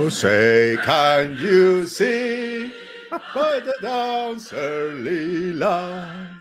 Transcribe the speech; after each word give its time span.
Oh, 0.00 0.08
say, 0.10 0.76
can 0.84 1.36
you 1.38 1.84
see 1.84 2.72
by 3.10 3.58
the 3.58 3.74
dancer 3.82 4.92
Lila? 4.94 6.40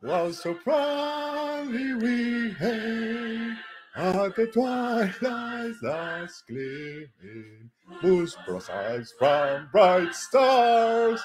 Was 0.00 0.40
so 0.40 0.54
proudly 0.54 1.94
we 1.94 2.50
hailed 2.50 3.56
at 3.96 4.36
the 4.36 4.46
twilight's 4.46 5.82
last 5.82 6.44
gleaming, 6.46 7.70
whose 8.00 8.36
process 8.46 9.12
from 9.18 9.68
bright 9.72 10.14
stars 10.14 11.20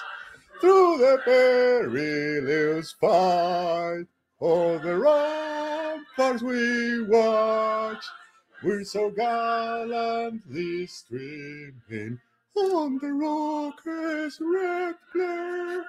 through 0.60 0.98
the 0.98 1.20
perilous 1.24 2.90
fight. 3.00 4.06
All 4.40 4.80
the 4.80 4.96
ramparts 4.98 6.42
we 6.42 7.04
watch, 7.04 8.04
we're 8.62 8.84
so 8.84 9.10
gallantly 9.10 10.86
streaming 10.86 12.20
on 12.56 12.98
the 12.98 13.12
rocket's 13.12 14.38
red 14.40 14.94
glare. 15.12 15.84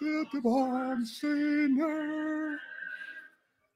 The 0.00 0.40
born 0.42 1.04
sinner 1.04 2.58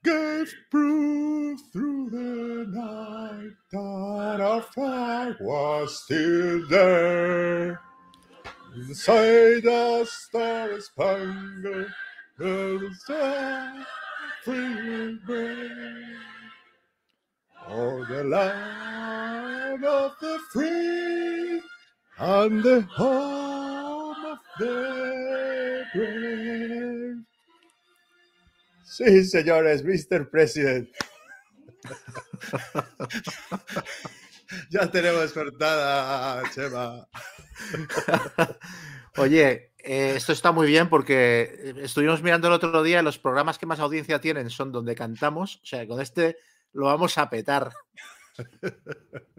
gave 0.03 0.55
proof 0.71 1.61
through 1.71 2.11
the 2.11 2.67
night 2.71 3.53
that 3.71 4.41
our 4.41 4.63
flag 4.63 5.37
was 5.41 6.03
still 6.03 6.67
there. 6.69 7.81
Inside 8.75 9.63
the 9.65 10.07
star 10.09 10.81
spangled 10.81 11.93
the 12.39 12.91
star 13.01 13.87
free 14.45 15.19
brave. 15.27 16.34
Oh, 17.69 18.05
the 18.05 18.25
land 18.25 19.85
of 19.85 20.13
the 20.21 20.39
free 20.53 21.63
and 22.19 22.63
the 22.63 22.83
home 22.95 24.25
of 24.27 24.39
the 24.59 25.85
brave. 25.95 27.25
Sí, 28.85 29.25
señores, 29.25 29.83
Mr. 29.83 30.31
President. 30.31 30.91
ya 34.71 34.91
tenemos 34.91 35.33
cortada, 35.33 36.43
Chema. 36.55 37.09
Oye, 39.17 39.73
eh, 39.79 40.15
esto 40.17 40.33
está 40.33 40.53
muy 40.53 40.67
bien 40.67 40.89
porque 40.89 41.43
eh, 41.43 41.75
estuvimos 41.83 42.23
mirando 42.23 42.49
el 42.49 42.55
otro 42.55 42.83
día 42.83 43.03
los 43.03 43.19
programas 43.19 43.59
que 43.59 43.67
más 43.67 43.81
audiencia 43.81 44.21
tienen 44.21 44.51
son 44.51 44.71
donde 44.71 44.95
cantamos. 44.95 45.61
O 45.63 45.67
sea, 45.67 45.87
con 45.87 46.01
este 46.01 46.37
lo 46.75 46.87
vamos 46.87 47.17
a 47.19 47.31
petar. 47.31 47.73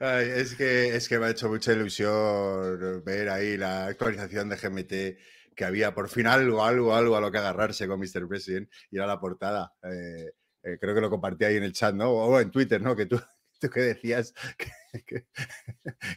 Es, 0.00 0.54
que, 0.54 0.96
es 0.96 1.06
que 1.06 1.18
me 1.18 1.26
ha 1.26 1.30
hecho 1.30 1.50
mucha 1.50 1.70
ilusión 1.72 3.04
ver 3.04 3.28
ahí 3.28 3.58
la 3.58 3.86
actualización 3.86 4.48
de 4.48 4.56
GMT 4.56 5.54
que 5.54 5.64
había 5.64 5.94
por 5.94 6.08
fin 6.08 6.26
algo, 6.26 6.64
algo, 6.64 6.94
algo 6.94 7.16
a 7.16 7.20
lo 7.20 7.30
que 7.30 7.36
agarrarse 7.36 7.86
con 7.86 8.00
Mr. 8.00 8.26
President 8.26 8.70
y 8.90 8.96
era 8.96 9.06
la 9.06 9.20
portada. 9.20 9.74
Eh, 9.82 10.32
eh, 10.62 10.78
creo 10.80 10.94
que 10.94 11.00
lo 11.00 11.10
compartí 11.10 11.44
ahí 11.44 11.56
en 11.56 11.64
el 11.64 11.72
chat, 11.72 11.94
¿no? 11.94 12.10
O 12.10 12.40
en 12.40 12.50
Twitter, 12.50 12.80
¿no? 12.80 12.96
Que 12.96 13.06
tú, 13.06 13.20
tú 13.60 13.68
que 13.70 13.80
decías 13.80 14.34
que, 14.58 15.04
que, 15.04 15.26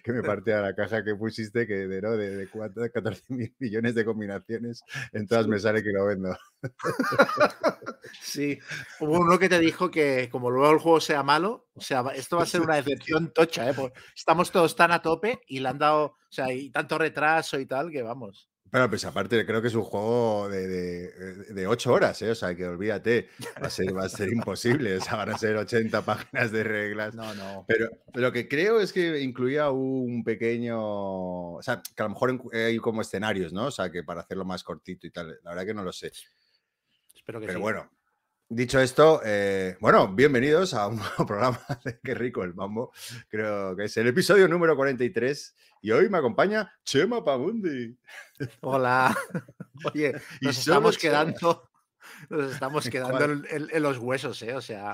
que 0.04 0.12
me 0.12 0.24
partía 0.24 0.62
la 0.62 0.76
caja 0.76 1.04
que 1.04 1.16
pusiste, 1.16 1.68
que 1.68 1.88
de, 1.88 2.02
¿no? 2.02 2.18
de, 2.18 2.36
de 2.36 2.48
4, 2.48 2.92
14 2.94 3.24
mil 3.30 3.56
millones 3.60 3.96
de 3.96 4.06
combinaciones, 4.06 4.84
en 5.14 5.28
todas 5.28 5.48
me 5.48 5.60
sale 5.60 5.84
que 5.84 5.92
lo 5.92 6.06
vendo. 6.06 6.36
Sí, 8.22 8.58
hubo 9.00 9.20
uno 9.20 9.38
que 9.38 9.50
te 9.50 9.60
dijo 9.60 9.92
que 9.92 10.30
como 10.32 10.50
luego 10.50 10.74
el 10.74 10.80
juego 10.80 11.00
sea 11.00 11.22
malo, 11.22 11.68
o 11.74 11.82
sea, 11.82 12.04
esto 12.16 12.38
va 12.38 12.44
a 12.44 12.48
ser 12.48 12.62
una 12.62 12.76
decepción 12.76 13.32
tocha, 13.32 13.70
¿eh? 13.70 13.74
Porque 13.76 14.00
estamos 14.16 14.52
todos 14.52 14.76
tan 14.76 14.92
a 14.92 15.02
tope 15.02 15.42
y 15.48 15.60
le 15.60 15.70
han 15.70 15.78
dado, 15.78 16.06
o 16.06 16.18
sea, 16.32 16.52
y 16.52 16.72
tanto 16.72 16.98
retraso 16.98 17.60
y 17.60 17.68
tal, 17.68 17.92
que 17.92 18.02
vamos. 18.02 18.50
Pero 18.72 18.90
pues 18.90 19.04
aparte 19.06 19.46
creo 19.46 19.62
que 19.62 19.68
es 19.70 19.76
un 19.76 19.84
juego 19.84 20.48
de, 20.50 20.68
de, 20.68 21.54
de 21.54 21.68
8 21.68 21.92
horas, 21.92 22.22
¿eh? 22.22 22.32
o 22.32 22.36
sea 22.36 22.56
que 22.56 22.68
olvídate, 22.68 23.30
va 23.62 23.68
a, 23.68 23.70
ser, 23.70 23.96
va 23.96 24.06
a 24.06 24.10
ser 24.10 24.30
imposible, 24.32 24.98
o 24.98 25.02
sea, 25.02 25.16
van 25.16 25.30
a 25.30 25.38
ser 25.38 25.56
80 25.56 26.06
páginas 26.06 26.52
de 26.52 26.64
reglas. 26.64 27.16
No, 27.16 27.34
no. 27.34 27.66
Pero 27.68 27.90
lo 28.14 28.32
que 28.32 28.48
creo 28.48 28.80
es 28.80 28.94
que 28.94 29.20
incluía 29.22 29.72
un 29.72 30.24
pequeño, 30.24 30.80
o 30.80 31.62
sea, 31.62 31.82
que 31.82 32.04
a 32.04 32.06
lo 32.06 32.10
mejor 32.10 32.42
hay 32.54 32.78
como 32.78 33.02
escenarios, 33.02 33.54
¿no? 33.54 33.66
O 33.66 33.72
sea, 33.72 33.92
que 33.92 34.04
para 34.04 34.22
hacerlo 34.22 34.46
más 34.46 34.64
cortito 34.64 35.08
y 35.08 35.12
tal, 35.12 35.40
la 35.44 35.52
verdad 35.52 35.66
que 35.66 35.74
no 35.74 35.84
lo 35.84 35.92
sé. 35.92 36.12
Espero 37.16 37.40
que 37.40 37.48
Pero 37.48 37.60
sí. 37.60 37.62
bueno, 37.62 37.90
dicho 38.50 38.80
esto, 38.80 39.22
eh, 39.24 39.78
bueno, 39.80 40.08
bienvenidos 40.14 40.74
a 40.74 40.88
un 40.88 40.96
nuevo 40.98 41.26
programa 41.26 41.60
de 41.84 42.00
Qué 42.04 42.14
rico 42.14 42.44
el 42.44 42.54
mambo. 42.56 42.92
Creo 43.30 43.76
que 43.76 43.86
es 43.86 43.98
el 43.98 44.08
episodio 44.08 44.48
número 44.48 44.76
43 44.76 45.56
y 45.82 45.92
hoy 45.92 46.10
me 46.10 46.18
acompaña 46.18 46.72
Chema 46.84 47.24
Pagundi. 47.24 47.98
Hola. 48.62 49.16
Oye, 49.94 50.14
Y 50.42 50.48
nos 50.48 50.56
solo 50.58 50.74
estamos 50.76 50.98
quedando, 50.98 51.70
nos 52.30 52.52
estamos 52.54 52.90
quedando 52.90 53.24
en, 53.26 53.46
en- 53.50 53.68
en 53.72 53.84
los 53.84 53.98
huesos, 53.98 54.42
¿eh? 54.42 54.54
O 54.56 54.62
sea, 54.62 54.94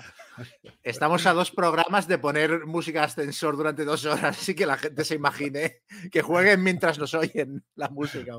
estamos 0.83 1.25
a 1.25 1.33
dos 1.33 1.49
programas 1.51 2.07
de 2.07 2.17
poner 2.19 2.65
música 2.65 3.03
ascensor 3.03 3.57
durante 3.57 3.83
dos 3.85 4.05
horas, 4.05 4.37
así 4.37 4.53
que 4.53 4.65
la 4.65 4.77
gente 4.77 5.03
se 5.05 5.15
imagine 5.15 5.81
que 6.11 6.21
jueguen 6.21 6.61
mientras 6.61 6.99
nos 6.99 7.13
oyen 7.15 7.63
la 7.75 7.89
música. 7.89 8.33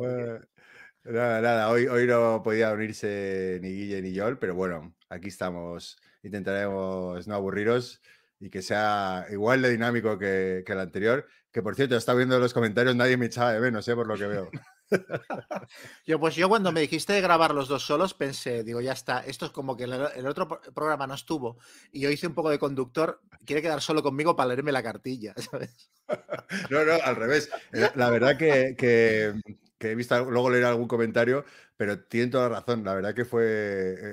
Nada, 1.05 1.41
nada, 1.41 1.71
hoy, 1.71 1.87
hoy 1.87 2.05
no 2.07 2.43
podía 2.43 2.73
unirse 2.73 3.61
ni 3.63 3.69
Guille 3.71 4.03
ni 4.03 4.13
Yol, 4.13 4.39
pero 4.41 4.57
bueno, 4.57 4.96
aquí 5.09 5.29
estamos. 5.29 5.97
Intentaremos 6.23 7.27
no 7.29 7.35
aburriros 7.35 8.01
y 8.41 8.51
que 8.51 8.63
sea 8.63 9.27
igual 9.31 9.63
de 9.63 9.71
dinámico 9.71 10.19
que, 10.19 10.63
que 10.67 10.73
el 10.73 10.81
anterior. 10.81 11.27
Que 11.53 11.63
por 11.63 11.75
cierto, 11.75 11.97
está 11.97 12.13
viendo 12.15 12.39
los 12.39 12.53
comentarios, 12.53 12.95
nadie 12.97 13.17
me 13.17 13.27
echaba 13.27 13.53
de 13.53 13.61
menos, 13.61 13.87
¿eh? 13.89 13.95
por 13.95 14.07
lo 14.07 14.17
que 14.17 14.27
veo. 14.27 14.51
Yo, 16.07 16.21
pues 16.21 16.37
yo 16.37 16.49
cuando 16.49 16.71
me 16.71 16.81
dijiste 16.81 17.13
de 17.13 17.21
grabar 17.21 17.53
los 17.53 17.67
dos 17.67 17.83
solos 17.85 18.15
pensé, 18.15 18.63
digo, 18.63 18.81
ya 18.81 18.93
está, 18.93 19.19
esto 19.21 19.47
es 19.47 19.51
como 19.51 19.77
que 19.77 19.83
el, 19.85 19.93
el 20.15 20.27
otro 20.29 20.47
pro- 20.47 20.61
programa 20.73 21.09
no 21.09 21.15
estuvo 21.15 21.59
y 21.91 22.01
yo 22.03 22.11
hice 22.11 22.29
un 22.29 22.35
poco 22.35 22.51
de 22.51 22.61
conductor, 22.61 23.21
quiere 23.45 23.63
quedar 23.63 23.81
solo 23.83 24.01
conmigo 24.05 24.37
para 24.37 24.49
leerme 24.51 24.71
la 24.71 24.85
cartilla, 24.85 25.35
¿sabes? 25.51 25.91
No, 26.71 26.85
no, 26.85 26.93
al 27.03 27.17
revés. 27.17 27.51
La, 27.73 27.91
la 27.97 28.11
verdad 28.11 28.37
que, 28.37 28.77
que- 28.79 29.35
que 29.79 29.91
he 29.91 29.95
visto 29.95 30.31
luego 30.31 30.51
leer 30.51 30.65
algún 30.65 30.89
comentario, 30.89 31.45
pero 31.77 32.01
tienen 32.05 32.31
toda 32.31 32.49
la 32.49 32.61
razón. 32.61 32.83
La 32.85 32.95
verdad 32.95 33.15
que 33.15 33.25
fue. 33.25 33.45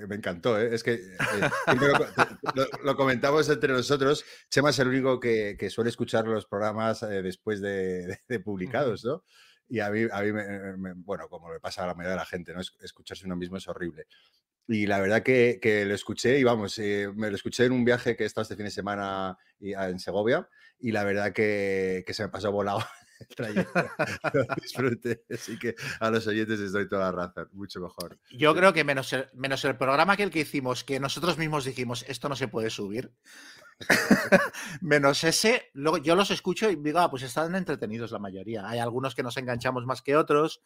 eh, 0.04 0.08
me 0.08 0.16
encantó. 0.16 0.60
¿eh? 0.60 0.74
Es 0.74 0.84
que 0.84 0.94
eh, 0.94 1.18
siempre 1.66 1.88
lo, 2.56 2.68
lo- 2.84 2.96
comentamos 2.96 3.48
entre 3.50 3.72
nosotros. 3.74 4.26
Chema 4.50 4.72
es 4.72 4.80
el 4.80 4.90
único 4.90 5.20
que, 5.20 5.56
que 5.58 5.70
suele 5.70 5.90
escuchar 5.90 6.28
los 6.28 6.46
programas 6.46 7.04
eh, 7.04 7.22
después 7.22 7.62
de, 7.62 8.08
de- 8.08 8.20
de 8.28 8.40
publicados, 8.40 9.06
¿no? 9.06 9.24
Y 9.70 9.80
a 9.80 9.90
mí, 9.90 10.02
a 10.12 10.22
mí 10.22 10.34
me- 10.34 10.78
me- 10.78 10.94
bueno, 10.96 11.28
como 11.30 11.52
le 11.54 11.60
pasa 11.60 11.84
a 11.84 11.88
la 11.88 11.94
mayoría 11.94 12.12
de 12.16 12.20
la 12.20 12.26
gente, 12.26 12.54
¿no? 12.54 12.60
Es- 12.60 12.76
escucharse 12.82 13.26
uno 13.26 13.36
mismo 13.36 13.58
es 13.58 13.68
horrible. 13.68 14.08
Y 14.68 14.86
la 14.88 15.00
verdad 15.00 15.24
que, 15.24 15.60
que 15.62 15.86
lo 15.86 15.94
escuché, 15.94 16.40
y 16.40 16.44
vamos, 16.44 16.78
eh, 16.80 17.10
me 17.16 17.30
lo 17.30 17.36
escuché 17.36 17.66
en 17.66 17.74
un 17.74 17.84
viaje 17.84 18.16
que 18.16 18.24
he 18.24 18.26
estado 18.28 18.44
este 18.44 18.56
fin 18.56 18.66
de 18.66 18.72
semana 18.72 19.38
y- 19.60 19.74
en 19.74 20.00
Segovia, 20.00 20.48
y 20.80 20.92
la 20.92 21.04
verdad 21.04 21.32
que, 21.34 22.04
que 22.06 22.14
se 22.14 22.24
me 22.24 22.30
pasó 22.30 22.52
volado 22.52 22.80
el 23.30 23.36
trayecto. 23.36 23.74
Lo 24.34 24.46
disfruté, 24.62 25.24
así 25.34 25.58
que 25.60 25.76
a 26.00 26.10
los 26.10 26.26
oyentes 26.28 26.60
les 26.60 26.72
doy 26.72 26.88
toda 26.88 27.06
la 27.06 27.12
razón, 27.12 27.50
mucho 27.54 27.80
mejor. 27.82 28.18
Yo 28.32 28.52
Sí. 28.54 28.58
creo 28.60 28.74
que 28.74 28.84
menos 28.84 29.12
el, 29.14 29.28
menos 29.34 29.64
el 29.66 29.76
programa 29.78 30.16
que 30.18 30.24
el 30.24 30.30
que 30.32 30.42
hicimos, 30.42 30.84
que 30.84 31.00
nosotros 31.00 31.38
mismos 31.38 31.66
dijimos, 31.66 32.06
esto 32.08 32.30
no 32.30 32.36
se 32.36 32.48
puede 32.48 32.70
subir, 32.70 33.12
menos 34.82 35.24
ese, 35.24 35.70
luego 35.74 35.98
yo 35.98 36.16
los 36.16 36.32
escucho 36.32 36.70
y 36.70 36.76
digo, 36.76 37.00
ah, 37.00 37.10
pues 37.10 37.24
están 37.24 37.56
entretenidos 37.56 38.12
la 38.12 38.20
mayoría. 38.20 38.68
Hay 38.68 38.80
algunos 38.80 39.16
que 39.16 39.24
nos 39.24 39.36
enganchamos 39.38 39.86
más 39.86 40.02
que 40.02 40.16
otros 40.16 40.62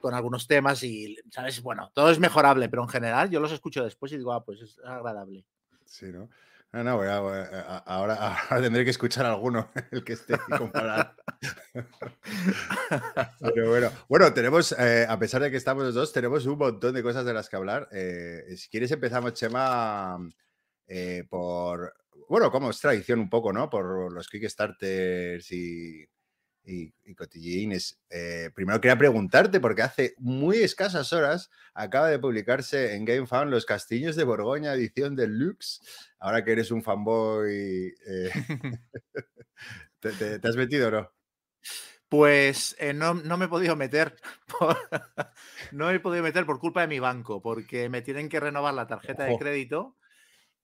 con 0.00 0.14
algunos 0.14 0.46
temas 0.46 0.82
y, 0.82 1.16
¿sabes? 1.30 1.60
Bueno, 1.62 1.90
todo 1.94 2.10
es 2.10 2.18
mejorable, 2.18 2.68
pero 2.68 2.82
en 2.82 2.88
general 2.88 3.30
yo 3.30 3.40
los 3.40 3.52
escucho 3.52 3.84
después 3.84 4.12
y 4.12 4.18
digo, 4.18 4.32
ah, 4.32 4.44
pues 4.44 4.60
es 4.60 4.78
agradable. 4.84 5.44
Sí, 5.84 6.06
¿no? 6.06 6.28
No, 6.74 6.82
no, 6.82 6.96
voy 6.96 7.06
a- 7.06 7.20
voy 7.20 7.38
a- 7.38 7.60
a- 7.60 7.78
ahora, 7.78 8.14
ahora 8.50 8.62
tendré 8.62 8.84
que 8.84 8.90
escuchar 8.90 9.26
alguno, 9.26 9.70
el 9.92 10.02
que 10.02 10.14
esté 10.14 10.34
y 10.48 10.56
comparar. 10.58 11.14
Pero 13.40 13.68
bueno, 13.68 13.90
bueno, 14.08 14.32
tenemos, 14.34 14.72
eh, 14.78 15.06
a 15.08 15.16
pesar 15.18 15.40
de 15.42 15.50
que 15.52 15.56
estamos 15.56 15.84
los 15.84 15.94
dos, 15.94 16.12
tenemos 16.12 16.44
un 16.46 16.58
montón 16.58 16.92
de 16.94 17.02
cosas 17.02 17.24
de 17.24 17.32
las 17.34 17.48
que 17.48 17.56
hablar. 17.56 17.88
Eh, 17.92 18.42
si 18.56 18.68
quieres 18.68 18.90
empezamos, 18.90 19.34
Chema, 19.34 20.18
eh, 20.88 21.24
por, 21.30 21.94
bueno, 22.28 22.50
como 22.50 22.70
es 22.70 22.80
tradición 22.80 23.20
un 23.20 23.30
poco, 23.30 23.52
¿no? 23.52 23.70
Por 23.70 24.12
los 24.12 24.28
Kickstarters 24.28 25.52
y, 25.52 26.04
y, 26.64 26.94
y 27.04 27.14
cotillines. 27.14 28.00
Eh, 28.10 28.50
primero 28.54 28.80
quería 28.80 28.98
preguntarte, 28.98 29.60
porque 29.60 29.82
hace 29.82 30.14
muy 30.18 30.58
escasas 30.58 31.12
horas 31.12 31.50
acaba 31.74 32.08
de 32.08 32.18
publicarse 32.18 32.94
en 32.94 33.04
GameFound 33.04 33.50
Los 33.50 33.66
Castillos 33.66 34.16
de 34.16 34.24
Borgoña, 34.24 34.72
edición 34.74 35.16
deluxe. 35.16 35.80
Ahora 36.18 36.44
que 36.44 36.52
eres 36.52 36.70
un 36.70 36.82
fanboy, 36.82 37.94
eh, 38.06 38.30
¿te, 40.00 40.12
te, 40.12 40.38
te 40.38 40.48
has 40.48 40.56
metido 40.56 40.88
o 40.88 40.90
no? 40.90 41.10
Pues 42.08 42.76
eh, 42.78 42.92
no, 42.92 43.14
no 43.14 43.36
me 43.36 43.46
he 43.46 43.48
podido 43.48 43.76
meter. 43.76 44.16
por- 44.58 44.78
no 45.72 45.86
me 45.88 45.94
he 45.94 46.00
podido 46.00 46.22
meter 46.22 46.46
por 46.46 46.58
culpa 46.60 46.82
de 46.82 46.88
mi 46.88 46.98
banco, 46.98 47.42
porque 47.42 47.88
me 47.88 48.02
tienen 48.02 48.28
que 48.28 48.40
renovar 48.40 48.74
la 48.74 48.86
tarjeta 48.86 49.24
de 49.24 49.36
crédito 49.36 49.96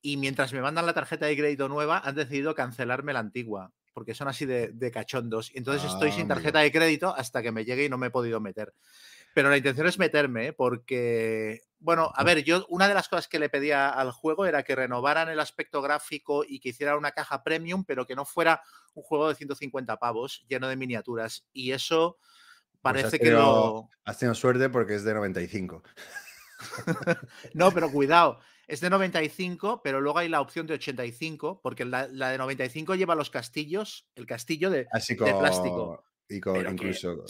y 0.02 0.16
mientras 0.16 0.52
me 0.52 0.62
mandan 0.62 0.86
la 0.86 0.94
tarjeta 0.94 1.26
de 1.26 1.36
crédito 1.36 1.68
nueva 1.68 1.98
han 1.98 2.14
decidido 2.14 2.54
cancelarme 2.54 3.12
la 3.12 3.20
antigua. 3.20 3.72
Porque 3.92 4.14
son 4.14 4.28
así 4.28 4.46
de, 4.46 4.68
de 4.68 4.90
cachondos. 4.90 5.50
Y 5.54 5.58
entonces 5.58 5.90
estoy 5.90 6.10
Ah, 6.10 6.12
sin 6.12 6.28
tarjeta 6.28 6.60
de 6.60 6.72
crédito 6.72 7.14
hasta 7.14 7.42
que 7.42 7.52
me 7.52 7.64
llegue 7.64 7.84
y 7.84 7.88
no 7.88 7.98
me 7.98 8.08
he 8.08 8.10
podido 8.10 8.40
meter. 8.40 8.74
Pero 9.34 9.48
la 9.48 9.56
intención 9.56 9.86
es 9.86 9.98
meterme, 9.98 10.48
¿eh? 10.48 10.52
porque, 10.52 11.62
bueno, 11.78 12.10
a 12.14 12.24
ver, 12.24 12.42
yo 12.42 12.66
una 12.68 12.88
de 12.88 12.94
las 12.94 13.08
cosas 13.08 13.28
que 13.28 13.38
le 13.38 13.48
pedía 13.48 13.88
al 13.88 14.10
juego 14.10 14.44
era 14.44 14.64
que 14.64 14.74
renovaran 14.74 15.28
el 15.28 15.38
aspecto 15.38 15.80
gráfico 15.82 16.44
y 16.46 16.58
que 16.58 16.70
hicieran 16.70 16.98
una 16.98 17.12
caja 17.12 17.44
premium, 17.44 17.84
pero 17.84 18.06
que 18.06 18.16
no 18.16 18.24
fuera 18.24 18.60
un 18.94 19.04
juego 19.04 19.28
de 19.28 19.36
150 19.36 19.96
pavos 19.98 20.44
lleno 20.48 20.66
de 20.68 20.76
miniaturas. 20.76 21.46
Y 21.52 21.70
eso 21.70 22.18
Pues 22.18 22.80
parece 22.82 23.18
que 23.20 23.30
lo... 23.30 23.88
Has 24.04 24.18
tenido 24.18 24.34
suerte 24.34 24.68
porque 24.68 24.96
es 24.96 25.04
de 25.04 25.14
95. 25.14 25.82
No, 27.54 27.70
pero 27.70 27.90
cuidado, 27.90 28.40
es 28.70 28.80
de 28.80 28.88
95, 28.88 29.82
pero 29.82 30.00
luego 30.00 30.18
hay 30.18 30.28
la 30.28 30.40
opción 30.40 30.66
de 30.68 30.74
85, 30.74 31.60
porque 31.60 31.84
la, 31.84 32.06
la 32.06 32.30
de 32.30 32.38
95 32.38 32.94
lleva 32.94 33.16
los 33.16 33.28
castillos, 33.28 34.08
el 34.14 34.26
castillo 34.26 34.70
de... 34.70 34.86
Así 34.92 35.14
De 35.14 35.18
con. 35.18 35.38
plástico. 35.40 36.04
Y 36.28 36.40
con 36.40 36.56
incluso. 36.56 37.24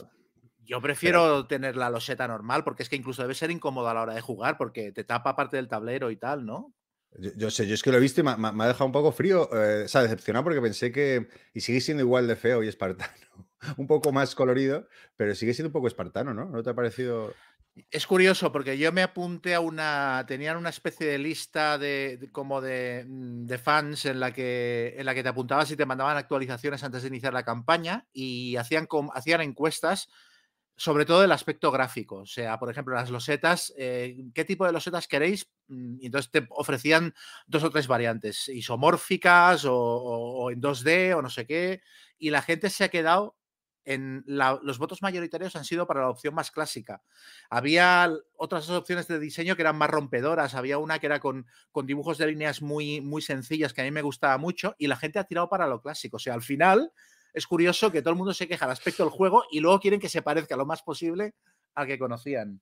Yo 0.58 0.82
prefiero 0.82 1.46
tener 1.46 1.76
la 1.76 1.88
loseta 1.88 2.28
normal, 2.28 2.62
porque 2.62 2.82
es 2.82 2.90
que 2.90 2.96
incluso 2.96 3.22
debe 3.22 3.34
ser 3.34 3.50
incómodo 3.50 3.88
a 3.88 3.94
la 3.94 4.02
hora 4.02 4.14
de 4.14 4.20
jugar, 4.20 4.58
porque 4.58 4.92
te 4.92 5.02
tapa 5.02 5.34
parte 5.34 5.56
del 5.56 5.66
tablero 5.66 6.10
y 6.10 6.16
tal, 6.16 6.44
¿no? 6.44 6.75
Yo, 7.19 7.31
yo 7.34 7.50
sé, 7.50 7.66
yo 7.66 7.75
es 7.75 7.82
que 7.82 7.90
lo 7.90 7.96
he 7.96 8.00
visto 8.00 8.20
y 8.20 8.25
me 8.25 8.32
ha 8.32 8.69
dejado 8.69 8.84
un 8.84 8.92
poco 8.92 9.10
frío. 9.10 9.48
eh, 9.52 9.84
o 9.87 9.88
sea, 9.88 10.02
decepcionado 10.02 10.44
porque 10.44 10.60
pensé 10.60 10.92
que. 10.92 11.28
Y 11.54 11.62
sigue 11.62 11.81
siendo 11.81 12.02
igual 12.02 12.28
de 12.28 12.37
feo 12.37 12.62
y 12.62 12.69
espartano. 12.69 13.12
un 13.78 13.87
poco 13.87 14.12
más 14.12 14.34
colorido, 14.34 14.87
pero 15.16 15.34
sigue 15.34 15.54
siendo 15.54 15.69
un 15.69 15.72
poco 15.72 15.88
espartano, 15.88 16.34
¿no? 16.34 16.50
¿No 16.50 16.62
te 16.62 16.70
ha 16.70 16.75
parecido.? 16.75 17.34
Es 17.90 18.06
curioso 18.06 18.50
porque 18.52 18.76
yo 18.78 18.93
me 18.93 19.02
apunté 19.02 19.55
a 19.55 19.61
una. 19.61 20.25
Tenían 20.26 20.56
una 20.56 20.70
especie 20.70 21.06
de 21.06 21.19
lista 21.19 21.78
de, 21.78 22.28
como 22.32 22.61
de, 22.61 23.05
mm, 23.08 23.46
de 23.46 23.58
fans 23.58 24.05
en 24.06 24.20
la 24.20 24.32
que 24.32 24.94
en 24.99 25.06
la 25.06 25.14
que 25.14 25.22
te 25.22 25.28
apuntabas 25.28 25.70
y 25.70 25.76
te 25.76 25.87
mandaban 25.87 26.17
actualizaciones 26.17 26.82
antes 26.82 27.02
de 27.02 27.08
iniciar 27.08 27.32
la 27.32 27.44
campaña 27.44 28.06
y 28.12 28.56
hacían, 28.56 28.88
hacían 29.14 29.40
encuestas 29.40 30.08
sobre 30.76 31.05
todo 31.06 31.25
el 31.25 31.32
aspecto 31.32 31.70
gráfico. 31.72 32.17
O 32.19 32.26
sea, 32.26 32.58
por 32.58 32.70
ejemplo, 32.70 32.94
las 32.94 33.11
losetas, 33.11 33.73
eh, 33.78 34.16
¿qué 34.34 34.44
tipo 34.46 34.66
de 34.66 34.73
losetas 34.73 35.08
queréis? 35.08 35.49
Mm, 35.69 35.99
Y 36.00 36.06
entonces 36.06 36.31
te 36.32 36.46
ofrecían 36.50 37.14
dos 37.46 37.64
o 37.64 37.70
tres 37.70 37.87
variantes, 37.88 38.49
isomórficas 38.49 39.64
o, 39.66 39.75
o- 39.76 40.44
o 40.46 40.50
en 40.50 40.61
2D 40.61 41.14
o 41.14 41.23
no 41.23 41.31
sé 41.31 41.46
qué. 41.46 41.82
Y 42.19 42.31
la 42.31 42.43
gente 42.43 42.70
se 42.70 42.84
ha 42.84 42.88
quedado 42.90 43.37
en 43.92 44.22
la- 44.26 44.60
los 44.62 44.78
votos 44.78 45.02
mayoritarios 45.02 45.56
han 45.56 45.64
sido 45.64 45.87
para 45.87 46.00
la 46.00 46.10
opción 46.10 46.34
más 46.34 46.50
clásica. 46.50 47.02
Había 47.48 48.12
otras 48.37 48.70
opciones 48.70 49.08
de 49.08 49.19
diseño 49.19 49.56
que 49.56 49.62
eran 49.62 49.76
más 49.76 49.90
rompedoras. 49.90 50.54
Había 50.54 50.78
una 50.78 50.98
que 50.98 51.06
era 51.06 51.19
con, 51.19 51.46
dibujos 51.84 52.19
de 52.19 52.28
líneas 52.28 52.62
muy, 52.62 53.00
muy 53.00 53.20
sencillas 53.20 53.72
que 53.72 53.81
a 53.81 53.84
mí 53.84 53.90
me 53.90 54.02
gustaba 54.02 54.38
mucho 54.38 54.75
y 54.78 54.87
la 54.87 54.96
gente 54.96 55.19
ha 55.19 55.25
tirado 55.25 55.48
para 55.48 55.66
lo 55.66 55.82
clásico. 55.82 56.16
O 56.16 56.20
sea, 56.20 56.34
al 56.34 56.42
final 56.42 56.92
es 57.34 57.46
curioso 57.46 57.90
que 57.90 58.00
todo 58.00 58.12
el 58.12 58.19
mundo 58.19 58.32
se 58.32 58.46
queja 58.46 58.64
al 58.64 58.70
aspecto 58.70 59.02
del 59.02 59.10
juego 59.10 59.44
y 59.50 59.60
luego 59.60 59.81
quieren 59.81 60.00
que 60.00 60.08
se 60.08 60.22
parezca 60.22 60.56
lo 60.56 60.66
más 60.66 60.82
posible 60.82 61.34
al 61.75 61.87
que 61.87 61.98
conocían. 61.98 62.60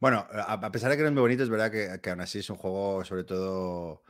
Bueno, 0.00 0.26
a, 0.30 0.72
pesar 0.72 0.90
de 0.90 0.96
que 0.96 1.02
no 1.02 1.08
es 1.08 1.14
muy 1.14 1.22
bonito, 1.22 1.44
es 1.44 1.48
verdad 1.48 1.70
que 1.70 2.10
aún 2.10 2.20
así 2.20 2.40
es 2.40 2.50
un 2.50 2.56
juego, 2.56 3.04
sobre 3.04 3.24
todo. 3.24 4.02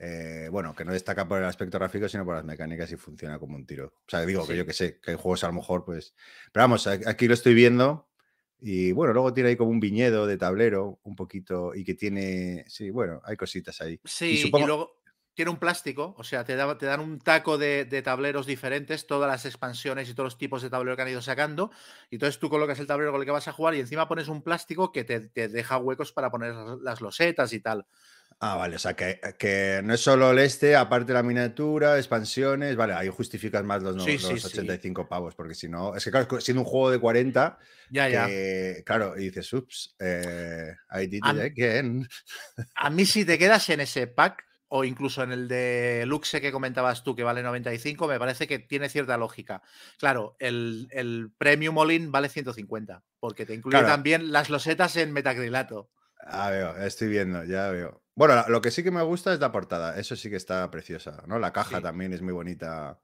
Eh, 0.00 0.48
bueno, 0.50 0.74
que 0.74 0.84
no 0.84 0.92
destaca 0.92 1.28
por 1.28 1.38
el 1.38 1.44
aspecto 1.44 1.78
gráfico, 1.78 2.08
sino 2.08 2.24
por 2.24 2.34
las 2.34 2.44
mecánicas 2.44 2.90
y 2.90 2.96
funciona 2.96 3.38
como 3.38 3.54
un 3.56 3.66
tiro. 3.66 3.92
O 4.06 4.08
sea, 4.10 4.24
digo 4.24 4.46
que 4.46 4.56
yo 4.56 4.64
que 4.66 4.72
sé, 4.72 4.98
que 5.00 5.10
hay 5.12 5.16
juegos 5.16 5.44
a 5.44 5.48
lo 5.48 5.52
mejor, 5.52 5.84
pues. 5.84 6.14
Pero 6.52 6.64
vamos, 6.64 6.86
aquí 6.86 7.28
lo 7.28 7.34
estoy 7.34 7.54
viendo. 7.54 8.08
Y 8.58 8.92
bueno, 8.92 9.12
luego 9.14 9.32
tiene 9.32 9.50
ahí 9.50 9.56
como 9.56 9.70
un 9.70 9.80
viñedo 9.80 10.26
de 10.26 10.36
tablero, 10.36 10.98
un 11.02 11.16
poquito, 11.16 11.74
y 11.74 11.84
que 11.84 11.94
tiene. 11.94 12.64
Sí, 12.68 12.90
bueno, 12.90 13.20
hay 13.24 13.36
cositas 13.36 13.80
ahí. 13.80 14.00
Sí, 14.04 14.32
y, 14.34 14.38
supongo- 14.38 14.66
luego 14.66 15.00
tiene 15.32 15.50
un 15.50 15.58
plástico, 15.58 16.14
o 16.18 16.24
sea, 16.24 16.44
te, 16.44 16.56
da- 16.56 16.76
te 16.76 16.84
dan 16.84 17.00
un 17.00 17.18
taco 17.18 17.56
de, 17.56 17.86
de 17.86 18.02
tableros 18.02 18.44
diferentes, 18.46 19.06
todas 19.06 19.30
las 19.30 19.46
expansiones 19.46 20.08
y 20.10 20.14
todos 20.14 20.26
los 20.26 20.38
tipos 20.38 20.60
de 20.60 20.68
tablero 20.68 20.96
que 20.96 21.02
han 21.02 21.08
ido 21.08 21.22
sacando. 21.22 21.70
Y 22.10 22.16
entonces 22.16 22.38
tú 22.38 22.50
colocas 22.50 22.78
el 22.80 22.86
tablero 22.86 23.12
con 23.12 23.20
el 23.22 23.24
que 23.24 23.30
vas 23.30 23.48
a 23.48 23.52
jugar 23.52 23.74
y 23.74 23.80
encima 23.80 24.08
pones 24.08 24.28
un 24.28 24.42
plástico 24.42 24.92
que 24.92 25.04
te, 25.04 25.20
te 25.20 25.48
deja 25.48 25.78
huecos 25.78 26.12
para 26.12 26.30
poner 26.30 26.54
las 26.82 27.00
losetas 27.00 27.52
y 27.54 27.60
tal. 27.60 27.86
Ah, 28.42 28.56
vale, 28.56 28.76
o 28.76 28.78
sea, 28.78 28.94
que, 28.96 29.20
que 29.38 29.82
no 29.84 29.92
es 29.92 30.00
solo 30.00 30.30
el 30.30 30.38
este, 30.38 30.74
aparte 30.74 31.12
la 31.12 31.22
miniatura, 31.22 31.98
expansiones, 31.98 32.74
vale, 32.74 32.94
ahí 32.94 33.08
justificas 33.10 33.62
más 33.64 33.82
los, 33.82 34.02
Sí, 34.02 34.12
los 34.12 34.22
sí. 34.22 34.46
85 34.46 35.06
pavos, 35.06 35.34
porque 35.34 35.54
si 35.54 35.68
no, 35.68 35.94
es 35.94 36.02
que 36.02 36.10
claro, 36.10 36.40
siendo 36.40 36.62
un 36.62 36.66
juego 36.66 36.90
de 36.90 36.98
40, 36.98 37.58
Ya, 37.90 38.08
ya. 38.08 38.26
claro, 38.86 39.18
y 39.18 39.24
dices, 39.24 39.52
ups, 39.52 39.94
eh, 39.98 40.74
I 40.90 41.06
did 41.06 41.20
A 41.22 41.32
it 41.34 41.40
again. 41.52 42.08
A 42.76 42.88
mí 42.88 43.04
si 43.04 43.26
te 43.26 43.38
quedas 43.38 43.68
en 43.68 43.80
ese 43.80 44.06
pack 44.06 44.42
o 44.68 44.84
incluso 44.84 45.22
en 45.22 45.32
el 45.32 45.46
de 45.48 46.04
Luxe 46.06 46.40
que 46.40 46.52
comentabas 46.52 47.02
tú 47.02 47.14
que 47.14 47.24
vale 47.24 47.42
95, 47.42 48.08
me 48.08 48.18
parece 48.18 48.46
que 48.46 48.58
tiene 48.60 48.88
cierta 48.88 49.18
lógica. 49.18 49.60
Claro, 49.98 50.36
el, 50.38 50.88
el 50.92 51.30
Premium 51.36 51.76
All-in 51.76 52.10
vale 52.10 52.30
150, 52.30 53.04
porque 53.18 53.44
te 53.44 53.52
incluye 53.52 53.80
Claro. 53.80 53.88
también 53.88 54.32
las 54.32 54.48
losetas 54.48 54.96
en 54.96 55.12
metacrilato. 55.12 55.90
Ah, 56.22 56.50
veo, 56.50 56.76
estoy 56.78 57.08
viendo, 57.08 57.44
ya 57.44 57.68
veo. 57.70 57.99
Bueno, 58.14 58.44
lo 58.48 58.60
que 58.60 58.70
sí 58.70 58.82
que 58.82 58.90
me 58.90 59.02
gusta 59.02 59.32
es 59.32 59.40
la 59.40 59.52
portada, 59.52 59.98
eso 59.98 60.16
sí 60.16 60.28
que 60.30 60.36
está 60.36 60.70
preciosa, 60.70 61.22
¿no? 61.26 61.38
La 61.38 61.52
caja 61.52 61.76
Sí. 61.78 61.82
también 61.82 62.12
es 62.12 62.20
muy 62.22 62.32
bonita. 62.32 63.00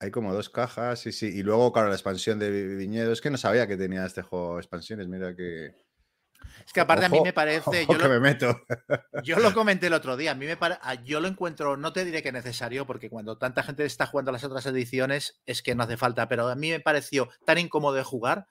Hay 0.00 0.10
como 0.10 0.34
dos 0.34 0.50
cajas, 0.50 0.98
sí, 1.00 1.12
sí. 1.12 1.26
Y 1.26 1.42
luego, 1.42 1.72
claro, 1.72 1.88
la 1.88 1.94
expansión 1.94 2.38
de 2.38 2.50
Vi- 2.50 2.74
Viñedo. 2.76 3.12
Es 3.12 3.20
que 3.20 3.30
no 3.30 3.38
sabía 3.38 3.66
que 3.68 3.76
tenía 3.76 4.04
este 4.04 4.22
juego 4.22 4.58
expansiones, 4.58 5.06
mira 5.08 5.34
que... 5.36 5.74
Es 6.66 6.72
que 6.72 6.80
aparte 6.80 7.04
a 7.06 7.08
mí 7.08 7.20
me 7.22 7.32
parece, 7.32 7.86
yo 7.86 7.96
que 7.96 8.02
lo, 8.02 8.08
me 8.10 8.18
meto. 8.20 8.60
yo 9.22 9.38
lo 9.38 9.54
comenté 9.54 9.86
el 9.86 9.94
otro 9.94 10.16
día, 10.16 10.32
a 10.32 10.34
mí 10.34 10.44
me 10.44 10.56
pare- 10.56 10.78
a- 10.82 10.94
yo 10.94 11.20
lo 11.20 11.28
encuentro, 11.28 11.76
no 11.76 11.92
te 11.92 12.04
diré 12.04 12.20
que 12.22 12.32
necesario, 12.32 12.84
porque 12.84 13.08
cuando 13.10 13.38
tanta 13.38 13.62
gente 13.62 13.84
está 13.84 14.06
jugando 14.06 14.30
a 14.30 14.32
las 14.32 14.42
otras 14.44 14.66
ediciones 14.66 15.40
es 15.46 15.62
que 15.62 15.74
no 15.76 15.84
hace 15.84 15.96
falta, 15.96 16.28
pero 16.28 16.48
a 16.48 16.56
mí 16.56 16.70
me 16.70 16.80
pareció 16.80 17.28
tan 17.46 17.58
incómodo 17.58 17.94
de 17.94 18.02
jugar 18.02 18.48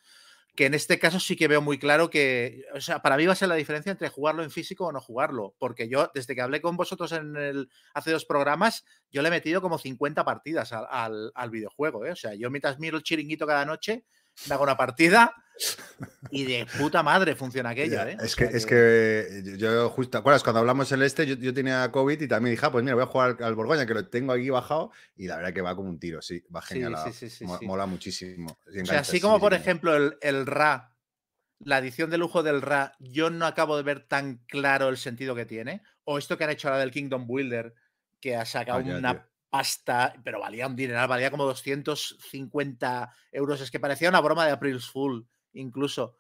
que 0.56 0.66
en 0.66 0.74
este 0.74 1.00
caso 1.00 1.20
sí 1.20 1.36
que 1.38 1.48
veo 1.48 1.62
muy 1.62 1.80
claro 1.80 2.10
que, 2.10 2.64
o 2.74 2.82
sea, 2.82 3.02
para 3.02 3.16
mí 3.18 3.26
va 3.26 3.34
a 3.34 3.36
ser 3.38 3.48
la 3.48 3.56
diferencia 3.56 3.92
entre 3.92 4.10
jugarlo 4.10 4.44
en 4.44 4.52
físico 4.52 4.86
o 4.86 4.92
no 4.92 5.00
jugarlo, 5.00 5.56
porque 5.60 5.88
yo 5.88 6.12
desde 6.14 6.36
que 6.36 6.42
hablé 6.42 6.62
con 6.62 6.76
vosotros 6.76 7.12
en 7.14 7.36
el, 7.38 7.70
hace 7.94 8.12
dos 8.12 8.26
programas, 8.26 8.84
yo 9.12 9.22
le 9.22 9.30
he 9.30 9.32
metido 9.32 9.62
como 9.62 9.78
50 9.78 10.26
partidas 10.26 10.74
al, 10.74 10.86
al- 10.90 11.32
al 11.36 11.50
videojuego, 11.52 12.06
¿eh? 12.06 12.12
o 12.12 12.16
sea, 12.16 12.34
yo 12.36 12.50
mientras 12.52 12.80
miro 12.80 12.98
el 12.98 13.04
chiringuito 13.04 13.48
cada 13.48 13.64
noche, 13.66 14.04
me 14.48 14.54
hago 14.56 14.64
una 14.64 14.78
partida 14.78 15.34
y 16.32 16.44
de 16.46 16.66
puta 16.66 17.04
madre 17.04 17.36
funciona 17.36 17.70
aquello, 17.72 17.96
Ya, 17.96 18.10
¿eh? 18.10 18.18
Es 18.22 18.36
que, 18.36 18.48
sea 18.48 18.58
es 18.58 18.66
que 18.66 19.42
yo- 19.44 19.56
yo 19.58 19.90
justo, 19.90 20.12
¿te 20.12 20.18
acuerdas? 20.18 20.44
Cuando 20.44 20.60
hablamos 20.60 20.92
el 20.92 21.02
este, 21.02 21.26
yo, 21.26 21.36
yo 21.36 21.54
tenía 21.54 21.92
COVID 21.92 22.22
y 22.22 22.28
también 22.28 22.56
dije, 22.56 22.66
ah, 22.66 22.72
pues 22.72 22.84
mira, 22.84 22.96
voy 22.96 23.04
a 23.04 23.08
jugar 23.08 23.36
al, 23.40 23.44
al 23.46 23.56
Borgoña, 23.56 23.86
que 23.86 23.94
lo 23.94 24.08
tengo 24.08 24.32
aquí 24.34 24.50
bajado, 24.50 24.92
y 25.16 25.28
la 25.28 25.38
verdad 25.38 25.54
que 25.54 25.62
va 25.62 25.76
como 25.76 25.90
un 25.90 26.00
tiro, 26.00 26.22
sí, 26.22 26.44
va 26.54 26.62
genial, 26.62 26.96
sí, 27.04 27.12
sí, 27.14 27.30
sí, 27.30 27.46
mo- 27.46 27.58
sí. 27.58 27.66
mola 27.66 27.86
muchísimo. 27.86 28.58
O 28.82 28.86
sea, 28.86 29.00
así 29.00 29.14
sí, 29.18 29.22
como 29.22 29.40
por 29.40 29.54
ejemplo 29.54 29.96
el, 29.96 30.18
el 30.22 30.46
RA, 30.46 30.94
la 31.64 31.78
edición 31.78 32.10
de 32.10 32.18
lujo 32.18 32.42
del 32.44 32.62
RA, 32.62 32.94
yo 33.00 33.30
no 33.30 33.46
acabo 33.46 33.78
de 33.78 33.84
ver 33.84 34.08
tan 34.08 34.38
claro 34.48 34.90
el 34.90 34.98
sentido 34.98 35.36
que 35.36 35.46
tiene. 35.46 35.84
O 36.06 36.18
esto 36.18 36.36
que 36.38 36.44
han 36.44 36.50
hecho 36.50 36.68
ahora 36.70 36.80
del 36.80 36.90
Kingdom 36.92 37.28
Builder, 37.28 37.76
que 38.20 38.36
ha 38.36 38.46
sacado 38.46 38.82
ya, 38.82 38.98
una 38.98 39.12
tío. 39.14 39.24
pasta, 39.52 40.14
pero 40.24 40.40
valía 40.40 40.66
un 40.66 40.76
dineral, 40.76 41.08
valía 41.08 41.30
como 41.30 41.46
250 41.46 43.14
euros. 43.32 43.62
Es 43.62 43.70
que 43.72 43.80
parecía 43.80 44.10
una 44.10 44.22
broma 44.22 44.46
de 44.46 44.52
April's 44.52 44.90
Fool, 44.90 45.28
incluso. 45.54 46.18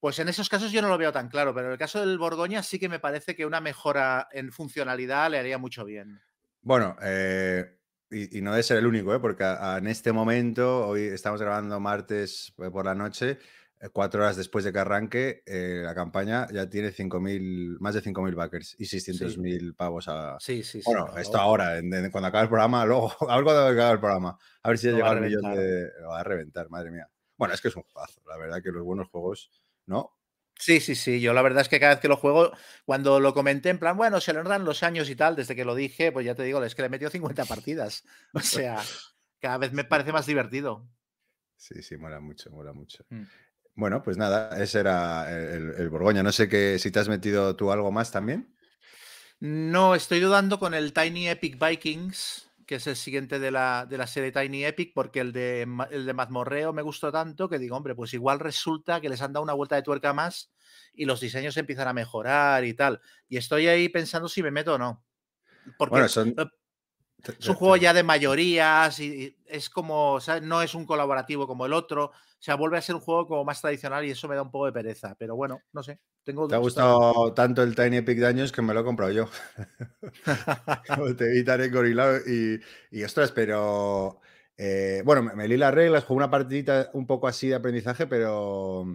Pues 0.00 0.18
en 0.18 0.28
esos 0.28 0.48
casos 0.50 0.72
yo 0.72 0.82
no 0.82 0.88
lo 0.88 0.98
veo 0.98 1.12
tan 1.12 1.28
claro, 1.28 1.54
pero 1.54 1.66
en 1.68 1.72
el 1.72 1.78
caso 1.78 2.00
del 2.00 2.18
Borgoña 2.18 2.62
sí 2.62 2.78
que 2.78 2.88
me 2.90 3.00
parece 3.00 3.34
que 3.34 3.46
una 3.46 3.60
mejora 3.60 4.28
en 4.32 4.52
funcionalidad 4.52 5.30
le 5.30 5.38
haría 5.38 5.58
mucho 5.58 5.84
bien. 5.84 6.20
Bueno, 6.62 6.96
eh, 7.02 7.78
y, 8.10 8.38
y 8.38 8.42
no 8.42 8.50
debe 8.52 8.62
ser 8.62 8.78
el 8.78 8.86
único, 8.86 9.14
¿eh? 9.14 9.20
porque 9.20 9.44
a- 9.44 9.74
a- 9.74 9.78
en 9.78 9.86
este 9.86 10.12
momento, 10.12 10.86
hoy 10.88 11.02
estamos 11.02 11.40
grabando 11.40 11.78
martes 11.80 12.54
eh, 12.58 12.70
por 12.70 12.84
la 12.86 12.94
noche, 12.94 13.38
eh, 13.80 13.88
cuatro 13.92 14.22
horas 14.22 14.36
después 14.36 14.64
de 14.64 14.72
que 14.72 14.78
arranque, 14.78 15.42
eh, 15.46 15.82
la 15.84 15.94
campaña 15.94 16.46
ya 16.52 16.68
tiene 16.68 16.90
5.000, 16.90 17.76
más 17.80 17.94
de 17.94 18.00
5.000 18.00 18.34
backers 18.34 18.76
y 18.78 18.86
600.000 18.86 19.74
pavos 19.74 20.08
a... 20.08 20.38
Sí, 20.40 20.62
sí, 20.62 20.80
sí. 20.82 20.90
Bueno, 20.90 21.06
esto 21.18 21.38
ahora, 21.38 21.78
en- 21.78 21.92
en- 21.92 22.10
cuando 22.10 22.28
acabe 22.28 22.44
el 22.44 22.48
programa, 22.50 22.84
luego, 22.86 23.12
a 23.28 23.36
ver 23.36 23.44
cuando 23.44 23.66
acabe 23.66 23.92
el 23.94 24.00
programa, 24.00 24.38
a 24.62 24.68
ver 24.68 24.78
si 24.78 24.86
ya 24.86 24.92
llega 24.92 25.10
al 25.10 25.20
millón 25.20 25.42
de... 25.56 25.88
Lo 26.00 26.08
va 26.08 26.20
a 26.20 26.24
reventar, 26.24 26.68
madre 26.70 26.90
mía. 26.90 27.08
Bueno, 27.36 27.54
es 27.54 27.60
que 27.60 27.68
es 27.68 27.76
un 27.76 27.82
juegazo, 27.82 28.20
la 28.26 28.36
verdad 28.36 28.62
que 28.62 28.70
los 28.70 28.84
buenos 28.84 29.08
juegos, 29.08 29.50
¿no? 29.86 30.18
Sí, 30.56 30.80
sí, 30.80 30.94
sí. 30.94 31.20
Yo 31.20 31.32
la 31.32 31.42
verdad 31.42 31.62
es 31.62 31.68
que 31.68 31.80
cada 31.80 31.94
vez 31.94 32.00
que 32.00 32.08
lo 32.08 32.16
juego, 32.16 32.52
cuando 32.84 33.20
lo 33.20 33.34
comenté 33.34 33.70
en 33.70 33.78
plan, 33.78 33.96
bueno, 33.96 34.20
se 34.20 34.32
le 34.32 34.42
dan 34.42 34.64
los 34.64 34.82
años 34.82 35.10
y 35.10 35.16
tal, 35.16 35.36
desde 35.36 35.56
que 35.56 35.64
lo 35.64 35.74
dije, 35.74 36.12
pues 36.12 36.24
ya 36.24 36.34
te 36.34 36.44
digo, 36.44 36.62
es 36.62 36.74
que 36.74 36.82
le 36.82 36.86
he 36.86 36.90
metido 36.90 37.10
50 37.10 37.44
partidas. 37.44 38.04
O 38.32 38.40
sea, 38.40 38.80
cada 39.40 39.58
vez 39.58 39.72
me 39.72 39.84
parece 39.84 40.12
más 40.12 40.26
divertido. 40.26 40.88
Sí, 41.56 41.82
sí, 41.82 41.96
mola 41.96 42.20
mucho, 42.20 42.50
mola 42.50 42.72
mucho. 42.72 43.04
Mm. 43.10 43.24
Bueno, 43.74 44.02
pues 44.02 44.16
nada, 44.16 44.62
ese 44.62 44.80
era 44.80 45.28
el, 45.30 45.74
el 45.76 45.90
Borgoña. 45.90 46.22
No 46.22 46.30
sé 46.30 46.48
qué, 46.48 46.78
si 46.78 46.90
te 46.90 47.00
has 47.00 47.08
metido 47.08 47.56
tú 47.56 47.72
algo 47.72 47.90
más 47.90 48.12
también. 48.12 48.54
No, 49.40 49.94
estoy 49.94 50.20
dudando 50.20 50.58
con 50.58 50.74
el 50.74 50.92
Tiny 50.92 51.28
Epic 51.28 51.58
Vikings, 51.62 52.48
que 52.66 52.76
es 52.76 52.86
el 52.86 52.96
siguiente 52.96 53.38
de 53.38 53.50
la, 53.50 53.86
de 53.88 53.98
la 53.98 54.06
serie 54.06 54.32
Tiny 54.32 54.64
Epic, 54.64 54.92
porque 54.94 55.20
el 55.20 55.32
de, 55.32 55.66
el 55.90 56.06
de 56.06 56.14
Mazmorreo 56.14 56.72
me 56.72 56.82
gustó 56.82 57.12
tanto 57.12 57.48
que 57.48 57.58
digo, 57.58 57.76
hombre, 57.76 57.94
pues 57.94 58.14
igual 58.14 58.40
resulta 58.40 59.00
que 59.00 59.08
les 59.08 59.22
han 59.22 59.32
dado 59.32 59.42
una 59.44 59.52
vuelta 59.54 59.76
de 59.76 59.82
tuerca 59.82 60.12
más 60.12 60.52
y 60.92 61.04
los 61.04 61.20
diseños 61.20 61.56
empiezan 61.56 61.88
a 61.88 61.92
mejorar 61.92 62.64
y 62.64 62.74
tal. 62.74 63.00
Y 63.28 63.36
estoy 63.36 63.66
ahí 63.68 63.88
pensando 63.88 64.28
si 64.28 64.42
me 64.42 64.50
meto 64.50 64.74
o 64.74 64.78
no. 64.78 65.04
Porque 65.78 65.92
Bueno, 65.92 66.08
son. 66.08 66.34
eh, 66.38 66.46
Es 67.38 67.48
un 67.48 67.54
juego 67.54 67.76
ya 67.76 67.92
de 67.94 68.02
mayorías 68.02 69.00
y 69.00 69.36
es 69.46 69.70
como, 69.70 70.18
no 70.42 70.62
es 70.62 70.74
un 70.74 70.84
colaborativo 70.86 71.46
como 71.46 71.64
el 71.66 71.72
otro. 71.72 72.06
O 72.06 72.12
sea, 72.38 72.56
vuelve 72.56 72.76
a 72.78 72.82
ser 72.82 72.94
un 72.94 73.00
juego 73.00 73.26
como 73.26 73.44
más 73.44 73.60
tradicional 73.60 74.04
y 74.04 74.10
eso 74.10 74.28
me 74.28 74.34
da 74.36 74.42
un 74.42 74.50
poco 74.50 74.66
de 74.66 74.72
pereza. 74.72 75.14
Pero 75.18 75.34
bueno, 75.36 75.60
no 75.72 75.82
sé. 75.82 76.00
Tengo 76.24 76.48
Te 76.48 76.54
ha 76.54 76.58
gustado 76.58 77.34
tanto 77.34 77.62
el 77.62 77.76
Tiny 77.76 77.98
Epic 77.98 78.18
Daños 78.18 78.50
que 78.50 78.62
me 78.62 78.72
lo 78.72 78.80
he 78.80 78.84
comprado 78.84 79.12
yo. 79.12 79.28
te 81.18 81.28
vi 81.28 81.44
tan 81.44 81.60
engorilado 81.60 82.18
y, 82.26 82.60
y 82.90 83.04
ostras, 83.04 83.30
pero 83.30 84.20
eh, 84.56 85.02
bueno, 85.04 85.22
me, 85.22 85.34
me, 85.34 85.58
las 85.58 85.74
reglas, 85.74 86.04
jugué 86.04 86.18
una 86.18 86.30
partidita 86.30 86.90
un 86.94 87.06
poco 87.06 87.28
así 87.28 87.48
de 87.48 87.56
aprendizaje, 87.56 88.06
pero 88.06 88.86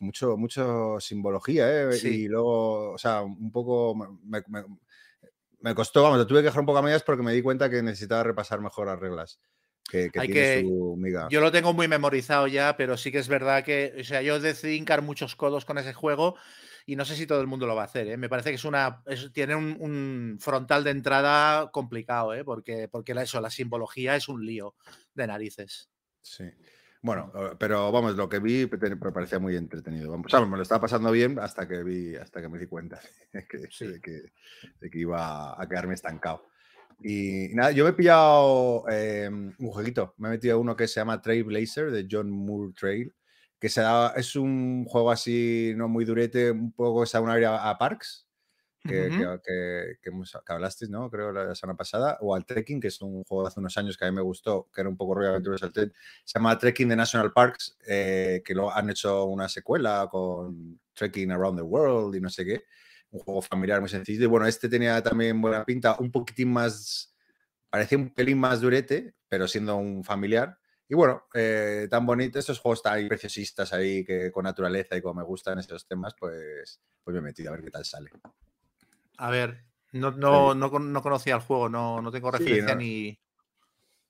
mucho, 0.00 0.36
mucho 0.36 1.00
simbología, 1.00 1.90
¿eh? 1.90 1.98
Y 2.04 2.28
luego, 2.28 2.92
o 2.92 2.98
sea, 2.98 3.22
un 3.22 3.50
poco 3.50 3.94
me, 4.24 5.74
costó, 5.74 6.02
vamos, 6.02 6.18
lo 6.18 6.26
tuve 6.26 6.40
que 6.40 6.46
dejar 6.46 6.60
un 6.60 6.66
poco 6.66 6.78
a 6.78 6.82
medias 6.82 7.02
porque 7.02 7.22
me 7.22 7.32
di 7.32 7.42
cuenta 7.42 7.68
que 7.68 7.82
necesitaba 7.82 8.22
repasar 8.22 8.60
mejor 8.60 8.86
las 8.86 8.98
reglas. 8.98 9.40
Que, 9.88 10.10
Hay 10.16 10.28
que, 10.28 10.64
Yo 11.30 11.40
lo 11.40 11.52
tengo 11.52 11.72
muy 11.72 11.86
memorizado 11.86 12.48
ya, 12.48 12.76
pero 12.76 12.96
sí 12.96 13.12
que 13.12 13.18
es 13.18 13.28
verdad 13.28 13.62
que, 13.62 13.94
o 14.00 14.04
sea, 14.04 14.20
yo 14.20 14.40
decidí 14.40 14.74
hincar 14.74 15.00
muchos 15.00 15.36
codos 15.36 15.64
con 15.64 15.78
ese 15.78 15.94
juego 15.94 16.36
y 16.86 16.96
no 16.96 17.04
sé 17.04 17.16
si 17.16 17.26
todo 17.26 17.40
el 17.40 17.46
mundo 17.46 17.66
lo 17.66 17.74
va 17.76 17.82
a 17.82 17.86
hacer. 17.86 18.08
¿eh? 18.08 18.16
Me 18.16 18.28
parece 18.28 18.50
que 18.50 18.56
es 18.56 18.64
una, 18.64 19.02
tiene 19.32 19.54
un, 19.54 20.38
frontal 20.40 20.84
de 20.84 20.90
entrada 20.90 21.70
complicado, 21.70 22.34
¿eh? 22.34 22.44
porque, 22.44 22.88
porque 22.88 23.12
eso, 23.12 23.40
la 23.40 23.50
simbología 23.50 24.16
es 24.16 24.28
un 24.28 24.44
lío 24.44 24.74
de 25.14 25.26
narices. 25.26 25.90
Sí. 26.22 26.44
Bueno, 27.02 27.30
pero 27.58 27.92
vamos, 27.92 28.16
lo 28.16 28.28
que 28.28 28.40
vi 28.40 28.68
me 28.68 29.12
parecía 29.12 29.38
muy 29.38 29.54
entretenido. 29.56 30.10
Vamos, 30.10 30.50
me 30.50 30.56
lo 30.56 30.62
estaba 30.62 30.80
pasando 30.80 31.10
bien 31.12 31.38
hasta 31.38 31.68
que 31.68 31.84
vi, 31.84 32.16
hasta 32.16 32.40
que 32.40 32.48
me 32.48 32.58
di 32.58 32.66
cuenta 32.66 33.00
de 33.32 33.46
que, 33.46 34.98
iba 34.98 35.60
a 35.60 35.68
quedarme 35.68 35.94
estancado. 35.94 36.48
Y, 36.98 37.48
nada, 37.54 37.72
yo 37.72 37.84
me 37.84 37.90
he 37.90 37.92
pillado 37.92 38.88
em, 38.88 39.54
un 39.58 39.70
jueguito. 39.70 40.14
Me 40.18 40.28
he 40.28 40.30
metido 40.32 40.58
uno 40.58 40.76
que 40.76 40.88
se 40.88 41.00
llama 41.00 41.20
Trailblazer 41.20 41.90
de 41.90 42.06
John 42.10 42.30
Moore 42.30 42.72
Trail, 42.72 43.14
que 43.58 43.68
se 43.68 43.82
es 44.16 44.36
un 44.36 44.84
juego 44.84 45.10
así, 45.10 45.72
no 45.76 45.88
muy 45.88 46.04
durete, 46.04 46.50
un 46.50 46.72
poco 46.72 47.02
que 47.02 47.06
se 47.06 47.18
da 47.18 47.22
una 47.22 47.34
área 47.34 47.68
a 47.68 47.78
Parks, 47.78 48.26
que, 48.86 50.00
que, 50.02 50.52
hablaste, 50.52 50.88
¿no? 50.88 51.10
Creo 51.10 51.32
la 51.32 51.54
semana 51.54 51.76
pasada, 51.76 52.18
o 52.20 52.34
al 52.34 52.44
Trekking, 52.44 52.80
que 52.80 52.88
es 52.88 53.00
un 53.02 53.24
juego 53.24 53.42
de 53.42 53.48
hace 53.48 53.60
unos 53.60 53.76
años 53.76 53.96
que 53.96 54.04
a 54.04 54.10
mí 54.10 54.14
me 54.14 54.22
gustó, 54.22 54.68
que 54.72 54.80
era 54.80 54.90
un 54.90 54.96
poco 54.96 55.16
rollo 55.16 55.30
aventuras 55.30 55.62
al. 55.62 55.72
Se 55.72 56.38
llama 56.38 56.56
Trekking 56.56 56.88
de 56.88 56.96
National 56.96 57.32
Parks, 57.32 57.76
eh, 57.86 58.42
que 58.44 58.54
lo 58.54 58.72
han 58.72 58.90
hecho 58.90 59.24
una 59.24 59.48
secuela 59.48 60.08
con 60.10 60.80
Trekking 60.94 61.32
Around 61.32 61.58
the 61.58 61.62
World 61.62 62.14
y 62.14 62.20
no 62.20 62.30
sé 62.30 62.44
qué. 62.44 62.64
Un 63.16 63.22
juego 63.24 63.42
familiar 63.42 63.80
muy 63.80 63.88
sencillo. 63.88 64.24
Y 64.24 64.26
bueno, 64.26 64.46
este 64.46 64.68
tenía 64.68 65.02
también 65.02 65.40
buena 65.40 65.64
pinta, 65.64 65.96
un 65.98 66.10
poquitín 66.10 66.52
más, 66.52 67.14
parecía 67.70 67.96
un 67.96 68.10
pelín 68.10 68.38
más 68.38 68.60
durete, 68.60 69.14
pero 69.28 69.48
siendo 69.48 69.76
un 69.76 70.04
familiar. 70.04 70.58
Y 70.88 70.94
bueno, 70.94 71.24
eh, 71.34 71.88
tan 71.90 72.04
bonito, 72.06 72.38
estos 72.38 72.60
juegos 72.60 72.82
tan 72.82 73.08
preciosistas 73.08 73.72
ahí, 73.72 74.04
que 74.04 74.30
con 74.30 74.44
naturaleza 74.44 74.96
y 74.96 75.02
como 75.02 75.20
me 75.20 75.26
gustan 75.26 75.58
esos 75.58 75.86
temas, 75.86 76.14
pues, 76.18 76.80
pues 77.02 77.14
me 77.14 77.18
he 77.20 77.22
metido 77.22 77.50
a 77.50 77.56
ver 77.56 77.64
qué 77.64 77.70
tal 77.70 77.84
sale. 77.84 78.10
A 79.16 79.30
ver, 79.30 79.64
no, 79.92 80.12
no, 80.12 80.54
no, 80.54 81.02
conocía 81.02 81.36
el 81.36 81.40
juego, 81.40 81.68
no, 81.68 82.02
no 82.02 82.12
tengo 82.12 82.30
referencia 82.30 82.74
ni. 82.74 83.18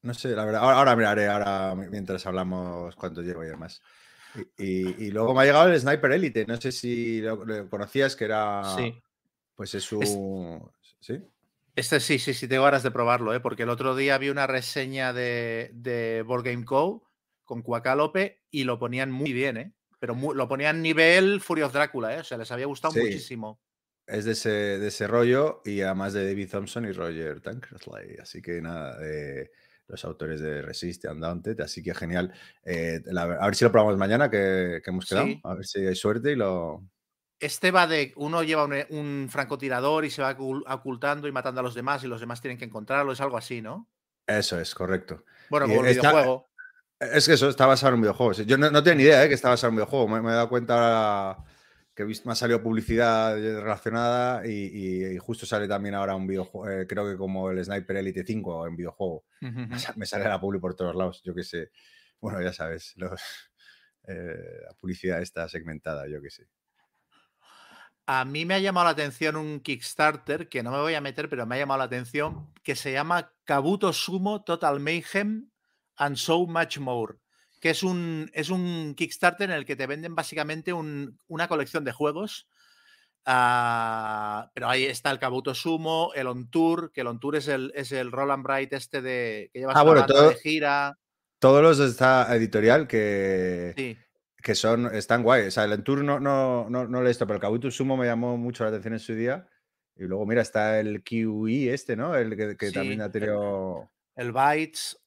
No 0.02 0.14
sé, 0.14 0.30
la 0.30 0.44
verdad. 0.44 0.62
Ahora, 0.62 0.94
miraré, 0.96 1.28
ahora 1.28 1.74
mientras 1.74 2.26
hablamos 2.26 2.94
cuánto 2.96 3.22
llevo 3.22 3.44
y 3.44 3.48
demás. 3.48 3.80
Y, 4.58 5.10
luego 5.10 5.34
me 5.34 5.42
ha 5.42 5.44
llegado 5.44 5.68
el 5.68 5.80
Sniper 5.80 6.12
Elite. 6.12 6.46
No 6.46 6.60
sé 6.60 6.72
si 6.72 7.20
lo, 7.20 7.68
conocías, 7.68 8.16
que 8.16 8.24
era. 8.24 8.62
Sí. 8.76 9.00
Pues 9.54 9.74
es 9.74 9.90
un. 9.92 10.70
¿Sí? 11.00 11.22
Este 11.74 12.00
sí, 12.00 12.18
sí, 12.18 12.32
sí, 12.32 12.48
tengo 12.48 12.64
ganas 12.64 12.82
de 12.82 12.90
probarlo, 12.90 13.34
¿eh? 13.34 13.40
porque 13.40 13.64
el 13.64 13.68
otro 13.68 13.94
día 13.94 14.16
vi 14.16 14.30
una 14.30 14.46
reseña 14.46 15.12
de, 15.12 15.70
de 15.74 16.22
Board 16.22 16.44
Game 16.44 16.64
Co. 16.64 17.06
con 17.44 17.60
Cuacalope 17.62 18.40
y 18.50 18.64
lo 18.64 18.78
ponían 18.78 19.10
muy 19.10 19.32
bien, 19.32 19.56
¿eh? 19.58 19.72
Pero 19.98 20.16
lo 20.34 20.48
ponían 20.48 20.80
nivel 20.80 21.40
Fury 21.40 21.62
Drácula, 21.62 22.14
¿eh? 22.16 22.20
O 22.20 22.24
sea, 22.24 22.38
les 22.38 22.50
había 22.50 22.66
gustado 22.66 22.94
muchísimo 22.94 23.60
es 24.06 24.24
de 24.24 24.32
ese, 24.32 24.50
de 24.50 24.88
ese 24.88 25.06
rollo 25.06 25.62
y 25.64 25.80
además 25.80 26.12
de 26.12 26.26
David 26.26 26.50
Thompson 26.50 26.84
y 26.84 26.92
Roger 26.92 27.40
Tankersley. 27.40 28.16
Así 28.20 28.40
que 28.40 28.60
nada, 28.60 28.96
los 29.88 30.04
autores 30.04 30.40
de 30.40 30.62
Resist 30.62 31.04
y 31.04 31.08
Undaunted. 31.08 31.60
Así 31.60 31.82
que 31.82 31.94
genial. 31.94 32.32
Eh, 32.64 33.02
a 33.16 33.46
ver 33.46 33.54
si 33.54 33.64
lo 33.64 33.72
probamos 33.72 33.96
mañana, 33.96 34.30
que, 34.30 34.82
hemos 34.84 35.06
quedado. 35.06 35.28
A 35.44 35.54
ver 35.54 35.66
si 35.66 35.86
hay 35.86 35.94
suerte 35.94 36.32
y 36.32 36.36
lo. 36.36 36.82
Este 37.38 37.70
va 37.70 37.86
de. 37.86 38.12
Uno 38.16 38.42
lleva 38.42 38.64
un, 38.64 39.28
francotirador 39.30 40.04
y 40.04 40.10
se 40.10 40.22
va 40.22 40.36
ocultando 40.38 41.28
y 41.28 41.32
matando 41.32 41.60
a 41.60 41.64
los 41.64 41.74
demás 41.74 42.02
y 42.04 42.08
los 42.08 42.20
demás 42.20 42.40
tienen 42.40 42.58
que 42.58 42.64
encontrarlo. 42.64 43.12
Es 43.12 43.20
algo 43.20 43.36
así, 43.36 43.60
¿no? 43.60 43.88
Eso 44.26 44.58
es, 44.58 44.74
correcto. 44.74 45.24
Bueno, 45.50 45.66
como 45.66 45.80
un 45.80 45.86
videojuego. 45.86 46.48
Es 46.98 47.26
que 47.26 47.34
eso 47.34 47.50
está 47.50 47.66
basado 47.66 47.90
en 47.90 47.96
un 47.96 48.00
videojuego. 48.00 48.32
Yo 48.32 48.56
no, 48.56 48.82
tenía 48.82 48.94
ni 48.94 49.02
idea 49.02 49.18
de 49.20 49.26
¿eh? 49.26 49.28
que 49.28 49.34
estaba 49.34 49.52
basado 49.52 49.68
en 49.68 49.74
un 49.74 49.76
videojuego. 49.76 50.08
Me, 50.08 50.22
me 50.22 50.30
he 50.30 50.34
dado 50.34 50.48
cuenta 50.48 51.44
que 51.96 52.04
me 52.04 52.32
ha 52.32 52.34
salido 52.34 52.62
publicidad 52.62 53.34
relacionada 53.34 54.46
y, 54.46 55.16
justo 55.16 55.46
sale 55.46 55.66
también 55.66 55.94
ahora 55.94 56.14
un 56.14 56.26
videojuego, 56.26 56.68
eh, 56.70 56.86
creo 56.86 57.10
que 57.10 57.16
como 57.16 57.50
el 57.50 57.64
Sniper 57.64 57.96
Elite 57.96 58.22
5 58.22 58.66
en 58.66 58.76
videojuego. 58.76 59.24
Me 59.96 60.04
sale 60.04 60.28
la 60.28 60.38
publi 60.38 60.60
por 60.60 60.76
todos 60.76 60.94
lados, 60.94 61.22
yo 61.24 61.34
qué 61.34 61.42
sé. 61.42 61.70
Bueno, 62.20 62.42
ya 62.42 62.52
sabes, 62.52 62.94
eh, 64.08 64.60
la 64.68 64.74
publicidad 64.74 65.22
está 65.22 65.48
segmentada, 65.48 66.06
yo 66.06 66.20
qué 66.20 66.28
sé. 66.28 66.46
A 68.08 68.24
mí 68.24 68.44
me 68.44 68.54
ha 68.54 68.60
llamado 68.60 68.84
la 68.84 68.92
atención 68.92 69.34
un 69.34 69.58
Kickstarter, 69.58 70.48
que 70.48 70.62
no 70.62 70.70
me 70.70 70.78
voy 70.78 70.94
a 70.94 71.00
meter, 71.00 71.28
pero 71.28 71.44
me 71.44 71.56
ha 71.56 71.58
llamado 71.58 71.78
la 71.78 71.84
atención, 71.84 72.52
que 72.62 72.76
se 72.76 72.92
llama 72.92 73.32
Kabuto 73.44 73.92
Sumo 73.92 74.44
Total 74.44 74.78
Mayhem 74.78 75.50
and 75.96 76.16
So 76.16 76.46
Much 76.46 76.78
More 76.78 77.16
que 77.60 77.70
es 77.70 77.82
un, 77.82 78.30
es 78.34 78.50
un 78.50 78.94
Kickstarter 78.94 79.50
en 79.50 79.56
el 79.56 79.64
que 79.64 79.76
te 79.76 79.86
venden 79.86 80.14
básicamente 80.14 80.72
una 80.72 81.48
colección 81.48 81.84
de 81.84 81.92
juegos. 81.92 82.48
Ah, 83.24 84.50
pero 84.54 84.68
ahí 84.68 84.84
está 84.84 85.10
el 85.10 85.18
Kabuto 85.18 85.52
Sumo, 85.54 86.12
el 86.14 86.28
On 86.28 86.48
Tour, 86.48 86.92
que 86.92 87.00
el 87.00 87.08
On 87.08 87.18
Tour 87.18 87.36
es 87.36 87.48
el, 87.48 87.72
es 87.74 87.90
el 87.90 88.12
Roland 88.12 88.44
Bright 88.44 88.72
este 88.72 89.02
de 89.02 89.50
que 89.52 89.60
lleva 89.60 89.72
ah, 89.74 89.82
bueno, 89.82 90.06
de 90.06 90.36
gira. 90.36 90.96
Todos 91.40 91.62
los 91.62 91.78
de 91.78 91.86
esta 91.86 92.34
editorial 92.36 92.86
que, 92.86 93.98
que 94.40 94.54
son, 94.54 94.94
están 94.94 95.24
guay. 95.24 95.48
O 95.48 95.50
sea, 95.50 95.64
el 95.64 95.72
On 95.72 95.82
Tour 95.82 96.04
no, 96.04 96.20
no, 96.20 96.68
no, 96.70 96.86
no 96.86 97.00
lo 97.00 97.06
he 97.06 97.10
visto, 97.10 97.26
pero 97.26 97.36
el 97.36 97.42
Kabuto 97.42 97.70
Sumo 97.70 97.96
me 97.96 98.06
llamó 98.06 98.36
mucho 98.36 98.62
la 98.62 98.70
atención 98.70 98.94
en 98.94 99.00
su 99.00 99.14
día. 99.14 99.48
Y 99.96 100.04
luego, 100.04 100.24
mira, 100.26 100.42
está 100.42 100.78
el 100.78 101.02
QE 101.02 101.72
este, 101.72 101.96
¿no? 101.96 102.14
El 102.14 102.36
que, 102.56 102.70
también 102.70 103.00
ha 103.00 103.10
tenido. 103.10 103.90
El, 104.14 104.26
el 104.26 104.32
Bytes 104.32 104.98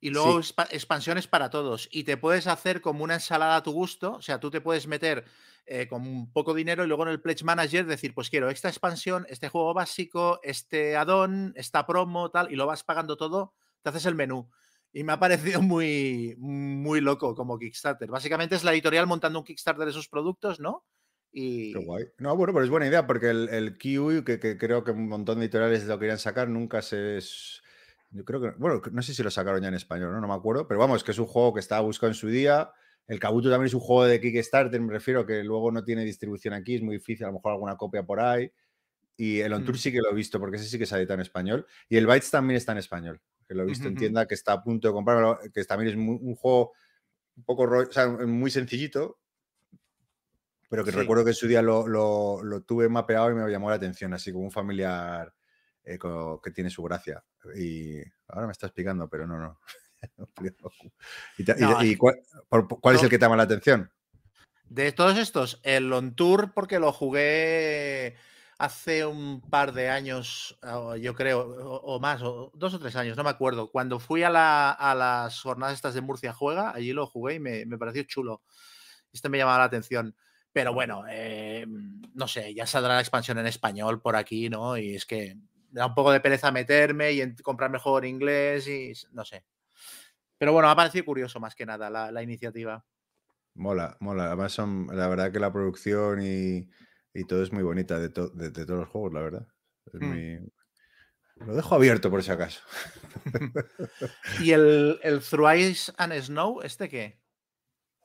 y 0.00 0.10
luego 0.10 0.40
expansiones 0.70 1.26
para 1.26 1.50
todos. 1.50 1.88
Y 1.90 2.04
te 2.04 2.16
puedes 2.16 2.46
hacer 2.46 2.80
como 2.80 3.02
una 3.04 3.14
ensalada 3.14 3.56
a 3.56 3.62
tu 3.62 3.72
gusto. 3.72 4.14
O 4.14 4.22
sea, 4.22 4.38
tú 4.38 4.50
te 4.50 4.60
puedes 4.60 4.86
meter 4.86 5.24
eh, 5.66 5.88
con 5.88 6.32
poco 6.32 6.54
dinero 6.54 6.84
y 6.84 6.86
luego 6.86 7.02
en 7.02 7.10
el 7.10 7.20
Pledge 7.20 7.44
Manager 7.44 7.84
decir, 7.84 8.14
pues 8.14 8.30
quiero 8.30 8.48
esta 8.48 8.68
expansión, 8.68 9.26
este 9.28 9.48
juego 9.48 9.74
básico, 9.74 10.40
este 10.42 10.96
add-on, 10.96 11.52
esta 11.56 11.84
promo, 11.84 12.30
tal, 12.30 12.52
y 12.52 12.56
lo 12.56 12.66
vas 12.66 12.84
pagando 12.84 13.16
todo, 13.16 13.54
te 13.82 13.90
haces 13.90 14.06
el 14.06 14.14
menú. 14.14 14.48
Y 14.92 15.02
me 15.02 15.12
ha 15.12 15.18
parecido 15.18 15.60
muy, 15.62 16.36
muy 16.38 17.00
loco 17.00 17.34
como 17.34 17.58
Kickstarter. 17.58 18.08
Básicamente 18.08 18.54
es 18.54 18.64
la 18.64 18.72
editorial 18.72 19.06
montando 19.06 19.40
un 19.40 19.44
Kickstarter 19.44 19.86
de 19.86 19.92
sus 19.92 20.08
productos, 20.08 20.60
¿no? 20.60 20.86
Y... 21.32 21.72
Qué 21.72 21.84
guay. 21.84 22.04
No, 22.18 22.36
bueno, 22.36 22.52
pero 22.52 22.64
es 22.64 22.70
buena 22.70 22.86
idea 22.86 23.06
porque 23.06 23.30
el, 23.30 23.48
el 23.48 23.76
Kiwi, 23.76 24.24
que, 24.24 24.38
que, 24.38 24.56
creo 24.56 24.84
que 24.84 24.92
un 24.92 25.08
montón 25.08 25.38
de 25.38 25.46
editoriales 25.46 25.84
lo 25.84 25.98
querían 25.98 26.18
sacar, 26.18 26.48
nunca 26.48 26.82
se 26.82 27.20
yo 28.10 28.24
creo 28.24 28.40
que, 28.40 28.50
bueno, 28.58 28.80
no 28.90 29.02
sé 29.02 29.14
si 29.14 29.22
lo 29.22 29.30
sacaron 29.30 29.60
ya 29.60 29.68
en 29.68 29.74
español, 29.74 30.12
¿no? 30.12 30.20
No 30.20 30.28
me 30.28 30.34
acuerdo, 30.34 30.66
pero 30.66 30.80
vamos, 30.80 31.04
que 31.04 31.12
es 31.12 31.18
un 31.18 31.26
juego 31.26 31.54
que 31.54 31.60
estaba 31.60 31.82
buscado 31.82 32.10
en 32.10 32.14
su 32.14 32.28
día. 32.28 32.70
El 33.06 33.20
Kabuto 33.20 33.50
también 33.50 33.66
es 33.66 33.74
un 33.74 33.80
juego 33.80 34.04
de 34.04 34.20
Kickstarter, 34.20 34.80
me 34.80 34.92
refiero, 34.92 35.26
que 35.26 35.42
luego 35.44 35.70
no 35.70 35.84
tiene 35.84 36.04
distribución 36.04 36.54
aquí, 36.54 36.76
es 36.76 36.82
muy 36.82 36.96
difícil, 36.96 37.24
a 37.24 37.28
lo 37.28 37.34
mejor 37.34 37.52
alguna 37.52 37.76
copia 37.76 38.02
por 38.02 38.20
ahí. 38.20 38.50
Y 39.16 39.40
el 39.40 39.52
On 39.52 39.64
Tour 39.64 39.74
mm. 39.74 39.78
sí 39.78 39.92
que 39.92 39.98
lo 39.98 40.10
he 40.10 40.14
visto, 40.14 40.38
porque 40.38 40.56
ese 40.56 40.66
sí 40.66 40.78
que 40.78 40.86
se 40.86 40.96
edita 40.96 41.14
en 41.14 41.20
español. 41.20 41.66
Y 41.88 41.96
el 41.96 42.06
Bytes 42.06 42.30
también 42.30 42.56
está 42.56 42.72
en 42.72 42.78
español, 42.78 43.20
que 43.46 43.54
lo 43.54 43.62
he 43.62 43.66
visto 43.66 43.88
en 43.88 43.96
tienda, 43.96 44.26
que 44.26 44.34
está 44.34 44.52
a 44.52 44.62
punto 44.62 44.88
de 44.88 44.94
comprarlo, 44.94 45.38
que 45.52 45.64
también 45.64 45.90
es 45.90 45.96
un 45.96 46.34
juego 46.34 46.72
un 47.36 47.44
poco, 47.44 47.64
o 47.64 47.92
sea, 47.92 48.08
muy 48.08 48.50
sencillito, 48.50 49.18
pero 50.68 50.84
que 50.84 50.90
recuerdo 50.90 51.24
que 51.24 51.30
en 51.30 51.34
su 51.34 51.48
día 51.48 51.62
lo, 51.62 51.86
lo, 51.86 52.42
lo, 52.42 52.62
tuve 52.62 52.88
mapeado 52.88 53.30
y 53.30 53.34
me 53.34 53.50
llamó 53.50 53.70
la 53.70 53.76
atención, 53.76 54.12
así 54.12 54.32
como 54.32 54.44
un 54.44 54.50
familiar 54.50 55.32
eh, 55.88 55.98
que 56.42 56.50
tiene 56.50 56.68
su 56.68 56.82
gracia. 56.82 57.24
Y 57.56 57.98
ahora 58.28 58.46
me 58.46 58.52
estás 58.52 58.68
explicando, 58.68 59.08
pero 59.08 59.26
no, 59.26 59.38
no. 59.38 59.58
¿Y, 61.82 61.96
cuál, 61.96 62.16
es 62.94 63.02
el 63.02 63.08
que 63.08 63.18
te 63.18 63.24
llama 63.24 63.36
la 63.36 63.44
atención? 63.44 63.90
De 64.68 64.92
todos 64.92 65.16
estos, 65.16 65.60
el 65.62 65.90
On 65.92 66.14
Tour, 66.14 66.52
porque 66.52 66.78
lo 66.78 66.92
jugué 66.92 68.16
hace 68.58 69.06
un 69.06 69.40
par 69.40 69.72
de 69.72 69.88
años, 69.88 70.58
yo 71.00 71.14
creo, 71.14 71.40
o, 71.40 71.98
más, 72.00 72.20
o 72.22 72.52
dos 72.54 72.74
o 72.74 72.78
tres 72.78 72.96
años, 72.96 73.16
no 73.16 73.24
me 73.24 73.30
acuerdo. 73.30 73.70
Cuando 73.70 73.98
fui 73.98 74.24
a, 74.24 74.30
las 74.30 75.40
jornadas 75.40 75.74
estas 75.74 75.94
de 75.94 76.02
Murcia 76.02 76.34
Juega, 76.34 76.72
allí 76.74 76.92
lo 76.92 77.06
jugué 77.06 77.34
y 77.34 77.40
me, 77.40 77.78
pareció 77.78 78.02
chulo. 78.02 78.42
Este 79.10 79.28
me 79.28 79.38
llamaba 79.38 79.58
la 79.58 79.64
atención. 79.64 80.14
Pero 80.52 80.74
bueno, 80.74 81.04
eh, 81.08 81.66
no 82.14 82.26
sé, 82.26 82.52
ya 82.52 82.66
saldrá 82.66 82.94
la 82.94 83.00
expansión 83.00 83.38
en 83.38 83.46
español 83.46 84.00
por 84.00 84.16
aquí, 84.16 84.50
¿no? 84.50 84.76
Y 84.76 84.96
es 84.96 85.06
que 85.06 85.36
me 85.70 85.80
da 85.80 85.86
un 85.86 85.94
poco 85.94 86.12
de 86.12 86.20
pereza 86.20 86.50
meterme 86.50 87.12
y 87.12 87.36
comprar 87.36 87.70
mejor 87.70 88.04
inglés 88.04 88.66
y 88.68 88.92
no 89.12 89.24
sé. 89.24 89.44
Pero 90.38 90.52
bueno, 90.52 90.68
me 90.68 90.72
ha 90.72 90.76
parecido 90.76 91.04
curioso 91.04 91.40
más 91.40 91.54
que 91.54 91.66
nada 91.66 91.90
la, 91.90 92.22
iniciativa. 92.22 92.84
Mola, 93.54 93.96
mola. 94.00 94.26
Además, 94.26 94.52
son, 94.52 94.86
la 94.92 95.08
verdad 95.08 95.32
que 95.32 95.40
la 95.40 95.52
producción 95.52 96.20
y, 96.22 96.68
todo 97.26 97.42
es 97.42 97.52
muy 97.52 97.64
bonita 97.64 97.98
de, 97.98 98.08
todos 98.10 98.34
los 98.68 98.88
juegos, 98.88 99.12
la 99.12 99.20
verdad. 99.20 99.46
Mm. 99.92 100.46
Lo 101.46 101.54
dejo 101.54 101.74
abierto 101.74 102.10
por 102.10 102.22
si 102.22 102.30
acaso. 102.30 102.60
¿Y 104.40 104.52
el, 104.52 104.98
el 105.02 105.20
Through 105.20 105.54
Ice 105.56 105.92
and 105.96 106.12
Snow, 106.20 106.62
este 106.62 106.88
qué? 106.88 107.20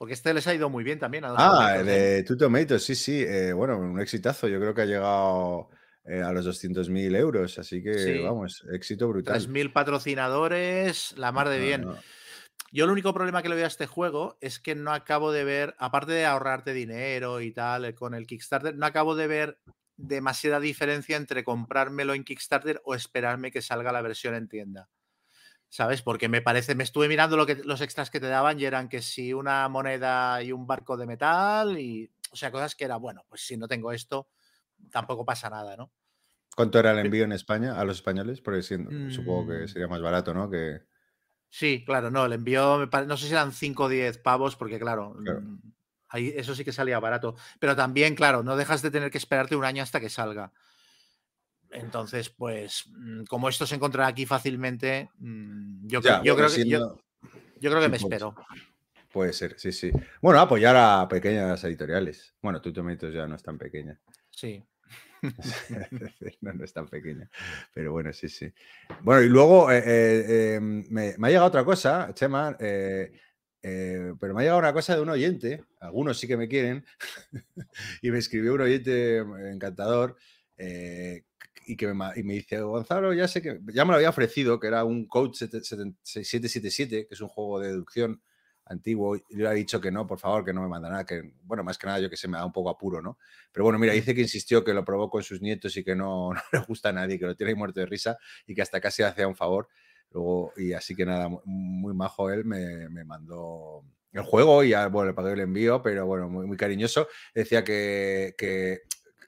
Porque 0.03 0.13
este 0.13 0.33
les 0.33 0.47
ha 0.47 0.53
ido 0.53 0.69
muy 0.69 0.83
bien 0.83 0.99
también. 0.99 1.23
A 1.23 1.35
ah, 1.37 1.83
de 1.83 2.19
¿eh? 2.19 2.23
Two 2.23 2.35
Tomatoes, 2.35 2.83
sí, 2.83 2.95
sí. 2.95 3.23
Eh, 3.25 3.53
bueno, 3.53 3.77
un 3.77 3.99
exitazo. 4.01 4.47
Yo 4.47 4.59
creo 4.59 4.73
que 4.73 4.81
ha 4.81 4.85
llegado 4.85 5.69
eh, 6.05 6.21
a 6.21 6.31
los 6.33 6.45
200.000 6.45 7.15
euros. 7.15 7.57
Así 7.59 7.81
que, 7.81 8.21
vamos, 8.21 8.65
éxito 8.71 9.07
brutal. 9.07 9.39
3.000 9.39 9.71
patrocinadores, 9.71 11.17
la 11.17 11.31
mar 11.31 11.49
de 11.49 11.59
bien. 11.59 11.85
Yo 12.71 12.85
el 12.85 12.91
único 12.91 13.13
problema 13.13 13.43
que 13.43 13.49
le 13.49 13.55
veo 13.55 13.65
a 13.65 13.67
este 13.67 13.85
juego 13.85 14.37
es 14.41 14.59
que 14.59 14.73
no 14.73 14.91
acabo 14.91 15.31
de 15.31 15.43
ver, 15.43 15.75
aparte 15.77 16.11
de 16.11 16.25
ahorrarte 16.25 16.73
dinero 16.73 17.39
y 17.39 17.51
tal 17.51 17.93
con 17.93 18.15
el 18.15 18.25
Kickstarter, 18.25 18.75
no 18.75 18.85
acabo 18.85 19.15
de 19.15 19.27
ver 19.27 19.59
demasiada 19.95 20.59
diferencia 20.59 21.15
entre 21.15 21.43
comprármelo 21.43 22.13
en 22.15 22.23
Kickstarter 22.23 22.81
o 22.83 22.95
esperarme 22.95 23.51
que 23.51 23.61
salga 23.61 23.91
la 23.91 24.01
versión 24.01 24.33
en 24.33 24.47
tienda. 24.47 24.89
¿Sabes? 25.69 26.01
Porque 26.01 26.29
me 26.29 26.41
parece, 26.41 26.75
me 26.75 26.83
estuve 26.83 27.07
mirando 27.07 27.37
lo 27.37 27.45
que, 27.45 27.55
los 27.55 27.81
extras 27.81 28.09
que 28.09 28.19
te 28.19 28.27
daban 28.27 28.59
y 28.59 28.65
eran 28.65 28.89
que 28.89 29.01
si 29.01 29.33
una 29.33 29.69
moneda 29.69 30.41
y 30.43 30.51
un 30.51 30.67
barco 30.67 30.97
de 30.97 31.07
metal 31.07 31.79
y, 31.79 32.11
o 32.31 32.35
sea, 32.35 32.51
cosas 32.51 32.75
que 32.75 32.85
era, 32.85 32.97
bueno, 32.97 33.23
pues 33.29 33.41
si 33.41 33.55
no 33.55 33.67
tengo 33.67 33.91
esto, 33.91 34.27
tampoco 34.91 35.25
pasa 35.25 35.49
nada, 35.49 35.75
¿no? 35.75 35.91
¿Cuánto 36.55 36.79
era 36.79 36.91
el 36.91 36.99
envío 36.99 37.23
en 37.23 37.31
España 37.31 37.79
a 37.79 37.83
los 37.83 37.97
españoles? 37.97 38.41
Porque 38.41 38.61
supongo 38.61 39.47
que 39.47 39.63
mm. 39.63 39.67
sería 39.67 39.87
más 39.87 40.01
barato, 40.01 40.33
¿no? 40.33 40.49
Que... 40.49 40.81
Sí, 41.49 41.83
claro, 41.85 42.11
no, 42.11 42.25
el 42.25 42.33
envío, 42.33 42.85
no 42.85 43.17
sé 43.17 43.27
si 43.27 43.31
eran 43.31 43.51
5 43.51 43.83
o 43.83 43.89
10 43.89 44.17
pavos, 44.19 44.55
porque 44.55 44.79
claro, 44.79 45.15
mm, 45.19 45.73
Ahí, 46.13 46.31
eso 46.35 46.53
sí 46.53 46.63
que 46.63 46.71
salía 46.71 46.99
barato. 46.99 47.35
Pero 47.59 47.75
también, 47.75 48.13
claro, 48.13 48.43
no 48.43 48.55
dejas 48.55 48.83
de 48.83 48.91
tener 48.91 49.09
que 49.09 49.17
esperarte 49.17 49.55
un 49.55 49.65
año 49.65 49.81
hasta 49.81 49.99
que 49.99 50.09
salga. 50.09 50.53
Entonces, 51.71 52.29
pues, 52.29 52.83
mm, 52.87 53.23
como 53.23 53.49
esto 53.49 53.65
se 53.65 53.73
encontrará 53.73 54.09
aquí 54.09 54.27
fácilmente, 54.27 55.09
mm, 55.17 55.87
yo, 55.87 56.01
creo, 56.01 56.21
que, 56.21 56.67
yo, 56.67 56.99
creo 57.59 57.81
que 57.81 57.89
me 57.89 57.97
espero. 57.97 58.35
Puede 59.11 59.33
ser, 59.33 59.59
sí, 59.59 59.71
sí. 59.71 59.91
Bueno, 60.21 60.39
apoyar 60.39 60.75
a 60.75 61.07
pequeñas 61.07 61.63
editoriales. 61.63 62.35
Bueno, 62.43 62.61
tú 62.61 62.71
Tomatos 62.71 63.11
ya 63.11 63.25
no 63.25 63.35
es 63.35 63.41
tan 63.41 63.57
pequeña. 63.57 63.99
Sí. 64.29 64.63
no, 66.41 66.53
no 66.53 66.63
es 66.63 66.73
tan 66.73 66.87
pequeña. 66.87 67.29
Pero 67.73 67.91
bueno, 67.91 68.11
sí, 68.13 68.27
sí. 68.29 68.51
Bueno, 69.01 69.21
y 69.23 69.29
luego 69.29 69.71
eh, 69.71 69.83
eh, 69.85 70.55
em, 70.55 70.85
me, 70.89 71.15
ha 71.19 71.29
llegado 71.29 71.47
otra 71.47 71.63
cosa, 71.63 72.11
Chema, 72.13 72.55
eh, 72.59 73.11
pero 73.61 74.33
me 74.33 74.41
ha 74.41 74.43
llegado 74.43 74.59
una 74.59 74.73
cosa 74.73 74.95
de 74.95 75.01
un 75.01 75.09
oyente, 75.09 75.63
algunos 75.79 76.19
sí 76.19 76.27
que 76.27 76.37
me 76.37 76.47
quieren, 76.47 76.85
y 78.01 78.11
me 78.11 78.17
escribió 78.17 78.53
un 78.53 78.61
oyente 78.61 79.17
encantador 79.17 80.17
y 81.65 81.77
que 81.77 81.87
me, 81.93 82.05
y 82.15 82.23
me, 82.23 82.33
dice, 82.33 82.59
Gonzalo, 82.59 83.13
ya 83.13 83.27
sé 83.27 83.41
que, 83.41 83.59
ya 83.73 83.85
me 83.85 83.91
lo 83.91 83.95
había 83.95 84.09
ofrecido, 84.09 84.59
que 84.59 84.67
era 84.67 84.83
un 84.83 85.07
Coach 85.07 85.35
777, 85.35 87.07
que 87.07 87.13
es 87.13 87.21
un 87.21 87.29
juego 87.29 87.61
de 87.61 87.69
deducción 87.69 88.21
antiguo, 88.73 89.15
y 89.15 89.23
le 89.35 89.47
ha 89.47 89.51
dicho 89.51 89.79
que 89.79 89.91
no, 89.91 90.05
por 90.05 90.19
favor, 90.19 90.43
que 90.43 90.53
no 90.53 90.61
me 90.61 90.67
manda 90.67 90.89
nada, 90.89 91.05
que, 91.05 91.33
bueno, 91.43 91.63
más 91.63 91.77
que 91.77 91.87
nada 91.87 91.99
yo 91.99 92.09
que 92.09 92.17
se 92.17 92.27
me 92.27 92.37
da 92.37 92.45
un 92.45 92.51
poco 92.51 92.69
apuro, 92.69 93.01
¿no? 93.01 93.17
Pero 93.51 93.63
bueno, 93.63 93.79
mira, 93.79 93.93
dice 93.93 94.13
que 94.13 94.21
insistió 94.21 94.63
que 94.63 94.73
lo 94.73 94.83
probó 94.83 95.09
con 95.09 95.23
sus 95.23 95.41
nietos 95.41 95.75
y 95.77 95.83
que 95.83 95.95
no, 95.95 96.31
le 96.51 96.59
gusta 96.59 96.89
a 96.89 96.93
nadie, 96.93 97.17
que 97.17 97.25
lo 97.25 97.35
tiene 97.35 97.51
ahí 97.51 97.55
muerto 97.57 97.79
de 97.79 97.85
risa 97.85 98.17
y 98.45 98.53
que 98.53 98.61
hasta 98.61 98.81
casi 98.81 99.03
hacía 99.03 99.27
un 99.27 99.35
favor. 99.35 99.69
Luego, 100.11 100.53
y 100.57 100.73
así 100.73 100.95
que 100.95 101.05
nada, 101.05 101.29
muy 101.45 101.93
majo 101.93 102.29
él, 102.29 102.45
me, 102.45 102.87
me 102.89 103.03
mandó 103.03 103.83
el 104.11 104.21
juego 104.21 104.63
y 104.63 104.69
ya, 104.69 104.87
bueno, 104.87 105.09
le 105.09 105.15
pagué 105.15 105.33
el 105.33 105.39
envío, 105.39 105.81
pero 105.81 106.05
bueno, 106.05 106.29
muy, 106.29 106.45
muy 106.45 106.57
cariñoso. 106.57 107.07
Decía 107.33 107.63
que, 107.63 108.35
que 108.37 108.81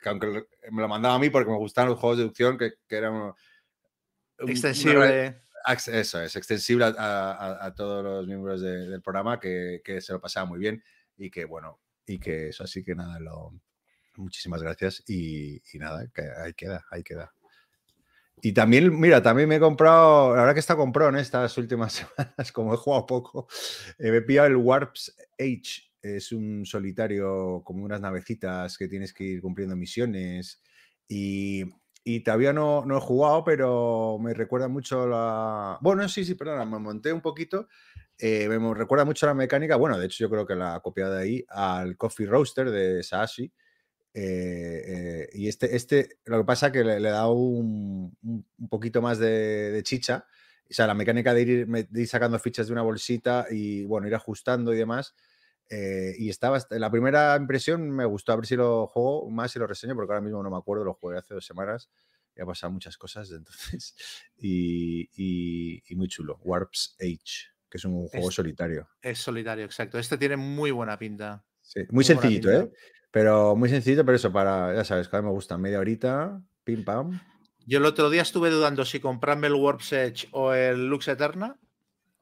aunque 0.06 0.46
me 0.72 0.82
lo 0.82 0.88
mandaba 0.88 1.16
a 1.16 1.20
mí 1.20 1.30
porque 1.30 1.50
me 1.50 1.58
gustaban 1.58 1.90
los 1.90 2.00
juegos 2.00 2.18
de 2.18 2.24
deducción, 2.24 2.58
que, 2.58 2.74
que 2.88 2.96
eran... 2.96 3.34
Extensible. 4.38 5.45
Eso 5.68 6.22
es, 6.22 6.36
extensible 6.36 6.86
a, 6.86 7.74
todos 7.76 8.04
los 8.04 8.28
miembros 8.28 8.62
del 8.62 9.02
programa, 9.02 9.40
que, 9.40 9.82
se 10.00 10.14
lo 10.14 10.22
pasaba 10.22 10.46
muy 10.46 10.60
bien 10.60 10.84
y 11.18 11.30
que, 11.30 11.46
bueno, 11.46 11.80
y 12.06 12.20
que 12.20 12.50
eso, 12.50 12.64
así 12.64 12.84
que 12.84 12.96
nada, 12.96 13.20
lo, 13.20 13.54
muchísimas 14.16 14.62
gracias 14.62 15.04
y, 15.08 15.62
nada, 15.76 16.08
que 16.14 16.24
ahí 16.44 16.54
queda, 16.54 16.86
ahí 16.92 17.04
queda. 17.04 17.34
Y 18.42 18.52
también, 18.52 19.00
mira, 19.00 19.24
también 19.24 19.48
me 19.50 19.56
he 19.56 19.60
comprado, 19.60 20.36
la 20.36 20.42
verdad 20.42 20.54
que 20.54 20.60
está 20.60 20.76
comprado 20.76 21.10
en 21.10 21.18
estas 21.18 21.58
últimas 21.58 21.94
semanas, 22.18 22.52
como 22.52 22.74
he 22.74 22.78
jugado 22.78 23.06
poco, 23.06 23.48
eh, 23.98 24.12
me 24.12 24.18
he 24.18 24.22
pillado 24.22 24.48
el 24.48 24.58
Warps 24.58 25.16
Age 25.40 25.96
es 26.06 26.32
un 26.32 26.66
solitario 26.66 27.64
como 27.66 27.84
unas 27.84 28.00
navecitas 28.00 28.78
que 28.78 28.88
tienes 28.88 29.12
que 29.12 29.24
ir 29.24 29.42
cumpliendo 29.42 29.76
misiones 29.76 30.62
y, 31.08 31.64
todavía 32.24 32.54
no, 32.54 32.86
no, 32.86 32.98
he 32.98 33.02
jugado, 33.02 33.44
pero 33.44 34.18
me 34.22 34.34
recuerda 34.34 34.68
mucho 34.68 35.08
la... 35.08 35.80
Bueno, 35.82 36.08
sí, 36.08 36.24
sí, 36.24 36.36
perdona, 36.36 36.64
me 36.64 36.78
monté 36.78 37.12
un 37.12 37.22
poquito. 37.22 37.68
Eh, 38.18 38.48
me 38.48 38.74
recuerda 38.74 39.06
mucho 39.06 39.26
la 39.26 39.34
mecánica, 39.34 39.76
bueno, 39.76 39.98
de 39.98 40.06
hecho 40.06 40.24
yo 40.24 40.30
creo 40.30 40.46
que 40.46 40.56
la 40.56 40.76
ha 40.76 40.80
copiado 40.82 41.16
de 41.16 41.24
ahí, 41.24 41.46
al 41.50 41.98
Coffee 41.98 42.28
Roaster 42.28 42.70
de 42.70 43.02
Saashi. 43.02 43.52
Eh, 44.14 44.84
eh, 44.88 45.30
y 45.34 45.48
este, 45.48 45.76
este, 45.76 46.20
lo 46.26 46.38
que 46.38 46.46
pasa 46.46 46.68
es 46.68 46.74
que 46.74 46.84
le, 46.84 47.02
da 47.02 47.30
un, 47.30 48.16
un, 48.24 48.70
poquito 48.70 49.02
más 49.02 49.18
de, 49.18 49.72
de, 49.72 49.84
chicha. 49.84 50.26
O 50.70 50.74
sea, 50.74 50.88
la 50.88 50.94
mecánica 50.94 51.34
de 51.34 51.42
ir, 51.42 51.68
de 51.68 52.02
ir 52.02 52.08
sacando 52.08 52.40
fichas 52.40 52.68
de 52.68 52.74
una 52.74 52.82
bolsita 52.84 53.48
y, 53.50 53.84
bueno, 53.86 54.08
ir 54.08 54.16
ajustando 54.16 54.74
y 54.74 54.78
demás 54.78 55.16
eh, 55.70 56.14
y 56.18 56.30
estaba, 56.30 56.60
la 56.70 56.92
primera 56.92 57.36
impresión 57.36 57.90
me 57.90 58.06
gustó, 58.06 58.34
a 58.34 58.36
ver 58.36 58.46
si 58.46 58.56
lo 58.56 58.88
juego 58.88 59.30
más 59.30 59.56
y 59.56 59.60
lo 59.60 59.68
reseño, 59.68 59.96
porque 59.96 60.14
ahora 60.14 60.24
mismo 60.24 60.44
no 60.44 60.50
me 60.50 60.58
acuerdo, 60.58 60.84
lo 60.84 60.94
jugué 60.94 61.18
hace 61.18 61.34
dos 61.34 61.46
semanas 61.46 61.90
y 62.36 62.42
ha 62.42 62.46
pasado 62.46 62.72
muchas 62.72 62.98
cosas 62.98 63.32
entonces. 63.32 63.96
Y, 64.38 65.10
y, 65.16 65.96
muy 65.96 66.08
chulo, 66.08 66.38
Warps 66.44 66.98
Age, 67.00 67.54
que 67.70 67.78
es 67.78 67.86
un 67.86 68.08
juego 68.08 68.30
solitario. 68.30 68.88
Es 69.02 69.20
solitario, 69.20 69.66
exacto. 69.66 69.98
Este 69.98 70.18
tiene 70.18 70.36
muy 70.36 70.72
buena 70.72 71.00
pinta. 71.00 71.46
muy, 71.90 72.04
sencillito, 72.04 72.52
¿eh? 72.52 72.72
Pero 73.12 73.56
muy 73.56 73.70
sencillito, 73.70 74.06
pero 74.06 74.18
eso 74.18 74.32
para, 74.32 74.76
ya 74.76 74.84
sabes, 74.84 75.08
cada 75.08 75.22
vez 75.22 75.28
me 75.28 75.34
gusta 75.34 75.58
media 75.58 75.80
horita, 75.80 76.44
pim 76.66 76.84
pam. 76.84 77.20
Yo 77.66 77.80
el 77.80 77.86
otro 77.86 78.10
día 78.10 78.22
estuve 78.22 78.52
dudando 78.52 78.86
si 78.86 79.00
comprarme 79.00 79.48
el 79.48 79.54
Warps 79.54 79.94
Edge 79.94 80.28
o 80.32 80.54
el 80.54 80.88
Lux 80.88 81.08
Eterna. 81.08 81.58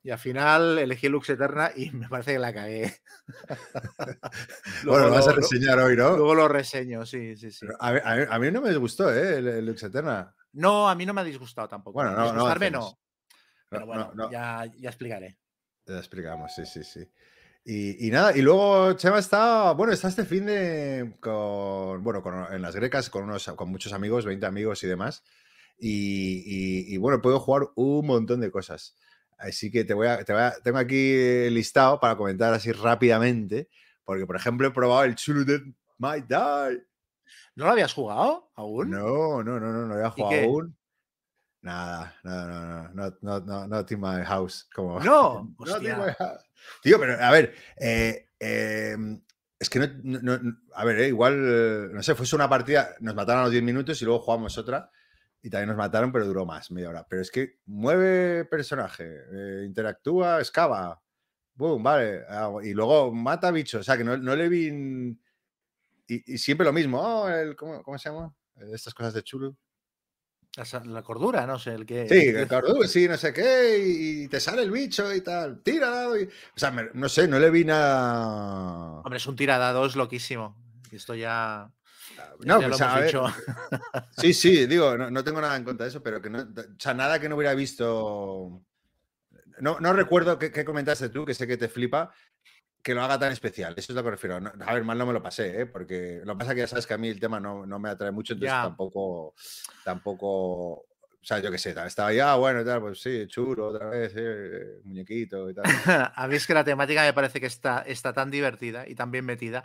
Y 0.05 0.11
al 0.11 0.19
final 0.19 0.77
elegí 0.79 1.07
Lux 1.07 1.29
Eterna 1.29 1.71
y 1.73 1.89
me 1.91 2.09
parece 2.09 2.33
que 2.33 2.39
la 2.39 2.53
cagué. 2.53 2.93
bueno, 4.85 5.07
lo 5.07 5.11
vas 5.11 5.27
a 5.29 5.31
reseñar 5.31 5.79
hoy, 5.79 5.95
¿no? 5.95 6.17
Luego 6.17 6.35
lo 6.35 6.47
reseño, 6.49 7.05
sí, 7.05 7.37
sí, 7.37 7.51
sí. 7.51 7.65
A 7.79 8.37
mí, 8.39 8.51
no 8.51 8.61
me 8.61 8.69
disgustó, 8.69 9.13
¿eh? 9.13 9.37
El, 9.37 9.65
Lux 9.65 9.81
Eterna. 9.83 10.35
No, 10.51 10.89
a 10.89 10.95
mí 10.95 11.05
no 11.05 11.13
me 11.13 11.21
ha 11.21 11.23
disgustado 11.23 11.69
tampoco. 11.69 11.93
Bueno, 11.93 12.11
no, 12.11 12.33
no. 12.33 12.69
no. 12.69 12.99
Pero 13.69 13.85
bueno, 13.87 14.13
ya, 14.29 14.65
ya, 14.77 14.89
explicaré. 14.89 15.39
Ya 15.85 15.97
explicamos, 15.97 16.53
sí, 16.53 16.65
sí, 16.65 16.83
sí. 16.83 17.09
Y, 17.65 18.11
nada, 18.11 18.35
y 18.35 18.41
luego 18.41 18.93
Chema 18.93 19.19
está, 19.19 19.71
bueno, 19.71 19.93
está 19.93 20.09
este 20.09 20.25
fin 20.25 20.45
de, 20.45 21.15
con, 21.21 22.03
bueno, 22.03 22.21
con, 22.21 22.53
en 22.53 22.61
las 22.61 22.75
grecas 22.75 23.09
con, 23.09 23.23
unos, 23.23 23.47
con 23.55 23.69
muchos 23.69 23.93
amigos, 23.93 24.25
20 24.25 24.45
amigos 24.45 24.83
y 24.83 24.87
demás. 24.87 25.23
Y, 25.79 26.93
y, 26.93 26.97
bueno, 26.97 27.21
puedo 27.21 27.39
jugar 27.39 27.69
un 27.75 28.05
montón 28.05 28.41
de 28.41 28.51
cosas. 28.51 28.95
Así 29.37 29.71
que 29.71 29.83
te 29.83 29.93
voy 29.93 30.07
a, 30.07 30.23
te 30.23 30.33
voy 30.33 30.41
a, 30.41 30.53
tengo 30.63 30.77
aquí 30.77 31.49
listado 31.49 31.99
para 31.99 32.15
comentar 32.15 32.53
así 32.53 32.71
rápidamente, 32.71 33.69
porque 34.03 34.25
por 34.25 34.35
ejemplo 34.35 34.67
he 34.67 34.71
probado 34.71 35.03
el 35.03 35.15
Children 35.15 35.75
Might 35.97 36.25
Die. 36.27 36.83
¿No 37.55 37.65
lo 37.65 37.71
habías 37.71 37.93
jugado 37.93 38.51
aún? 38.55 38.89
No, 38.89 39.43
no, 39.43 39.59
no, 39.59 39.71
no, 39.71 39.85
no 39.87 39.93
había 39.93 40.09
jugado 40.09 40.43
aún. 40.43 40.77
Nada, 41.61 42.15
no, 42.23 42.47
no, 42.47 42.89
no, 42.89 43.17
no, 43.21 43.39
no, 43.39 43.67
not 43.67 43.91
in 43.91 43.99
my 43.99 44.23
house. 44.25 44.67
Como, 44.73 44.99
no, 44.99 45.55
hostia. 45.57 46.17
Tío, 46.81 46.99
pero 46.99 47.23
a 47.23 47.31
ver, 47.31 47.55
eh, 47.77 48.29
em, 48.39 49.21
es 49.57 49.69
que 49.69 49.79
no, 49.79 49.87
no, 50.03 50.57
a 50.73 50.85
ver, 50.85 50.99
eh, 50.99 51.07
igual, 51.07 51.93
no 51.93 52.03
sé, 52.03 52.15
fuese 52.15 52.35
una 52.35 52.49
partida, 52.49 52.95
nos 52.99 53.15
mataron 53.15 53.41
a 53.41 53.43
los 53.43 53.51
10 53.51 53.63
minutos 53.63 54.01
y 54.01 54.05
luego 54.05 54.19
jugamos 54.19 54.57
otra 54.57 54.91
y 55.43 55.49
también 55.49 55.67
nos 55.67 55.77
mataron, 55.77 56.13
pero 56.13 56.25
duró 56.25 56.45
más, 56.45 56.71
media 56.71 56.89
hora. 56.89 57.05
Pero 57.07 57.21
es 57.21 57.29
que 57.29 57.59
mueve 57.65 58.45
personaje, 58.45 59.03
eh, 59.05 59.63
interactúa, 59.65 60.39
excava. 60.39 61.03
Boom, 61.53 61.83
vale. 61.83 62.21
Y 62.63 62.73
luego 62.73 63.13
mata 63.13 63.51
bichos. 63.51 63.81
O 63.81 63.83
sea, 63.83 63.97
que 63.97 64.05
no, 64.05 64.15
le 64.17 64.47
vi. 64.49 65.17
Y, 66.07 66.37
siempre 66.37 66.65
lo 66.65 66.71
mismo. 66.71 66.99
Oh, 67.01 67.27
el, 67.29 67.57
¿cómo, 67.57 67.97
se 67.97 68.09
llama? 68.09 68.33
Estas 68.71 68.93
cosas 68.93 69.13
de 69.13 69.21
chulo. 69.21 69.57
La, 70.85 71.03
cordura, 71.03 71.45
no 71.45 71.59
sé, 71.59 71.73
el 71.73 71.85
que. 71.85 72.07
Sí, 72.07 72.27
el 72.29 72.47
cordura, 72.47 72.87
sí, 72.87 73.07
no 73.09 73.17
sé 73.17 73.33
qué, 73.33 73.83
y, 73.85 74.27
te 74.29 74.39
sale 74.39 74.61
el 74.61 74.71
bicho 74.71 75.13
y 75.13 75.19
tal. 75.21 75.61
Tira 75.61 76.07
O 76.07 76.15
sea, 76.55 76.71
no 76.71 77.09
sé, 77.09 77.27
no 77.27 77.37
le 77.37 77.49
vi 77.49 77.65
nada. 77.65 79.01
Hombre, 79.01 79.17
es 79.17 79.27
un 79.27 79.35
tiradados 79.35 79.97
loquísimo. 79.97 80.55
Esto 80.89 81.15
ya. 81.15 81.69
No, 82.45 82.61
pues, 82.61 82.81
a 82.81 82.99
ver, 82.99 83.15
sí, 84.17 84.33
sí, 84.33 84.65
digo, 84.65 84.97
no, 84.97 85.23
tengo 85.23 85.41
nada 85.41 85.55
en 85.55 85.63
contra 85.63 85.85
de 85.85 85.89
eso, 85.89 86.03
pero 86.03 86.21
que 86.21 86.29
no, 86.29 86.39
o 86.39 86.79
sea, 86.79 86.93
nada 86.93 87.19
que 87.19 87.29
no 87.29 87.35
hubiera 87.35 87.53
visto. 87.53 88.61
No, 89.59 89.79
no 89.79 89.93
recuerdo 89.93 90.39
qué, 90.39 90.65
comentaste 90.65 91.09
tú, 91.09 91.25
que 91.25 91.33
sé 91.33 91.47
que 91.47 91.57
te 91.57 91.69
flipa, 91.69 92.11
que 92.81 92.93
lo 92.93 93.03
haga 93.03 93.19
tan 93.19 93.31
especial. 93.31 93.73
Eso 93.77 93.93
es 93.93 93.95
lo 93.95 94.03
que 94.03 94.11
refiero. 94.11 94.35
a 94.35 94.73
ver, 94.73 94.83
mal 94.83 94.97
no 94.97 95.05
me 95.05 95.13
lo 95.13 95.21
pasé, 95.21 95.61
¿eh? 95.61 95.65
porque 95.65 96.21
lo 96.23 96.33
que 96.33 96.39
pasa 96.39 96.51
es 96.51 96.55
que 96.55 96.61
ya 96.61 96.67
sabes 96.67 96.87
que 96.87 96.93
a 96.93 96.97
mí 96.97 97.07
el 97.07 97.19
tema 97.19 97.39
no, 97.39 97.65
me 97.79 97.89
atrae 97.89 98.11
mucho, 98.11 98.33
entonces 98.33 98.57
tampoco, 98.57 99.35
tampoco 99.83 100.85
o 101.23 101.25
sea, 101.25 101.39
yo 101.39 101.49
qué 101.49 101.57
sé, 101.57 101.73
estaba 101.85 102.11
ya, 102.11 102.35
bueno, 102.35 102.61
y 102.61 102.65
tal, 102.65 102.81
pues 102.81 103.01
sí, 103.01 103.25
churo, 103.27 103.69
otra 103.69 103.87
vez, 103.87 104.11
eh, 104.17 104.81
muñequito 104.83 105.49
y 105.49 105.53
tal. 105.53 105.63
a 106.15 106.27
mí 106.27 106.35
es 106.35 106.45
que 106.45 106.53
la 106.53 106.65
temática 106.65 107.01
me 107.03 107.13
parece 107.13 107.39
que 107.39 107.45
está, 107.45 107.81
está 107.87 108.11
tan 108.11 108.29
divertida 108.29 108.85
y 108.85 108.93
tan 108.93 109.09
bien 109.09 109.23
metida 109.23 109.63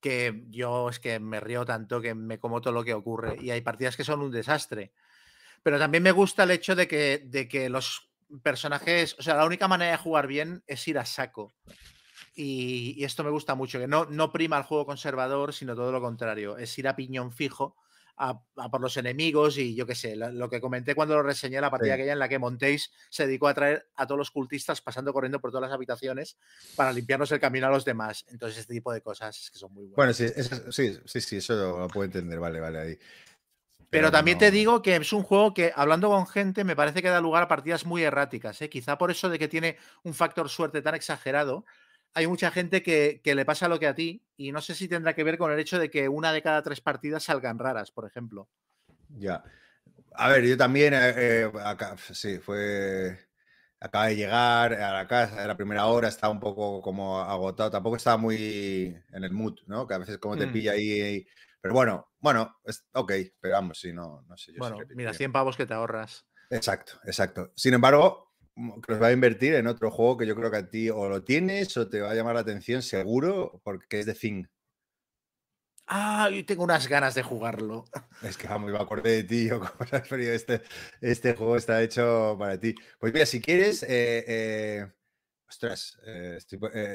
que 0.00 0.44
yo 0.48 0.88
es 0.88 1.00
que 1.00 1.18
me 1.18 1.40
río 1.40 1.64
tanto 1.64 2.00
que 2.00 2.14
me 2.14 2.38
como 2.38 2.60
todo 2.60 2.72
lo 2.72 2.84
que 2.84 2.94
ocurre 2.94 3.36
y 3.40 3.50
hay 3.50 3.60
partidas 3.60 3.96
que 3.96 4.04
son 4.04 4.20
un 4.20 4.30
desastre. 4.30 4.92
Pero 5.62 5.78
también 5.78 6.02
me 6.02 6.12
gusta 6.12 6.44
el 6.44 6.52
hecho 6.52 6.76
de 6.76 6.86
que, 6.86 7.22
de 7.24 7.48
que 7.48 7.68
los 7.68 8.08
personajes, 8.42 9.16
o 9.18 9.22
sea, 9.22 9.34
la 9.36 9.46
única 9.46 9.68
manera 9.68 9.92
de 9.92 9.98
jugar 9.98 10.26
bien 10.26 10.62
es 10.66 10.86
ir 10.86 10.98
a 10.98 11.04
saco. 11.04 11.54
Y, 12.34 13.02
esto 13.02 13.24
me 13.24 13.30
gusta 13.30 13.54
mucho, 13.54 13.78
que 13.78 13.88
no, 13.88 14.04
no 14.04 14.30
prima 14.30 14.58
el 14.58 14.64
juego 14.64 14.84
conservador, 14.84 15.54
sino 15.54 15.74
todo 15.74 15.90
lo 15.90 16.02
contrario, 16.02 16.58
es 16.58 16.78
ir 16.78 16.86
a 16.86 16.94
piñón 16.94 17.32
fijo 17.32 17.76
a, 18.16 18.40
por 18.70 18.80
los 18.80 18.96
enemigos 18.96 19.58
y 19.58 19.74
yo 19.74 19.86
qué 19.86 19.94
sé, 19.94 20.16
lo, 20.16 20.48
que 20.48 20.60
comenté 20.60 20.94
cuando 20.94 21.14
lo 21.14 21.22
reseñé, 21.22 21.60
la 21.60 21.70
partida 21.70 21.94
aquella 21.94 22.12
en 22.12 22.18
la 22.18 22.28
que 22.28 22.38
Montéis 22.38 22.90
se 23.10 23.26
dedicó 23.26 23.48
a 23.48 23.54
traer 23.54 23.88
a 23.96 24.06
todos 24.06 24.18
los 24.18 24.30
cultistas 24.30 24.80
pasando 24.80 25.12
corriendo 25.12 25.40
por 25.40 25.50
todas 25.50 25.68
las 25.68 25.72
habitaciones 25.74 26.38
para 26.74 26.92
limpiarnos 26.92 27.30
el 27.32 27.40
camino 27.40 27.66
a 27.66 27.70
los 27.70 27.84
demás. 27.84 28.24
Entonces, 28.28 28.58
este 28.58 28.74
tipo 28.74 28.92
de 28.92 29.02
cosas 29.02 29.38
es 29.38 29.50
que 29.50 29.58
son 29.58 29.72
muy 29.72 29.86
buenas. 29.86 29.96
Bueno, 29.96 30.12
sí, 30.12 30.28
sí, 30.70 30.98
sí, 31.04 31.20
sí, 31.20 31.36
eso 31.36 31.78
lo 31.78 31.88
puedo 31.88 32.04
entender, 32.04 32.38
vale, 32.38 32.60
vale, 32.60 32.78
ahí. 32.78 32.98
Pero, 33.88 34.10
también 34.10 34.36
te 34.36 34.50
digo 34.50 34.82
que 34.82 34.96
es 34.96 35.12
un 35.12 35.22
juego 35.22 35.54
que, 35.54 35.72
hablando 35.74 36.08
con 36.08 36.26
gente, 36.26 36.64
me 36.64 36.76
parece 36.76 37.02
que 37.02 37.08
da 37.08 37.20
lugar 37.20 37.44
a 37.44 37.48
partidas 37.48 37.86
muy 37.86 38.02
erráticas. 38.02 38.60
¿eh? 38.60 38.68
Quizá 38.68 38.98
por 38.98 39.10
eso 39.10 39.28
de 39.28 39.38
que 39.38 39.48
tiene 39.48 39.78
un 40.02 40.12
factor 40.12 40.48
suerte 40.48 40.82
tan 40.82 40.94
exagerado, 40.94 41.64
hay 42.16 42.26
mucha 42.26 42.50
gente 42.50 42.82
que, 42.82 43.20
le 43.22 43.44
pasa 43.44 43.68
lo 43.68 43.78
que 43.78 43.86
a 43.86 43.94
ti 43.94 44.24
y 44.38 44.50
no 44.50 44.62
sé 44.62 44.74
si 44.74 44.88
tendrá 44.88 45.14
que 45.14 45.22
ver 45.22 45.36
con 45.36 45.52
el 45.52 45.58
hecho 45.58 45.78
de 45.78 45.90
que 45.90 46.08
una 46.08 46.32
de 46.32 46.40
cada 46.40 46.62
tres 46.62 46.80
partidas 46.80 47.24
salgan 47.24 47.58
raras, 47.58 47.90
por 47.90 48.06
ejemplo. 48.06 48.48
Ya. 49.10 49.44
A 50.14 50.30
ver, 50.30 50.46
yo 50.46 50.56
también, 50.56 50.94
eh, 50.94 51.12
eh, 51.14 51.52
acá, 51.62 51.94
sí, 52.12 52.38
fue... 52.38 53.18
Acaba 53.78 54.06
de 54.06 54.16
llegar 54.16 54.72
a 54.72 54.94
la 54.94 55.06
casa, 55.06 55.44
a 55.44 55.46
la 55.46 55.58
primera 55.58 55.84
hora, 55.84 56.08
estaba 56.08 56.32
un 56.32 56.40
poco 56.40 56.80
como 56.80 57.20
agotado, 57.20 57.70
tampoco 57.70 57.96
estaba 57.96 58.16
muy 58.16 58.96
en 59.12 59.22
el 59.22 59.32
mood, 59.32 59.58
¿no? 59.66 59.86
Que 59.86 59.92
a 59.92 59.98
veces 59.98 60.16
como 60.16 60.38
te 60.38 60.46
mm. 60.46 60.52
pilla 60.52 60.72
ahí, 60.72 61.26
Pero 61.60 61.74
bueno, 61.74 62.08
bueno, 62.18 62.56
ok, 62.94 63.12
pero 63.38 63.56
vamos, 63.56 63.78
si 63.78 63.92
no, 63.92 64.24
no 64.26 64.36
sé. 64.38 64.54
bueno, 64.56 64.78
mira, 64.94 65.12
100 65.12 65.32
pavos 65.32 65.58
que 65.58 65.66
te 65.66 65.74
ahorras. 65.74 66.24
Exacto, 66.48 66.94
exacto. 67.04 67.52
Sin 67.54 67.74
embargo, 67.74 68.25
que 68.84 68.92
os 68.94 69.02
va 69.02 69.08
a 69.08 69.12
invertir 69.12 69.54
en 69.54 69.66
otro 69.66 69.90
juego 69.90 70.16
que 70.16 70.26
yo 70.26 70.34
creo 70.34 70.50
que 70.50 70.56
a 70.56 70.68
ti 70.68 70.88
o 70.88 71.08
lo 71.08 71.22
tienes 71.22 71.76
o 71.76 71.88
te 71.88 72.00
va 72.00 72.10
a 72.10 72.14
llamar 72.14 72.34
la 72.34 72.40
atención 72.40 72.82
seguro 72.82 73.60
porque 73.62 74.00
es 74.00 74.06
de 74.06 74.14
Thing. 74.14 74.44
Ah, 75.88 76.28
yo 76.30 76.44
tengo 76.44 76.64
unas 76.64 76.88
ganas 76.88 77.14
de 77.14 77.22
jugarlo. 77.22 77.84
Es 78.22 78.36
que 78.36 78.48
vamos, 78.48 78.72
me 78.72 78.78
acordé 78.78 79.22
de 79.22 79.24
ti, 79.24 79.46
yo 79.48 79.60
como 79.60 79.72
este, 80.20 80.62
este 81.00 81.34
juego 81.34 81.56
está 81.56 81.82
hecho 81.82 82.36
para 82.38 82.58
ti. 82.58 82.74
Pues 82.98 83.12
mira, 83.12 83.26
si 83.26 83.40
quieres, 83.40 83.84
eh, 83.84 84.24
eh, 84.26 84.86
ostras, 85.48 85.98
eh, 86.04 86.38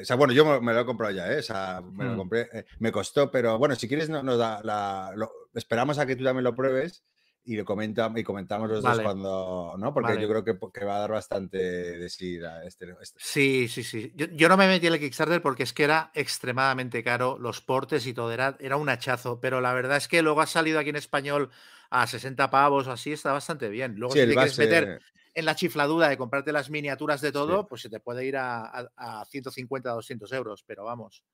o 0.02 0.04
sea, 0.04 0.16
bueno, 0.16 0.34
yo 0.34 0.60
me 0.60 0.74
lo 0.74 0.80
he 0.80 0.84
comprado 0.84 1.14
ya, 1.14 1.26
o 1.38 1.42
sea, 1.42 1.80
me 1.80 2.04
lo 2.04 2.14
mm. 2.14 2.16
compré, 2.18 2.66
me 2.80 2.92
costó, 2.92 3.30
pero 3.30 3.58
bueno, 3.58 3.76
si 3.76 3.88
quieres 3.88 4.10
nos 4.10 4.38
da 4.38 4.60
la, 4.62 5.14
esperamos 5.54 5.98
a 5.98 6.04
que 6.04 6.16
tú 6.16 6.24
también 6.24 6.44
lo 6.44 6.54
pruebes 6.54 7.02
y 7.44 7.56
lo 7.56 7.64
comenta, 7.64 8.10
y 8.14 8.22
comentamos 8.22 8.68
los 8.68 8.82
dos 8.82 9.00
cuando, 9.00 9.74
¿no? 9.76 9.92
Porque 9.92 10.20
yo 10.20 10.28
creo 10.28 10.44
que, 10.44 10.56
que, 10.72 10.84
va 10.84 10.96
a 10.96 11.00
dar 11.00 11.10
bastante 11.10 11.58
de 11.58 12.08
sí 12.08 12.38
este, 12.64 12.94
este, 13.00 13.18
Sí, 13.18 13.68
sí, 13.68 13.82
sí. 13.82 14.12
Yo, 14.14 14.48
no 14.48 14.56
me 14.56 14.68
metí 14.68 14.86
en 14.86 14.92
el 14.92 15.00
Kickstarter 15.00 15.42
porque 15.42 15.64
es 15.64 15.72
que 15.72 15.84
era 15.84 16.12
extremadamente 16.14 17.02
caro, 17.02 17.38
los 17.38 17.60
portes 17.60 18.06
y 18.06 18.14
todo, 18.14 18.32
era, 18.32 18.56
era 18.60 18.76
un 18.76 18.88
hachazo, 18.88 19.40
pero 19.40 19.60
la 19.60 19.72
verdad 19.72 19.96
es 19.96 20.06
que 20.06 20.22
luego 20.22 20.40
ha 20.40 20.46
salido 20.46 20.78
aquí 20.78 20.90
en 20.90 20.96
español 20.96 21.50
a 21.90 22.06
60 22.06 22.48
pavos 22.48 22.86
o 22.86 22.92
así, 22.92 23.12
está 23.12 23.32
bastante 23.32 23.68
bien. 23.68 23.96
Luego 23.96 24.14
si 24.14 24.20
te 24.20 24.34
quieres 24.34 24.58
meter 24.58 25.00
en 25.34 25.44
la 25.44 25.56
chifladura 25.56 26.08
de 26.08 26.16
comprarte 26.16 26.52
las 26.52 26.70
miniaturas 26.70 27.20
de 27.20 27.32
todo, 27.32 27.66
pues 27.66 27.82
se 27.82 27.90
te 27.90 27.98
puede 27.98 28.24
ir 28.24 28.36
a, 28.36 28.66
a, 28.66 29.20
a 29.20 29.24
150, 29.24 29.90
200 29.90 30.32
euros, 30.32 30.62
pero 30.64 30.84
vamos. 30.84 31.24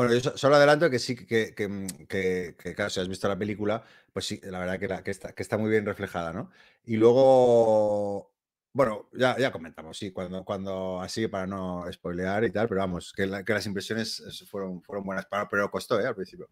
Bueno, 0.00 0.14
yo 0.14 0.34
solo 0.34 0.56
adelanto 0.56 0.88
que 0.88 0.98
sí, 0.98 1.14
que, 1.14 1.54
que, 1.54 2.06
que, 2.08 2.74
claro, 2.74 2.88
si 2.88 3.00
has 3.00 3.08
visto 3.08 3.28
la 3.28 3.38
película, 3.38 3.84
pues 4.14 4.24
sí, 4.24 4.40
la 4.44 4.58
verdad 4.58 4.78
que, 4.78 4.88
la, 4.88 5.02
está, 5.04 5.34
que 5.34 5.42
está 5.42 5.58
muy 5.58 5.68
bien 5.68 5.84
reflejada, 5.84 6.32
¿no? 6.32 6.50
Y 6.86 6.96
luego, 6.96 8.32
bueno, 8.72 9.10
ya, 9.12 9.36
ya 9.36 9.52
comentamos, 9.52 9.98
sí, 9.98 10.10
cuando, 10.10 10.42
cuando 10.42 11.02
así, 11.02 11.28
para 11.28 11.46
no 11.46 11.84
spoilear 11.92 12.44
y 12.44 12.50
tal, 12.50 12.66
pero 12.66 12.80
vamos, 12.80 13.12
que, 13.12 13.26
las 13.26 13.66
impresiones 13.66 14.22
fueron, 14.50 14.80
fueron 14.80 15.04
buenas, 15.04 15.26
pero 15.50 15.70
costó, 15.70 16.00
¿eh? 16.00 16.06
Al 16.06 16.14
principio. 16.14 16.48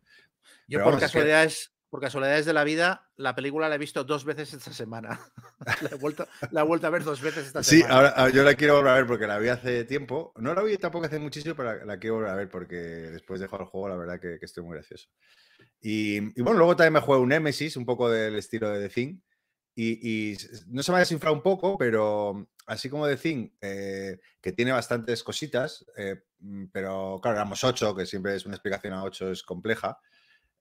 Yo 0.67 0.85
por 0.85 1.01
casualidad 1.01 1.45
es 1.45 1.73
por 1.91 2.01
casualidades 2.01 2.45
de 2.45 2.53
la 2.53 2.65
vida, 2.65 3.09
la 3.17 3.35
película 3.35 3.69
la 3.69 3.77
he 3.77 3.79
visto 3.79 4.05
dos 4.05 4.25
veces 4.25 4.53
esta 4.53 4.73
semana. 4.73 5.21
la, 5.83 5.91
he 5.91 5.95
vuelto, 5.95 6.29
la 6.51 6.61
he 6.61 6.65
vuelto 6.65 6.87
a 6.87 6.91
ver 6.91 7.03
dos 7.03 7.21
veces 7.21 7.47
esta 7.47 7.63
semana. 7.63 7.87
Sí, 7.87 7.93
ahora 7.93 8.31
yo 8.31 8.43
la 8.45 8.55
quiero 8.55 8.77
volver 8.77 8.93
a 8.93 8.97
ver 8.97 9.07
porque 9.07 9.27
la 9.27 9.39
vi 9.39 9.49
hace 9.49 9.85
tiempo. 9.85 10.33
No 10.37 10.55
la 10.55 10.63
vi 10.63 10.77
tampoco 10.77 11.07
hace 11.07 11.19
muchísimo, 11.19 11.55
pero 11.55 11.85
la, 11.85 11.99
quiero 11.99 12.17
volver 12.17 12.31
a 12.31 12.37
ver 12.37 12.49
porque 12.51 12.77
después 12.77 13.41
de 13.41 13.47
jugar 13.47 13.63
el 13.63 13.69
juego, 13.69 13.89
la 13.89 13.97
verdad 13.97 14.21
que, 14.21 14.39
estoy 14.43 14.65
muy 14.65 14.75
gracioso. 14.75 15.09
Y, 15.81 16.21
bueno, 16.43 16.59
luego 16.59 16.77
también 16.77 16.95
me 16.95 17.01
juego 17.01 17.23
un 17.23 17.29
Nemesis, 17.31 17.77
un 17.77 17.87
poco 17.87 18.11
del 18.11 18.37
estilo 18.37 18.71
de 18.71 18.89
The 18.89 18.95
Thing. 18.95 19.21
Y, 19.75 20.37
no 20.67 20.83
se 20.83 20.91
me 20.91 20.97
ha 20.97 21.01
desinflado 21.01 21.37
un 21.37 21.43
poco, 21.43 21.79
pero 21.79 22.49
así 22.67 22.91
como 22.91 23.07
The 23.07 23.17
Thing, 23.17 23.49
eh, 23.61 24.19
que 24.41 24.53
tiene 24.53 24.73
bastantes 24.73 25.23
cositas, 25.23 25.87
eh, 25.97 26.21
pero 26.73 27.19
claro, 27.23 27.39
éramos 27.39 27.63
ocho, 27.65 27.95
que 27.95 28.05
siempre 28.05 28.35
es 28.35 28.45
una 28.45 28.57
explicación 28.57 28.93
a 28.93 29.05
ocho, 29.05 29.31
es 29.31 29.43
compleja. 29.43 29.99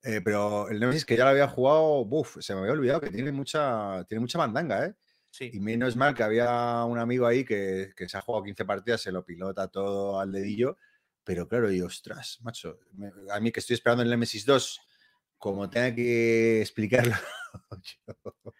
Eh, 0.03 0.21
pero 0.23 0.69
el 0.69 0.79
Nemesis 0.79 1.05
que 1.05 1.17
ya 1.17 1.25
lo 1.25 1.31
había 1.31 1.47
jugado, 1.47 2.05
buf, 2.05 2.37
se 2.39 2.53
me 2.53 2.61
había 2.61 2.73
olvidado 2.73 3.01
que 3.01 3.09
tiene 3.09 3.31
mucha, 3.31 4.03
tiene 4.05 4.21
mucha 4.21 4.37
mandanga, 4.37 4.85
¿eh? 4.85 4.93
Sí. 5.29 5.51
Y 5.53 5.59
menos 5.59 5.95
mal 5.95 6.15
que 6.15 6.23
había 6.23 6.83
un 6.85 6.97
amigo 6.97 7.27
ahí 7.27 7.43
que, 7.43 7.91
que, 7.95 8.07
se 8.07 8.17
ha 8.17 8.21
jugado 8.21 8.45
15 8.45 8.65
partidas, 8.65 9.01
se 9.01 9.11
lo 9.11 9.25
pilota 9.25 9.67
todo 9.67 10.19
al 10.19 10.31
dedillo. 10.31 10.77
Pero 11.23 11.47
claro, 11.47 11.71
y 11.71 11.81
ostras, 11.81 12.39
macho, 12.41 12.79
a 13.29 13.39
mí 13.39 13.51
que 13.51 13.59
estoy 13.59 13.73
esperando 13.73 14.01
el 14.01 14.09
Nemesis 14.09 14.45
2, 14.45 14.79
como 15.37 15.69
tenga 15.69 15.93
que 15.93 16.61
explicarlo. 16.61 17.13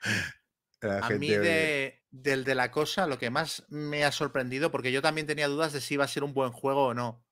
a 0.82 1.10
mí 1.12 1.30
de, 1.30 2.04
del 2.12 2.43
de 2.43 2.56
la 2.56 2.69
cosa, 2.69 3.08
lo 3.08 3.17
que 3.17 3.30
más 3.30 3.63
me 3.69 4.04
ha 4.04 4.12
sorprendido, 4.12 4.69
porque 4.69 4.91
yo 4.91 5.02
también 5.02 5.28
tenía 5.28 5.47
dudas 5.47 5.71
de 5.71 5.82
si 5.82 5.93
iba 5.93 6.04
a 6.04 6.10
ser 6.10 6.23
un 6.23 6.34
buen 6.34 6.52
juego 6.52 6.88
o 6.88 6.93
no 6.93 7.27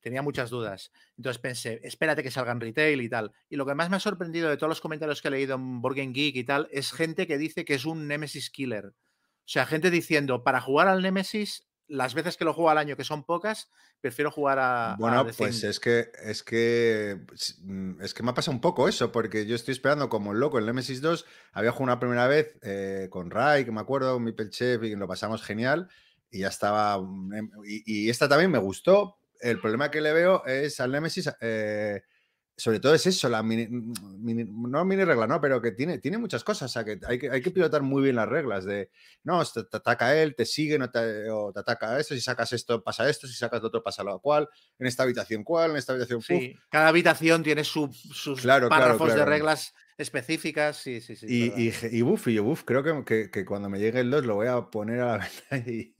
tenía 0.00 0.22
muchas 0.22 0.50
dudas. 0.50 0.92
Entonces 1.16 1.40
pensé, 1.40 1.80
espérate 1.82 2.22
que 2.22 2.30
salga 2.30 2.52
en 2.52 2.60
retail 2.60 3.00
y 3.00 3.08
tal. 3.08 3.32
Y 3.48 3.56
lo 3.56 3.66
que 3.66 3.74
más 3.74 3.90
me 3.90 3.96
ha 3.96 4.00
sorprendido 4.00 4.48
de 4.48 4.56
todos 4.56 4.68
los 4.68 4.80
comentarios 4.80 5.22
que 5.22 5.28
he 5.28 5.30
leído 5.30 5.56
en 5.56 5.80
Board 5.80 5.96
Geek 5.96 6.36
y 6.36 6.44
tal, 6.44 6.68
es 6.70 6.92
gente 6.92 7.26
que 7.26 7.38
dice 7.38 7.64
que 7.64 7.74
es 7.74 7.84
un 7.84 8.06
Nemesis 8.08 8.50
Killer. 8.50 8.86
O 8.86 9.50
sea, 9.50 9.66
gente 9.66 9.90
diciendo, 9.90 10.44
para 10.44 10.60
jugar 10.60 10.88
al 10.88 11.02
Nemesis, 11.02 11.68
las 11.88 12.14
veces 12.14 12.36
que 12.36 12.44
lo 12.44 12.52
juego 12.52 12.70
al 12.70 12.78
año, 12.78 12.96
que 12.96 13.04
son 13.04 13.24
pocas, 13.24 13.70
prefiero 14.00 14.30
jugar 14.30 14.58
a. 14.60 14.96
Bueno, 14.98 15.26
pues 15.36 15.64
es 15.64 15.80
que, 15.80 16.10
es 16.22 16.42
que 16.42 17.18
mm, 17.62 18.02
es 18.02 18.14
que 18.14 18.22
me 18.22 18.30
ha 18.30 18.34
pasado 18.34 18.54
un 18.54 18.60
poco 18.60 18.88
eso, 18.88 19.10
porque 19.10 19.46
yo 19.46 19.56
estoy 19.56 19.72
esperando 19.72 20.08
como 20.08 20.34
loco 20.34 20.58
el 20.58 20.66
Nemesis 20.66 21.00
2. 21.00 21.24
Había 21.52 21.72
jugado 21.72 21.84
una 21.84 22.00
primera 22.00 22.26
vez 22.26 22.58
eh, 22.62 23.08
con 23.10 23.30
Rai, 23.30 23.64
que 23.64 23.72
me 23.72 23.80
acuerdo, 23.80 24.20
mi 24.20 24.34
Chef, 24.50 24.82
y 24.84 24.94
lo 24.94 25.08
pasamos 25.08 25.42
genial. 25.42 25.88
Y 26.30 26.40
ya 26.40 26.48
estaba. 26.48 27.00
Mm, 27.00 27.50
y, 27.64 28.10
esta 28.10 28.28
también 28.28 28.50
me 28.50 28.58
gustó, 28.58 29.17
el 29.40 29.60
problema 29.60 29.90
que 29.90 30.00
le 30.00 30.12
veo 30.12 30.44
es 30.46 30.80
al 30.80 30.92
Nemesis, 30.92 31.30
eh, 31.40 32.02
sobre 32.58 32.80
todo 32.80 32.92
es 32.92 33.06
eso, 33.06 33.28
la 33.28 33.40
mini, 33.40 33.68
no 33.70 34.84
mini 34.84 35.04
regla, 35.04 35.28
no, 35.28 35.40
pero 35.40 35.62
que 35.62 35.70
tiene, 35.70 35.98
tiene 35.98 36.18
muchas 36.18 36.42
cosas, 36.42 36.68
o 36.68 36.72
sea, 36.72 36.84
que 36.84 36.98
hay, 37.06 37.16
que 37.16 37.30
hay 37.30 37.40
que 37.40 37.52
pilotar 37.52 37.82
muy 37.82 38.02
bien 38.02 38.16
las 38.16 38.28
reglas 38.28 38.64
de, 38.64 38.90
no, 39.22 39.44
te, 39.44 39.60
ataca 39.60 40.20
él, 40.20 40.34
te 40.34 40.44
sigue, 40.44 40.76
no 40.76 40.90
te, 40.90 41.30
o 41.30 41.52
te 41.52 41.60
ataca 41.60 42.00
esto, 42.00 42.14
si 42.14 42.20
sacas 42.20 42.52
esto 42.52 42.82
pasa 42.82 43.08
esto, 43.08 43.28
si 43.28 43.34
sacas 43.34 43.62
lo 43.62 43.68
otro 43.68 43.80
pasa 43.80 44.02
lo 44.02 44.18
cual, 44.18 44.48
en 44.76 44.88
esta 44.88 45.04
habitación 45.04 45.44
cual, 45.44 45.70
en 45.70 45.76
esta 45.76 45.92
habitación 45.92 46.20
sí, 46.20 46.56
cada 46.68 46.88
habitación 46.88 47.44
tiene 47.44 47.62
sus 47.62 48.44
párrafos 48.68 49.14
de 49.14 49.24
reglas 49.24 49.72
específicas, 49.96 50.78
sí, 50.78 51.00
sí, 51.00 51.14
sí. 51.14 51.26
Y, 51.28 51.68
y, 51.68 51.72
y, 51.92 52.02
buff, 52.02 52.26
y 52.26 52.34
yo 52.34 52.42
buff, 52.42 52.64
creo 52.64 52.82
que, 52.82 53.04
que, 53.04 53.30
que, 53.30 53.44
cuando 53.44 53.68
me 53.68 53.78
llegue 53.78 54.00
el 54.00 54.10
2 54.10 54.26
lo 54.26 54.34
voy 54.34 54.48
a 54.48 54.62
poner 54.62 55.00
a 55.00 55.18
la 55.18 55.28
venta 55.50 55.70
y, 55.70 55.94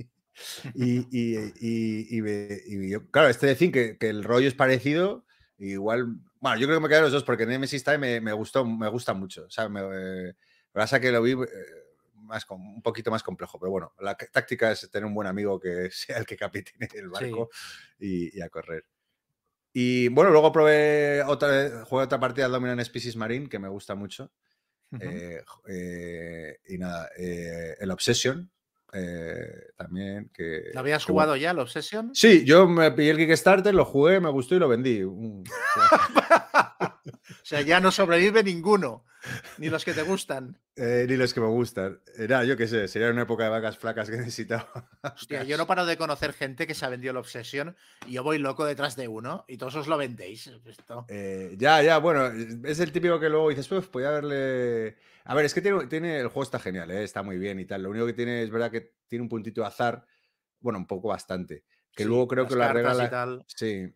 y, 0.74 1.06
y, 1.10 2.90
yo, 2.90 3.10
claro, 3.10 3.28
este 3.28 3.46
decir 3.46 3.72
que, 3.72 3.98
que, 3.98 4.08
el 4.08 4.24
rollo 4.24 4.48
es 4.48 4.54
parecido, 4.54 5.24
igual, 5.58 6.16
bueno, 6.40 6.58
yo 6.58 6.66
creo 6.66 6.78
que 6.78 6.82
me 6.82 6.88
quedan 6.88 7.04
los 7.04 7.12
dos 7.12 7.24
porque 7.24 7.46
Nemesis 7.46 7.84
Time 7.84 7.98
me, 7.98 8.20
me 8.20 8.32
gustó, 8.32 8.64
me 8.64 8.88
gusta 8.88 9.14
mucho, 9.14 9.44
o 9.46 9.50
sea, 9.50 9.68
me, 9.68 9.80
eh, 9.80 10.34
pasa 10.72 11.00
que 11.00 11.12
lo 11.12 11.22
vi 11.22 11.32
eh, 11.32 11.36
más, 12.14 12.46
un 12.50 12.82
poquito 12.82 13.10
más 13.10 13.22
complejo, 13.22 13.58
pero 13.58 13.70
bueno, 13.70 13.92
la 14.00 14.16
táctica 14.16 14.70
es 14.70 14.88
tener 14.90 15.06
un 15.06 15.14
buen 15.14 15.26
amigo 15.26 15.58
que 15.58 15.90
sea 15.90 16.18
el 16.18 16.26
que 16.26 16.36
capitine 16.36 16.88
el 16.94 17.08
barco 17.08 17.50
y, 17.98 18.40
a 18.40 18.48
correr. 18.48 18.84
Y 19.72 20.08
bueno, 20.08 20.30
luego 20.30 20.50
probé 20.50 21.22
otra, 21.22 21.84
jugué 21.84 22.04
otra 22.04 22.18
partida 22.18 22.46
de 22.46 22.52
Dominant 22.52 22.80
Species 22.82 23.16
Marine 23.16 23.48
que 23.48 23.58
me 23.58 23.68
gusta 23.68 23.94
mucho. 23.94 24.32
Eh, 25.00 25.42
eh, 25.68 26.58
y 26.68 26.78
nada, 26.78 27.10
eh, 27.16 27.76
el 27.78 27.90
Obsession, 27.90 28.50
también. 29.76 30.30
Que, 30.32 30.70
¿Lo 30.74 30.80
habías 30.80 31.04
jugado 31.04 31.36
ya, 31.36 31.50
el 31.50 31.58
Obsession? 31.58 32.14
Sí, 32.14 32.44
yo 32.44 32.66
me 32.66 32.90
pillé 32.92 33.10
el 33.10 33.16
Kickstarter, 33.16 33.74
lo 33.74 33.84
jugué, 33.84 34.20
me 34.20 34.30
gustó 34.30 34.54
y 34.54 34.58
lo 34.58 34.68
vendí. 34.68 35.02
o 37.48 37.50
sea, 37.50 37.62
ya 37.62 37.80
no 37.80 37.90
sobrevive 37.90 38.42
ninguno. 38.42 39.06
Ni 39.56 39.70
los 39.70 39.82
que 39.82 39.94
te 39.94 40.02
gustan. 40.02 40.58
Eh, 40.80 41.06
ni 41.08 41.16
los 41.16 41.34
que 41.34 41.40
me 41.40 41.48
gustan. 41.48 42.00
Era, 42.16 42.44
yo 42.44 42.56
qué 42.56 42.68
sé, 42.68 42.86
sería 42.86 43.10
una 43.10 43.22
época 43.22 43.42
de 43.42 43.50
vacas 43.50 43.76
flacas 43.76 44.08
que 44.08 44.16
necesitaba. 44.18 44.88
Hostia, 45.02 45.42
yo 45.42 45.56
no 45.56 45.66
paro 45.66 45.84
de 45.84 45.96
conocer 45.96 46.32
gente 46.32 46.68
que 46.68 46.74
se 46.74 46.84
ha 46.84 46.88
vendido 46.88 47.12
la 47.14 47.18
obsesión 47.18 47.74
y 48.06 48.12
yo 48.12 48.22
voy 48.22 48.38
loco 48.38 48.64
detrás 48.64 48.94
de 48.94 49.08
uno 49.08 49.44
y 49.48 49.56
todos 49.56 49.74
os 49.74 49.88
lo 49.88 49.96
vendéis. 49.96 50.48
Eh, 51.08 51.56
ya, 51.58 51.82
ya, 51.82 51.98
bueno, 51.98 52.26
es 52.26 52.78
el 52.78 52.92
típico 52.92 53.18
que 53.18 53.28
luego 53.28 53.48
dices, 53.48 53.66
pues 53.66 53.90
voy 53.90 54.04
a 54.04 54.10
verle. 54.10 54.98
A 55.24 55.34
ver, 55.34 55.46
es 55.46 55.52
que 55.52 55.62
tiene, 55.62 55.88
tiene 55.88 56.20
el 56.20 56.28
juego 56.28 56.44
está 56.44 56.60
genial, 56.60 56.92
¿eh? 56.92 57.02
está 57.02 57.24
muy 57.24 57.38
bien 57.38 57.58
y 57.58 57.64
tal. 57.64 57.82
Lo 57.82 57.90
único 57.90 58.06
que 58.06 58.12
tiene 58.12 58.44
es 58.44 58.50
verdad 58.50 58.70
que 58.70 58.94
tiene 59.08 59.24
un 59.24 59.28
puntito 59.28 59.62
de 59.62 59.66
azar, 59.66 60.06
bueno, 60.60 60.78
un 60.78 60.86
poco 60.86 61.08
bastante. 61.08 61.64
Que 61.92 62.04
luego 62.04 62.28
creo 62.28 62.46
que 62.46 62.54
la 62.54 62.72
regla. 62.72 63.40
Sí, 63.48 63.92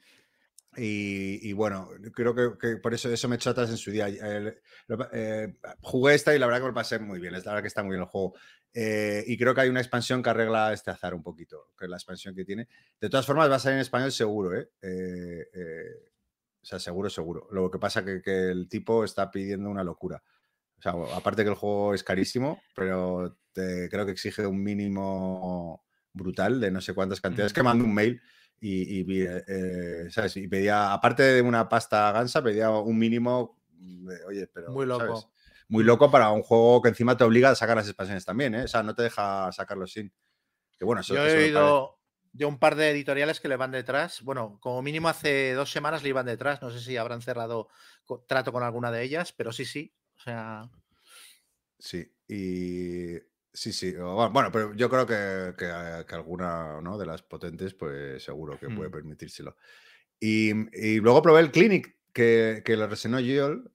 y, 0.77 1.53
bueno, 1.53 1.91
creo 2.15 2.35
que, 2.35 2.77
por 2.77 2.95
eso 2.95 3.11
eso 3.11 3.29
me 3.29 3.37
echó 3.37 3.51
atrás 3.51 3.69
en 3.71 3.77
su 3.77 3.91
día. 3.91 4.07
Eh, 4.09 5.55
jugué 5.83 6.15
esta 6.15 6.35
y 6.35 6.39
la 6.39 6.47
verdad 6.47 6.61
que 6.61 6.67
me 6.67 6.73
pasé 6.73 6.99
muy 6.99 7.21
bien. 7.21 7.33
La 7.33 7.41
verdad 7.41 7.61
que 7.61 7.69
está 7.69 7.83
muy 7.83 7.91
bien 7.91 8.03
el 8.03 8.09
juego. 8.09 8.35
Eh, 8.73 9.23
y 9.27 9.37
creo 9.37 9.55
que 9.55 9.61
hay 9.61 9.69
una 9.69 9.81
expansión 9.81 10.23
que 10.23 10.31
arregla 10.31 10.73
este 10.73 10.91
azar 10.91 11.13
un 11.15 11.23
poquito, 11.23 11.69
que 11.79 11.85
es 11.85 11.91
la 11.91 11.97
expansión 11.97 12.35
que 12.35 12.45
tiene. 12.45 12.69
De 12.99 13.11
todas 13.11 13.27
formas, 13.27 13.51
va 13.51 13.57
a 13.57 13.59
salir 13.59 13.77
en 13.77 13.83
español 13.83 14.13
seguro, 14.13 14.57
¿eh? 14.57 14.71
o 16.63 16.65
sea, 16.65 16.79
seguro, 16.79 17.11
seguro. 17.11 17.49
Lo 17.51 17.71
que 17.71 17.79
pasa 17.79 18.01
es 18.01 18.23
que, 18.23 18.51
el 18.51 18.67
tipo 18.69 19.05
está 19.05 19.31
pidiendo 19.31 19.69
una 19.69 19.85
locura. 19.85 20.23
O 20.79 20.83
sea, 20.83 20.95
aparte 21.15 21.45
que 21.45 21.51
el 21.51 21.57
juego 21.57 21.93
es 21.93 22.03
carísimo, 22.03 22.63
pero 22.75 23.37
creo 23.53 24.07
que 24.07 24.13
exige 24.13 24.47
un 24.47 24.63
mínimo 24.63 25.85
brutal 26.15 26.61
de 26.61 26.71
no 26.71 26.81
sé 26.81 26.95
cuántas 26.95 27.21
cantidades. 27.21 27.53
Que 27.53 27.63
mando 27.63 27.85
un 27.85 27.93
mail 27.93 28.23
y, 28.65 29.23
eh, 29.25 30.07
¿sabes? 30.11 30.37
y 30.37 30.47
pedía, 30.47 30.93
aparte 30.93 31.23
de 31.25 31.43
una 31.43 31.69
pasta 31.69 32.13
gansa, 32.13 32.43
pedía 32.43 32.71
un 32.71 32.97
mínimo, 32.97 33.59
oye, 34.29 34.47
pero... 34.47 34.71
Muy 34.71 34.87
loco. 34.87 35.33
Muy 35.69 35.85
loco 35.85 36.11
para 36.11 36.31
un 36.31 36.43
juego 36.43 36.83
que 36.83 36.91
encima 36.91 37.17
te 37.17 37.25
obliga 37.25 37.51
a 37.51 37.55
sacar 37.55 37.77
las 37.77 37.89
expansiones 37.89 38.25
también, 38.25 38.55
¿eh? 38.55 38.65
O 38.65 38.69
sea, 38.69 38.83
no 38.83 38.95
te 38.95 39.03
deja 39.03 39.51
sacarlo 39.53 39.87
sin. 39.87 40.13
Que 40.79 40.85
bueno, 40.85 41.01
Yo 41.01 41.27
he 41.27 41.45
oído 41.45 41.99
de 42.33 42.45
un 42.45 42.59
par 42.59 42.77
de 42.77 42.91
editoriales 42.91 43.41
que 43.41 43.49
le 43.49 43.57
van 43.57 43.71
detrás. 43.71 44.21
Bueno, 44.21 44.59
como 44.61 44.83
mínimo 44.83 45.09
hace 45.09 45.55
dos 45.55 45.73
semanas 45.73 46.03
le 46.03 46.11
iban 46.11 46.27
detrás. 46.27 46.61
No 46.61 46.71
sé 46.71 46.79
si 46.79 46.99
habrán 46.99 47.23
cerrado 47.23 47.69
trato 48.29 48.53
con 48.53 48.63
alguna 48.63 48.91
de 48.91 49.03
ellas, 49.03 49.33
pero 49.33 49.51
sí, 49.51 49.65
sí. 49.65 49.95
O 50.17 50.21
sea. 50.21 50.71
Sí, 51.79 52.15
y 52.29 53.15
Sí, 53.53 53.73
sí. 53.73 53.93
Bueno, 53.93 54.51
pero 54.51 54.75
yo 54.75 54.89
creo 54.89 55.07
que, 55.07 55.55
que, 55.57 56.15
alguna 56.15 56.81
¿no? 56.81 56.97
de 56.97 57.07
las 57.07 57.23
potentes, 57.23 57.75
pues 57.75 58.23
seguro 58.23 58.59
que 58.59 58.69
puede 58.69 58.89
mm. 58.89 58.93
permitírselo. 58.93 59.57
Y, 60.19 60.53
y, 60.73 61.01
luego 61.01 61.21
probé 61.21 61.41
el 61.41 61.51
Clinic, 61.51 61.97
que, 62.13 62.63
que 62.65 62.77
lo 62.77 62.87
resenó 62.87 63.19
Giol, 63.19 63.73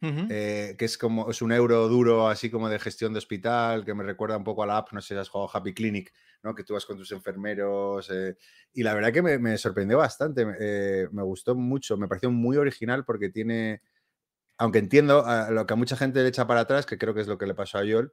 eh, 0.00 0.76
que 0.78 0.84
es 0.84 0.96
como 0.96 1.28
es 1.28 1.42
un 1.42 1.50
euro 1.50 1.88
duro, 1.88 2.28
así 2.28 2.50
como 2.50 2.68
de 2.68 2.78
gestión 2.78 3.12
de 3.12 3.18
hospital, 3.18 3.84
que 3.84 3.94
me 3.94 4.04
recuerda 4.04 4.36
un 4.36 4.44
poco 4.44 4.62
a 4.62 4.66
la 4.66 4.76
app, 4.78 4.92
no 4.92 5.00
sé 5.00 5.14
si 5.14 5.20
has 5.20 5.28
jugado 5.28 5.50
Happy 5.52 5.74
Clinic, 5.74 6.12
¿no? 6.42 6.54
que 6.54 6.62
tú 6.62 6.74
vas 6.74 6.86
con 6.86 6.96
tus 6.96 7.10
enfermeros. 7.10 8.08
Eh, 8.10 8.36
y 8.72 8.84
la 8.84 8.94
verdad 8.94 9.12
que 9.12 9.22
me, 9.22 9.38
me 9.38 9.58
sorprendió 9.58 9.98
bastante, 9.98 10.46
eh, 10.60 11.08
me 11.10 11.22
gustó 11.22 11.56
mucho, 11.56 11.96
me 11.96 12.06
pareció 12.06 12.30
muy 12.30 12.56
original 12.56 13.04
porque 13.04 13.30
tiene, 13.30 13.82
aunque 14.56 14.78
entiendo 14.78 15.24
lo 15.50 15.66
que 15.66 15.72
a 15.72 15.76
mucha 15.76 15.96
gente 15.96 16.22
le 16.22 16.28
echa 16.28 16.46
para 16.46 16.60
atrás, 16.60 16.86
que 16.86 16.96
creo 16.98 17.12
que 17.12 17.22
es 17.22 17.26
lo 17.26 17.38
que 17.38 17.46
le 17.46 17.54
pasó 17.54 17.78
a 17.78 17.84
Yol, 17.84 18.12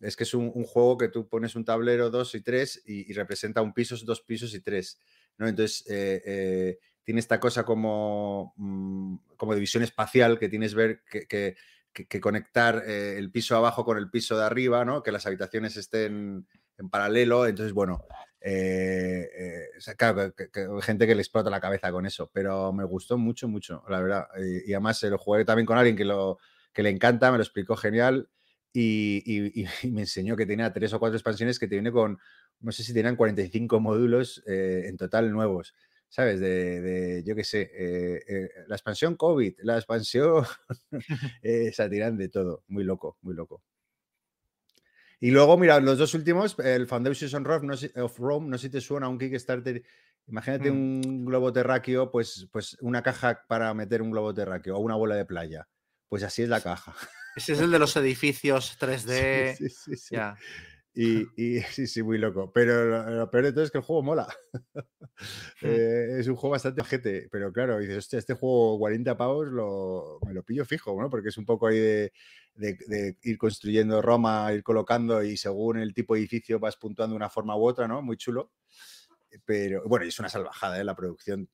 es 0.00 0.16
que 0.16 0.24
es 0.24 0.34
un, 0.34 0.50
juego 0.64 0.98
que 0.98 1.08
tú 1.08 1.28
pones 1.28 1.54
un 1.56 1.64
tablero, 1.64 2.10
dos 2.10 2.34
y 2.34 2.42
tres, 2.42 2.82
y, 2.84 3.12
representa 3.12 3.62
un 3.62 3.72
piso, 3.72 3.96
dos 4.04 4.20
pisos 4.22 4.54
y 4.54 4.60
tres. 4.60 4.98
¿no? 5.38 5.48
Entonces, 5.48 5.84
eh, 5.88 6.22
eh, 6.24 6.78
tiene 7.02 7.20
esta 7.20 7.40
cosa 7.40 7.64
como, 7.64 8.54
mm, 8.56 9.16
como 9.36 9.54
división 9.54 9.82
espacial 9.82 10.38
que 10.38 10.48
tienes 10.48 10.74
ver 10.74 11.02
que, 11.04 11.26
que, 11.26 12.20
conectar 12.20 12.82
eh, 12.86 13.16
el 13.18 13.30
piso 13.30 13.56
abajo 13.56 13.84
con 13.84 13.98
el 13.98 14.10
piso 14.10 14.36
de 14.36 14.44
arriba, 14.44 14.84
¿no? 14.84 15.02
que 15.02 15.12
las 15.12 15.26
habitaciones 15.26 15.76
estén 15.76 16.46
en 16.76 16.90
paralelo. 16.90 17.46
Entonces, 17.46 17.72
bueno, 17.72 18.04
claro, 19.96 20.34
hay 20.76 20.82
gente 20.82 21.06
que 21.06 21.14
le 21.14 21.22
explota 21.22 21.50
la 21.50 21.60
cabeza 21.60 21.92
con 21.92 22.04
eso, 22.04 22.30
pero 22.32 22.72
me 22.72 22.84
gustó 22.84 23.16
mucho, 23.16 23.48
mucho, 23.48 23.84
la 23.88 24.00
verdad. 24.00 24.26
Y, 24.38 24.70
y 24.70 24.74
además 24.74 25.02
lo 25.04 25.18
jugué 25.18 25.44
también 25.44 25.66
con 25.66 25.78
alguien 25.78 25.96
que, 25.96 26.04
lo, 26.04 26.38
que 26.72 26.82
le 26.82 26.90
encanta, 26.90 27.30
me 27.30 27.38
lo 27.38 27.44
explicó 27.44 27.76
genial 27.76 28.28
y, 29.84 29.88
me 29.90 30.00
enseñó 30.00 30.36
que 30.36 30.46
tenía 30.46 30.72
tres 30.72 30.92
o 30.92 30.98
cuatro 30.98 31.16
expansiones 31.16 31.58
que 31.58 31.68
te 31.68 31.76
viene 31.76 31.92
con, 31.92 32.18
no 32.60 32.72
sé 32.72 32.82
si 32.82 32.92
tenían 32.92 33.16
45 33.16 33.80
módulos 33.80 34.42
eh, 34.46 34.86
en 34.86 34.96
total 34.96 35.30
nuevos, 35.30 35.74
¿sabes? 36.08 36.40
De, 36.40 37.22
yo 37.24 37.36
qué 37.36 37.44
sé, 37.44 37.70
eh, 37.72 38.22
eh, 38.26 38.48
la 38.66 38.74
expansión 38.74 39.16
COVID, 39.16 39.54
la 39.62 39.76
expansión, 39.76 40.44
se 41.42 41.88
tiran 41.88 42.16
de 42.16 42.28
todo, 42.28 42.64
muy 42.68 42.84
loco, 42.84 43.18
muy 43.22 43.34
loco. 43.34 43.62
Y 45.20 45.30
luego, 45.30 45.56
mira, 45.56 45.78
los 45.80 45.96
dos 45.96 46.12
últimos, 46.14 46.58
el 46.58 46.86
Foundation 46.86 47.46
of 47.96 48.18
Rome, 48.18 48.48
no 48.48 48.58
sé 48.58 48.66
si 48.66 48.72
te 48.72 48.80
suena 48.80 49.08
un 49.08 49.18
Kickstarter. 49.18 49.82
Imagínate 50.26 50.70
mm. 50.70 50.74
un 50.74 51.24
globo 51.24 51.52
terráqueo, 51.52 52.10
pues, 52.10 52.48
pues 52.50 52.76
una 52.80 53.02
caja 53.02 53.42
para 53.46 53.72
meter 53.72 54.02
un 54.02 54.10
globo 54.10 54.34
terráqueo 54.34 54.76
o 54.76 54.80
una 54.80 54.96
bola 54.96 55.14
de 55.14 55.24
playa. 55.24 55.66
Pues 56.08 56.22
así 56.22 56.42
es 56.42 56.48
la 56.48 56.60
caja. 56.60 56.94
Ese 57.36 57.54
es 57.54 57.60
el 57.60 57.70
de 57.70 57.78
los 57.78 57.96
edificios 57.96 58.78
3D. 58.78 59.56
Sí, 59.58 59.68
sí, 59.68 59.96
sí. 59.96 60.16
Y, 60.94 61.26
sí, 61.72 61.86
sí, 61.86 62.02
muy 62.02 62.18
loco. 62.18 62.52
Pero 62.52 63.10
lo, 63.10 63.30
peor 63.30 63.44
de 63.44 63.52
todo 63.52 63.64
es 63.64 63.70
que 63.70 63.78
el 63.78 63.84
juego 63.84 64.02
mola. 64.02 64.28
Hmm. 65.60 65.68
Eh, 65.68 66.16
es 66.18 66.26
un 66.26 66.34
juego 66.34 66.52
bastante 66.52 66.80
ojete. 66.80 67.28
Pero 67.30 67.52
claro, 67.52 67.78
dices, 67.78 67.98
hostia, 67.98 68.18
este 68.18 68.34
juego 68.34 68.76
40 68.80 69.16
pavos 69.16 69.46
lo, 69.46 70.18
me 70.26 70.34
lo 70.34 70.42
pillo 70.42 70.64
fijo, 70.64 71.00
¿no? 71.00 71.08
Porque 71.08 71.28
es 71.28 71.38
un 71.38 71.46
poco 71.46 71.68
ahí 71.68 71.78
de, 71.78 72.12
ir 73.22 73.38
construyendo 73.38 74.02
Roma, 74.02 74.52
ir 74.52 74.64
colocando 74.64 75.22
y 75.22 75.36
según 75.36 75.78
el 75.78 75.94
tipo 75.94 76.14
de 76.14 76.20
edificio 76.20 76.58
vas 76.58 76.76
puntuando 76.76 77.14
de 77.14 77.18
una 77.18 77.30
forma 77.30 77.56
u 77.56 77.64
otra, 77.64 77.86
¿no? 77.86 78.02
Muy 78.02 78.16
chulo. 78.16 78.50
Pero 79.44 79.84
bueno, 79.86 80.04
es 80.04 80.18
una 80.18 80.28
salvajada, 80.28 80.80
¿eh? 80.80 80.84
La 80.84 80.96
producción. 80.96 81.48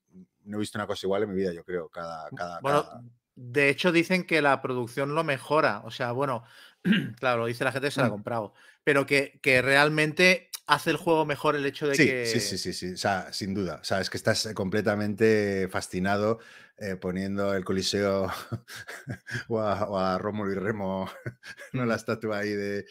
No 0.45 0.57
he 0.57 0.61
visto 0.61 0.79
una 0.79 0.87
cosa 0.87 1.07
igual 1.07 1.25
en 1.25 1.31
mi 1.31 1.37
vida, 1.37 1.53
yo 1.53 1.63
creo. 1.63 1.91
Cada, 1.91 2.31
cada, 2.31 2.61
cada 2.61 3.03
de 3.42 3.70
hecho, 3.70 3.90
dicen 3.90 4.24
que 4.24 4.42
la 4.42 4.61
producción 4.61 5.14
lo 5.14 5.24
mejora. 5.24 5.81
O 5.85 5.90
sea, 5.90 6.12
bueno, 6.12 6.44
claro, 7.18 7.40
lo 7.40 7.46
dice 7.46 7.64
la 7.64 7.72
gente 7.72 7.88
que 7.88 7.92
se 7.92 8.00
la 8.00 8.07
ha 8.07 8.11
mm. 8.11 8.12
comprado. 8.12 8.53
Pero 8.85 9.07
que, 9.07 9.40
realmente 9.62 10.50
hace 10.66 10.90
el 10.90 10.96
juego 10.96 11.24
mejor 11.24 11.57
el 11.57 11.64
hecho 11.64 11.88
de 11.88 11.96
que. 11.96 12.26
Sí, 12.26 12.38
sí, 12.38 12.59
sí, 12.59 12.72
sí. 12.74 12.92
O 12.92 12.96
sea, 12.98 13.33
sin 13.33 13.55
duda. 13.55 13.79
O 13.81 13.85
sea, 13.85 14.00
es 14.00 14.11
que 14.11 14.18
estás 14.18 14.50
completamente 14.55 15.68
fascinado 15.70 16.38
eh, 16.76 16.96
poniendo 16.96 17.55
el 17.55 17.64
coliseo 17.64 18.31
o, 19.48 19.59
a, 19.61 20.18
Rómulo 20.18 20.53
y 20.53 20.57
Remo, 20.57 21.11
no 21.72 21.87
la 21.87 21.94
mm. 21.94 21.96
estatua 21.96 22.38
ahí 22.38 22.50
de, 22.50 22.85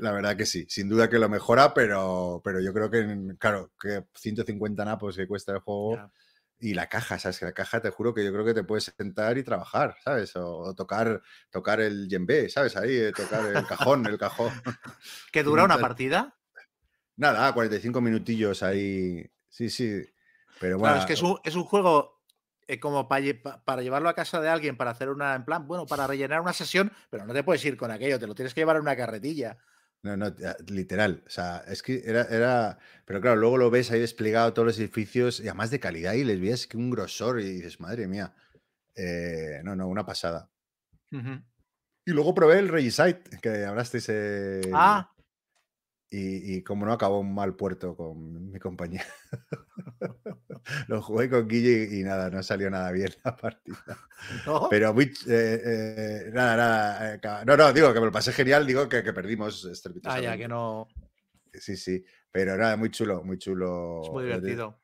La 0.00 0.12
verdad 0.12 0.36
que 0.36 0.46
sí, 0.46 0.64
sin 0.70 0.88
duda 0.88 1.10
que 1.10 1.18
lo 1.18 1.28
mejora, 1.28 1.74
pero, 1.74 2.40
pero 2.42 2.60
yo 2.60 2.72
creo 2.72 2.90
que, 2.90 3.36
claro, 3.38 3.72
que 3.78 4.04
150 4.14 4.84
napos 4.86 5.16
que 5.16 5.28
cuesta 5.28 5.52
el 5.52 5.58
juego. 5.58 6.10
Y 6.58 6.74
la 6.74 6.88
caja, 6.88 7.18
¿sabes? 7.18 7.38
Que 7.38 7.44
la 7.44 7.52
caja 7.52 7.80
te 7.80 7.90
juro 7.90 8.14
que 8.14 8.24
yo 8.24 8.32
creo 8.32 8.44
que 8.44 8.54
te 8.54 8.64
puedes 8.64 8.84
sentar 8.96 9.36
y 9.36 9.42
trabajar, 9.42 9.96
¿sabes? 10.02 10.34
O, 10.36 10.74
tocar, 10.74 11.22
tocar 11.50 11.80
el 11.80 12.08
yembe, 12.08 12.48
¿sabes? 12.48 12.76
Ahí, 12.76 12.96
eh, 12.96 13.12
tocar 13.12 13.44
el 13.44 13.66
cajón, 13.66 14.06
el 14.06 14.18
cajón. 14.18 14.52
¿Que 15.32 15.42
dura 15.42 15.64
una 15.64 15.78
partida? 15.78 16.34
Nada, 17.16 17.52
45 17.52 18.00
minutillos 18.00 18.62
ahí. 18.62 19.30
Sí, 19.48 19.68
sí. 19.68 20.02
Pero 20.60 20.78
bueno. 20.78 20.94
Claro, 20.94 21.00
es 21.00 21.06
que 21.06 21.12
es 21.12 21.22
un, 21.22 21.38
es 21.44 21.54
un 21.54 21.64
juego 21.64 22.22
eh, 22.68 22.80
como 22.80 23.06
para, 23.06 23.24
para, 23.64 23.82
llevarlo 23.82 24.08
a 24.08 24.14
casa 24.14 24.40
de 24.40 24.48
alguien, 24.48 24.76
para 24.76 24.90
hacer 24.90 25.10
una, 25.10 25.34
en 25.34 25.44
plan, 25.44 25.66
bueno, 25.68 25.86
para 25.86 26.06
rellenar 26.06 26.40
una 26.40 26.52
sesión, 26.52 26.90
pero 27.10 27.24
no 27.24 27.32
te 27.32 27.44
puedes 27.44 27.64
ir 27.64 27.76
con 27.76 27.90
aquello, 27.90 28.18
te 28.18 28.26
lo 28.26 28.34
tienes 28.34 28.54
que 28.54 28.62
llevar 28.62 28.76
en 28.76 28.82
una 28.82 28.96
carretilla. 28.96 29.58
No, 30.02 30.16
no, 30.16 30.32
literal. 30.68 31.22
O 31.26 31.30
sea, 31.30 31.64
es 31.66 31.82
que 31.82 32.02
era, 32.04 32.22
era. 32.22 32.78
Pero 33.04 33.20
claro, 33.20 33.36
luego 33.36 33.58
lo 33.58 33.70
ves 33.70 33.90
ahí 33.90 34.00
desplegado 34.00 34.52
todos 34.52 34.66
los 34.66 34.78
edificios 34.78 35.40
y 35.40 35.48
además 35.48 35.70
de 35.70 35.80
calidad 35.80 36.12
y 36.14 36.24
les 36.24 36.40
ves 36.40 36.66
que 36.66 36.76
un 36.76 36.90
grosor 36.90 37.40
y 37.40 37.44
dices, 37.44 37.80
madre 37.80 38.06
mía. 38.06 38.34
Eh, 38.94 39.60
no, 39.64 39.74
no, 39.74 39.88
una 39.88 40.06
pasada. 40.06 40.50
Y 41.10 42.12
luego 42.12 42.34
probé 42.34 42.58
el 42.58 42.68
Regicide, 42.68 43.20
que 43.42 43.64
hablasteis. 43.64 44.10
Ah, 44.72 45.12
y, 46.08 46.62
como 46.62 46.86
no 46.86 46.92
acabó 46.92 47.20
un 47.20 47.34
mal 47.34 47.56
puerto 47.56 47.96
con 47.96 48.50
mi 48.50 48.58
compañía. 48.58 49.04
Lo 50.88 51.02
jugué 51.02 51.28
con 51.28 51.48
Guille 51.48 51.88
y, 51.98 52.02
nada, 52.02 52.30
no 52.30 52.42
salió 52.42 52.70
nada 52.70 52.92
bien 52.92 53.10
la 53.24 53.36
partida. 53.36 53.98
Pero 54.70 54.94
muy, 54.94 55.04
eh, 55.28 55.62
eh, 55.64 56.30
nada, 56.32 56.56
nada. 56.56 57.14
Eh, 57.14 57.20
no, 57.44 57.56
no, 57.56 57.72
digo 57.72 57.92
que 57.92 58.00
me 58.00 58.06
lo 58.06 58.12
pasé 58.12 58.32
genial, 58.32 58.66
digo 58.66 58.88
que, 58.88 59.02
que 59.02 59.12
perdimos 59.12 59.68
Ah, 60.04 60.20
ya, 60.20 60.36
que 60.36 60.48
no. 60.48 60.88
Sí, 61.52 61.76
sí. 61.76 62.04
Pero 62.30 62.56
nada, 62.56 62.76
muy 62.76 62.90
chulo, 62.90 63.22
muy 63.24 63.38
chulo. 63.38 64.02
Es 64.04 64.10
muy 64.10 64.24
divertido. 64.24 64.80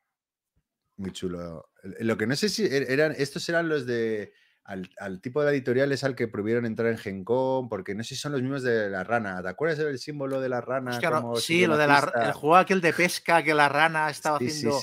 Muy 0.96 1.12
chulo. 1.12 1.70
Lo 2.00 2.16
que 2.16 2.26
no 2.26 2.37
sé 2.37 2.48
si 2.48 2.64
er, 2.64 2.90
eran, 2.90 3.14
estos 3.16 3.48
eran 3.48 3.68
los 3.68 3.87
de. 3.87 4.32
Al, 4.64 5.20
tipo 5.20 5.40
de 5.40 5.46
la 5.46 5.53
editorial 5.53 5.90
es 5.90 6.05
al 6.05 6.14
que 6.14 6.29
prohibieron 6.29 6.66
entrar 6.66 6.88
en 6.88 6.96
Gencom, 6.96 7.68
porque 7.68 7.94
no 7.94 8.05
sé 8.05 8.11
si 8.14 8.20
son 8.20 8.33
los 8.33 8.42
mismos 8.42 8.62
de 8.62 8.88
la 8.88 9.03
rana. 9.03 9.42
¿Te 9.42 9.48
acuerdas 9.48 9.79
del 9.79 9.98
símbolo 9.98 10.40
de 10.40 10.48
la 10.48 10.61
rana? 10.61 11.01
sí, 11.37 11.66
lo 11.66 11.77
de 11.77 11.87
la, 11.87 12.12
el 12.27 12.33
juego 12.33 12.57
aquel 12.57 12.81
de 12.81 12.92
pesca 12.92 13.42
que 13.42 13.55
la 13.55 13.68
rana 13.68 14.09
estaba 14.09 14.37
haciendo 14.37 14.79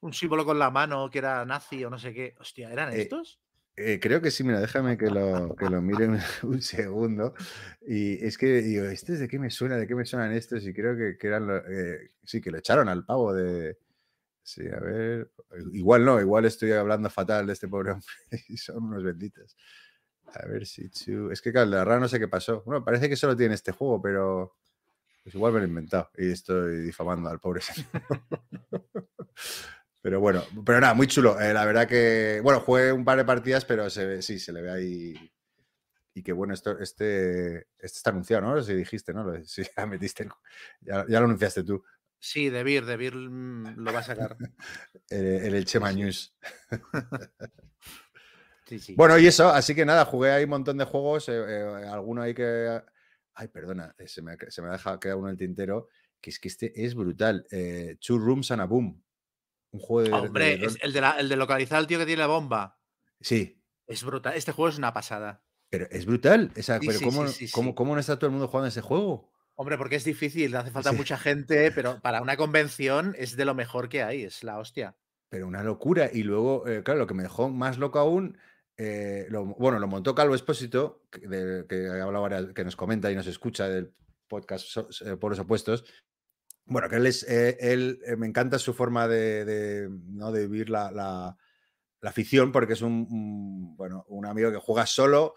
un 0.00 0.12
símbolo 0.12 0.44
con 0.44 0.58
la 0.58 0.70
mano 0.70 1.10
que 1.10 1.18
era 1.18 1.44
nazi 1.44 1.84
o 1.84 1.90
no 1.90 1.98
sé 1.98 2.12
qué. 2.14 2.36
Hostia, 2.38 2.70
¿eran 2.70 2.92
eh, 2.92 3.02
estos? 3.02 3.40
Eh, 3.76 4.00
creo 4.00 4.20
que 4.20 4.30
sí, 4.30 4.44
mira, 4.44 4.60
déjame 4.60 4.96
que 4.96 5.10
lo, 5.10 5.54
que 5.56 5.68
lo 5.68 5.82
mire 5.82 6.08
un, 6.42 6.62
segundo. 6.62 7.34
Y 7.86 8.24
es 8.24 8.38
que 8.38 8.62
digo, 8.62 8.84
¿este 8.86 9.14
es 9.14 9.20
de 9.20 9.28
qué 9.28 9.38
me 9.38 9.50
suena? 9.50 9.76
¿De 9.76 9.86
qué 9.86 9.94
me 9.94 10.04
suenan 10.04 10.32
estos? 10.32 10.64
Y 10.66 10.72
creo 10.72 10.96
que, 10.96 11.26
eran, 11.26 11.48
eh, 11.68 12.08
sí, 12.24 12.40
que 12.40 12.50
lo 12.50 12.58
echaron 12.58 12.88
al 12.88 13.04
pavo 13.04 13.34
de, 13.34 13.78
Sí, 14.48 14.66
a 14.66 14.80
ver. 14.80 15.30
Igual 15.74 16.06
no, 16.06 16.18
igual 16.18 16.46
estoy 16.46 16.72
hablando 16.72 17.10
fatal 17.10 17.46
de 17.46 17.52
este 17.52 17.68
pobre 17.68 17.90
hombre 17.92 18.06
y 18.48 18.56
son 18.56 18.82
unos 18.84 19.04
benditos. 19.04 19.54
A 20.32 20.46
ver 20.46 20.64
si. 20.66 20.90
Es 21.30 21.42
que, 21.42 21.52
claro, 21.52 21.68
la 21.68 21.84
rara 21.84 22.00
no 22.00 22.08
sé 22.08 22.18
qué 22.18 22.28
pasó. 22.28 22.62
Bueno, 22.64 22.82
parece 22.82 23.10
que 23.10 23.16
solo 23.16 23.36
tiene 23.36 23.54
este 23.54 23.72
juego, 23.72 24.00
pero. 24.00 24.56
Pues 25.22 25.34
igual 25.34 25.52
me 25.52 25.58
lo 25.58 25.66
he 25.66 25.68
inventado 25.68 26.08
y 26.16 26.30
estoy 26.30 26.78
difamando 26.78 27.28
al 27.28 27.40
pobre 27.40 27.60
señor. 27.60 27.90
pero 30.00 30.18
bueno, 30.18 30.42
pero 30.64 30.80
nada, 30.80 30.94
muy 30.94 31.08
chulo. 31.08 31.38
Eh, 31.38 31.52
la 31.52 31.66
verdad 31.66 31.86
que. 31.86 32.40
Bueno, 32.42 32.60
jugué 32.60 32.90
un 32.90 33.04
par 33.04 33.18
de 33.18 33.26
partidas, 33.26 33.66
pero 33.66 33.90
se 33.90 34.06
ve, 34.06 34.22
sí, 34.22 34.38
se 34.38 34.54
le 34.54 34.62
ve 34.62 34.70
ahí. 34.70 35.32
Y 36.14 36.22
que 36.22 36.32
bueno, 36.32 36.54
esto, 36.54 36.78
este, 36.78 37.58
este 37.78 37.98
está 37.98 38.10
anunciado, 38.10 38.46
¿no? 38.46 38.62
Si 38.62 38.72
dijiste, 38.72 39.12
¿no? 39.12 39.30
Si 39.44 39.62
ya 39.76 39.84
metiste. 39.84 40.26
ya 40.80 41.04
lo 41.06 41.18
anunciaste 41.18 41.64
tú. 41.64 41.84
Sí, 42.20 42.50
De 42.50 42.64
Beer, 42.64 42.84
De 42.84 42.96
Beer 42.96 43.14
mm, 43.14 43.76
lo 43.76 43.92
va 43.92 44.00
a 44.00 44.02
sacar. 44.02 44.36
el, 45.10 45.54
el 45.54 45.64
Chema 45.64 45.92
News. 45.92 46.34
sí, 48.66 48.78
sí. 48.78 48.94
Bueno, 48.96 49.18
y 49.18 49.26
eso, 49.26 49.48
así 49.48 49.74
que 49.74 49.84
nada, 49.84 50.04
jugué 50.04 50.32
ahí 50.32 50.44
un 50.44 50.50
montón 50.50 50.78
de 50.78 50.84
juegos, 50.84 51.28
eh, 51.28 51.32
eh, 51.36 51.86
alguno 51.88 52.22
ahí 52.22 52.34
que... 52.34 52.80
Ay, 53.34 53.48
perdona, 53.48 53.94
eh, 53.98 54.08
se 54.08 54.20
me, 54.20 54.36
se 54.48 54.62
me 54.62 54.68
ha 54.68 54.72
dejado 54.72 54.98
quedar 54.98 55.16
uno 55.16 55.28
en 55.28 55.32
el 55.32 55.38
tintero, 55.38 55.88
que 56.20 56.30
es 56.30 56.40
que 56.40 56.48
este 56.48 56.84
es 56.84 56.96
brutal. 56.96 57.46
Two 58.00 58.18
Rooms 58.18 58.50
and 58.50 58.62
a 58.62 58.64
Boom. 58.64 59.00
Un 59.70 59.80
juego 59.80 60.20
de... 60.20 60.26
Hombre, 60.26 60.64
es 60.64 60.76
el, 60.82 60.92
de 60.92 61.02
el 61.18 61.28
de 61.28 61.36
localizar 61.36 61.78
al 61.78 61.86
tío 61.86 62.00
que 62.00 62.06
tiene 62.06 62.22
la 62.22 62.26
bomba. 62.26 62.80
Sí. 63.20 63.62
Es 63.86 64.02
brutal. 64.02 64.34
Este 64.34 64.50
juego 64.50 64.70
es 64.70 64.78
una 64.78 64.92
pasada. 64.92 65.44
Pero 65.70 65.86
es 65.90 66.06
brutal. 66.06 66.50
pero 66.54 67.00
¿cómo, 67.04 67.26
¿cómo, 67.52 67.74
¿cómo, 67.74 67.94
no 67.94 68.00
está 68.00 68.18
todo 68.18 68.26
el 68.26 68.32
mundo 68.32 68.48
jugando 68.48 68.68
ese 68.68 68.80
juego? 68.80 69.30
Hombre, 69.60 69.76
porque 69.76 69.96
es 69.96 70.04
difícil, 70.04 70.54
hace 70.54 70.70
falta 70.70 70.92
mucha 70.92 71.18
gente, 71.18 71.72
pero 71.72 71.98
para 72.00 72.22
una 72.22 72.36
convención 72.36 73.16
es 73.18 73.34
de 73.34 73.44
lo 73.44 73.56
mejor 73.56 73.88
que 73.88 74.04
hay, 74.04 74.22
es 74.22 74.44
la 74.44 74.56
hostia. 74.56 74.94
Pero 75.28 75.48
una 75.48 75.64
locura. 75.64 76.08
Y 76.12 76.22
luego, 76.22 76.68
eh, 76.68 76.84
claro, 76.84 77.00
lo 77.00 77.06
que 77.08 77.14
me 77.14 77.24
dejó 77.24 77.48
más 77.48 77.76
loco 77.76 77.98
aún, 77.98 78.38
eh, 78.76 79.26
bueno, 79.58 79.80
lo 79.80 79.88
montó 79.88 80.14
Calvo 80.14 80.36
Espósito, 80.36 81.02
que, 81.10 81.64
que, 81.68 82.52
que 82.54 82.64
nos 82.64 82.76
comenta 82.76 83.10
y 83.10 83.16
nos 83.16 83.26
escucha 83.26 83.68
del 83.68 83.92
podcast 84.28 84.76
eh, 85.04 85.16
Por 85.16 85.32
los 85.32 85.40
Opuestos. 85.40 85.84
Bueno, 86.64 86.88
que 86.88 86.94
él 86.94 87.06
es, 87.08 87.24
él 87.28 87.98
me 88.16 88.28
encanta 88.28 88.60
su 88.60 88.74
forma 88.74 89.08
de, 89.08 89.88
¿no? 89.90 90.30
de 90.30 90.46
vivir 90.46 90.70
la, 90.70 90.92
la, 90.92 91.36
afición, 92.08 92.52
porque 92.52 92.74
es 92.74 92.82
un, 92.82 93.74
bueno, 93.76 94.04
un 94.06 94.24
amigo 94.24 94.52
que 94.52 94.58
juega 94.58 94.86
solo, 94.86 95.34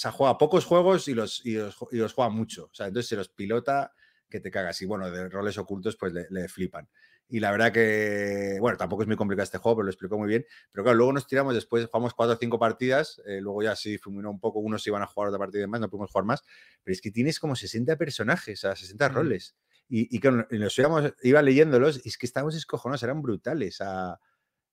sea, 0.00 0.12
juega 0.12 0.38
pocos 0.38 0.64
juegos 0.64 1.08
y 1.08 1.14
los, 1.14 1.44
y 1.44 1.54
los, 1.54 1.74
juega 2.14 2.30
mucho. 2.30 2.66
O 2.66 2.74
sea, 2.74 2.86
entonces 2.86 3.08
se 3.08 3.16
los 3.16 3.28
pilota 3.28 3.92
que 4.28 4.40
te 4.40 4.50
cagas. 4.50 4.80
Y 4.82 4.86
bueno, 4.86 5.10
de 5.10 5.28
roles 5.28 5.58
ocultos, 5.58 5.96
pues 5.96 6.12
le, 6.12 6.48
flipan. 6.48 6.88
Y 7.28 7.40
la 7.40 7.50
verdad 7.50 7.72
que, 7.72 8.58
bueno, 8.60 8.78
tampoco 8.78 9.02
es 9.02 9.08
muy 9.08 9.16
complicado 9.16 9.44
este 9.44 9.58
juego, 9.58 9.78
pero 9.78 9.84
lo 9.86 9.90
explicó 9.90 10.16
muy 10.16 10.28
bien. 10.28 10.46
Pero 10.70 10.84
claro, 10.84 10.96
luego 10.96 11.12
nos 11.12 11.26
tiramos, 11.26 11.54
después 11.54 11.86
jugamos 11.86 12.14
cuatro 12.14 12.36
o 12.36 12.38
cinco 12.38 12.58
partidas, 12.58 13.20
eh, 13.26 13.40
luego 13.40 13.62
ya 13.62 13.76
sí 13.76 13.98
fuminó 13.98 14.30
un 14.30 14.40
poco, 14.40 14.60
unos 14.60 14.86
iban 14.86 15.02
a 15.02 15.06
jugar 15.06 15.28
otra 15.28 15.38
partida 15.38 15.58
y 15.58 15.62
demás, 15.62 15.80
no 15.80 15.90
pudimos 15.90 16.10
jugar 16.10 16.24
más. 16.24 16.42
Pero 16.84 16.92
es 16.92 17.00
que 17.00 17.10
tienes 17.10 17.40
como 17.40 17.56
60 17.56 17.96
personajes, 17.96 18.60
o 18.60 18.68
sea, 18.68 18.76
60 18.76 19.08
roles. 19.08 19.56
Y, 19.88 20.16
y 20.16 20.20
nos 20.58 20.78
íbamos, 20.78 21.12
iba 21.22 21.42
leyéndolos 21.42 22.04
y 22.04 22.08
es 22.08 22.18
que 22.18 22.26
estábamos 22.26 22.54
escojonados, 22.54 23.02
eran 23.02 23.20
brutales. 23.20 23.80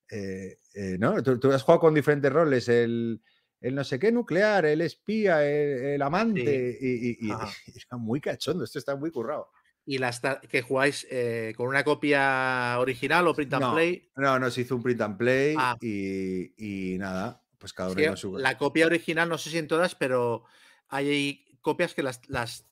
Eh, 0.10 0.60
eh, 0.76 0.98
¿no? 1.00 1.24
¿Tú, 1.24 1.40
tú, 1.40 1.52
has 1.52 1.64
jugado 1.64 1.80
con 1.80 1.94
diferentes 1.94 2.32
roles, 2.32 2.70
el, 2.70 3.22
el 3.62 3.76
no 3.76 3.84
sé 3.84 4.00
qué 4.00 4.12
nuclear, 4.12 4.66
el 4.66 4.82
espía, 4.82 5.46
el, 5.46 6.02
amante, 6.02 6.78
y, 6.82 7.30
está 7.76 7.98
muy 7.98 8.22
cachondo, 8.22 8.64
esto 8.64 8.80
está 8.80 8.96
muy 8.96 9.12
currado. 9.12 9.50
¿Y 9.88 10.00
las 10.00 10.20
que 10.50 10.64
jugáis 10.64 11.06
eh, 11.12 11.54
con 11.56 11.68
una 11.68 11.84
copia 11.84 12.78
original 12.80 13.28
o 13.28 13.36
print 13.36 13.54
and 13.54 13.74
play? 13.74 14.12
No, 14.16 14.40
no, 14.40 14.50
se 14.50 14.62
hizo 14.62 14.76
un 14.76 14.82
print 14.82 15.02
and 15.02 15.18
play 15.18 15.56
ah. 15.58 15.78
y, 15.80 16.96
nada, 16.98 17.44
pues 17.58 17.72
cada 17.72 17.92
uno 17.92 18.18
sube. 18.18 18.42
La 18.42 18.58
copia 18.58 18.88
original, 18.88 19.30
no 19.30 19.38
sé 19.38 19.52
si 19.52 19.60
en 19.60 19.68
todas, 19.68 19.94
pero 19.94 20.44
hay 20.90 21.46
copias 21.66 21.96
que 21.96 22.04
las, 22.04 22.22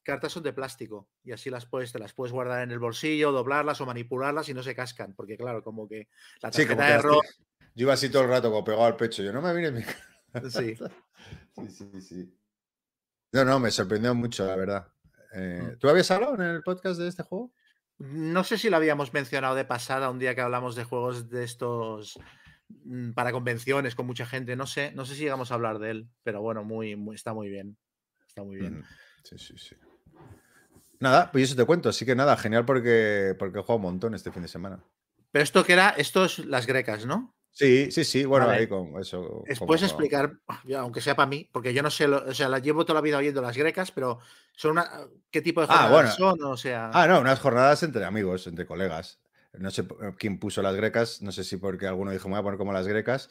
cartas 0.04 0.32
son 0.32 0.44
de 0.44 0.54
plástico 0.54 1.10
y 1.24 1.32
así 1.32 1.50
las 1.50 1.66
puedes, 1.66 1.92
te 1.92 1.98
las 1.98 2.14
puedes 2.14 2.32
guardar 2.32 2.62
en 2.62 2.70
el 2.70 2.78
bolsillo, 2.78 3.32
doblarlas 3.32 3.82
o 3.82 3.88
manipularlas 3.88 4.50
y 4.50 4.54
no 4.54 4.62
se 4.62 4.76
cascan, 4.76 5.16
porque 5.16 5.36
claro, 5.36 5.64
como 5.64 5.88
que 5.88 6.10
la 6.42 6.52
tarjeta 6.52 6.86
de 6.86 6.94
error... 6.94 7.26
Yo 7.74 7.86
iba 7.86 7.94
así 7.94 8.10
todo 8.10 8.22
el 8.22 8.30
rato 8.30 8.52
como 8.52 8.64
pegado 8.64 8.86
al 8.86 8.96
pecho, 8.96 9.24
yo 9.24 9.34
no 9.34 9.42
me 9.42 9.52
vine 9.52 9.72
mi 9.72 9.82
Sí. 10.50 10.76
sí, 11.56 11.70
sí, 11.70 12.02
sí. 12.02 12.40
No, 13.32 13.46
no, 13.46 13.60
me 13.60 13.72
sorprendió 13.72 14.14
mucho, 14.14 14.46
la 14.46 14.56
verdad. 14.56 14.88
Eh, 15.34 15.62
mm. 15.64 15.80
¿Tú 15.80 15.90
habías 15.90 16.10
hablado 16.12 16.36
en 16.36 16.42
el 16.42 16.64
podcast 16.64 17.00
de 17.00 17.08
este 17.08 17.24
juego? 17.24 17.52
No 17.98 18.44
sé 18.44 18.58
si 18.58 18.70
lo 18.70 18.78
habíamos 18.78 19.14
mencionado 19.14 19.56
de 19.56 19.66
pasada 19.66 20.10
un 20.10 20.20
día 20.20 20.36
que 20.36 20.42
hablamos 20.42 20.76
de 20.76 20.84
juegos 20.84 21.30
de 21.30 21.44
estos 21.44 22.20
mm, 22.70 23.12
para 23.14 23.32
convenciones 23.32 23.96
con 23.96 24.06
mucha 24.06 24.26
gente. 24.26 24.56
No 24.56 24.68
sé, 24.68 24.92
no 24.94 25.06
sé 25.06 25.16
si 25.16 25.22
llegamos 25.22 25.52
a 25.52 25.56
hablar 25.56 25.80
de 25.80 25.92
él, 25.92 26.10
pero 26.24 26.42
bueno, 26.42 26.64
muy, 26.64 26.98
está 27.14 27.34
muy 27.34 27.50
bien. 27.50 27.78
Está 28.28 28.44
muy 28.44 28.58
bien. 28.58 28.84
Sí, 29.24 29.38
sí, 29.38 29.54
sí. 29.58 29.76
Nada, 31.00 31.32
pues 31.32 31.46
eso 31.46 31.56
te 31.56 31.66
cuento. 31.66 31.90
Así 31.90 32.06
que 32.06 32.16
nada, 32.16 32.38
genial 32.38 32.66
porque, 32.66 33.36
porque 33.38 33.60
he 33.60 33.62
jugado 33.62 33.78
un 33.78 33.84
montón 33.84 34.16
este 34.16 34.32
fin 34.32 34.42
de 34.42 34.48
semana. 34.48 34.84
Pero 35.32 35.44
esto 35.44 35.64
que 35.64 35.74
era, 35.74 35.90
esto 35.90 36.26
es 36.26 36.40
las 36.40 36.68
grecas, 36.68 37.06
¿no? 37.06 37.36
Sí, 37.54 37.92
sí, 37.92 38.04
sí, 38.04 38.26
bueno, 38.26 38.50
ahí 38.50 38.66
con 38.66 39.00
eso. 39.00 39.44
¿Puedes 39.66 39.84
explicar, 39.84 40.40
aunque 40.76 41.02
sea 41.02 41.16
para 41.16 41.30
mí, 41.30 41.48
porque 41.52 41.72
yo 41.72 41.84
no 41.84 41.92
sé, 41.92 42.08
o 42.08 42.34
sea, 42.34 42.50
las 42.50 42.64
llevo 42.64 42.84
toda 42.84 42.96
la 42.96 43.02
vida 43.02 43.18
oyendo 43.18 43.44
las 43.44 43.56
grecas, 43.56 43.92
pero 43.92 44.18
son 44.56 44.72
una, 44.72 44.90
¿qué 45.30 45.42
tipo 45.42 45.62
de 45.62 45.68
ah, 45.70 45.88
jornadas 45.90 46.16
son? 46.16 46.44
O 46.44 46.58
sea... 46.58 46.90
Ah, 46.94 47.06
no, 47.08 47.22
unas 47.22 47.40
jornadas 47.40 47.84
entre 47.84 48.06
amigos, 48.06 48.48
entre 48.48 48.66
colegas. 48.66 49.20
No 49.54 49.70
sé 49.70 49.86
quién 50.18 50.40
puso 50.40 50.64
las 50.64 50.76
grecas, 50.76 51.22
no 51.22 51.32
sé 51.32 51.44
si 51.44 51.58
porque 51.58 51.86
alguno 51.86 52.10
dijo, 52.10 52.28
me 52.28 52.34
voy 52.34 52.40
a 52.40 52.44
poner 52.44 52.58
como 52.58 52.74
las 52.74 52.88
grecas. 52.88 53.30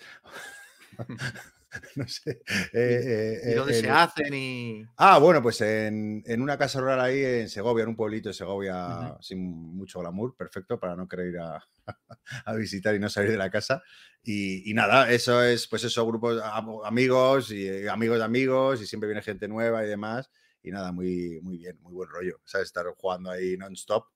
no 1.96 2.06
sé. 2.06 2.42
¿Y 2.72 2.76
eh, 2.76 3.40
eh, 3.52 3.54
dónde 3.54 3.74
se 3.74 3.90
hacen? 3.90 4.34
Y... 4.34 4.84
Ah, 4.96 5.18
bueno, 5.18 5.42
pues 5.42 5.60
en, 5.60 6.22
una 6.38 6.58
casa 6.58 6.80
rural 6.80 7.00
ahí 7.00 7.24
en 7.24 7.48
Segovia, 7.48 7.82
en 7.82 7.90
un 7.90 7.96
pueblito 7.96 8.28
de 8.28 8.34
Segovia 8.34 9.16
sin 9.20 9.40
mucho 9.40 10.00
glamour, 10.00 10.36
perfecto 10.36 10.78
para 10.78 10.96
no 10.96 11.08
querer 11.08 11.28
ir 11.28 11.38
a, 11.38 11.62
a 12.44 12.54
visitar 12.54 12.94
y 12.94 12.98
no 12.98 13.08
salir 13.08 13.30
de 13.30 13.38
la 13.38 13.50
casa. 13.50 13.82
Y, 14.22 14.72
nada, 14.74 15.10
eso 15.10 15.42
es, 15.42 15.66
pues 15.66 15.82
eso, 15.84 16.06
grupos, 16.06 16.40
amigos 16.84 17.50
y 17.50 17.88
amigos 17.88 18.18
de 18.18 18.24
amigos, 18.24 18.80
y 18.80 18.86
siempre 18.86 19.08
viene 19.08 19.22
gente 19.22 19.48
nueva 19.48 19.84
y 19.84 19.88
demás. 19.88 20.30
Y 20.62 20.70
nada, 20.70 20.92
muy, 20.92 21.40
muy 21.42 21.58
bien, 21.58 21.78
muy 21.80 21.92
buen 21.92 22.08
rollo. 22.08 22.40
¿Sabes? 22.44 22.68
Estar 22.68 22.86
jugando 22.96 23.30
ahí 23.30 23.56
non-stop 23.56 24.06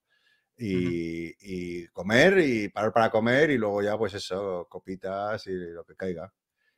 y, 0.57 1.35
y, 1.41 1.89
comer 1.89 2.39
y 2.39 2.69
parar 2.69 2.93
para 2.93 3.11
comer 3.11 3.51
y 3.51 3.59
luego 3.59 3.83
ya, 3.83 3.99
pues 3.99 4.15
eso, 4.15 4.67
copitas 4.71 5.47
y 5.49 5.53
lo 5.55 5.85
que 5.85 5.97
caiga. 5.97 6.33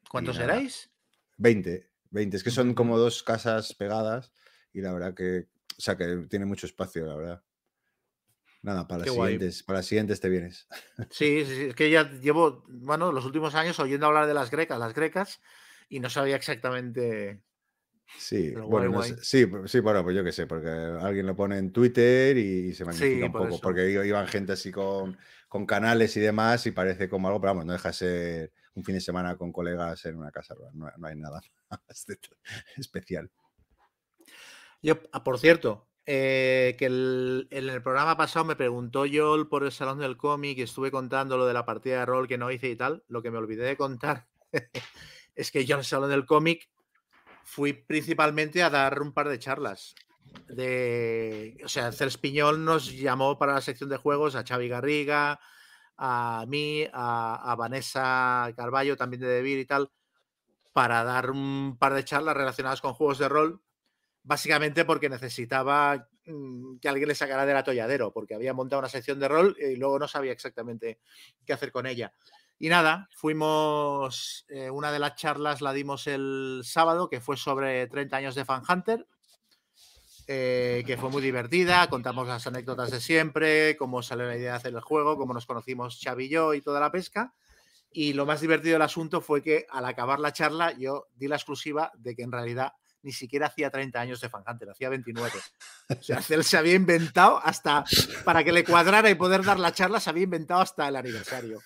¿Cuántos 0.08 0.38
erais? 0.38 0.90
20, 1.36 1.88
20. 2.10 2.36
Es 2.36 2.42
que 2.42 2.50
son 2.50 2.74
como 2.74 2.98
dos 2.98 3.22
casas 3.22 3.74
pegadas 3.74 4.32
y 4.72 4.80
la 4.80 4.92
verdad 4.92 5.14
que, 5.14 5.48
o 5.78 5.80
sea, 5.80 5.96
que 5.96 6.26
tiene 6.28 6.46
mucho 6.46 6.66
espacio, 6.66 7.06
la 7.06 7.16
verdad. 7.16 7.42
Nada, 8.62 8.88
para 8.88 9.04
las, 9.04 9.14
siguientes, 9.14 9.62
para 9.62 9.78
las 9.78 9.86
siguientes 9.86 10.20
te 10.20 10.28
vienes. 10.28 10.66
Sí, 11.10 11.44
sí, 11.44 11.64
es 11.68 11.74
que 11.74 11.90
ya 11.90 12.10
llevo, 12.10 12.64
bueno, 12.68 13.12
los 13.12 13.24
últimos 13.24 13.54
años 13.54 13.78
oyendo 13.78 14.06
hablar 14.06 14.26
de 14.26 14.34
las 14.34 14.50
grecas, 14.50 14.78
las 14.78 14.94
grecas, 14.94 15.40
y 15.88 16.00
no 16.00 16.10
sabía 16.10 16.36
exactamente. 16.36 17.40
Sí, 18.16 18.52
bueno, 18.52 19.02
sí, 19.02 19.46
sí, 19.66 19.80
bueno, 19.80 20.02
pues 20.02 20.16
yo 20.16 20.24
qué 20.24 20.32
sé, 20.32 20.46
porque 20.46 20.68
alguien 20.68 21.26
lo 21.26 21.36
pone 21.36 21.58
en 21.58 21.72
Twitter 21.72 22.36
y 22.38 22.72
se 22.72 22.84
magnifica 22.84 23.26
un 23.26 23.32
poco, 23.32 23.60
porque 23.60 23.90
iban 23.90 24.26
gente 24.26 24.52
así 24.52 24.72
con, 24.72 25.16
con, 25.46 25.66
canales 25.66 26.16
y 26.16 26.20
demás 26.20 26.66
y 26.66 26.70
parece 26.70 27.08
como 27.08 27.28
algo, 27.28 27.40
pero 27.40 27.52
vamos, 27.52 27.66
no 27.66 27.74
deja 27.74 27.90
de 27.90 27.94
ser 27.94 28.52
un 28.78 28.84
fin 28.84 28.94
de 28.94 29.00
semana 29.00 29.36
con 29.36 29.52
colegas 29.52 30.04
en 30.06 30.16
una 30.16 30.30
casa, 30.30 30.54
no, 30.72 30.90
no 30.96 31.06
hay 31.06 31.16
nada 31.16 31.40
especial. 32.76 33.30
Yo, 34.80 35.00
ah, 35.12 35.24
por 35.24 35.38
cierto, 35.38 35.88
eh, 36.06 36.76
que 36.78 36.86
en 36.86 37.68
el 37.68 37.82
programa 37.82 38.16
pasado 38.16 38.44
me 38.44 38.56
preguntó 38.56 39.04
Joel 39.12 39.48
por 39.48 39.64
el 39.64 39.72
Salón 39.72 39.98
del 39.98 40.16
Cómic 40.16 40.58
y 40.58 40.62
estuve 40.62 40.92
contando 40.92 41.36
lo 41.36 41.46
de 41.46 41.54
la 41.54 41.66
partida 41.66 41.98
de 41.98 42.06
rol 42.06 42.28
que 42.28 42.38
no 42.38 42.50
hice 42.50 42.68
y 42.68 42.76
tal. 42.76 43.04
Lo 43.08 43.20
que 43.20 43.32
me 43.32 43.38
olvidé 43.38 43.64
de 43.64 43.76
contar 43.76 44.28
es 45.34 45.50
que 45.50 45.64
yo 45.66 45.76
el 45.76 45.84
Salón 45.84 46.10
del 46.10 46.24
Cómic 46.24 46.70
fui 47.42 47.72
principalmente 47.72 48.62
a 48.62 48.70
dar 48.70 49.02
un 49.02 49.12
par 49.12 49.28
de 49.28 49.40
charlas. 49.40 49.96
De, 50.46 51.56
o 51.64 51.68
sea, 51.68 51.90
Cels 51.90 52.18
Piñol 52.18 52.64
nos 52.64 52.92
llamó 52.92 53.38
para 53.38 53.54
la 53.54 53.60
sección 53.60 53.90
de 53.90 53.96
juegos 53.96 54.36
a 54.36 54.44
Xavi 54.46 54.68
Garriga, 54.68 55.40
a 55.98 56.44
mí, 56.46 56.86
a, 56.92 57.54
Vanessa 57.58 58.52
Carballo, 58.56 58.96
también 58.96 59.20
de 59.20 59.28
Debir 59.28 59.58
y 59.58 59.66
tal, 59.66 59.90
para 60.72 61.02
dar 61.02 61.30
un 61.30 61.76
par 61.78 61.92
de 61.94 62.04
charlas 62.04 62.36
relacionadas 62.36 62.80
con 62.80 62.94
juegos 62.94 63.18
de 63.18 63.28
rol, 63.28 63.60
básicamente 64.22 64.84
porque 64.84 65.08
necesitaba 65.08 66.08
mm, 66.24 66.78
que 66.78 66.88
alguien 66.88 67.08
le 67.08 67.16
sacara 67.16 67.44
del 67.44 67.56
atolladero, 67.56 68.12
porque 68.12 68.34
había 68.34 68.54
montado 68.54 68.78
una 68.80 68.88
sección 68.88 69.18
de 69.18 69.28
rol 69.28 69.56
y 69.58 69.74
luego 69.74 69.98
no 69.98 70.06
sabía 70.06 70.32
exactamente 70.32 71.00
qué 71.44 71.52
hacer 71.52 71.72
con 71.72 71.86
ella. 71.86 72.12
Y 72.60 72.68
nada, 72.68 73.08
fuimos, 73.12 74.44
eh, 74.48 74.70
una 74.70 74.92
de 74.92 74.98
las 74.98 75.16
charlas 75.16 75.60
la 75.60 75.72
dimos 75.72 76.06
el 76.06 76.62
sábado, 76.64 77.08
que 77.08 77.20
fue 77.20 77.36
sobre 77.36 77.86
30 77.88 78.16
años 78.16 78.34
de 78.34 78.44
Fan 78.44 78.62
Hunter, 78.68 79.06
eh, 80.30 80.84
que 80.86 80.98
fue 80.98 81.08
muy 81.08 81.22
divertida, 81.22 81.88
contamos 81.88 82.28
las 82.28 82.46
anécdotas 82.46 82.90
de 82.90 83.00
siempre, 83.00 83.78
cómo 83.78 84.02
salió 84.02 84.26
la 84.26 84.36
idea 84.36 84.50
de 84.50 84.56
hacer 84.58 84.74
el 84.74 84.80
juego, 84.82 85.16
cómo 85.16 85.32
nos 85.32 85.46
conocimos 85.46 85.98
Xavi 86.04 86.26
y 86.26 86.28
yo 86.28 86.52
y 86.52 86.60
toda 86.60 86.80
la 86.80 86.92
pesca. 86.92 87.32
Y 87.90 88.12
lo 88.12 88.26
más 88.26 88.42
divertido 88.42 88.74
del 88.74 88.82
asunto 88.82 89.22
fue 89.22 89.42
que 89.42 89.64
al 89.70 89.86
acabar 89.86 90.20
la 90.20 90.34
charla 90.34 90.72
yo 90.72 91.06
di 91.14 91.28
la 91.28 91.36
exclusiva 91.36 91.90
de 91.96 92.14
que 92.14 92.24
en 92.24 92.32
realidad 92.32 92.74
ni 93.00 93.12
siquiera 93.12 93.46
hacía 93.46 93.70
30 93.70 93.98
años 93.98 94.20
de 94.20 94.28
Fan 94.28 94.44
Hunter, 94.46 94.68
hacía 94.68 94.90
29. 94.90 95.32
O 95.98 96.02
sea, 96.02 96.20
él 96.28 96.44
se 96.44 96.58
había 96.58 96.74
inventado 96.74 97.40
hasta, 97.42 97.84
para 98.22 98.44
que 98.44 98.52
le 98.52 98.64
cuadrara 98.64 99.08
y 99.08 99.14
poder 99.14 99.42
dar 99.42 99.58
la 99.58 99.72
charla, 99.72 99.98
se 99.98 100.10
había 100.10 100.24
inventado 100.24 100.60
hasta 100.60 100.88
el 100.88 100.96
aniversario. 100.96 101.62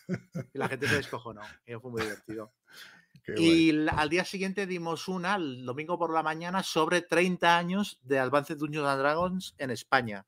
Y 0.55 0.59
la 0.59 0.69
gente 0.69 0.87
se 0.87 0.95
descojonó. 0.95 1.41
Y 1.67 1.75
fue 1.75 1.91
muy 1.91 2.03
divertido. 2.03 2.53
Y 3.37 3.87
al 3.89 4.09
día 4.09 4.25
siguiente 4.25 4.67
dimos 4.67 5.09
una, 5.09 5.37
el 5.37 5.65
domingo 5.65 5.99
por 5.99 6.13
la 6.13 6.23
mañana, 6.23 6.63
sobre 6.63 7.03
30 7.03 7.57
años 7.57 7.99
de 8.03 8.19
Advanced 8.19 8.57
Dungeons 8.57 8.89
and 8.89 9.01
Dragons 9.01 9.55
en 9.59 9.71
España. 9.71 10.25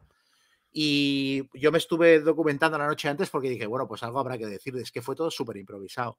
Y 0.76 1.48
yo 1.54 1.70
me 1.70 1.78
estuve 1.78 2.20
documentando 2.20 2.76
la 2.76 2.88
noche 2.88 3.08
antes 3.08 3.30
porque 3.30 3.48
dije, 3.48 3.66
bueno, 3.66 3.86
pues 3.86 4.02
algo 4.02 4.18
habrá 4.18 4.36
que 4.36 4.46
decir. 4.46 4.76
Es 4.76 4.90
que 4.90 5.02
fue 5.02 5.14
todo 5.14 5.30
súper 5.30 5.56
improvisado. 5.56 6.18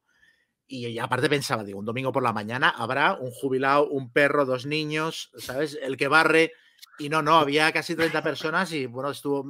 Y, 0.67 0.97
aparte 0.97 1.29
pensaba, 1.29 1.63
digo, 1.63 1.77
un 1.77 1.85
domingo 1.85 2.11
por 2.11 2.23
la 2.23 2.33
mañana 2.33 2.69
habrá 2.69 3.13
un 3.13 3.31
jubilado, 3.31 3.87
un 3.89 4.11
perro, 4.11 4.45
dos 4.45 4.65
niños, 4.65 5.29
¿sabes? 5.37 5.77
El 5.81 5.97
que 5.97 6.07
barre. 6.07 6.53
Y 6.97 7.09
no, 7.09 7.21
no, 7.21 7.35
había 7.35 7.71
casi 7.71 7.95
30 7.95 8.23
personas 8.23 8.71
y 8.71 8.85
bueno, 8.85 9.11
estuvo 9.11 9.45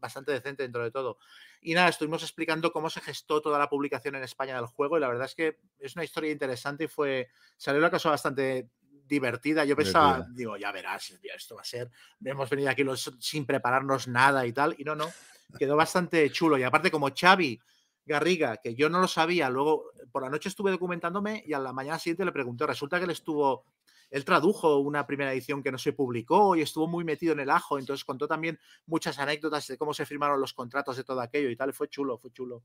bastante 0.00 0.32
decente 0.32 0.62
dentro 0.62 0.82
de 0.82 0.90
todo. 0.90 1.18
Y 1.62 1.74
nada, 1.74 1.88
estuvimos 1.88 2.22
explicando 2.22 2.72
cómo 2.72 2.88
se 2.90 3.00
gestó 3.00 3.40
toda 3.40 3.58
la 3.58 3.68
publicación 3.68 4.14
en 4.14 4.22
España 4.22 4.56
del 4.56 4.66
juego 4.66 4.96
y 4.96 5.00
la 5.00 5.08
verdad 5.08 5.26
es 5.26 5.34
que 5.34 5.58
es 5.78 5.96
una 5.96 6.04
historia 6.04 6.30
interesante 6.30 6.84
y 6.84 6.88
fue, 6.88 7.28
salió 7.56 7.80
una 7.80 7.90
cosa 7.90 8.10
bastante 8.10 8.68
divertida. 9.08 9.64
Yo 9.64 9.74
pensaba, 9.74 10.26
digo, 10.30 10.56
ya 10.56 10.70
verás, 10.70 11.12
esto 11.34 11.56
va 11.56 11.62
a 11.62 11.64
ser, 11.64 11.90
hemos 12.24 12.48
venido 12.48 12.70
aquí 12.70 12.84
los, 12.84 13.12
sin 13.18 13.46
prepararnos 13.46 14.06
nada 14.06 14.46
y 14.46 14.52
tal, 14.52 14.74
y 14.78 14.84
no, 14.84 14.94
no, 14.94 15.10
quedó 15.58 15.76
bastante 15.76 16.30
chulo. 16.30 16.58
Y 16.58 16.62
aparte 16.62 16.90
como 16.90 17.08
Xavi 17.14 17.58
Garriga, 18.04 18.56
que 18.58 18.74
yo 18.74 18.88
no 18.88 19.00
lo 19.00 19.08
sabía, 19.08 19.50
luego 19.50 19.92
por 20.12 20.22
la 20.22 20.30
noche 20.30 20.48
estuve 20.48 20.70
documentándome 20.70 21.42
y 21.46 21.52
a 21.52 21.58
la 21.58 21.72
mañana 21.72 21.98
siguiente 21.98 22.24
le 22.24 22.32
pregunté, 22.32 22.66
resulta 22.66 22.98
que 22.98 23.04
él 23.04 23.10
estuvo, 23.10 23.64
él 24.10 24.24
tradujo 24.24 24.78
una 24.78 25.06
primera 25.06 25.32
edición 25.32 25.62
que 25.62 25.72
no 25.72 25.78
se 25.78 25.92
publicó 25.92 26.56
y 26.56 26.62
estuvo 26.62 26.86
muy 26.86 27.04
metido 27.04 27.32
en 27.32 27.40
el 27.40 27.50
ajo, 27.50 27.78
entonces 27.78 28.04
contó 28.04 28.26
también 28.26 28.58
muchas 28.86 29.18
anécdotas 29.18 29.66
de 29.66 29.76
cómo 29.76 29.94
se 29.94 30.06
firmaron 30.06 30.40
los 30.40 30.52
contratos 30.52 30.96
de 30.96 31.04
todo 31.04 31.20
aquello 31.20 31.50
y 31.50 31.56
tal, 31.56 31.72
fue 31.72 31.88
chulo, 31.88 32.18
fue 32.18 32.30
chulo. 32.30 32.64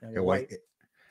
Qué 0.00 0.18
guay. 0.18 0.46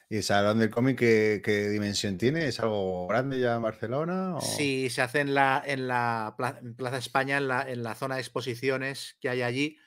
¿Y 0.10 0.18
el 0.18 0.24
Salón 0.24 0.60
del 0.60 0.70
Cómic 0.70 0.98
¿qué, 0.98 1.70
dimensión 1.70 2.18
tiene? 2.18 2.48
¿Es 2.48 2.62
algo 2.62 3.08
grande 3.08 3.40
ya 3.42 3.56
en 3.56 3.62
Barcelona? 3.62 4.40
Sí, 4.40 4.90
se 4.90 5.02
hace 5.02 5.20
en 5.20 5.34
la, 5.34 5.62
en 5.66 5.88
la 5.88 6.36
Plaza 6.78 6.98
España, 6.98 7.38
en 7.38 7.50
la, 7.50 7.70
en 7.70 7.84
la 7.84 7.94
zona 7.94 8.16
de 8.16 8.22
exposiciones 8.22 9.18
que 9.20 9.28
hay 9.28 9.42
allí 9.42 9.78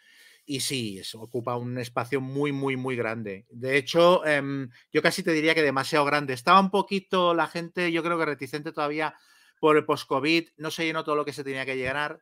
y 0.50 0.58
sí, 0.58 1.00
ocupa 1.14 1.56
un 1.56 1.78
espacio 1.78 2.20
muy, 2.20 2.50
muy, 2.50 2.76
muy 2.76 2.96
grande. 2.96 3.46
De 3.50 3.76
hecho, 3.76 4.26
em, 4.26 4.68
yo 4.92 5.00
casi 5.00 5.22
te 5.22 5.32
diría 5.32 5.54
que 5.54 5.62
demasiado 5.62 6.04
grande. 6.04 6.32
Estaba 6.32 6.58
un 6.58 6.72
poquito 6.72 7.34
la 7.34 7.46
gente, 7.46 7.92
yo 7.92 8.02
creo 8.02 8.18
que 8.18 8.24
reticente 8.24 8.72
todavía 8.72 9.14
por 9.60 9.76
el 9.76 9.84
post-COVID, 9.84 10.48
no 10.56 10.70
se 10.70 10.84
llenó 10.84 11.04
todo 11.04 11.14
lo 11.14 11.24
que 11.24 11.32
se 11.32 11.44
tenía 11.44 11.64
que 11.64 11.76
llenar. 11.76 12.20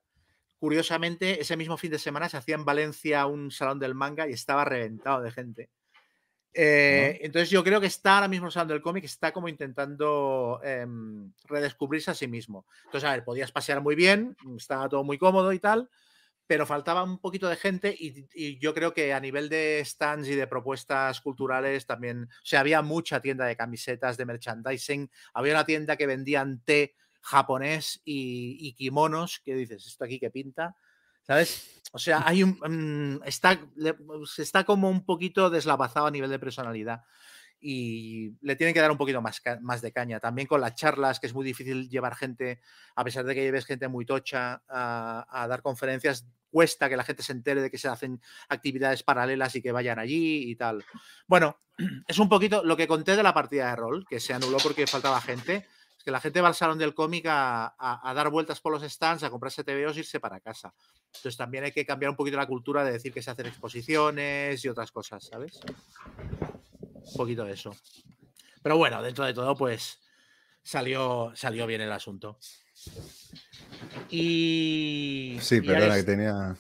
Curiosamente, 0.59 1.41
ese 1.41 1.57
mismo 1.57 1.79
fin 1.79 1.93
de 1.93 1.99
semana 1.99 2.29
se 2.29 2.37
hacía 2.37 2.57
en 2.57 2.65
Valencia 2.65 3.25
un 3.27 3.51
salón 3.51 3.79
del 3.79 3.95
manga 3.95 4.29
y 4.29 4.33
estaba 4.33 4.65
reventado 4.65 5.23
de 5.23 5.31
gente. 5.31 5.71
Eh, 6.53 7.21
entonces 7.23 7.51
yo 7.51 7.63
creo 7.63 7.81
que 7.81 7.87
está 7.87 8.17
ahora 8.17 8.27
mismo 8.27 8.47
el 8.47 8.53
salón 8.53 8.69
del 8.69 8.83
cómic, 8.83 9.05
está 9.05 9.33
como 9.33 9.49
intentando 9.49 10.61
em, 10.65 11.33
redescubrirse 11.45 12.11
a 12.11 12.15
sí 12.15 12.27
mismo. 12.27 12.67
Entonces, 12.87 13.09
a 13.09 13.13
ver, 13.13 13.25
podías 13.25 13.53
pasear 13.53 13.81
muy 13.81 13.95
bien, 13.95 14.37
estaba 14.57 14.89
todo 14.89 15.05
muy 15.05 15.19
cómodo 15.19 15.53
y 15.53 15.61
tal, 15.61 15.89
pero 16.49 16.67
faltaba 16.67 17.05
un 17.05 17.19
poquito 17.19 17.49
de 17.49 17.57
gente 17.57 17.95
y, 17.97 18.59
yo 18.59 18.75
creo 18.75 18.93
que 18.93 19.13
a 19.13 19.21
nivel 19.21 19.49
de 19.49 19.83
stands 19.85 20.29
y 20.29 20.35
de 20.35 20.49
propuestas 20.49 21.21
culturales 21.21 21.87
también, 21.87 22.25
o 22.25 22.47
sea, 22.47 22.61
había 22.61 22.83
mucha 22.83 23.21
tienda 23.21 23.45
de 23.45 23.55
camisetas, 23.55 24.17
de 24.17 24.25
merchandising, 24.25 25.09
había 25.35 25.53
una 25.53 25.67
tienda 25.67 25.97
que 25.97 26.07
vendían 26.07 26.61
té 26.65 26.97
japonés 27.21 28.01
y, 28.05 28.73
kimonos, 28.75 29.41
que 29.45 29.55
dices, 29.55 29.87
esto 29.87 30.05
aquí 30.05 30.19
que 30.19 30.31
pinta, 30.31 30.77
¿sabes? 31.23 31.75
O 31.91 31.99
sea, 31.99 32.23
hay 32.27 32.43
un, 32.43 32.51
mm, 32.51 33.23
está, 33.25 33.59
está 34.37 34.65
como 34.65 34.91
un 34.91 35.07
poquito 35.07 35.49
deslavazado 35.49 36.07
a 36.07 36.11
nivel 36.11 36.29
de 36.29 36.39
personalidad 36.39 37.03
y 37.61 38.37
le 38.41 38.57
tienen 38.57 38.75
que 38.75 38.81
dar 38.81 38.91
un 38.91 38.99
poquito 38.99 39.21
más, 39.21 39.43
más 39.61 39.83
de 39.83 39.93
caña. 39.93 40.21
También 40.21 40.47
con 40.47 40.61
las 40.61 40.75
charlas, 40.75 41.19
que 41.19 41.27
es 41.27 41.35
muy 41.35 41.45
difícil 41.45 41.89
llevar 41.89 42.15
gente, 42.15 42.61
a 42.95 43.05
pesar 43.05 43.25
de 43.25 43.35
que 43.35 43.43
lleves 43.43 43.67
gente 43.67 43.89
muy 43.89 44.05
tocha 44.05 44.63
a, 44.69 45.47
dar 45.49 45.63
conferencias, 45.63 46.27
cuesta 46.51 46.89
que 46.89 46.97
la 46.97 47.05
gente 47.05 47.23
se 47.23 47.33
entere 47.33 47.61
de 47.61 47.71
que 47.71 47.79
se 47.79 47.89
hacen 47.89 48.21
actividades 48.49 49.03
paralelas 49.03 49.55
y 49.57 49.63
que 49.63 49.73
vayan 49.73 49.99
allí 49.99 50.51
y 50.51 50.57
tal. 50.57 50.85
Bueno, 51.27 51.59
es 52.07 52.19
un 52.19 52.29
poquito 52.29 52.63
lo 52.65 52.77
que 52.77 52.89
conté 52.89 53.17
de 53.17 53.23
la 53.23 53.35
partida 53.35 53.71
de 53.71 53.77
rol, 53.77 54.07
que 54.09 54.21
se 54.21 54.35
anuló 54.35 54.59
porque 54.59 54.87
faltaba 54.87 55.21
gente. 55.21 55.67
Que 56.09 56.13
la 56.13 56.21
gente 56.21 56.41
va 56.41 56.49
al 56.49 56.55
salón 56.55 56.79
del 56.79 56.95
cómic 56.95 57.27
a, 57.29 57.75
a, 57.79 58.15
dar 58.15 58.31
vueltas 58.31 58.61
por 58.61 58.73
los 58.73 58.83
stands, 58.83 59.25
a 59.25 59.29
comprarse 59.29 59.63
TVOs 59.63 59.95
y 59.95 59.99
irse 59.99 60.19
para 60.19 60.41
casa. 60.41 60.73
Entonces 61.05 61.37
también 61.37 61.65
hay 61.65 61.71
que 61.71 61.85
cambiar 61.85 62.09
un 62.09 62.17
poquito 62.17 62.39
la 62.39 62.47
cultura 62.47 62.83
de 62.83 62.93
decir 62.93 63.13
que 63.13 63.21
se 63.21 63.31
hacen 63.31 63.45
exposiciones 63.45 64.65
y 64.65 64.69
otras 64.71 64.91
cosas, 64.91 65.27
¿sabes? 65.27 65.61
un 65.61 67.15
poquito 67.15 67.45
de 67.45 67.53
eso. 67.53 67.77
Pero 68.63 68.79
bueno, 68.79 69.03
dentro 69.03 69.27
de 69.27 69.35
todo, 69.35 69.55
pues 69.55 69.99
salió, 70.63 71.31
salió 71.35 71.67
bien 71.67 71.83
el 71.83 71.93
asunto. 71.93 72.39
Y. 74.09 75.37
Sí, 75.43 75.61
perdona, 75.61 75.97
que 75.97 76.05
tenía. 76.05 76.57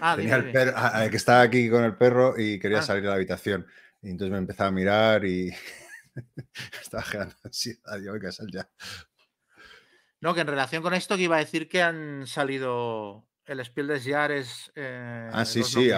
Ah, 0.00 0.16
tenía 0.16 0.34
el 0.34 0.50
perro, 0.50 0.74
que 1.08 1.16
estaba 1.16 1.42
aquí 1.42 1.70
con 1.70 1.84
el 1.84 1.94
perro 1.94 2.34
y 2.36 2.58
quería 2.58 2.80
ah. 2.80 2.82
salir 2.82 3.04
de 3.04 3.10
la 3.10 3.14
habitación. 3.14 3.64
Y 4.02 4.10
entonces 4.10 4.32
me 4.32 4.38
empezaba 4.38 4.70
a 4.70 4.72
mirar 4.72 5.24
y. 5.24 5.52
estaba 6.82 7.02
generando 7.02 7.36
ansiedad. 7.44 7.98
Yo 8.02 8.12
voy 8.12 8.26
a 8.26 8.32
salir 8.32 8.54
ya. 8.54 8.70
No, 10.20 10.34
que 10.34 10.40
en 10.40 10.46
relación 10.46 10.82
con 10.82 10.94
esto 10.94 11.16
que 11.16 11.22
iba 11.22 11.36
a 11.36 11.40
decir 11.40 11.68
que 11.68 11.82
han 11.82 12.26
salido 12.26 13.28
el 13.46 13.64
Spiel 13.64 13.86
des 13.86 14.04
Jahres. 14.04 14.72
Eh, 14.74 15.30
ah, 15.32 15.44
sí, 15.44 15.62
sí, 15.62 15.90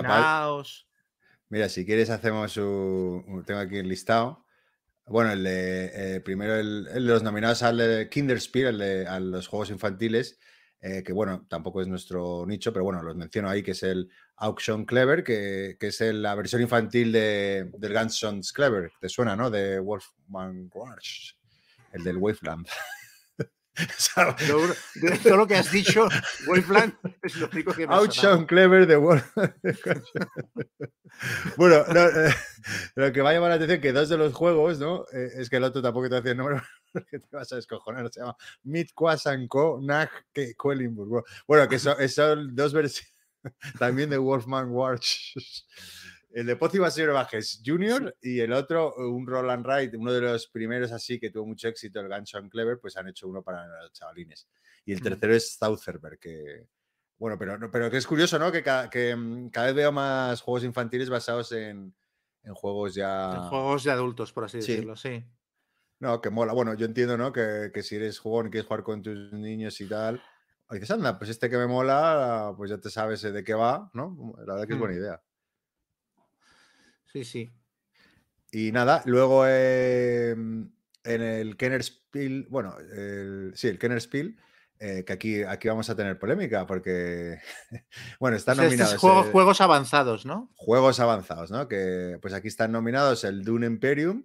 Mira, 1.49 1.69
si 1.69 1.85
quieres 1.85 2.11
hacemos 2.11 2.57
un... 2.57 3.43
Tengo 3.45 3.61
aquí 3.61 3.79
el 3.79 3.89
listado. 3.89 4.47
Bueno, 5.07 5.33
el 5.33 5.43
de, 5.43 5.91
eh, 6.17 6.21
primero 6.21 6.55
el, 6.55 6.85
de 6.85 7.01
los 7.01 7.25
nominados 7.25 7.65
al 7.65 7.79
de 7.79 8.09
Kinderspiel, 8.09 8.69
el 8.69 8.79
de 8.79 9.07
a 9.09 9.19
los 9.19 9.49
juegos 9.49 9.71
infantiles, 9.71 10.39
eh, 10.81 11.03
que 11.03 11.13
bueno, 11.13 11.47
tampoco 11.49 11.83
es 11.83 11.89
nuestro 11.89 12.47
nicho, 12.47 12.73
pero 12.73 12.85
bueno, 12.85 13.03
los 13.03 13.17
menciono 13.17 13.51
ahí, 13.51 13.65
que 13.65 13.73
es 13.73 13.83
el 13.83 14.09
Auction 14.41 14.87
Clever, 14.87 15.23
que, 15.23 15.77
es 15.79 16.01
la 16.01 16.35
versión 16.35 16.63
infantil 16.63 17.13
de, 17.13 17.71
del 17.77 17.93
Gunsons 17.93 18.53
Clever. 18.53 18.91
¿Te 18.99 19.09
suena, 19.09 19.37
no? 19.37 19.51
De 19.51 19.79
Wolfman 19.79 20.71
Rush, 20.71 21.33
el 21.93 22.03
del 22.03 22.17
Waveland. 22.17 22.67
de 24.95 25.19
todo 25.19 25.37
lo 25.37 25.47
que 25.47 25.57
has 25.57 25.71
dicho, 25.71 26.09
Wolfland 26.47 26.95
es 27.23 27.37
lo 27.37 27.49
único 27.53 27.73
que 27.73 27.87
me 27.87 27.95
Out 27.95 28.47
Clever 28.47 28.87
de 28.87 28.97
Wolf. 28.97 29.25
bueno, 31.57 31.77
eh, 31.77 32.35
lo 32.95 33.13
que 33.13 33.21
va 33.21 33.31
a 33.31 33.33
llamar 33.35 33.51
la 33.51 33.57
atención 33.57 33.81
que 33.81 33.93
dos 33.93 34.09
de 34.09 34.19
los 34.19 34.35
juegos, 34.35 34.79
¿no? 34.79 35.05
Eh, 35.13 35.31
es 35.37 35.51
que 35.51 35.57
el 35.57 35.65
otro 35.65 35.83
tampoco 35.83 36.09
te 36.09 36.17
hace 36.17 36.31
el 36.31 36.39
nombre 36.39 36.63
que 37.11 37.19
te 37.19 37.37
vas 37.37 37.53
a 37.53 37.57
descojonar. 37.57 38.11
Se 38.13 38.21
llama 38.21 38.37
Co, 39.49 39.81
Nag 39.83 40.11
que 40.33 40.55
Bueno, 41.47 41.69
que 41.69 41.79
son, 41.79 42.09
son 42.09 42.55
dos 42.55 42.73
versiones 42.73 43.13
también 43.79 44.11
de 44.11 44.19
Wolfman 44.19 44.71
Watch. 44.71 45.37
El 46.33 46.47
de 46.47 46.55
Pozi 46.55 46.79
Basilio 46.79 47.13
Bajes 47.13 47.61
Junior 47.65 48.17
y 48.21 48.39
el 48.39 48.53
otro, 48.53 48.95
un 48.95 49.27
Roland 49.27 49.67
Wright, 49.67 49.93
uno 49.97 50.13
de 50.13 50.21
los 50.21 50.47
primeros 50.47 50.93
así 50.93 51.19
que 51.19 51.31
tuvo 51.31 51.45
mucho 51.45 51.67
éxito, 51.67 51.99
el 51.99 52.09
Guns 52.09 52.33
Clever, 52.49 52.79
pues 52.79 52.97
han 52.97 53.09
hecho 53.09 53.27
uno 53.27 53.43
para 53.43 53.67
los 53.67 53.93
chavalines. 53.93 54.49
Y 54.85 54.93
el 54.93 55.03
tercero 55.03 55.35
es 55.35 55.55
Stautherberg, 55.55 56.21
que, 56.21 56.69
bueno, 57.19 57.37
pero, 57.37 57.71
pero 57.73 57.91
que 57.91 57.97
es 57.97 58.07
curioso, 58.07 58.39
¿no? 58.39 58.53
Que, 58.53 58.63
que 58.93 59.17
mm, 59.17 59.51
cada 59.51 59.67
vez 59.67 59.75
veo 59.75 59.91
más 59.91 60.41
juegos 60.41 60.63
infantiles 60.63 61.11
basados 61.11 61.51
en, 61.51 61.93
en 62.45 62.55
juegos 62.55 62.95
ya... 62.95 63.33
En 63.35 63.43
juegos 63.49 63.83
de 63.83 63.91
adultos, 63.91 64.33
por 64.33 64.45
así 64.45 64.59
decirlo, 64.59 64.95
sí. 64.95 65.25
No, 65.99 66.21
que 66.21 66.31
mola. 66.31 66.53
Bueno, 66.55 66.75
yo 66.75 66.87
entiendo, 66.87 67.19
¿no? 67.19 67.33
Que, 67.33 67.71
que 67.75 67.83
si 67.83 67.97
eres 67.97 68.19
jugón 68.19 68.47
y 68.47 68.51
quieres 68.51 68.67
jugar 68.67 68.83
con 68.85 69.03
tus 69.03 69.33
niños 69.33 69.81
y 69.83 69.87
tal, 69.89 70.23
dices, 70.71 70.91
anda, 70.91 71.19
pues 71.19 71.31
este 71.31 71.51
que 71.51 71.57
me 71.57 71.67
mola, 71.67 72.55
pues 72.57 72.71
ya 72.71 72.79
te 72.79 72.91
sabes 72.91 73.23
de 73.23 73.45
qué 73.45 73.55
va, 73.55 73.91
¿no? 73.95 74.35
La 74.47 74.55
verdad 74.55 74.67
que 74.67 74.75
es 74.75 74.79
buena 74.79 74.95
mm. 74.95 74.99
idea. 74.99 75.23
Sí, 77.13 77.25
sí. 77.25 77.51
y 78.53 78.71
nada, 78.71 79.03
luego 79.05 79.47
em, 79.47 80.71
en 81.03 81.23
el 81.23 81.57
Kenner 81.57 81.83
Spiel, 81.83 82.47
bueno, 82.51 82.77
sí, 83.55 83.67
el 83.67 83.79
Kenner 83.79 84.01
Spiel, 84.01 84.39
eh, 84.83 85.05
que 85.05 85.13
aquí, 85.13 85.43
aquí 85.43 85.69
vamos 85.69 85.91
a 85.91 85.95
tener 85.95 86.19
polémica 86.19 86.67
porque, 86.67 87.39
bueno, 88.21 88.37
están 88.37 88.57
pues 88.57 88.69
nominados. 88.69 88.97
juegos, 88.97 89.27
juegos 89.29 89.61
avanzados, 89.61 90.25
¿no? 90.25 90.51
Juegos 90.55 91.01
avanzados, 91.01 91.51
¿no? 91.51 91.69
Que 91.69 92.19
pues 92.23 92.33
aquí 92.33 92.49
están 92.49 92.73
nominados 92.73 93.25
el 93.25 93.45
Dune 93.45 93.67
Imperium, 93.67 94.25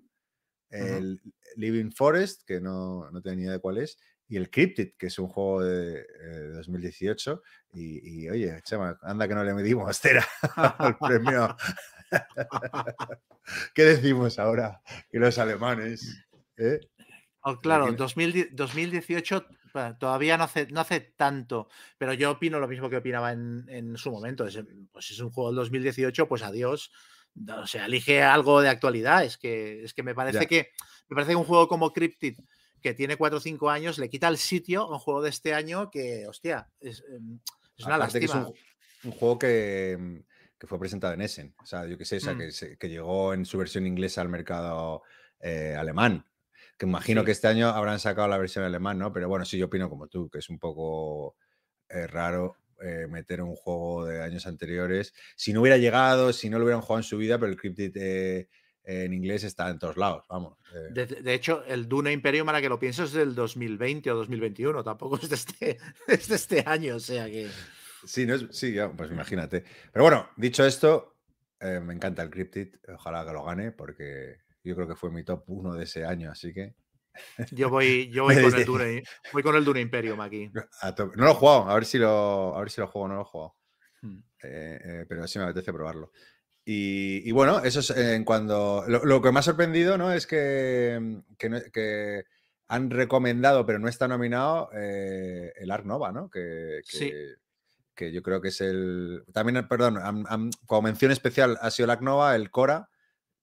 el 0.69 1.21
Living 1.57 1.91
Forest, 1.91 2.43
que 2.45 2.61
no, 2.61 3.11
no 3.11 3.21
tengo 3.21 3.35
ni 3.35 3.43
idea 3.43 3.53
de 3.53 3.59
cuál 3.59 3.79
es, 3.79 3.97
y 4.27 4.37
el 4.37 4.49
Cryptid, 4.49 4.93
que 4.97 5.07
es 5.07 5.19
un 5.19 5.27
juego 5.27 5.63
de, 5.63 6.05
2018. 6.53 7.43
Eh, 7.73 7.77
y, 7.77 8.29
oye, 8.29 8.59
Chema, 8.63 8.97
anda 9.01 9.27
que 9.27 9.35
no 9.35 9.43
le 9.43 9.53
medimos 9.53 9.97
cera 9.99 10.25
al 10.55 10.97
premio. 10.97 11.55
¿Qué 13.73 13.83
decimos 13.83 14.39
ahora? 14.39 14.81
Que 15.09 15.19
los 15.19 15.37
alemanes. 15.37 16.25
¿eh? 16.57 16.79
Oh, 17.41 17.59
claro, 17.59 17.91
2018 17.93 19.45
todavía 19.99 20.37
no 20.37 20.45
hace, 20.45 20.67
no 20.67 20.79
hace 20.81 21.01
tanto, 21.01 21.67
pero 21.97 22.13
yo 22.13 22.31
opino 22.31 22.59
lo 22.59 22.67
mismo 22.67 22.89
que 22.89 22.97
opinaba 22.97 23.33
en, 23.33 23.95
su 23.97 24.11
momento. 24.11 24.47
Es, 24.47 24.57
pues 24.91 25.11
es 25.11 25.19
un 25.19 25.31
juego 25.31 25.49
del 25.49 25.57
2018, 25.57 26.27
pues 26.27 26.41
adiós. 26.41 26.91
O 27.55 27.67
sea, 27.67 27.85
elige 27.85 28.23
algo 28.23 28.61
de 28.61 28.69
actualidad. 28.69 29.23
Es 29.25 29.37
que, 29.37 29.83
es 29.83 29.93
que 29.93 30.01
me 30.01 30.15
parece 30.15 30.47
que 30.47 30.71
me 31.09 31.15
parece 31.15 31.33
que 31.33 31.37
un 31.37 31.43
juego 31.43 31.67
como 31.67 31.91
Cryptid 31.91 32.39
que 32.85 32.93
tiene 32.93 33.17
4 33.17 33.39
o 33.39 33.41
5 33.41 33.69
años, 33.71 33.97
le 33.97 34.09
quita 34.09 34.27
el 34.27 34.37
sitio 34.37 34.83
a 34.83 34.93
un 34.93 34.99
juego 34.99 35.23
de 35.23 35.31
este 35.31 35.55
año 35.55 35.89
que, 35.89 36.27
hostia, 36.27 36.69
es, 36.79 37.03
em, 37.09 37.39
una 37.83 37.97
lástima. 37.97 38.25
es 38.25 39.05
un, 39.05 39.11
juego 39.11 39.39
que, 39.39 40.23
fue 40.59 40.77
presentado 40.77 41.15
en 41.15 41.21
Essen. 41.21 41.55
O 41.63 41.65
sea, 41.65 41.87
yo 41.87 41.97
qué 41.97 42.05
sé, 42.05 42.17
mm. 42.17 42.77
que, 42.77 42.87
llegó 42.87 43.33
en 43.33 43.43
su 43.47 43.57
versión 43.57 43.87
inglesa 43.87 44.21
al 44.21 44.29
mercado 44.29 45.01
eh, 45.39 45.75
alemán. 45.75 46.27
Que 46.77 46.85
imagino 46.85 47.25
que 47.25 47.31
este 47.31 47.47
año 47.47 47.69
habrán 47.69 47.99
sacado 47.99 48.27
la 48.27 48.37
versión 48.37 48.63
alemán, 48.63 48.99
¿no? 48.99 49.11
Pero 49.11 49.29
bueno, 49.29 49.45
sí, 49.45 49.57
yo 49.57 49.65
opino 49.65 49.89
como 49.89 50.07
tú, 50.07 50.29
que 50.29 50.37
es 50.37 50.49
un 50.51 50.59
poco 50.59 51.37
eh, 51.89 52.05
raro 52.05 52.57
eh, 52.83 53.07
meter 53.09 53.41
un 53.41 53.55
juego 53.55 54.05
de 54.05 54.21
años 54.21 54.45
anteriores. 54.45 55.11
Si 55.35 55.53
no 55.53 55.61
hubiera 55.61 55.77
llegado, 55.77 56.31
si 56.33 56.51
no 56.51 56.59
lo 56.59 56.65
hubieran 56.65 56.81
jugado 56.81 56.99
en 56.99 57.03
su 57.03 57.17
vida, 57.17 57.39
pero 57.39 57.51
el 57.51 57.57
Cryptid 57.57 58.45
en 58.85 59.13
inglés 59.13 59.43
está 59.43 59.69
en 59.69 59.79
todos 59.79 59.97
lados, 59.97 60.25
vamos. 60.29 60.57
Eh. 60.73 61.05
De, 61.05 61.33
hecho, 61.33 61.63
el 61.65 61.87
Dune 61.87 62.11
Imperium, 62.11 62.45
para 62.45 62.61
que 62.61 62.69
lo 62.69 62.79
pienses, 62.79 63.05
es 63.05 63.13
del 63.13 63.33
2020 63.33 64.11
o 64.11 64.15
2021, 64.15 64.83
tampoco 64.83 65.17
es 65.21 65.29
de 65.29 65.35
este, 65.35 65.77
este 66.07 66.63
año, 66.65 66.95
o 66.95 66.99
sea 66.99 67.25
que... 67.25 67.49
Sí, 68.05 68.25
no 68.25 68.35
es, 68.35 68.45
sí, 68.51 68.75
pues 68.95 69.09
imagínate. 69.09 69.63
Pero 69.91 70.03
bueno, 70.03 70.29
dicho 70.37 70.63
esto, 70.65 71.15
eh, 71.59 71.79
me 71.79 71.93
encanta 71.93 72.21
el 72.21 72.29
Cryptid, 72.29 72.75
ojalá 72.93 73.25
que 73.25 73.33
lo 73.33 73.43
gane, 73.43 73.71
porque 73.71 74.37
yo 74.63 74.75
creo 74.75 74.87
que 74.87 74.95
fue 74.95 75.09
mi 75.09 75.23
top 75.23 75.43
1 75.47 75.73
de 75.73 75.83
ese 75.83 76.05
año, 76.05 76.31
así 76.31 76.53
que... 76.53 76.75
Yo 77.51 77.69
voy, 77.69 78.09
yo 78.11 78.23
voy, 78.25 78.35
con, 78.35 78.53
el 78.53 78.65
Dune, 78.65 79.03
voy 79.33 79.41
con 79.41 79.55
el 79.55 79.65
Dune 79.65 79.81
Imperium 79.81 80.21
aquí. 80.21 80.51
No 80.53 81.25
lo 81.25 81.31
he 81.31 81.33
jugado, 81.33 81.69
a 81.69 81.73
ver 81.73 81.85
si 81.85 81.97
lo, 81.97 82.55
a 82.55 82.59
ver 82.59 82.69
si 82.69 82.81
lo 82.81 82.87
juego, 82.87 83.07
no 83.07 83.15
lo 83.15 83.21
he 83.21 83.25
jugado. 83.25 83.55
Hmm. 84.01 84.19
Eh, 84.43 85.05
pero 85.09 85.27
sí 85.27 85.39
me 85.39 85.45
apetece 85.45 85.73
probarlo. 85.73 86.11
Y, 86.67 87.31
bueno, 87.31 87.59
eso 87.59 87.79
es 87.79 87.91
en 87.91 88.23
cuando. 88.23 88.83
Lo, 88.87 89.21
que 89.21 89.31
me 89.31 89.39
ha 89.39 89.43
sorprendido, 89.43 89.99
¿no? 89.99 90.11
Es 90.11 90.25
que, 90.25 91.21
que, 91.37 92.25
han 92.67 92.89
recomendado, 92.89 93.67
pero 93.67 93.77
no 93.77 93.87
está 93.87 94.07
nominado, 94.07 94.71
eh, 94.73 95.53
el 95.57 95.69
Ark 95.69 95.85
Nova, 95.85 96.11
¿no? 96.11 96.31
Que, 96.31 96.81
que, 97.93 98.11
yo 98.11 98.23
creo 98.23 98.41
que 98.41 98.47
es 98.47 98.61
el. 98.61 99.23
También, 99.31 99.67
perdón, 99.67 99.99
como 100.65 100.81
mención 100.81 101.11
especial 101.11 101.59
ha 101.61 101.69
sido 101.69 101.85
el 101.85 101.91
Ark 101.91 102.01
Nova, 102.01 102.35
el 102.35 102.49
Cora, 102.49 102.89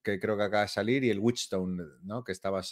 que 0.02 0.18
creo 0.18 0.36
que 0.36 0.42
acaba 0.42 0.62
de 0.62 0.68
salir, 0.68 1.04
y 1.04 1.10
el 1.10 1.20
Witchstone, 1.20 1.80
¿no? 2.02 2.24
Que 2.24 2.32
estaba. 2.32 2.62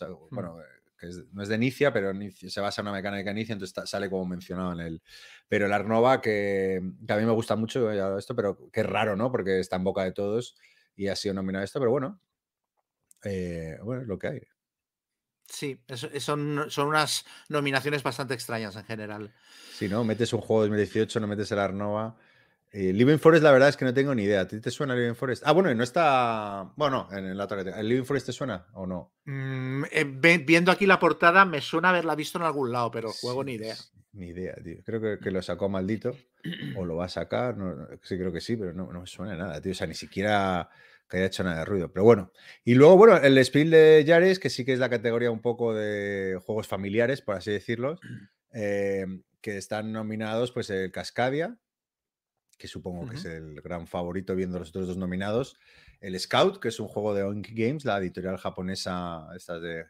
No 1.33 1.43
es 1.43 1.49
de 1.49 1.55
Inicia, 1.55 1.93
pero 1.93 2.13
se 2.33 2.61
basa 2.61 2.81
en 2.81 2.89
una 2.89 2.97
mecánica 2.97 3.31
Inicia, 3.31 3.53
entonces 3.53 3.89
sale 3.89 4.11
como 4.11 4.27
mencionado 4.27 4.73
en 4.73 4.81
el. 4.81 5.03
Pero 5.49 5.67
el 5.67 5.73
Arnova, 5.73 6.21
que, 6.21 6.81
que, 7.07 7.13
a 7.13 7.17
mí 7.17 7.25
me 7.25 7.33
gusta 7.33 7.57
mucho 7.57 7.91
esto, 8.19 8.35
pero 8.37 8.71
que 8.71 8.81
es 8.81 8.87
raro, 8.87 9.17
¿no? 9.17 9.31
Porque 9.31 9.61
está 9.61 9.77
en 9.77 9.85
boca 9.85 10.05
de 10.05 10.13
todos 10.13 10.57
y 10.97 11.09
ha 11.09 11.17
sido 11.17 11.35
nominado 11.35 11.65
esto, 11.65 11.79
pero 11.79 11.91
bueno, 11.91 12.21
eh, 13.25 13.79
bueno, 13.83 14.03
es 14.03 14.09
lo 14.09 14.19
que 14.19 14.27
hay. 14.29 14.41
Sí, 15.47 15.81
son, 16.21 16.67
son 16.69 16.89
unas 16.89 17.25
nominaciones 17.49 18.03
bastante 18.03 18.35
extrañas 18.35 18.77
en 18.77 18.85
general. 18.85 19.35
Si 19.75 19.89
no, 19.89 20.05
metes 20.05 20.33
un 20.33 20.41
juego 20.41 20.63
de 20.63 20.69
2018, 20.69 21.19
no 21.19 21.27
metes 21.27 21.51
el 21.51 21.59
Arnova. 21.59 22.17
Eh, 22.73 22.93
Living 22.93 23.19
Forest, 23.19 23.43
la 23.43 23.51
verdad 23.51 23.69
es 23.69 23.77
que 23.77 23.85
no 23.85 23.93
tengo 23.93 24.15
ni 24.15 24.23
idea. 24.23 24.43
¿A 24.43 24.49
ti 24.49 24.61
te 24.61 24.71
suena 24.71 24.95
Living 24.95 25.15
Forest? 25.15 25.43
Ah, 25.45 25.53
bueno, 25.53 25.75
no 25.75 25.83
está. 25.83 26.73
Bueno, 26.77 27.09
en 27.11 27.37
la 27.37 27.45
otra 27.45 27.63
¿El 27.63 27.89
Living 27.89 28.05
Forest 28.05 28.27
te 28.27 28.33
suena 28.33 28.67
o 28.75 28.87
no? 28.87 29.13
Mm, 29.25 29.85
eh, 29.91 30.05
viendo 30.45 30.71
aquí 30.71 30.87
la 30.87 31.01
portada, 31.01 31.45
me 31.45 31.61
suena 31.61 31.89
haberla 31.89 32.15
visto 32.15 32.39
en 32.39 32.45
algún 32.45 32.71
lado, 32.71 32.91
pero 32.91 33.11
juego 33.11 33.43
ni 33.43 33.55
idea. 33.55 33.75
Ni 34.13 34.29
idea, 34.29 34.55
tío. 34.63 34.77
Creo 34.85 35.19
que, 35.19 35.31
lo 35.31 35.43
sacó 35.43 35.69
maldito. 35.69 36.17
O 36.77 36.85
lo 36.85 36.97
va 36.97 37.07
a 37.07 37.09
sacar. 37.09 37.57
sí, 38.03 38.17
creo 38.17 38.33
que 38.33 38.41
sí, 38.41 38.57
pero 38.57 38.73
no, 38.73 38.93
no 38.93 39.01
me 39.01 39.07
suena 39.07 39.37
nada, 39.37 39.61
tío. 39.61 39.73
O 39.73 39.75
sea, 39.75 39.87
ni 39.87 39.95
siquiera 39.95 40.71
que 41.09 41.17
haya 41.17 41.27
hecho 41.27 41.43
nada 41.43 41.59
de 41.59 41.65
ruido. 41.65 41.93
Pero 41.93 42.05
bueno. 42.05 42.33
Y 42.65 42.75
luego, 42.75 42.97
bueno, 42.97 43.17
el 43.17 43.45
Spiel 43.45 43.71
de 43.71 44.05
Yares, 44.05 44.39
que 44.39 44.49
sí 44.49 44.65
que 44.65 44.73
es 44.73 44.79
la 44.79 44.89
categoría 44.89 45.31
un 45.31 45.43
poco 45.43 45.75
de 45.75 46.39
juegos 46.47 46.69
familiares, 46.69 47.21
por 47.21 47.35
así 47.35 47.51
decirlo. 47.51 47.99
Eh, 48.53 49.07
que 49.41 49.57
están 49.57 49.93
nominados, 49.93 50.53
pues 50.53 50.71
el 50.71 50.93
Cascadia, 50.93 51.59
que 52.61 52.69
supongo 52.69 53.09
que 53.09 53.17
es 53.17 53.25
el 53.25 53.59
gran 53.63 53.87
favorito 53.87 54.37
viendo 54.37 54.59
los 54.59 54.69
otros 54.69 54.87
dos 54.87 54.99
nominados. 54.99 55.59
El 55.99 56.19
Scout, 56.21 56.61
que 56.61 56.69
es 56.69 56.79
un 56.79 56.89
juego 56.89 57.15
de 57.15 57.23
Oink 57.23 57.49
Games, 57.53 57.87
la 57.87 57.97
editorial 57.97 58.37
japonesa 58.37 59.27
esta 59.35 59.59
de, 59.59 59.87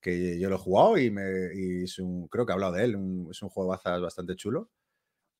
que 0.00 0.40
yo 0.40 0.48
lo 0.48 0.56
he 0.56 0.58
jugado 0.58 0.96
y, 0.96 1.10
me, 1.10 1.82
es 1.84 1.98
un, 1.98 2.26
creo 2.28 2.46
que 2.46 2.52
he 2.52 2.54
hablado 2.54 2.72
de 2.72 2.84
él, 2.84 2.96
es 3.30 3.42
un 3.42 3.50
juego 3.50 3.68
bastante 3.68 4.36
chulo. 4.36 4.70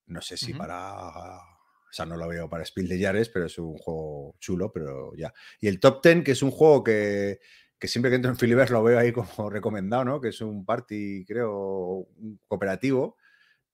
No 0.06 0.20
sé 0.20 0.36
si 0.36 0.52
para... 0.52 1.38
O 1.38 1.96
sea, 1.96 2.04
no 2.04 2.16
lo 2.16 2.28
veo 2.28 2.50
para 2.50 2.64
Spiel 2.64 2.88
de 2.88 2.98
Yares, 2.98 3.30
pero 3.30 3.46
es 3.46 3.56
un 3.56 3.78
juego 3.78 4.34
chulo, 4.40 4.70
pero 4.70 5.14
ya. 5.14 5.32
Y 5.60 5.68
el 5.68 5.80
Top 5.80 6.02
Ten, 6.02 6.22
que 6.22 6.32
es 6.32 6.42
un 6.42 6.50
juego 6.50 6.84
que, 6.84 7.38
que 7.78 7.88
siempre 7.88 8.10
que 8.10 8.16
entro 8.16 8.30
en 8.30 8.36
Philippines 8.36 8.70
lo 8.70 8.82
veo 8.82 8.98
ahí 8.98 9.12
como 9.12 9.26
recomendado, 9.50 10.04
¿no? 10.04 10.20
Que 10.20 10.28
es 10.28 10.40
un 10.42 10.66
party, 10.66 11.24
creo, 11.24 12.06
un 12.16 12.40
cooperativo. 12.46 13.16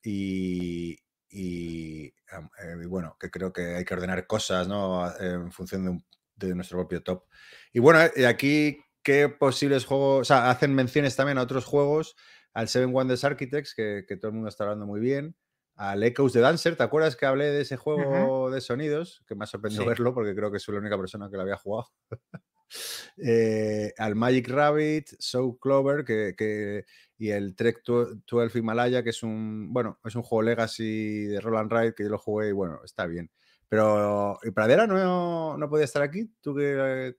Y, 0.05 0.97
eh, 1.33 2.13
y, 2.83 2.87
bueno, 2.87 3.17
que 3.19 3.31
creo 3.31 3.53
que 3.53 3.77
hay 3.77 3.85
que 3.85 3.95
ordenar 3.95 4.27
cosas 4.27 4.69
¿no? 4.69 5.11
en 5.19 5.53
función 5.53 6.03
de, 6.37 6.55
nuestro 6.55 6.79
propio 6.79 7.03
top. 7.03 7.25
Y 7.73 7.79
bueno, 7.79 8.01
eh, 8.17 8.27
aquí, 8.27 8.79
¿qué 9.03 9.29
posibles 9.29 9.85
juegos? 9.85 10.23
O 10.23 10.25
sea, 10.25 10.51
hacen 10.51 10.75
menciones 10.75 11.17
también 11.17 11.39
a 11.39 11.43
otros 11.43 11.65
juegos, 11.65 12.17
al 12.53 12.69
Seven 12.69 12.93
Wonders 12.93 13.25
Architects, 13.25 13.75
que, 13.75 14.05
todo 14.21 14.29
el 14.29 14.35
mundo 14.35 14.49
está 14.49 14.65
hablando 14.65 14.87
muy 14.87 15.01
bien, 15.01 15.37
al 15.77 16.03
Echoes 16.03 16.33
de 16.33 16.41
Dancer, 16.41 16.77
¿te 16.77 16.83
acuerdas 16.83 17.17
que 17.17 17.27
hablé 17.27 17.47
de 17.47 17.63
ese 17.63 17.77
juego 17.77 18.51
de 18.51 18.61
sonidos? 18.61 19.25
Que 19.27 19.35
me 19.35 19.45
ha 19.45 19.47
sorprendido 19.47 19.87
verlo 19.87 20.13
porque 20.13 20.35
creo 20.35 20.53
que 20.53 20.59
soy 20.59 20.75
la 20.75 20.81
única 20.81 20.99
persona 20.99 21.31
que 21.31 21.37
lo 21.37 21.43
había 21.43 21.57
jugado. 21.57 21.89
Eh, 23.17 23.93
al 23.99 24.15
Magic 24.15 24.49
Rabbit, 24.49 25.09
So 25.19 25.59
Clover, 25.59 26.05
que, 26.05 26.85
y 27.21 27.31
el 27.31 27.55
Trek 27.55 27.83
12 27.85 28.59
Himalaya, 28.59 29.05
que 29.05 29.11
es 29.11 29.23
un, 29.23 29.73
bueno, 29.73 30.01
es 30.05 30.17
un 30.17 30.23
juego 30.23 30.43
legacy 30.43 31.27
de 31.27 31.41
Roland 31.41 31.71
Ride 31.71 31.95
que 31.95 32.05
yo 32.05 32.09
lo 32.09 32.19
jugué 32.19 32.49
y 32.49 32.53
bueno, 32.53 32.81
está 32.85 33.07
bien. 33.07 33.31
Pero, 33.69 34.41
¿y 34.43 34.51
Pradera 34.51 34.87
no, 34.87 35.57
no 35.57 35.69
podía 35.69 35.85
estar 35.85 36.03
aquí? 36.03 36.33
¿Tú 36.41 36.57
que 36.57 37.15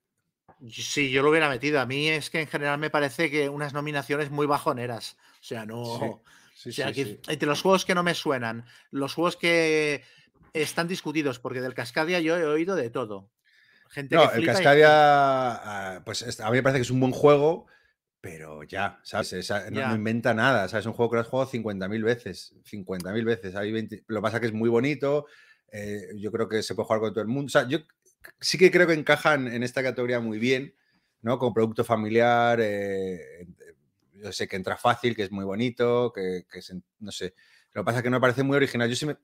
Sí, 0.69 1.11
yo 1.11 1.21
lo 1.23 1.29
hubiera 1.29 1.49
metido. 1.49 1.79
A 1.79 1.85
mí 1.85 2.09
es 2.09 2.29
que 2.29 2.41
en 2.41 2.47
general 2.47 2.79
me 2.79 2.89
parece 2.89 3.31
que 3.31 3.47
unas 3.47 3.73
nominaciones 3.73 4.31
muy 4.31 4.47
bajoneras. 4.47 5.17
O 5.39 5.43
sea, 5.43 5.65
no. 5.65 6.21
entre 6.65 7.47
los 7.47 7.61
juegos 7.61 7.85
que 7.85 7.95
no 7.95 8.03
me 8.03 8.13
suenan, 8.13 8.65
los 8.89 9.13
juegos 9.13 9.37
que 9.37 10.03
están 10.53 10.87
discutidos, 10.87 11.39
porque 11.39 11.61
del 11.61 11.73
Cascadia 11.73 12.19
yo 12.19 12.37
he 12.37 12.43
oído 12.43 12.75
de 12.75 12.89
todo 12.89 13.29
no, 14.09 14.31
el 14.31 14.45
Cascadia, 14.45 14.87
ah, 14.89 16.01
pues 16.05 16.39
a 16.39 16.49
mí 16.49 16.57
me 16.57 16.63
parece 16.63 16.79
que 16.79 16.83
es 16.83 16.91
un 16.91 16.99
buen 16.99 17.11
juego, 17.11 17.67
pero 18.21 18.63
ya, 18.63 18.99
¿sabes? 19.03 19.51
no, 19.71 19.95
inventa 19.95 20.33
nada, 20.33 20.67
¿sabes? 20.69 20.83
Es 20.83 20.87
un 20.87 20.93
juego 20.93 21.11
que 21.11 21.15
lo 21.15 21.21
has 21.21 21.27
jugado 21.27 21.49
50.000 21.49 22.03
veces, 22.03 22.55
50.000 22.69 23.25
veces. 23.25 23.55
Hay 23.55 23.71
lo 23.71 24.19
que 24.19 24.21
pasa 24.21 24.37
es 24.37 24.41
que 24.41 24.47
es 24.47 24.53
muy 24.53 24.69
bonito, 24.69 25.25
eh, 25.71 26.07
yo 26.17 26.31
creo 26.31 26.47
que 26.47 26.61
se 26.61 26.75
puede 26.75 26.85
jugar 26.85 27.01
con 27.01 27.13
todo 27.13 27.21
el 27.23 27.27
mundo. 27.27 27.47
O 27.47 27.49
sea, 27.49 27.67
yo 27.67 27.79
sí 28.39 28.57
que 28.57 28.69
creo 28.69 28.85
que 28.85 28.93
encajan 28.93 29.47
en 29.47 29.63
esta 29.63 29.81
categoría 29.81 30.19
muy 30.19 30.37
bien, 30.37 30.75
¿no? 31.21 31.39
Como 31.39 31.53
producto 31.53 31.83
familiar, 31.83 32.59
eh, 32.61 33.47
yo 34.13 34.31
sé 34.31 34.47
que 34.47 34.55
entra 34.55 34.77
fácil, 34.77 35.15
que 35.15 35.23
es 35.23 35.31
muy 35.31 35.43
bonito, 35.43 36.13
que, 36.13 36.43
no 36.99 37.11
sé. 37.11 37.33
Lo 37.73 37.81
que 37.81 37.85
pasa 37.85 37.97
es 37.97 38.03
que 38.03 38.09
no 38.11 38.17
me 38.17 38.21
parece 38.21 38.43
muy 38.43 38.57
original. 38.57 38.87
Yo 38.87 38.95
siempre, 38.95 39.21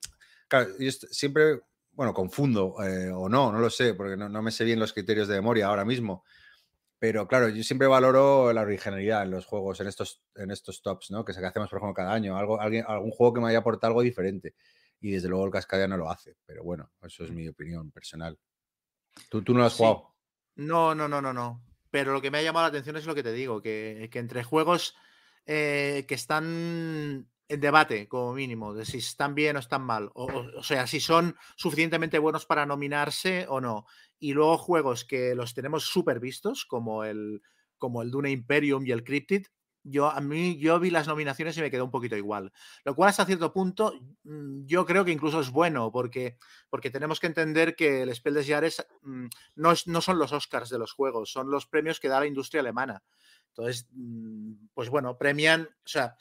claro, 0.48 0.70
yo 0.78 0.90
siempre 0.90 1.60
bueno, 1.98 2.14
confundo 2.14 2.76
eh, 2.84 3.10
o 3.10 3.28
no, 3.28 3.50
no 3.50 3.58
lo 3.58 3.70
sé, 3.70 3.92
porque 3.94 4.16
no, 4.16 4.40
me 4.40 4.52
sé 4.52 4.64
bien 4.64 4.78
los 4.78 4.92
criterios 4.92 5.26
de 5.26 5.34
memoria 5.34 5.66
ahora 5.66 5.84
mismo. 5.84 6.24
Pero 6.98 7.28
claro, 7.28 7.48
yo 7.48 7.62
siempre 7.62 7.86
valoro 7.86 8.52
la 8.52 8.62
originalidad 8.62 9.22
en 9.22 9.30
los 9.30 9.46
juegos, 9.46 9.80
en 9.80 9.86
estos, 9.86 10.22
en 10.34 10.50
estos 10.50 10.82
tops, 10.82 11.10
¿no? 11.10 11.24
Que, 11.24 11.32
que 11.32 11.46
hacemos, 11.46 11.70
por 11.70 11.78
ejemplo, 11.78 11.94
cada 11.94 12.12
año. 12.12 12.36
Algo, 12.36 12.60
alguien, 12.60 12.84
algún 12.88 13.12
juego 13.12 13.34
que 13.34 13.40
me 13.40 13.48
haya 13.48 13.58
aportado 13.58 13.92
algo 13.92 14.02
diferente. 14.02 14.54
Y 15.00 15.12
desde 15.12 15.28
luego 15.28 15.44
el 15.44 15.52
Cascadia 15.52 15.86
no 15.86 15.96
lo 15.96 16.10
hace. 16.10 16.36
Pero 16.44 16.64
bueno, 16.64 16.90
eso 17.02 17.22
es 17.22 17.30
mi 17.30 17.46
opinión 17.46 17.92
personal. 17.92 18.36
¿Tú, 19.28 19.42
tú 19.42 19.52
no 19.52 19.60
lo 19.60 19.66
has 19.66 19.74
jugado? 19.74 20.14
No, 20.56 20.92
no, 20.94 21.08
no, 21.08 21.22
no, 21.22 21.32
no. 21.32 21.62
pero 21.90 22.12
lo 22.12 22.20
que 22.20 22.32
me 22.32 22.38
ha 22.38 22.42
llamado 22.42 22.64
la 22.64 22.70
atención 22.70 22.96
es 22.96 23.06
lo 23.06 23.14
que 23.14 23.22
te 23.22 23.32
digo, 23.32 23.62
que, 23.62 24.10
entre 24.12 24.42
juegos 24.42 24.96
eh, 25.46 26.04
que 26.08 26.16
están 26.16 27.28
en 27.48 27.60
debate, 27.60 28.08
como 28.08 28.34
mínimo, 28.34 28.74
de 28.74 28.84
si 28.84 28.98
están 28.98 29.36
bien 29.36 29.56
o 29.56 29.60
están 29.60 29.82
mal, 29.82 30.10
o, 30.14 30.26
o, 30.56 30.62
sea, 30.64 30.86
si 30.88 30.98
son 30.98 31.36
suficientemente 31.56 32.18
buenos 32.18 32.44
para 32.44 32.66
nominarse 32.66 33.46
o 33.48 33.60
no, 33.60 33.86
y 34.18 34.32
luego 34.32 34.58
juegos 34.58 35.04
que 35.04 35.34
los 35.34 35.54
tenemos 35.54 35.84
súper 35.84 36.20
vistos, 36.20 36.64
como 36.64 37.04
el, 37.04 37.42
como 37.78 38.02
el 38.02 38.10
Dune 38.10 38.30
Imperium 38.30 38.86
y 38.86 38.92
el 38.92 39.04
Cryptid, 39.04 39.46
yo 39.84 40.10
a 40.10 40.20
mí 40.20 40.58
yo 40.58 40.78
vi 40.78 40.90
las 40.90 41.06
nominaciones 41.06 41.56
y 41.56 41.60
me 41.60 41.70
quedó 41.70 41.84
un 41.84 41.90
poquito 41.90 42.16
igual. 42.16 42.52
Lo 42.84 42.94
cual 42.94 43.10
hasta 43.10 43.24
cierto 43.24 43.52
punto 43.52 43.94
mm, 44.24 44.66
yo 44.66 44.84
creo 44.84 45.04
que 45.04 45.12
incluso 45.12 45.40
es 45.40 45.50
bueno 45.50 45.90
porque, 45.90 46.36
porque 46.68 46.90
tenemos 46.90 47.20
que 47.20 47.26
entender 47.26 47.74
que 47.74 48.02
el 48.02 48.14
Spell 48.14 48.34
des 48.34 48.46
Jahres 48.46 48.86
mm, 49.02 49.26
no, 49.56 49.72
es, 49.72 49.86
no 49.86 50.00
son 50.00 50.18
los 50.18 50.32
Oscars 50.32 50.70
de 50.70 50.78
los 50.78 50.92
juegos, 50.92 51.32
son 51.32 51.50
los 51.50 51.66
premios 51.66 52.00
que 52.00 52.08
da 52.08 52.20
la 52.20 52.26
industria 52.26 52.60
alemana. 52.60 53.02
Entonces, 53.48 53.88
mm, 53.92 54.68
pues 54.74 54.88
bueno, 54.90 55.16
premian, 55.16 55.62
o 55.62 55.88
sea, 55.88 56.16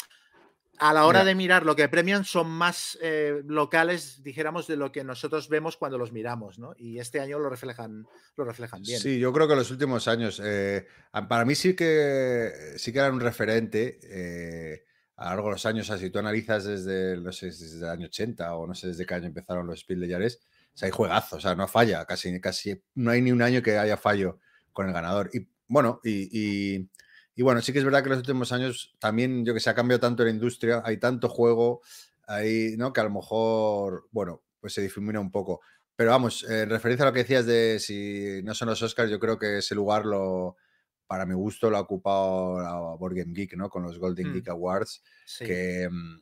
a 0.79 0.93
la 0.93 1.05
hora 1.05 1.23
de 1.23 1.35
mirar 1.35 1.65
lo 1.65 1.75
que 1.75 1.89
premian 1.89 2.23
son 2.23 2.49
más 2.49 2.97
eh, 3.01 3.41
locales, 3.45 4.21
dijéramos, 4.23 4.67
de 4.67 4.77
lo 4.77 4.91
que 4.91 5.03
nosotros 5.03 5.49
vemos 5.49 5.77
cuando 5.77 5.97
los 5.97 6.11
miramos, 6.11 6.59
¿no? 6.59 6.73
Y 6.77 6.99
este 6.99 7.19
año 7.19 7.39
lo 7.39 7.49
reflejan, 7.49 8.07
lo 8.35 8.45
reflejan 8.45 8.81
bien. 8.83 8.99
Sí, 8.99 9.19
yo 9.19 9.33
creo 9.33 9.47
que 9.47 9.53
en 9.53 9.59
los 9.59 9.71
últimos 9.71 10.07
años, 10.07 10.41
eh, 10.43 10.87
para 11.27 11.45
mí 11.45 11.55
sí 11.55 11.75
que 11.75 12.51
sí 12.77 12.93
que 12.93 12.99
eran 12.99 13.15
un 13.15 13.21
referente 13.21 13.99
eh, 14.03 14.83
a 15.15 15.25
lo 15.25 15.29
largo 15.29 15.47
de 15.47 15.53
los 15.53 15.65
años. 15.65 15.87
si 15.87 16.09
tú 16.09 16.19
analizas 16.19 16.65
desde, 16.65 17.17
no 17.17 17.31
sé, 17.31 17.47
desde 17.47 17.77
el 17.77 17.89
año 17.89 18.05
80 18.05 18.55
o 18.55 18.67
no 18.67 18.75
sé 18.75 18.87
desde 18.87 19.05
qué 19.05 19.15
año 19.15 19.27
empezaron 19.27 19.65
los 19.65 19.79
Spiel 19.79 19.99
de 20.01 20.07
Yares, 20.09 20.39
o 20.73 20.77
sea, 20.77 20.85
hay 20.85 20.91
juegazos, 20.91 21.39
o 21.39 21.41
sea, 21.41 21.55
no 21.55 21.67
falla, 21.67 22.05
casi, 22.05 22.39
casi 22.39 22.79
no 22.95 23.11
hay 23.11 23.21
ni 23.21 23.31
un 23.31 23.41
año 23.41 23.63
que 23.63 23.77
haya 23.77 23.97
fallo 23.97 24.39
con 24.73 24.87
el 24.87 24.93
ganador. 24.93 25.31
Y 25.33 25.47
bueno, 25.67 25.99
y 26.03 26.29
y 26.31 26.89
bueno, 27.43 27.61
sí 27.61 27.71
que 27.71 27.79
es 27.79 27.85
verdad 27.85 27.99
que 27.99 28.07
en 28.07 28.11
los 28.11 28.19
últimos 28.19 28.51
años 28.51 28.95
también, 28.99 29.45
yo 29.45 29.53
que 29.53 29.59
sé, 29.59 29.69
ha 29.69 29.75
cambiado 29.75 29.99
tanto 29.99 30.23
la 30.23 30.29
industria, 30.29 30.81
hay 30.83 30.97
tanto 30.97 31.29
juego 31.29 31.81
ahí, 32.27 32.75
¿no? 32.77 32.91
Que 32.93 33.01
a 33.01 33.03
lo 33.05 33.11
mejor, 33.11 34.07
bueno, 34.11 34.43
pues 34.59 34.73
se 34.73 34.81
difumina 34.81 35.19
un 35.19 35.31
poco. 35.31 35.61
Pero 35.95 36.11
vamos, 36.11 36.43
en 36.49 36.69
referencia 36.69 37.05
a 37.05 37.09
lo 37.09 37.13
que 37.13 37.23
decías 37.23 37.45
de 37.45 37.79
si 37.79 38.41
no 38.43 38.53
son 38.53 38.69
los 38.69 38.81
Oscars, 38.81 39.09
yo 39.09 39.19
creo 39.19 39.37
que 39.39 39.59
ese 39.59 39.75
lugar 39.75 40.05
lo, 40.05 40.57
para 41.07 41.25
mi 41.25 41.33
gusto, 41.33 41.69
lo 41.69 41.77
ha 41.77 41.81
ocupado 41.81 42.61
la 42.61 42.73
Board 42.95 43.15
Game 43.15 43.33
Geek, 43.33 43.55
¿no? 43.55 43.69
Con 43.69 43.83
los 43.83 43.97
Golden 43.97 44.29
mm. 44.29 44.33
Geek 44.33 44.49
Awards, 44.49 45.03
que, 45.39 45.89
mm, 45.89 46.21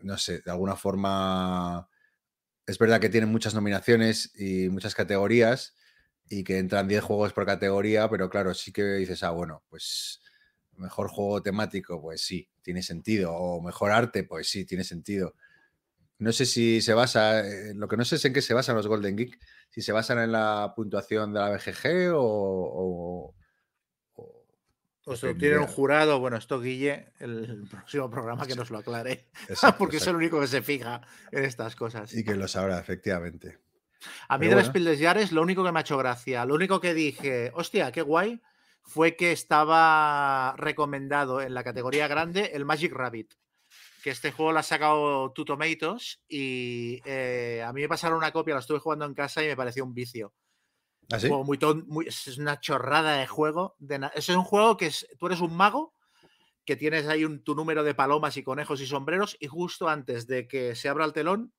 no 0.00 0.18
sé, 0.18 0.40
de 0.40 0.50
alguna 0.50 0.76
forma 0.76 1.88
es 2.66 2.78
verdad 2.78 3.00
que 3.00 3.08
tienen 3.08 3.30
muchas 3.30 3.54
nominaciones 3.54 4.32
y 4.38 4.68
muchas 4.68 4.94
categorías 4.94 5.74
y 6.28 6.44
que 6.44 6.58
entran 6.58 6.88
10 6.88 7.02
juegos 7.02 7.32
por 7.32 7.44
categoría, 7.44 8.08
pero 8.08 8.30
claro, 8.30 8.54
sí 8.54 8.72
que 8.72 8.82
dices, 8.82 9.22
ah, 9.22 9.30
bueno, 9.30 9.64
pues 9.68 10.21
Mejor 10.82 11.08
juego 11.08 11.40
temático, 11.40 12.00
pues 12.02 12.20
sí, 12.20 12.48
tiene 12.60 12.82
sentido. 12.82 13.32
O 13.32 13.62
mejor 13.62 13.92
arte, 13.92 14.24
pues 14.24 14.48
sí, 14.48 14.64
tiene 14.64 14.84
sentido. 14.84 15.34
No 16.18 16.32
sé 16.32 16.46
si 16.46 16.80
se 16.80 16.94
basa, 16.94 17.42
lo 17.74 17.88
que 17.88 17.96
no 17.96 18.04
sé 18.04 18.16
es 18.16 18.24
en 18.24 18.32
qué 18.32 18.42
se 18.42 18.54
basan 18.54 18.76
los 18.76 18.86
Golden 18.86 19.16
Geek, 19.16 19.38
si 19.70 19.82
se 19.82 19.92
basan 19.92 20.18
en 20.18 20.32
la 20.32 20.72
puntuación 20.76 21.32
de 21.32 21.40
la 21.40 21.50
BGG 21.50 22.12
o... 22.14 22.20
o, 22.20 23.34
o 25.04 25.16
se 25.16 25.34
tiene 25.34 25.58
un 25.58 25.66
jurado, 25.66 26.20
bueno, 26.20 26.36
esto 26.36 26.60
Guille, 26.60 27.12
el 27.18 27.66
próximo 27.70 28.08
programa 28.08 28.46
que 28.46 28.54
nos 28.54 28.70
lo 28.70 28.78
aclare, 28.78 29.30
porque 29.78 29.96
es 29.96 30.06
el 30.06 30.14
único 30.14 30.40
que 30.40 30.46
se 30.46 30.62
fija 30.62 31.00
en 31.32 31.44
estas 31.44 31.74
cosas. 31.74 32.14
Y 32.14 32.22
que 32.22 32.36
lo 32.36 32.46
sabrá, 32.46 32.78
efectivamente. 32.78 33.58
A 34.28 34.38
mí 34.38 34.46
de 34.46 34.54
las 34.54 34.66
Spiel 34.66 34.84
des 34.84 35.32
lo 35.32 35.42
único 35.42 35.64
que 35.64 35.72
me 35.72 35.80
ha 35.80 35.82
hecho 35.82 35.98
gracia, 35.98 36.44
lo 36.44 36.54
único 36.54 36.80
que 36.80 36.94
dije, 36.94 37.50
hostia, 37.54 37.90
qué 37.92 38.02
guay, 38.02 38.40
fue 38.82 39.16
que 39.16 39.32
estaba 39.32 40.54
recomendado 40.56 41.40
en 41.40 41.54
la 41.54 41.64
categoría 41.64 42.08
grande 42.08 42.50
el 42.54 42.64
Magic 42.64 42.92
Rabbit. 42.92 43.34
Que 44.02 44.10
este 44.10 44.32
juego 44.32 44.52
lo 44.52 44.58
ha 44.58 44.64
sacado 44.64 45.32
Two 45.32 45.44
Tomatoes 45.44 46.20
y 46.28 47.00
eh, 47.04 47.62
a 47.64 47.72
mí 47.72 47.82
me 47.82 47.88
pasaron 47.88 48.18
una 48.18 48.32
copia, 48.32 48.54
lo 48.54 48.60
estuve 48.60 48.80
jugando 48.80 49.04
en 49.04 49.14
casa 49.14 49.42
y 49.42 49.46
me 49.46 49.56
pareció 49.56 49.84
un 49.84 49.94
vicio. 49.94 50.34
¿Ah, 51.10 51.18
muy, 51.44 52.06
es 52.06 52.38
una 52.38 52.58
chorrada 52.60 53.18
de 53.18 53.26
juego. 53.26 53.76
De 53.78 54.00
es 54.14 54.28
un 54.28 54.44
juego 54.44 54.76
que 54.76 54.86
es, 54.86 55.06
tú 55.18 55.26
eres 55.26 55.40
un 55.40 55.54
mago 55.54 55.94
que 56.64 56.76
tienes 56.76 57.06
ahí 57.08 57.24
un, 57.24 57.42
tu 57.42 57.54
número 57.54 57.82
de 57.82 57.94
palomas 57.94 58.36
y 58.36 58.42
conejos 58.42 58.80
y 58.80 58.86
sombreros 58.86 59.36
y 59.40 59.46
justo 59.46 59.88
antes 59.88 60.26
de 60.26 60.46
que 60.46 60.74
se 60.74 60.88
abra 60.88 61.04
el 61.04 61.12
telón 61.12 61.52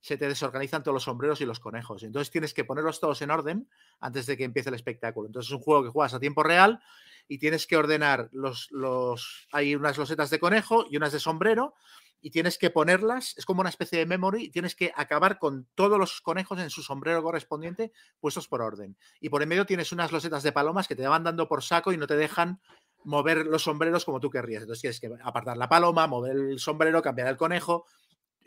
se 0.00 0.16
te 0.16 0.28
desorganizan 0.28 0.82
todos 0.82 0.94
los 0.94 1.04
sombreros 1.04 1.40
y 1.40 1.44
los 1.44 1.60
conejos. 1.60 2.02
Entonces 2.02 2.30
tienes 2.30 2.54
que 2.54 2.64
ponerlos 2.64 3.00
todos 3.00 3.20
en 3.22 3.30
orden 3.30 3.68
antes 4.00 4.26
de 4.26 4.36
que 4.36 4.44
empiece 4.44 4.68
el 4.68 4.74
espectáculo. 4.74 5.26
Entonces 5.26 5.50
es 5.50 5.56
un 5.56 5.62
juego 5.62 5.82
que 5.84 5.90
juegas 5.90 6.14
a 6.14 6.20
tiempo 6.20 6.42
real 6.42 6.80
y 7.26 7.38
tienes 7.38 7.66
que 7.66 7.76
ordenar 7.76 8.28
los, 8.32 8.70
los... 8.70 9.48
Hay 9.52 9.74
unas 9.74 9.98
losetas 9.98 10.30
de 10.30 10.38
conejo 10.38 10.86
y 10.88 10.96
unas 10.96 11.12
de 11.12 11.20
sombrero 11.20 11.74
y 12.20 12.30
tienes 12.30 12.58
que 12.58 12.70
ponerlas, 12.70 13.36
es 13.36 13.44
como 13.44 13.60
una 13.60 13.70
especie 13.70 13.98
de 13.98 14.06
memory, 14.06 14.44
y 14.44 14.50
tienes 14.50 14.74
que 14.74 14.92
acabar 14.96 15.38
con 15.38 15.68
todos 15.74 15.98
los 15.98 16.20
conejos 16.20 16.58
en 16.58 16.70
su 16.70 16.82
sombrero 16.82 17.22
correspondiente 17.22 17.92
puestos 18.20 18.48
por 18.48 18.60
orden. 18.60 18.96
Y 19.20 19.28
por 19.28 19.42
en 19.42 19.48
medio 19.48 19.66
tienes 19.66 19.92
unas 19.92 20.10
losetas 20.10 20.42
de 20.42 20.52
palomas 20.52 20.88
que 20.88 20.96
te 20.96 21.06
van 21.06 21.24
dando 21.24 21.48
por 21.48 21.62
saco 21.62 21.92
y 21.92 21.96
no 21.96 22.06
te 22.06 22.16
dejan 22.16 22.60
mover 23.04 23.46
los 23.46 23.62
sombreros 23.62 24.04
como 24.04 24.20
tú 24.20 24.30
querrías. 24.30 24.62
Entonces 24.62 24.80
tienes 24.80 25.00
que 25.00 25.10
apartar 25.22 25.56
la 25.56 25.68
paloma, 25.68 26.06
mover 26.06 26.36
el 26.36 26.58
sombrero, 26.58 27.02
cambiar 27.02 27.28
el 27.28 27.36
conejo, 27.36 27.86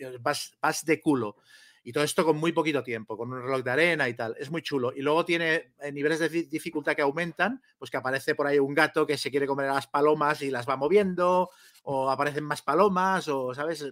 eh, 0.01 0.17
vas, 0.19 0.85
de 0.85 1.01
culo. 1.01 1.37
Y 1.83 1.91
todo 1.91 2.03
esto 2.03 2.23
con 2.23 2.37
muy 2.37 2.51
poquito 2.51 2.83
tiempo, 2.83 3.17
con 3.17 3.31
un 3.33 3.41
reloj 3.41 3.63
de 3.63 3.71
arena 3.71 4.07
y 4.07 4.13
tal. 4.13 4.35
Es 4.37 4.51
muy 4.51 4.61
chulo. 4.61 4.93
Y 4.95 5.01
luego 5.01 5.25
tiene 5.25 5.73
eh, 5.79 5.91
niveles 5.91 6.19
de 6.19 6.29
dificultad 6.29 6.95
que 6.95 7.01
aumentan, 7.01 7.61
pues 7.79 7.89
que 7.89 7.97
aparece 7.97 8.35
por 8.35 8.45
ahí 8.45 8.59
un 8.59 8.75
gato 8.75 9.07
que 9.07 9.17
se 9.17 9.31
quiere 9.31 9.47
comer 9.47 9.67
a 9.69 9.73
las 9.75 9.87
palomas 9.87 10.41
y 10.43 10.51
las 10.51 10.69
va 10.69 10.75
moviendo, 10.75 11.49
o 11.83 12.11
aparecen 12.11 12.43
más 12.43 12.61
palomas, 12.61 13.27
o, 13.27 13.55
¿sabes? 13.55 13.91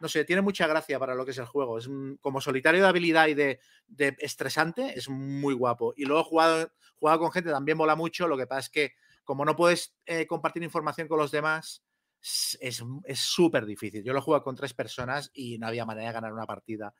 No 0.00 0.08
sé, 0.08 0.24
tiene 0.24 0.42
mucha 0.42 0.66
gracia 0.66 0.98
para 0.98 1.14
lo 1.14 1.24
que 1.24 1.32
es 1.32 1.38
el 1.38 1.46
juego. 1.46 1.78
Es 1.78 1.88
como 2.20 2.40
solitario 2.40 2.82
de 2.82 2.88
habilidad 2.88 3.28
y 3.28 3.34
de, 3.34 3.60
estresante, 4.18 4.98
es 4.98 5.08
muy 5.08 5.54
guapo. 5.54 5.94
Y 5.96 6.04
luego 6.04 6.24
jugado, 6.24 6.70
jugado 6.96 7.20
con 7.20 7.32
gente 7.32 7.50
también 7.50 7.78
mola 7.78 7.96
mucho. 7.96 8.28
Lo 8.28 8.36
que 8.36 8.46
pasa 8.46 8.60
es 8.60 8.70
que, 8.70 8.92
como 9.24 9.44
no 9.44 9.56
puedes 9.56 9.96
eh, 10.06 10.26
compartir 10.26 10.62
información 10.62 11.08
con 11.08 11.18
los 11.18 11.30
demás, 11.30 11.84
es 12.20 13.18
súper 13.18 13.66
difícil. 13.66 14.02
Yo 14.02 14.12
lo 14.12 14.22
juego 14.22 14.42
con 14.42 14.56
tres 14.56 14.74
personas 14.74 15.30
y 15.34 15.58
no 15.58 15.66
había 15.66 15.86
manera 15.86 16.08
de 16.08 16.14
ganar 16.14 16.32
una 16.32 16.46
partida. 16.46 16.94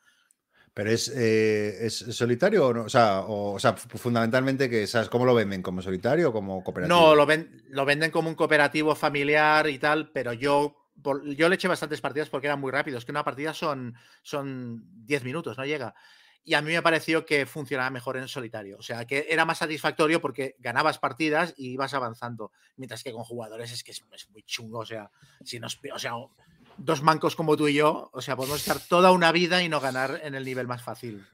Pero 0.75 0.91
es, 0.91 1.09
eh, 1.09 1.87
¿es 1.87 1.97
solitario 1.97 2.69
o 2.69 2.73
no? 2.73 2.83
O 2.85 2.89
sea, 2.89 3.25
o, 3.27 3.59
sea 3.59 3.75
fundamentalmente, 3.75 4.71
que, 4.71 4.87
¿sabes 4.87 5.09
cómo 5.09 5.25
lo 5.25 5.35
venden? 5.35 5.63
¿Como 5.63 5.83
solitario 5.83 6.29
o 6.29 6.33
como 6.33 6.63
cooperativo? 6.63 6.97
No, 6.97 7.15
lo, 7.15 7.27
ven, 7.27 7.65
lo 7.71 7.85
venden 7.85 8.11
como 8.11 8.29
un 8.29 8.37
cooperativo 8.37 8.95
familiar 8.95 9.69
y 9.69 9.79
tal, 9.79 10.13
pero 10.13 10.33
yo, 10.33 10.93
yo 11.37 11.49
le 11.49 11.55
eché 11.57 11.67
bastantes 11.67 12.01
partidas 12.01 12.29
porque 12.29 12.47
eran 12.47 12.61
muy 12.61 12.71
rápidos. 12.71 13.05
Que 13.05 13.13
una 13.13 13.25
partida 13.25 13.55
son, 13.55 13.95
son 14.23 14.85
10 15.05 15.25
minutos, 15.25 15.59
no 15.59 15.65
llega 15.65 15.95
y 16.45 16.55
a 16.55 16.63
mí 16.63 16.73
me 16.73 16.83
pareció 16.83 17.27
que 17.27 17.45
funcionaba 17.47 17.91
mejor 17.91 18.17
en 18.17 18.29
solitario. 18.29 18.79
O 18.79 18.83
sea, 18.83 19.07
que 19.07 19.27
era 19.29 19.45
más 19.45 19.59
satisfactorio 19.59 20.21
porque 20.21 20.57
ganabas 20.59 20.99
partidas 20.99 21.53
y 21.57 21.73
ibas 21.73 21.95
avanzando. 21.95 22.53
Mientras 22.77 23.03
que 23.03 23.13
con 23.13 23.25
jugadores 23.25 23.73
es 23.73 23.85
que 23.85 23.91
es, 23.93 24.03
muy 24.31 24.43
chungo. 24.45 24.79
O 24.79 24.87
sea, 24.87 25.11
si 25.45 25.61
nos, 25.61 25.79
o 25.93 25.99
sea, 25.99 26.13
dos 26.79 27.03
mancos 27.03 27.37
como 27.37 27.57
tú 27.57 27.69
y 27.69 27.75
yo, 27.75 28.09
o 28.13 28.23
sea, 28.23 28.37
podemos 28.37 28.61
estar 28.61 28.81
toda 28.81 29.13
una 29.13 29.33
vida 29.33 29.63
y 29.63 29.69
no 29.69 29.81
ganar 29.81 30.21
en 30.23 30.35
el 30.35 30.45
nivel 30.45 30.67
más 30.67 30.83
fácil. 30.83 31.27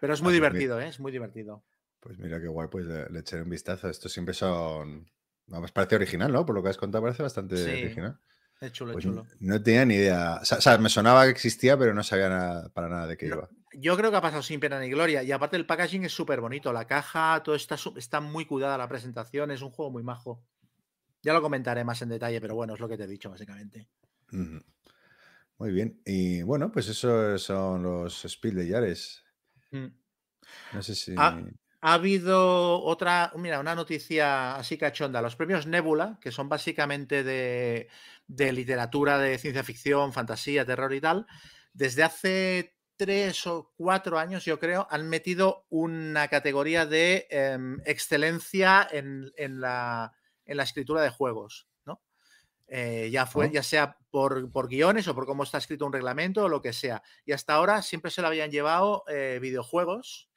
Pero 0.00 0.12
es 0.12 0.20
muy 0.22 0.26
pues 0.26 0.34
divertido, 0.34 0.80
¿eh? 0.80 0.88
es 0.88 1.00
muy 1.00 1.12
divertido. 1.12 1.64
Pues 2.00 2.18
mira 2.18 2.38
qué 2.38 2.48
guay, 2.48 2.68
pues 2.68 2.84
le, 2.84 3.18
echaré 3.18 3.42
un 3.42 3.50
vistazo. 3.50 3.88
Esto 3.88 4.10
siempre 4.10 4.34
son. 4.34 5.10
Vamos, 5.46 5.72
parece 5.72 5.94
original, 5.94 6.30
¿no? 6.30 6.44
Por 6.44 6.54
lo 6.54 6.62
que 6.62 6.68
has 6.68 6.76
contado, 6.76 7.02
parece 7.02 7.22
bastante 7.22 7.54
original. 7.54 8.18
Es 8.64 8.72
chulo, 8.72 8.92
es 8.92 8.94
pues 8.94 9.04
chulo. 9.04 9.26
No 9.40 9.62
tenía 9.62 9.84
ni 9.84 9.94
idea. 9.94 10.40
O 10.40 10.44
sea, 10.44 10.78
me 10.78 10.88
sonaba 10.88 11.24
que 11.24 11.30
existía, 11.30 11.76
pero 11.78 11.92
no 11.94 12.02
sabía 12.02 12.70
para 12.72 12.88
nada 12.88 13.06
de 13.06 13.16
qué 13.16 13.26
iba. 13.26 13.48
Yo 13.72 13.96
creo 13.96 14.10
que 14.10 14.16
ha 14.16 14.20
pasado 14.20 14.42
sin 14.42 14.60
pena 14.60 14.78
ni 14.80 14.88
gloria. 14.88 15.22
Y 15.22 15.32
aparte 15.32 15.56
el 15.56 15.66
packaging 15.66 16.04
es 16.04 16.12
súper 16.12 16.40
bonito. 16.40 16.72
La 16.72 16.86
caja, 16.86 17.42
todo 17.42 17.54
está, 17.54 17.76
está 17.96 18.20
muy 18.20 18.46
cuidada 18.46 18.78
la 18.78 18.88
presentación. 18.88 19.50
Es 19.50 19.62
un 19.62 19.70
juego 19.70 19.90
muy 19.90 20.02
majo. 20.02 20.44
Ya 21.22 21.32
lo 21.32 21.42
comentaré 21.42 21.84
más 21.84 22.00
en 22.02 22.10
detalle, 22.10 22.40
pero 22.40 22.54
bueno, 22.54 22.74
es 22.74 22.80
lo 22.80 22.88
que 22.88 22.96
te 22.96 23.04
he 23.04 23.08
dicho, 23.08 23.30
básicamente. 23.30 23.88
Muy 24.30 25.72
bien. 25.72 26.00
Y 26.04 26.42
bueno, 26.42 26.70
pues 26.72 26.88
esos 26.88 27.42
son 27.42 27.82
los 27.82 28.22
Spiel 28.26 28.56
de 28.56 28.68
Yares. 28.68 29.22
Mm. 29.70 29.86
No 30.72 30.82
sé 30.82 30.94
si. 30.94 31.14
Ah, 31.16 31.42
ha 31.86 31.92
habido 31.92 32.82
otra, 32.82 33.30
mira, 33.36 33.60
una 33.60 33.74
noticia 33.74 34.56
así 34.56 34.78
cachonda. 34.78 35.20
Los 35.20 35.36
premios 35.36 35.66
Nebula, 35.66 36.18
que 36.18 36.32
son 36.32 36.48
básicamente 36.48 37.22
de, 37.22 37.88
literatura 38.26 39.18
de 39.18 39.36
ciencia 39.36 39.62
ficción, 39.62 40.14
fantasía, 40.14 40.64
terror 40.64 40.94
y 40.94 41.02
tal, 41.02 41.26
desde 41.74 42.02
hace 42.02 42.78
tres 42.96 43.46
o 43.46 43.74
cuatro 43.76 44.18
años, 44.18 44.46
yo 44.46 44.58
creo, 44.58 44.86
han 44.88 45.10
metido 45.10 45.66
una 45.68 46.28
categoría 46.28 46.86
de 46.86 47.26
em, 47.28 47.78
excelencia 47.84 48.88
en, 48.90 49.30
la, 49.60 50.10
escritura 50.46 51.02
de 51.02 51.10
juegos. 51.10 51.68
¿no? 51.84 52.00
Eh, 52.66 53.10
ya, 53.12 53.26
fue, 53.26 53.48
oh. 53.48 53.50
ya 53.50 53.62
sea 53.62 53.98
por, 54.10 54.68
guiones 54.68 55.06
o 55.06 55.14
por 55.14 55.26
cómo 55.26 55.42
está 55.42 55.58
escrito 55.58 55.84
un 55.84 55.92
reglamento 55.92 56.44
o 56.44 56.48
lo 56.48 56.62
que 56.62 56.72
sea. 56.72 57.02
Y 57.26 57.32
hasta 57.32 57.52
ahora 57.52 57.82
siempre 57.82 58.10
se 58.10 58.22
lo 58.22 58.28
habían 58.28 58.50
llevado 58.50 59.04
eh, 59.06 59.38
videojuegos 59.42 60.30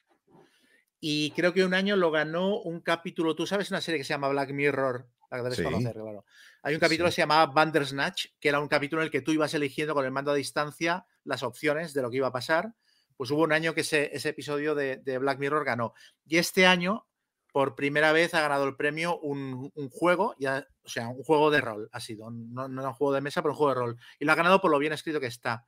Y 0.99 1.31
creo 1.31 1.53
que 1.53 1.63
un 1.63 1.73
año 1.73 1.95
lo 1.95 2.11
ganó 2.11 2.59
un 2.59 2.81
capítulo. 2.81 3.35
Tú 3.35 3.45
sabes 3.45 3.69
una 3.69 3.81
serie 3.81 3.99
que 3.99 4.03
se 4.03 4.13
llama 4.13 4.29
Black 4.29 4.51
Mirror, 4.51 5.07
la 5.29 5.37
que 5.37 5.43
debes 5.43 5.61
conocer, 5.61 5.93
claro. 5.93 6.25
Hay 6.63 6.73
un 6.73 6.79
capítulo 6.79 7.07
que 7.07 7.13
se 7.13 7.21
llamaba 7.21 7.45
Bandersnatch, 7.53 8.27
que 8.39 8.49
era 8.49 8.59
un 8.59 8.67
capítulo 8.67 9.01
en 9.01 9.05
el 9.05 9.11
que 9.11 9.21
tú 9.21 9.31
ibas 9.31 9.53
eligiendo 9.53 9.93
con 9.93 10.05
el 10.05 10.11
mando 10.11 10.31
a 10.31 10.35
distancia 10.35 11.05
las 11.23 11.43
opciones 11.43 11.93
de 11.93 12.01
lo 12.01 12.09
que 12.09 12.17
iba 12.17 12.27
a 12.27 12.31
pasar. 12.31 12.73
Pues 13.15 13.31
hubo 13.31 13.43
un 13.43 13.53
año 13.53 13.73
que 13.73 13.81
ese, 13.81 14.11
episodio 14.27 14.75
de, 14.75 15.17
Black 15.19 15.39
Mirror 15.39 15.65
ganó. 15.65 15.93
Y 16.25 16.37
este 16.37 16.65
año, 16.65 17.07
por 17.51 17.75
primera 17.75 18.11
vez, 18.11 18.33
ha 18.33 18.41
ganado 18.41 18.65
el 18.65 18.75
premio 18.75 19.19
un, 19.19 19.71
juego, 19.91 20.35
ya, 20.39 20.67
o 20.83 20.89
sea, 20.89 21.09
un 21.09 21.23
juego 21.23 21.51
de 21.51 21.61
rol 21.61 21.89
ha 21.91 21.99
sido. 21.99 22.29
No, 22.31 22.67
no 22.67 22.83
un 22.83 22.93
juego 22.93 23.13
de 23.13 23.21
mesa, 23.21 23.41
pero 23.41 23.53
un 23.53 23.57
juego 23.57 23.73
de 23.73 23.79
rol. 23.79 23.97
Y 24.19 24.25
lo 24.25 24.31
ha 24.31 24.35
ganado 24.35 24.61
por 24.61 24.71
lo 24.71 24.79
bien 24.79 24.93
escrito 24.93 25.19
que 25.19 25.27
está. 25.27 25.65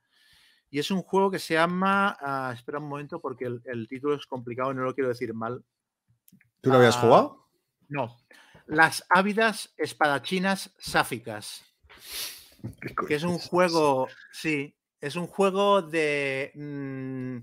Y 0.70 0.78
es 0.78 0.90
un 0.90 1.02
juego 1.02 1.30
que 1.30 1.38
se 1.38 1.54
llama. 1.54 2.16
Ah, 2.20 2.52
espera 2.54 2.78
un 2.78 2.88
momento 2.88 3.20
porque 3.20 3.46
el, 3.46 3.88
título 3.88 4.14
es 4.14 4.26
complicado 4.26 4.70
y 4.70 4.76
no 4.76 4.82
lo 4.82 4.94
quiero 4.94 5.08
decir 5.08 5.34
mal. 5.34 5.64
¿Tú 6.60 6.70
lo 6.70 6.76
habías 6.76 6.96
ah, 6.98 7.00
jugado? 7.00 7.48
No. 7.88 8.16
Las 8.66 9.04
ávidas 9.10 9.74
espadachinas 9.76 10.74
sáficas. 10.78 11.64
Que 13.08 13.14
es 13.14 13.22
un 13.22 13.38
juego. 13.38 14.06
Sí. 14.32 14.76
Es 15.00 15.16
un 15.16 15.26
juego 15.26 15.80
de. 15.80 16.52
Mm, 16.54 17.38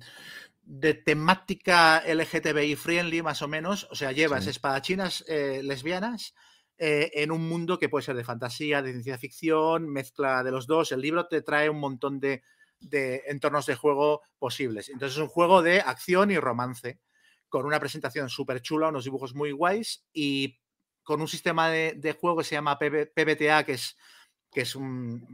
de 0.62 0.94
temática 0.94 2.04
LGTBI 2.06 2.76
friendly, 2.76 3.24
más 3.24 3.42
o 3.42 3.48
menos. 3.48 3.88
O 3.90 3.96
sea, 3.96 4.12
llevas 4.12 4.46
espadachinas 4.46 5.26
eh, 5.28 5.62
lesbianas. 5.64 6.36
Eh, 6.78 7.10
en 7.16 7.32
un 7.32 7.50
mundo 7.50 7.80
que 7.80 7.90
puede 7.90 8.06
ser 8.06 8.16
de 8.16 8.24
fantasía, 8.24 8.84
de 8.84 8.92
ciencia 8.92 9.18
ficción, 9.18 9.90
mezcla 9.90 10.44
de 10.44 10.52
los 10.52 10.68
dos. 10.68 10.92
El 10.92 11.02
libro 11.02 11.28
te 11.28 11.42
trae 11.42 11.70
un 11.70 11.80
montón 11.80 12.20
de, 12.20 12.44
de 12.80 13.24
entornos 13.28 13.66
de 13.66 13.76
juego 13.76 14.22
posibles. 14.40 14.90
Entonces 14.90 15.18
es 15.18 15.22
un 15.22 15.30
juego 15.30 15.62
de 15.62 15.82
acción 15.82 16.32
y 16.32 16.38
romance, 16.38 17.00
con 17.50 17.66
una 17.66 17.80
presentación 17.80 18.30
súper 18.30 18.62
chula, 18.62 18.90
unos 18.90 19.06
dibujos 19.06 19.34
muy 19.34 19.52
guays 19.52 20.06
y 20.14 20.60
con 21.04 21.22
un 21.22 21.28
sistema 21.28 21.70
de, 21.70 22.18
juego 22.20 22.38
que 22.38 22.44
se 22.44 22.56
llama 22.56 22.78
PBTA, 22.78 23.64
que 23.64 23.74
es, 23.74 23.98
que 24.52 24.62
es 24.62 24.76
un, 24.76 25.26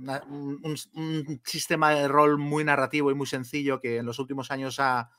un, 0.94 1.42
sistema 1.44 1.92
de 1.96 2.08
rol 2.08 2.38
muy 2.38 2.64
narrativo 2.64 3.10
y 3.10 3.16
muy 3.16 3.26
sencillo 3.26 3.80
que 3.82 3.98
en 3.98 4.06
los 4.06 4.20
últimos 4.20 4.52
años 4.52 4.80
ha, 4.80 5.10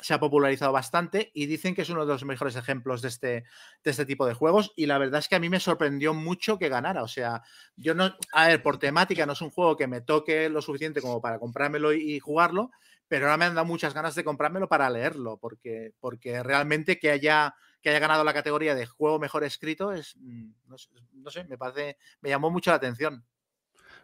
se 0.00 0.14
ha 0.14 0.20
popularizado 0.20 0.72
bastante 0.72 1.30
y 1.34 1.46
dicen 1.46 1.74
que 1.74 1.82
es 1.82 1.90
uno 1.90 2.04
de 2.04 2.12
los 2.12 2.24
mejores 2.24 2.56
ejemplos 2.56 3.02
de 3.02 3.08
este, 3.08 3.44
de 3.84 3.90
este 3.90 4.04
tipo 4.06 4.26
de 4.26 4.34
juegos. 4.34 4.72
Y 4.76 4.86
la 4.86 4.98
verdad 4.98 5.20
es 5.20 5.28
que 5.28 5.36
a 5.36 5.40
mí 5.40 5.48
me 5.48 5.60
sorprendió 5.60 6.14
mucho 6.14 6.58
que 6.58 6.68
ganara. 6.68 7.02
O 7.02 7.08
sea, 7.08 7.42
yo 7.76 7.94
no, 7.94 8.14
a 8.32 8.48
ver, 8.48 8.62
por 8.62 8.78
temática 8.78 9.26
no 9.26 9.32
es 9.32 9.40
un 9.40 9.50
juego 9.50 9.76
que 9.76 9.86
me 9.86 10.00
toque 10.00 10.48
lo 10.48 10.60
suficiente 10.62 11.00
como 11.00 11.20
para 11.20 11.38
comprármelo 11.38 11.92
y, 11.92 12.18
jugarlo, 12.18 12.70
pero 13.06 13.26
ahora 13.26 13.36
me 13.36 13.44
han 13.44 13.54
dado 13.54 13.66
muchas 13.66 13.94
ganas 13.94 14.14
de 14.14 14.24
comprármelo 14.24 14.68
para 14.68 14.90
leerlo, 14.90 15.36
porque, 15.38 15.92
porque 16.00 16.42
realmente 16.42 16.98
que 16.98 17.10
haya, 17.10 17.54
que 17.80 17.90
haya 17.90 17.98
ganado 17.98 18.24
la 18.24 18.34
categoría 18.34 18.74
de 18.74 18.86
juego 18.86 19.18
mejor 19.18 19.44
escrito 19.44 19.92
es, 19.92 20.16
mm, 20.18 20.50
no 20.66 21.30
sé, 21.30 21.44
me 21.44 21.58
parece, 21.58 21.96
me 22.20 22.30
llamó 22.30 22.50
mucho 22.50 22.70
la 22.70 22.76
atención. 22.76 23.24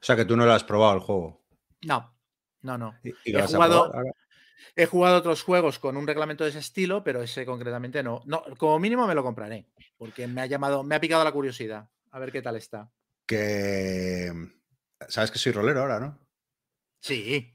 O 0.01 0.05
sea 0.05 0.15
que 0.15 0.25
tú 0.25 0.37
no 0.37 0.47
lo 0.47 0.53
has 0.53 0.65
probado 0.65 0.95
el 0.95 1.01
juego. 1.01 1.43
No, 1.83 2.15
no, 2.63 2.79
no. 2.79 2.95
He 3.03 3.43
jugado, 3.43 3.93
He 4.77 4.87
jugado 4.87 5.19
otros 5.19 5.43
juegos 5.43 5.79
con 5.79 5.97
un 5.97 6.07
reglamento 6.07 6.45
de 6.45 6.51
ese 6.51 6.59
estilo, 6.59 7.03
pero 7.03 7.23
ese 7.23 7.45
concretamente 7.45 8.03
no. 8.03 8.23
No, 8.27 8.43
como 8.57 8.79
mínimo 8.79 9.07
me 9.07 9.15
lo 9.15 9.23
compraré, 9.23 9.67
porque 9.97 10.27
me 10.27 10.41
ha 10.41 10.47
llamado, 10.47 10.83
me 10.83 10.95
ha 10.95 11.01
picado 11.01 11.25
la 11.25 11.33
curiosidad. 11.33 11.89
A 12.11 12.19
ver 12.19 12.33
qué 12.33 12.43
tal 12.43 12.57
está. 12.57 12.91
Que 13.27 14.33
sabes 15.09 15.31
que 15.31 15.39
soy 15.39 15.53
rolero 15.53 15.81
ahora, 15.81 16.01
¿no? 16.01 16.19
Sí. 17.01 17.55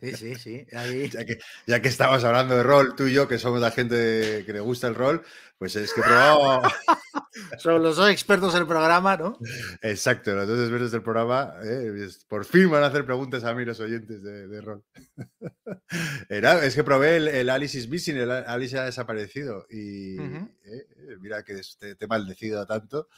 Sí, 0.00 0.12
sí, 0.14 0.34
sí. 0.36 0.66
ya, 1.12 1.24
que, 1.24 1.38
ya 1.66 1.82
que 1.82 1.88
estamos 1.88 2.22
hablando 2.24 2.56
de 2.56 2.62
rol, 2.62 2.94
tú 2.96 3.06
y 3.06 3.12
yo, 3.12 3.26
que 3.28 3.38
somos 3.38 3.60
la 3.60 3.70
gente 3.70 4.44
que 4.46 4.52
le 4.52 4.60
gusta 4.60 4.86
el 4.86 4.94
rol, 4.94 5.24
pues 5.58 5.76
es 5.76 5.92
que 5.92 6.00
he 6.00 6.04
probado. 6.04 6.62
Son 7.58 7.82
los 7.82 7.96
dos 7.96 8.10
expertos 8.10 8.54
del 8.54 8.66
programa, 8.66 9.16
¿no? 9.16 9.38
Exacto, 9.82 10.34
los 10.34 10.48
dos 10.48 10.60
expertos 10.60 10.92
del 10.92 11.02
programa. 11.02 11.54
¿eh? 11.62 12.08
Por 12.28 12.44
fin 12.44 12.70
van 12.70 12.82
a 12.82 12.86
hacer 12.86 13.04
preguntas 13.04 13.44
a 13.44 13.54
mí 13.54 13.64
los 13.64 13.78
oyentes 13.80 14.22
de, 14.22 14.60
rol. 14.60 14.82
Era, 16.28 16.64
es 16.64 16.74
que 16.74 16.84
probé 16.84 17.16
el, 17.16 17.50
Alice 17.50 17.78
is 17.78 17.88
Missing, 17.88 18.16
el 18.16 18.30
Alice 18.30 18.78
ha 18.78 18.84
desaparecido. 18.84 19.66
Y 19.70 20.18
eh, 20.18 20.86
mira 21.20 21.42
que 21.44 21.60
te, 21.78 21.96
he 21.98 22.06
maldecido 22.06 22.66
tanto. 22.66 23.08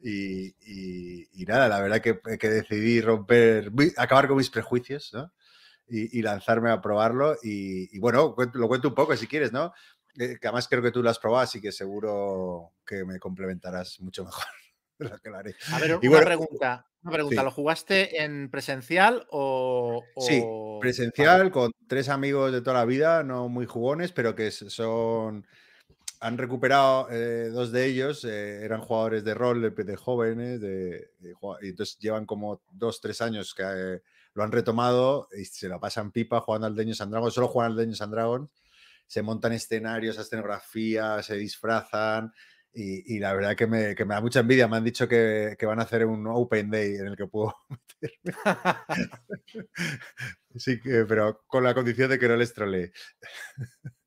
Y, 0.00 0.54
nada, 1.46 1.68
la 1.68 1.80
verdad 1.80 2.00
que, 2.00 2.20
que 2.38 2.48
decidí 2.48 3.00
romper, 3.00 3.72
acabar 3.96 4.28
con 4.28 4.36
mis 4.36 4.50
prejuicios, 4.50 5.10
¿no? 5.12 5.32
y, 5.90 6.22
lanzarme 6.22 6.70
a 6.70 6.80
probarlo. 6.80 7.36
Y, 7.42 7.98
bueno, 7.98 8.34
lo 8.52 8.68
cuento 8.68 8.88
un 8.88 8.94
poco 8.94 9.16
si 9.16 9.26
quieres, 9.26 9.52
¿no? 9.52 9.72
Eh, 10.18 10.38
que 10.40 10.48
además 10.48 10.68
creo 10.68 10.82
que 10.82 10.90
tú 10.90 11.02
lo 11.02 11.10
has 11.10 11.18
probado, 11.18 11.44
así 11.44 11.60
que 11.60 11.72
seguro 11.72 12.72
que 12.84 13.04
me 13.04 13.18
complementarás 13.18 14.00
mucho 14.00 14.24
mejor. 14.24 14.44
A 15.72 15.78
ver, 15.78 15.98
una 16.02 16.20
pregunta. 16.22 16.84
Una 17.04 17.12
pregunta, 17.12 17.44
¿lo 17.44 17.52
jugaste 17.52 18.24
en 18.24 18.50
presencial 18.50 19.24
o, 19.30 20.02
Sí, 20.18 20.44
presencial 20.80 21.52
con 21.52 21.70
tres 21.86 22.08
amigos 22.08 22.50
de 22.50 22.60
toda 22.60 22.78
la 22.78 22.84
vida, 22.84 23.22
no 23.22 23.48
muy 23.48 23.66
jugones, 23.66 24.10
pero 24.10 24.34
que 24.34 24.50
son 24.50 25.46
han 26.20 26.36
recuperado 26.36 27.08
eh, 27.10 27.48
dos 27.52 27.70
de 27.70 27.86
ellos, 27.86 28.24
eh, 28.24 28.64
eran 28.64 28.80
jugadores 28.80 29.22
de 29.22 29.34
rol 29.34 29.72
de, 29.72 29.96
jóvenes, 29.96 30.60
de, 30.60 31.10
y 31.62 31.68
entonces 31.68 31.96
llevan 31.98 32.26
como 32.26 32.60
dos, 32.72 33.00
tres 33.00 33.20
años 33.20 33.54
que 33.54 34.02
lo 34.34 34.42
han 34.42 34.50
retomado 34.50 35.28
y 35.36 35.44
se 35.44 35.68
lo 35.68 35.78
pasan 35.78 36.10
pipa 36.10 36.40
jugando 36.40 36.66
al 36.66 36.74
Dungeons 36.74 37.00
and 37.00 37.12
Dragons, 37.12 37.34
solo 37.34 37.48
juegan 37.48 37.72
al 37.72 37.76
Dungeons 37.76 38.02
and 38.02 38.12
Dragons, 38.12 38.50
se 39.08 39.22
montan 39.22 39.52
escenarios, 39.52 40.18
escenografía, 40.18 41.20
se 41.22 41.36
disfrazan 41.36 42.32
y, 42.72 43.18
la 43.18 43.32
verdad 43.32 43.56
que 43.56 43.66
me, 43.66 43.94
que 43.96 44.04
me, 44.04 44.14
da 44.14 44.20
mucha 44.20 44.40
envidia. 44.40 44.68
Me 44.68 44.76
han 44.76 44.84
dicho 44.84 45.08
que, 45.08 45.56
que, 45.58 45.66
van 45.66 45.80
a 45.80 45.82
hacer 45.82 46.06
un 46.06 46.26
Open 46.28 46.70
Day 46.70 46.94
en 46.94 47.08
el 47.08 47.16
que 47.16 47.26
puedo 47.26 47.54
meterme. 48.00 48.36
sí, 50.54 50.78
pero 51.08 51.42
con 51.46 51.64
la 51.64 51.74
condición 51.74 52.10
de 52.10 52.18
que 52.18 52.28
no 52.28 52.36
les 52.36 52.54
trolee. 52.54 52.92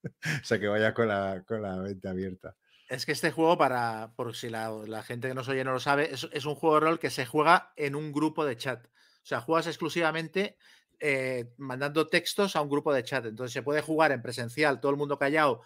o 0.04 0.44
sea, 0.44 0.60
que 0.60 0.68
vaya 0.68 0.94
con 0.94 1.10
la, 1.10 1.44
con 1.46 1.62
la 1.62 1.78
mente 1.78 2.08
abierta. 2.08 2.56
Es 2.88 3.06
que 3.06 3.12
este 3.12 3.32
juego, 3.32 3.58
para, 3.58 4.14
por 4.16 4.36
si 4.36 4.50
la, 4.50 4.70
la 4.86 5.04
gente 5.04 5.28
que 5.28 5.34
nos 5.34 5.50
oye 5.50 5.64
no 5.64 5.74
lo 5.74 5.80
sabe, 5.80 6.14
es, 6.14 6.30
es, 6.32 6.46
un 6.46 6.56
juego 6.56 6.76
de 6.76 6.82
rol 6.82 7.00
que 7.00 7.10
se 7.10 7.26
juega 7.26 7.74
en 7.76 7.96
un 7.96 8.14
grupo 8.14 8.46
de 8.46 8.58
chat. 8.58 8.86
O 8.86 9.26
sea, 9.26 9.42
juegas 9.42 9.68
exclusivamente 9.68 10.58
eh, 11.02 11.52
mandando 11.58 12.08
textos 12.08 12.56
a 12.56 12.62
un 12.62 12.70
grupo 12.70 12.94
de 12.94 13.04
chat. 13.04 13.26
Entonces 13.26 13.52
se 13.52 13.64
puede 13.64 13.82
jugar 13.82 14.12
en 14.12 14.22
presencial, 14.22 14.80
todo 14.80 14.92
el 14.92 14.98
mundo 14.98 15.18
callado, 15.18 15.62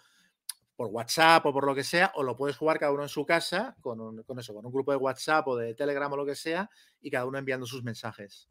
por 0.74 0.88
WhatsApp 0.88 1.46
o 1.46 1.52
por 1.52 1.64
lo 1.64 1.74
que 1.74 1.84
sea, 1.84 2.12
o 2.16 2.22
lo 2.22 2.36
puedes 2.36 2.56
jugar 2.56 2.78
cada 2.78 2.92
uno 2.92 3.02
en 3.02 3.08
su 3.08 3.24
casa 3.24 3.76
con, 3.80 4.22
con 4.24 4.38
eso, 4.38 4.54
con 4.54 4.66
un 4.66 4.72
grupo 4.72 4.92
de 4.92 4.98
WhatsApp 4.98 5.46
o 5.48 5.56
de 5.56 5.74
Telegram 5.74 6.12
o 6.12 6.16
lo 6.16 6.26
que 6.26 6.34
sea, 6.34 6.68
y 7.00 7.10
cada 7.10 7.26
uno 7.26 7.38
enviando 7.38 7.66
sus 7.66 7.82
mensajes. 7.82 8.48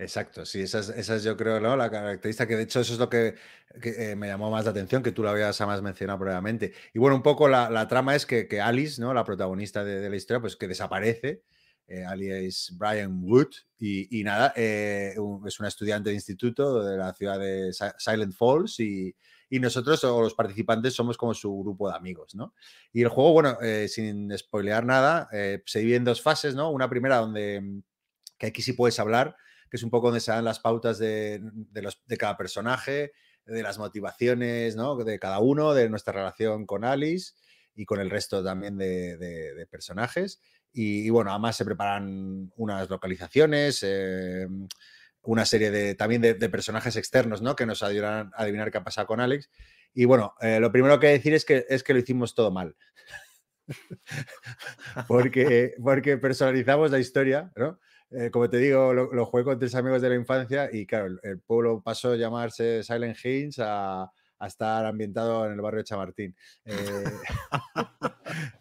Exacto, 0.00 0.46
sí, 0.46 0.62
esa 0.62 0.78
es, 0.78 1.22
yo 1.22 1.36
creo 1.36 1.60
la 1.60 1.90
característica 1.90 2.48
que 2.48 2.56
de 2.56 2.62
hecho 2.62 2.80
eso 2.80 2.94
es 2.94 2.98
lo 2.98 3.10
que, 3.10 3.34
eh, 3.82 4.16
me 4.16 4.28
llamó 4.28 4.50
más 4.50 4.64
la 4.64 4.70
atención, 4.70 5.02
que 5.02 5.12
tú 5.12 5.22
lo 5.22 5.28
habías 5.28 5.60
más 5.60 5.82
mencionado 5.82 6.18
previamente. 6.20 6.72
Y 6.94 6.98
bueno, 6.98 7.16
un 7.16 7.22
poco 7.22 7.48
la, 7.48 7.86
trama 7.86 8.14
es 8.14 8.24
que, 8.24 8.60
Alice, 8.62 8.98
¿no? 8.98 9.12
la 9.12 9.24
protagonista 9.24 9.84
de, 9.84 10.08
la 10.08 10.16
historia, 10.16 10.40
pues 10.40 10.56
que 10.56 10.68
desaparece 10.68 11.42
eh, 11.90 12.04
alias 12.04 12.72
Brian 12.78 13.20
Wood, 13.20 13.48
y, 13.76 14.22
nada, 14.22 14.52
eh, 14.54 15.12
es 15.44 15.58
una 15.58 15.68
estudiante 15.68 16.10
de 16.10 16.14
instituto 16.14 16.84
de 16.84 16.96
la 16.96 17.12
ciudad 17.12 17.36
de 17.40 17.72
Silent 17.98 18.32
Falls 18.32 18.78
y, 18.78 19.12
nosotros 19.50 20.04
o 20.04 20.22
los 20.22 20.34
participantes 20.34 20.94
somos 20.94 21.16
como 21.16 21.34
su 21.34 21.52
grupo 21.58 21.88
de 21.90 21.96
amigos, 21.96 22.36
¿no? 22.36 22.54
Y 22.92 23.02
el 23.02 23.08
juego, 23.08 23.32
bueno, 23.32 23.58
eh, 23.60 23.88
sin 23.88 24.30
spoilear 24.38 24.84
nada, 24.86 25.28
se 25.66 25.80
divide 25.80 25.96
en 25.96 26.04
dos 26.04 26.22
fases, 26.22 26.54
¿no? 26.54 26.70
Una 26.70 26.88
primera 26.88 27.16
donde, 27.16 27.82
que 28.38 28.46
aquí 28.46 28.62
sí 28.62 28.74
puedes 28.74 29.00
hablar, 29.00 29.34
que 29.68 29.76
es 29.76 29.82
un 29.82 29.90
poco 29.90 30.06
donde 30.06 30.20
se 30.20 30.30
dan 30.30 30.44
las 30.44 30.60
pautas 30.60 30.98
de, 30.98 31.42
los, 31.74 32.00
de 32.06 32.16
cada 32.16 32.36
personaje, 32.36 33.10
de 33.44 33.62
las 33.64 33.78
motivaciones, 33.78 34.76
¿no? 34.76 34.94
De 34.94 35.18
cada 35.18 35.40
uno, 35.40 35.74
de 35.74 35.90
nuestra 35.90 36.12
relación 36.12 36.64
con 36.64 36.84
Alice 36.84 37.32
y 37.74 37.84
con 37.84 37.98
el 37.98 38.10
resto 38.10 38.44
también 38.44 38.78
de 38.78 39.66
personajes. 39.68 40.40
Y, 40.72 41.10
bueno, 41.10 41.30
además 41.30 41.56
se 41.56 41.64
preparan 41.64 42.52
unas 42.56 42.88
localizaciones, 42.88 43.80
eh, 43.82 44.46
una 45.22 45.44
serie 45.44 45.70
de 45.70 45.94
también 45.94 46.22
de, 46.22 46.34
personajes 46.48 46.96
externos, 46.96 47.42
¿no? 47.42 47.56
Que 47.56 47.66
nos 47.66 47.82
ayudarán 47.82 48.30
a 48.34 48.42
adivinar 48.42 48.70
qué 48.70 48.78
ha 48.78 48.84
pasado 48.84 49.06
con 49.06 49.20
Alex. 49.20 49.50
Y 49.92 50.04
bueno, 50.04 50.34
eh, 50.40 50.60
lo 50.60 50.70
primero 50.70 51.00
que 51.00 51.08
decir 51.08 51.34
es 51.34 51.44
que, 51.44 51.66
es 51.68 51.82
que 51.82 51.92
lo 51.92 51.98
hicimos 51.98 52.34
todo 52.34 52.50
mal. 52.50 52.76
porque, 55.08 55.74
porque 55.82 56.16
personalizamos 56.18 56.90
la 56.90 56.98
historia, 56.98 57.52
¿no? 57.56 57.78
Eh, 58.12 58.30
como 58.30 58.50
te 58.50 58.58
digo, 58.58 58.92
lo, 58.92 59.26
jugué 59.26 59.44
con 59.44 59.58
tres 59.58 59.74
amigos 59.76 60.02
de 60.02 60.08
la 60.08 60.16
infancia 60.16 60.68
y 60.72 60.84
claro, 60.84 61.18
el, 61.22 61.38
pueblo 61.40 61.80
pasó 61.80 62.12
a 62.12 62.16
llamarse 62.16 62.82
Silent 62.82 63.16
Hills 63.24 63.60
a, 63.60 64.10
a 64.40 64.46
estar 64.46 64.84
ambientado 64.86 65.46
en 65.46 65.52
el 65.52 65.60
barrio 65.60 65.78
de 65.78 65.84
Chamartín. 65.84 66.34
Eh, 66.64 67.04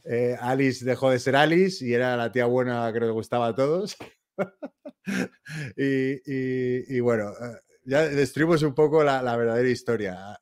eh, 0.03 0.38
Alice 0.39 0.86
dejó 0.86 1.09
de 1.09 1.20
ser 1.20 1.36
Alice 1.36 1.86
y 1.86 1.93
era 1.93 2.17
la 2.17 2.32
tía 2.32 2.45
buena 2.45 2.91
que 2.93 2.99
nos 2.99 3.11
gustaba 3.11 3.47
a 3.47 3.55
todos. 3.55 3.97
y, 5.76 6.99
bueno, 6.99 7.32
eh, 7.32 7.59
ya 7.86 8.07
destruimos 8.07 8.61
un 8.63 8.74
poco 8.74 9.03
la, 9.03 9.36
verdadera 9.36 9.70
historia. 9.70 10.39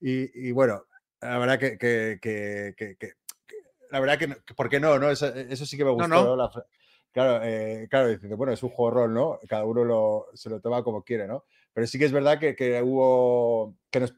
Y, 0.00 0.52
bueno, 0.52 0.84
la 1.20 1.38
verdad 1.38 1.58
que, 1.58 1.78
que, 1.78 2.18
que, 2.20 3.14
la 3.90 4.00
verdad 4.00 4.18
que, 4.18 4.54
¿por 4.54 4.68
qué 4.68 4.80
no? 4.80 4.98
no? 4.98 5.08
Eso, 5.10 5.32
sí 5.66 5.76
que 5.76 5.84
me 5.84 5.90
gustó. 5.90 6.50
claro, 7.12 7.40
eh, 7.44 7.86
claro, 7.88 8.18
bueno, 8.36 8.52
es 8.52 8.62
un 8.62 8.70
juego 8.70 8.90
rol, 8.90 9.14
¿no? 9.14 9.38
Cada 9.48 9.64
uno 9.64 9.84
lo, 9.84 10.26
se 10.34 10.50
lo 10.50 10.60
toma 10.60 10.82
como 10.82 11.04
quiere, 11.04 11.28
¿no? 11.28 11.44
Pero 11.72 11.86
sí 11.86 11.98
que 11.98 12.04
es 12.04 12.12
verdad 12.12 12.38
que, 12.38 12.82
hubo, 12.82 13.76
que 13.90 14.00
nos, 14.00 14.14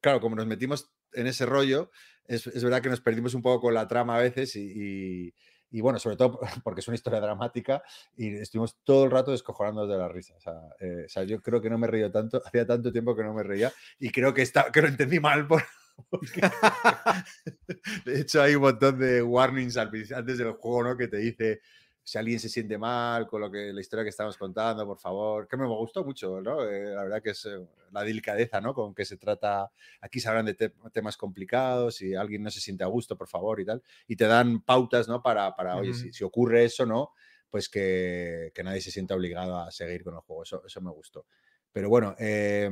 claro, 0.00 0.20
como 0.20 0.36
nos 0.36 0.46
metimos 0.46 0.92
en 1.12 1.26
ese 1.26 1.46
rollo, 1.46 1.90
es, 2.28 2.46
es, 2.46 2.62
verdad 2.62 2.82
que 2.82 2.88
nos 2.88 3.00
perdimos 3.00 3.34
un 3.34 3.42
poco 3.42 3.62
con 3.62 3.74
la 3.74 3.86
trama 3.86 4.16
a 4.16 4.20
veces 4.20 4.54
y, 4.56 5.32
y, 5.70 5.80
bueno, 5.80 5.98
sobre 5.98 6.16
todo 6.16 6.40
porque 6.64 6.80
es 6.80 6.88
una 6.88 6.94
historia 6.94 7.20
dramática 7.20 7.82
y 8.16 8.34
estuvimos 8.34 8.78
todo 8.84 9.04
el 9.04 9.10
rato 9.10 9.30
descojonándonos 9.30 9.90
de 9.90 9.98
la 9.98 10.08
risa. 10.08 10.34
O 10.36 10.40
sea, 10.40 10.54
eh, 10.80 11.04
o 11.06 11.08
sea, 11.08 11.24
yo 11.24 11.40
creo 11.40 11.60
que 11.60 11.70
no 11.70 11.78
me 11.78 11.86
río 11.86 12.10
tanto, 12.10 12.42
hacía 12.44 12.66
tanto 12.66 12.92
tiempo 12.92 13.14
que 13.14 13.24
no 13.24 13.34
me 13.34 13.42
reía 13.42 13.72
y 13.98 14.10
creo 14.10 14.32
que, 14.34 14.42
está, 14.42 14.70
que 14.70 14.82
lo 14.82 14.88
entendí 14.88 15.20
mal 15.20 15.46
por, 15.46 15.62
de 18.04 18.20
hecho, 18.20 18.42
hay 18.42 18.54
un 18.54 18.62
montón 18.62 18.98
de 18.98 19.22
warnings 19.22 19.76
antes 19.76 20.38
del 20.38 20.52
juego, 20.52 20.84
¿no? 20.84 20.96
Que 20.96 21.08
te 21.08 21.18
dice 21.18 21.60
si 22.06 22.18
alguien 22.18 22.38
se 22.38 22.48
siente 22.48 22.78
mal 22.78 23.26
con 23.26 23.40
lo 23.40 23.50
que 23.50 23.72
la 23.72 23.80
historia 23.80 24.04
que 24.04 24.10
estamos 24.10 24.36
contando, 24.36 24.86
por 24.86 24.96
favor, 24.96 25.48
que 25.48 25.56
me 25.56 25.66
gustó 25.66 26.04
mucho, 26.04 26.40
¿no? 26.40 26.62
Eh, 26.62 26.94
la 26.94 27.02
verdad 27.02 27.20
que 27.20 27.30
es 27.30 27.44
eh, 27.46 27.58
la 27.90 28.04
delicadeza, 28.04 28.60
¿no? 28.60 28.74
Con 28.74 28.94
que 28.94 29.04
se 29.04 29.16
trata, 29.16 29.72
aquí 30.00 30.20
se 30.20 30.28
hablan 30.28 30.46
de 30.46 30.54
temas 30.92 31.16
complicados, 31.16 32.00
y 32.02 32.14
alguien 32.14 32.44
no 32.44 32.50
se 32.52 32.60
siente 32.60 32.84
a 32.84 32.86
gusto, 32.86 33.16
por 33.16 33.26
favor, 33.26 33.58
y 33.58 33.64
tal, 33.64 33.82
y 34.06 34.14
te 34.14 34.24
dan 34.28 34.60
pautas, 34.60 35.08
¿no? 35.08 35.20
Para, 35.20 35.56
para 35.56 35.78
oye, 35.78 35.92
si, 35.94 36.22
ocurre 36.22 36.64
eso, 36.64 36.86
¿no? 36.86 37.10
Pues 37.50 37.68
que, 37.68 38.52
que, 38.54 38.62
nadie 38.62 38.80
se 38.80 38.92
sienta 38.92 39.16
obligado 39.16 39.58
a 39.58 39.72
seguir 39.72 40.04
con 40.04 40.14
el 40.14 40.20
juego, 40.20 40.44
eso, 40.44 40.62
eso 40.64 40.80
me 40.80 40.92
gustó. 40.92 41.26
Pero 41.72 41.88
bueno, 41.88 42.14
eh, 42.20 42.70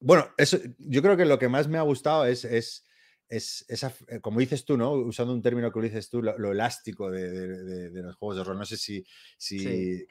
bueno, 0.00 0.30
eso, 0.36 0.58
yo 0.78 1.00
creo 1.00 1.16
que 1.16 1.26
lo 1.26 1.38
que 1.38 1.48
más 1.48 1.68
me 1.68 1.78
ha 1.78 1.82
gustado 1.82 2.24
es, 2.24 2.44
es, 2.44 2.84
es 3.30 3.64
esa, 3.68 3.94
eh, 4.08 4.18
como 4.20 4.40
dices 4.40 4.64
tú, 4.64 4.76
¿no? 4.76 4.92
Usando 4.92 5.32
un 5.32 5.40
término 5.40 5.70
que 5.72 5.80
dices 5.80 6.10
tú, 6.10 6.20
lo, 6.20 6.52
elástico 6.52 7.10
de, 7.10 7.90
los 7.92 8.16
juegos 8.16 8.36
de 8.36 8.44
rol. 8.44 8.58
No 8.58 8.66
sé 8.66 8.76
si, 8.76 9.06
si, 9.38 10.04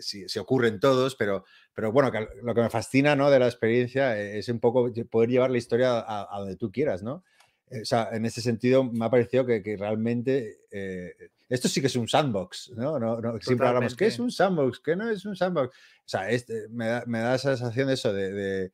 si, 0.00 0.38
ocurren 0.40 0.80
todos, 0.80 1.14
pero, 1.14 1.44
pero 1.72 1.92
bueno, 1.92 2.10
lo 2.42 2.54
que 2.54 2.60
me 2.60 2.68
fascina 2.68 3.14
¿no? 3.14 3.30
de 3.30 3.38
la 3.38 3.46
experiencia 3.46 4.18
es 4.18 4.48
un 4.48 4.58
poco 4.58 4.92
poder 5.08 5.30
llevar 5.30 5.52
la 5.52 5.58
historia 5.58 6.04
a, 6.06 6.38
donde 6.40 6.56
tú 6.56 6.72
quieras, 6.72 7.02
¿no? 7.02 7.22
Eh, 7.70 7.82
o 7.82 7.84
sea, 7.84 8.08
en 8.12 8.26
ese 8.26 8.40
sentido 8.40 8.82
me 8.82 9.04
ha 9.04 9.10
parecido 9.10 9.46
que, 9.46 9.76
realmente 9.78 10.62
eh, 10.72 11.30
esto 11.48 11.68
sí 11.68 11.80
que 11.80 11.86
es 11.86 11.96
un 11.96 12.08
sandbox, 12.08 12.72
¿no? 12.76 12.98
no, 12.98 13.20
no 13.20 13.38
siempre 13.40 13.68
hablamos, 13.68 13.94
¿qué 13.94 14.06
es 14.06 14.18
un 14.18 14.32
sandbox? 14.32 14.80
¿Qué 14.80 14.96
no 14.96 15.08
es 15.08 15.24
un 15.24 15.36
sandbox? 15.36 15.68
O 15.68 16.08
sea, 16.08 16.28
este, 16.28 16.68
me, 16.70 16.86
da, 16.88 17.04
me 17.06 17.20
da 17.20 17.36
esa 17.36 17.56
sensación 17.56 17.86
de 17.86 17.94
eso, 17.94 18.12
de 18.12 18.72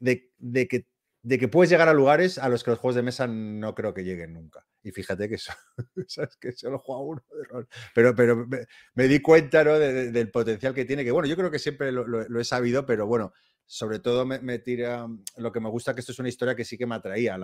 de, 0.00 0.68
que, 0.68 0.86
de 1.22 1.38
que 1.38 1.48
puedes 1.48 1.70
llegar 1.70 1.88
a 1.88 1.94
lugares 1.94 2.38
a 2.38 2.48
los 2.48 2.64
que 2.64 2.70
los 2.70 2.78
juegos 2.78 2.96
de 2.96 3.02
mesa 3.02 3.26
no 3.26 3.74
creo 3.74 3.92
que 3.92 4.04
lleguen 4.04 4.32
nunca. 4.32 4.66
Y 4.82 4.90
fíjate 4.90 5.28
que, 5.28 5.34
eso, 5.34 5.52
¿sabes? 6.08 6.36
que 6.36 6.52
solo 6.52 6.78
juego 6.78 7.02
uno 7.02 7.22
de 7.36 7.44
rol. 7.44 7.68
Pero, 7.94 8.14
pero 8.14 8.46
me, 8.94 9.08
di 9.08 9.20
cuenta 9.20 9.62
¿no? 9.62 9.78
del 9.78 10.30
potencial 10.30 10.74
que 10.74 10.86
tiene, 10.86 11.04
que 11.04 11.10
bueno, 11.10 11.28
yo 11.28 11.36
creo 11.36 11.50
que 11.50 11.58
siempre 11.58 11.92
lo, 11.92 12.40
he 12.40 12.44
sabido, 12.44 12.86
pero 12.86 13.06
bueno, 13.06 13.32
sobre 13.66 13.98
todo 13.98 14.24
me, 14.24 14.58
tira, 14.58 15.06
lo 15.36 15.52
que 15.52 15.60
me 15.60 15.68
gusta 15.68 15.94
que 15.94 16.00
esto 16.00 16.12
es 16.12 16.18
una 16.18 16.28
historia 16.28 16.56
que 16.56 16.64
sí 16.64 16.76
que 16.76 16.86
me 16.86 16.96
atraía, 16.96 17.36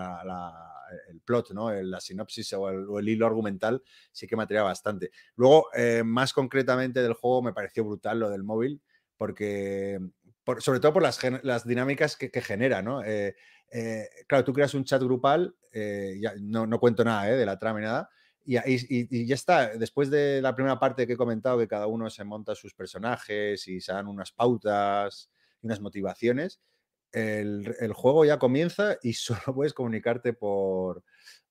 el 1.10 1.20
plot, 1.20 1.50
¿no? 1.52 1.70
la 1.70 2.00
sinopsis 2.00 2.54
o 2.54 2.98
el, 2.98 3.08
hilo 3.08 3.26
argumental 3.26 3.82
sí 4.10 4.26
que 4.26 4.36
me 4.36 4.44
atraía 4.44 4.62
bastante. 4.62 5.10
Luego, 5.36 5.68
eh, 5.74 6.02
más 6.02 6.32
concretamente 6.32 7.02
del 7.02 7.12
juego, 7.12 7.42
me 7.42 7.52
pareció 7.52 7.84
brutal 7.84 8.18
lo 8.18 8.30
del 8.30 8.42
móvil, 8.42 8.82
porque 9.16 10.00
sobre 10.58 10.80
todo 10.80 10.92
por 10.92 11.02
las, 11.02 11.18
las 11.42 11.66
dinámicas 11.66 12.16
que, 12.16 12.30
genera, 12.40 12.82
¿no? 12.82 13.02
Eh, 13.04 13.34
eh, 13.70 14.08
claro, 14.26 14.44
tú 14.44 14.52
creas 14.52 14.74
un 14.74 14.84
chat 14.84 15.02
grupal, 15.02 15.54
eh, 15.72 16.20
no, 16.40 16.80
cuento 16.80 17.04
nada 17.04 17.24
de 17.26 17.46
la 17.46 17.58
trama 17.58 17.80
ni 17.80 17.86
nada, 17.86 18.10
y, 18.44 18.56
y, 18.64 19.26
ya 19.26 19.34
está. 19.34 19.76
Después 19.76 20.08
de 20.08 20.40
la 20.40 20.54
primera 20.54 20.78
parte 20.78 21.06
que 21.06 21.14
he 21.14 21.16
comentado, 21.16 21.58
que 21.58 21.66
cada 21.66 21.88
uno 21.88 22.08
se 22.10 22.24
monta 22.24 22.54
sus 22.54 22.74
personajes 22.74 23.66
y 23.66 23.80
se 23.80 23.92
dan 23.92 24.06
unas 24.06 24.30
pautas 24.30 25.30
y 25.60 25.66
unas 25.66 25.80
motivaciones, 25.80 26.60
el, 27.12 27.74
el 27.80 27.92
juego 27.92 28.24
ya 28.24 28.38
comienza 28.38 28.98
y 29.02 29.12
solo 29.14 29.54
puedes 29.54 29.74
comunicarte 29.74 30.32
por, 30.32 31.02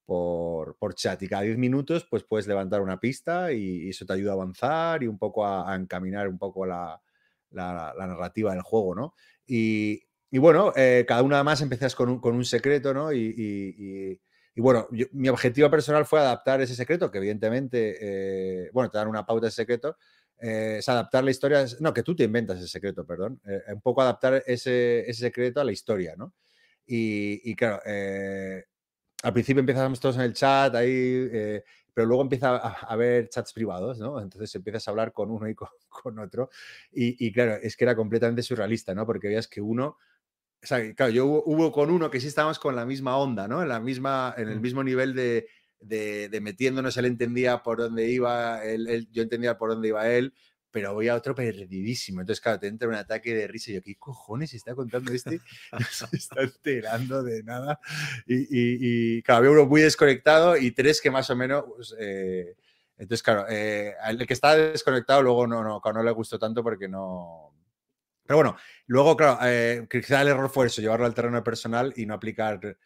por, 0.05 0.95
chat 0.95 1.21
y 1.23 1.27
cada 1.27 1.41
10 1.43 1.57
minutos 1.57 2.07
pues 2.09 2.23
puedes 2.23 2.47
levantar 2.47 2.81
una 2.81 2.99
pista 2.99 3.51
y, 3.51 3.89
eso 3.89 4.05
te 4.05 4.13
ayuda 4.13 4.31
a 4.31 4.35
avanzar 4.35 5.03
y 5.03 5.07
un 5.07 5.17
poco 5.17 5.45
a 5.45 5.75
encaminar 5.75 6.27
un 6.27 6.37
poco 6.37 6.65
la, 6.65 7.01
la, 7.49 7.93
narrativa 7.97 8.51
del 8.51 8.61
juego, 8.61 8.95
¿no? 8.95 9.15
Y, 9.47 10.01
bueno, 10.37 10.73
eh, 10.75 11.05
cada 11.07 11.21
una 11.23 11.43
más 11.43 11.61
empiezas 11.61 11.95
con 11.95 12.09
un, 12.09 12.19
con 12.19 12.35
un 12.35 12.45
secreto, 12.45 12.93
¿no? 12.93 13.11
Y, 13.13 14.19
bueno, 14.57 14.87
mi 15.11 15.27
objetivo 15.29 15.69
personal 15.69 16.05
fue 16.05 16.19
adaptar 16.19 16.61
ese 16.61 16.75
secreto, 16.75 17.11
que 17.11 17.17
evidentemente, 17.17 17.97
eh, 17.99 18.69
bueno, 18.73 18.89
te 18.89 18.97
dan 18.97 19.07
una 19.07 19.25
pauta 19.25 19.47
de 19.47 19.51
secreto, 19.51 19.97
eh, 20.39 20.77
es 20.79 20.89
adaptar 20.89 21.23
la 21.23 21.31
historia, 21.31 21.65
no, 21.79 21.93
que 21.93 22.03
tú 22.03 22.15
te 22.15 22.23
inventas 22.23 22.57
ese 22.59 22.67
secreto, 22.67 23.05
perdón, 23.05 23.41
un 23.73 23.81
poco 23.81 24.01
adaptar 24.01 24.43
ese, 24.45 25.01
ese, 25.09 25.21
secreto 25.21 25.59
a 25.59 25.63
la 25.63 25.71
historia, 25.71 26.15
¿no? 26.17 26.33
Y, 26.87 27.55
claro, 27.55 27.81
al 29.23 29.33
principio 29.33 29.59
empezamos 29.59 29.99
todos 29.99 30.15
en 30.15 30.21
el 30.21 30.33
chat, 30.33 30.73
ahí 30.75 31.61
pero 31.95 32.07
luego 32.07 32.23
empieza 32.23 32.57
a, 32.57 32.71
haber 32.91 33.29
chats 33.29 33.53
privados, 33.53 33.97
¿no? 33.99 34.21
Entonces 34.21 34.53
empiezas 34.53 34.85
a 34.87 34.91
hablar 34.91 35.13
con 35.13 35.31
uno 35.31 35.47
y 35.47 35.55
con, 35.55 35.69
otro. 36.19 36.49
Y, 36.91 37.31
claro, 37.31 37.55
es 37.55 37.77
que 37.77 37.85
era 37.85 37.95
completamente 37.95 38.43
surrealista, 38.43 38.93
¿no? 38.93 39.05
Porque 39.05 39.29
veías 39.29 39.47
que 39.47 39.61
uno. 39.61 39.97
O 40.65 40.67
sea, 40.67 40.95
claro, 40.95 41.11
yo 41.11 41.27
hubo, 41.27 41.71
con 41.71 41.91
uno 41.91 42.09
que 42.09 42.19
sí 42.19 42.25
estábamos 42.25 42.57
con 42.57 42.75
la 42.75 42.87
misma 42.87 43.17
onda, 43.17 43.47
¿no? 43.47 43.61
En, 43.61 43.69
la 43.69 43.79
misma, 43.79 44.33
en 44.35 44.49
el 44.49 44.59
mismo 44.59 44.83
nivel 44.83 45.13
de, 45.13 45.47
de, 45.79 46.39
metiéndonos, 46.41 46.97
él 46.97 47.05
entendía 47.05 47.61
por 47.61 47.77
dónde 47.77 48.09
iba, 48.09 48.65
él, 48.65 49.07
yo 49.11 49.21
entendía 49.21 49.59
por 49.59 49.69
dónde 49.69 49.89
iba 49.89 50.09
él, 50.09 50.33
pero 50.71 50.95
voy 50.95 51.07
a 51.07 51.13
otro 51.13 51.35
perdidísimo. 51.35 52.21
Entonces, 52.21 52.41
claro, 52.41 52.59
te 52.59 52.65
entra 52.65 52.87
un 52.87 52.95
ataque 52.95 53.35
de 53.35 53.47
risa 53.47 53.69
y 53.69 53.75
yo, 53.75 53.81
¿qué 53.83 53.95
cojones 53.95 54.55
está 54.55 54.73
contando 54.73 55.11
este? 55.13 55.39
No 55.71 55.85
se 55.85 56.17
está 56.17 56.41
enterando 56.41 57.21
de 57.21 57.43
nada. 57.43 57.79
Y, 58.25 59.21
claro, 59.21 59.37
había 59.37 59.51
uno 59.51 59.67
muy 59.67 59.81
desconectado 59.81 60.57
y 60.57 60.71
tres 60.71 60.99
que 60.99 61.11
más 61.11 61.29
o 61.29 61.35
menos... 61.35 61.65
Pues, 61.75 61.95
eh, 61.99 62.55
entonces, 62.97 63.21
claro, 63.21 63.45
eh, 63.49 63.93
el 64.07 64.25
que 64.25 64.33
está 64.33 64.55
desconectado 64.55 65.21
luego 65.21 65.45
no, 65.45 65.63
no, 65.63 65.79
no 65.79 66.03
le 66.03 66.11
gustó 66.11 66.39
tanto 66.39 66.63
porque 66.63 66.87
no... 66.87 67.54
Pero 68.25 68.37
bueno, 68.37 68.57
luego, 68.87 69.15
claro, 69.15 69.39
eh, 69.43 69.87
quizá 69.89 70.21
el 70.21 70.29
error 70.29 70.49
fue 70.49 70.67
eso, 70.67 70.81
llevarlo 70.81 71.05
al 71.05 71.13
terreno 71.13 71.43
personal 71.43 71.93
y 71.95 72.05
no 72.05 72.13
aplicar 72.15 72.77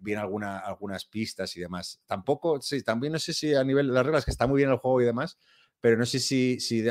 bien 0.00 0.18
alguna, 0.18 0.58
algunas 0.58 1.06
pistas 1.06 1.56
y 1.56 1.60
demás. 1.60 2.02
Tampoco, 2.04 2.60
sí, 2.60 2.82
también 2.82 3.14
no 3.14 3.18
sé 3.18 3.32
si 3.32 3.54
a 3.54 3.64
nivel 3.64 3.86
de 3.86 3.94
las 3.94 4.04
reglas, 4.04 4.24
que 4.26 4.30
está 4.30 4.46
muy 4.46 4.58
bien 4.58 4.70
el 4.70 4.76
juego 4.76 5.00
y 5.00 5.06
demás, 5.06 5.38
pero 5.80 5.96
no 5.96 6.04
sé 6.04 6.18
si, 6.18 6.60
si 6.60 6.84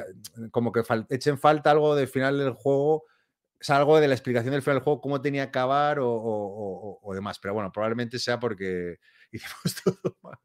como 0.51 0.71
que 0.71 0.81
echen 1.09 1.37
falta 1.37 1.71
algo 1.71 1.95
del 1.95 2.07
final 2.07 2.37
del 2.37 2.53
juego, 2.53 3.03
o 3.59 3.63
sea, 3.63 3.77
algo 3.77 3.99
de 3.99 4.07
la 4.07 4.13
explicación 4.13 4.51
del 4.51 4.61
final 4.61 4.77
del 4.77 4.83
juego, 4.83 5.01
cómo 5.01 5.21
tenía 5.21 5.45
que 5.45 5.49
acabar 5.49 5.97
o, 6.01 7.11
demás. 7.13 7.39
Pero 7.39 7.53
bueno, 7.53 7.71
probablemente 7.71 8.19
sea 8.19 8.39
porque 8.39 8.99
hicimos 9.31 9.81
todo 9.83 10.17
mal. 10.21 10.37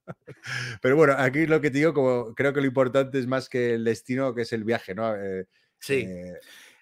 Pero 0.81 0.97
bueno, 0.97 1.15
aquí 1.19 1.47
lo 1.47 1.61
que 1.61 1.71
te 1.71 1.79
digo, 1.79 1.93
como 1.93 2.35
creo 2.35 2.53
que 2.53 2.61
lo 2.61 2.67
importante 2.67 3.19
es 3.19 3.27
más 3.27 3.49
que 3.49 3.75
el 3.75 3.85
destino, 3.85 4.35
que 4.35 4.43
es 4.43 4.53
el 4.53 4.65
viaje, 4.65 4.95
¿no? 4.95 5.15
Eh, 5.15 5.47
sí. 5.79 6.09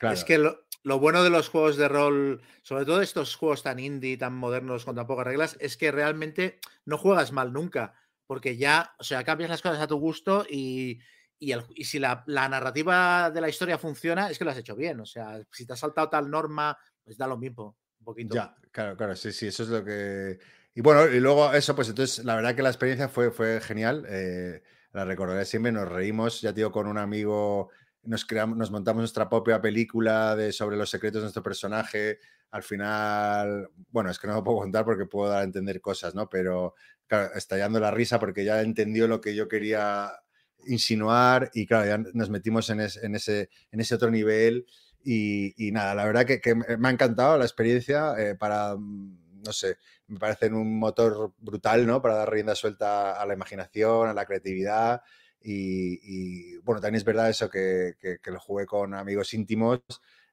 Es 0.00 0.24
que 0.24 0.38
lo, 0.38 0.64
lo, 0.82 0.98
bueno 0.98 1.22
de 1.22 1.30
los 1.30 1.48
juegos 1.48 1.76
de 1.76 1.88
rol, 1.88 2.40
sobre 2.62 2.84
todo 2.84 3.02
estos 3.02 3.34
juegos 3.36 3.62
tan 3.62 3.78
indie, 3.78 4.16
tan 4.16 4.34
modernos, 4.34 4.84
con 4.84 4.96
tan 4.96 5.06
pocas 5.06 5.26
reglas, 5.26 5.56
es 5.60 5.76
que 5.76 5.90
realmente 5.90 6.58
no 6.84 6.98
juegas 6.98 7.32
mal 7.32 7.52
nunca, 7.52 7.94
porque 8.26 8.56
ya, 8.56 8.94
o 8.98 9.04
sea, 9.04 9.24
cambias 9.24 9.50
las 9.50 9.62
cosas 9.62 9.80
a 9.80 9.86
tu 9.86 9.98
gusto 9.98 10.46
y, 10.48 11.00
y, 11.38 11.84
si 11.84 11.98
la, 11.98 12.24
narrativa 12.26 13.30
de 13.30 13.40
la 13.40 13.48
historia 13.48 13.78
funciona, 13.78 14.30
es 14.30 14.38
que 14.38 14.44
lo 14.44 14.50
has 14.50 14.58
hecho 14.58 14.76
bien. 14.76 15.00
O 15.00 15.06
sea, 15.06 15.40
si 15.52 15.66
te 15.66 15.72
has 15.72 15.78
saltado 15.78 16.08
tal 16.08 16.30
norma, 16.30 16.76
pues 17.04 17.16
da 17.16 17.26
lo 17.26 17.38
mismo, 17.38 17.76
un 18.00 18.04
poquito. 18.04 18.34
Ya, 18.34 18.54
claro, 18.70 18.96
claro, 18.96 19.14
sí, 19.16 19.32
sí, 19.32 19.46
eso 19.46 19.62
es 19.62 19.68
lo 19.68 19.84
que. 19.84 20.38
Y 20.74 20.80
bueno, 20.80 21.06
y 21.06 21.20
luego 21.20 21.52
eso, 21.52 21.74
pues 21.74 21.88
entonces 21.88 22.24
la 22.24 22.36
verdad 22.36 22.54
que 22.54 22.62
la 22.62 22.70
experiencia 22.70 23.08
fue, 23.08 23.30
fue 23.30 23.60
genial. 23.60 24.04
Eh, 24.08 24.62
la 24.92 25.04
recordaré 25.04 25.44
siempre, 25.44 25.72
nos 25.72 25.88
reímos, 25.88 26.40
ya 26.40 26.52
digo, 26.52 26.72
con 26.72 26.86
un 26.86 26.98
amigo, 26.98 27.70
nos, 28.02 28.24
creamos, 28.24 28.56
nos 28.56 28.70
montamos 28.70 29.00
nuestra 29.00 29.28
propia 29.28 29.60
película 29.60 30.36
de, 30.36 30.52
sobre 30.52 30.76
los 30.76 30.90
secretos 30.90 31.20
de 31.20 31.24
nuestro 31.24 31.42
personaje. 31.42 32.18
Al 32.50 32.62
final, 32.62 33.68
bueno, 33.90 34.10
es 34.10 34.18
que 34.18 34.26
no 34.26 34.34
lo 34.34 34.44
puedo 34.44 34.58
contar 34.58 34.84
porque 34.84 35.06
puedo 35.06 35.30
dar 35.30 35.40
a 35.40 35.44
entender 35.44 35.80
cosas, 35.80 36.14
¿no? 36.14 36.28
Pero 36.28 36.74
estallando 37.34 37.80
la 37.80 37.90
risa 37.90 38.18
porque 38.18 38.44
ya 38.44 38.60
entendió 38.60 39.08
lo 39.08 39.20
que 39.20 39.34
yo 39.34 39.48
quería 39.48 40.12
insinuar 40.66 41.50
y 41.54 41.66
claro, 41.66 41.86
ya 41.86 41.98
nos 42.12 42.30
metimos 42.30 42.68
en, 42.70 42.80
ese, 42.80 43.00
en 43.70 43.80
ese 43.80 43.94
otro 43.94 44.10
nivel 44.10 44.66
y, 45.04 45.70
nada, 45.72 45.94
la 45.94 46.04
verdad 46.04 46.26
que, 46.26 46.54
me 46.54 46.88
ha 46.88 46.90
encantado 46.90 47.38
la 47.38 47.44
experiencia 47.44 48.14
eh, 48.18 48.34
para, 48.34 48.76
mm, 48.76 49.42
no 49.44 49.52
sé, 49.52 49.78
me 50.08 50.18
parece 50.18 50.48
un 50.48 50.78
motor 50.78 51.32
brutal, 51.38 51.86
¿no? 51.86 52.02
Para 52.02 52.16
dar 52.16 52.30
rienda 52.30 52.54
suelta 52.54 53.20
a 53.20 53.24
la 53.24 53.34
imaginación, 53.34 54.08
a 54.08 54.14
la 54.14 54.26
creatividad 54.26 55.02
y, 55.42 56.56
bueno, 56.58 56.80
también 56.80 56.96
es 56.96 57.04
verdad 57.04 57.30
eso 57.30 57.48
que, 57.48 57.94
que, 58.00 58.30
lo 58.30 58.40
jugué 58.40 58.66
con 58.66 58.94
amigos 58.94 59.34
íntimos 59.34 59.80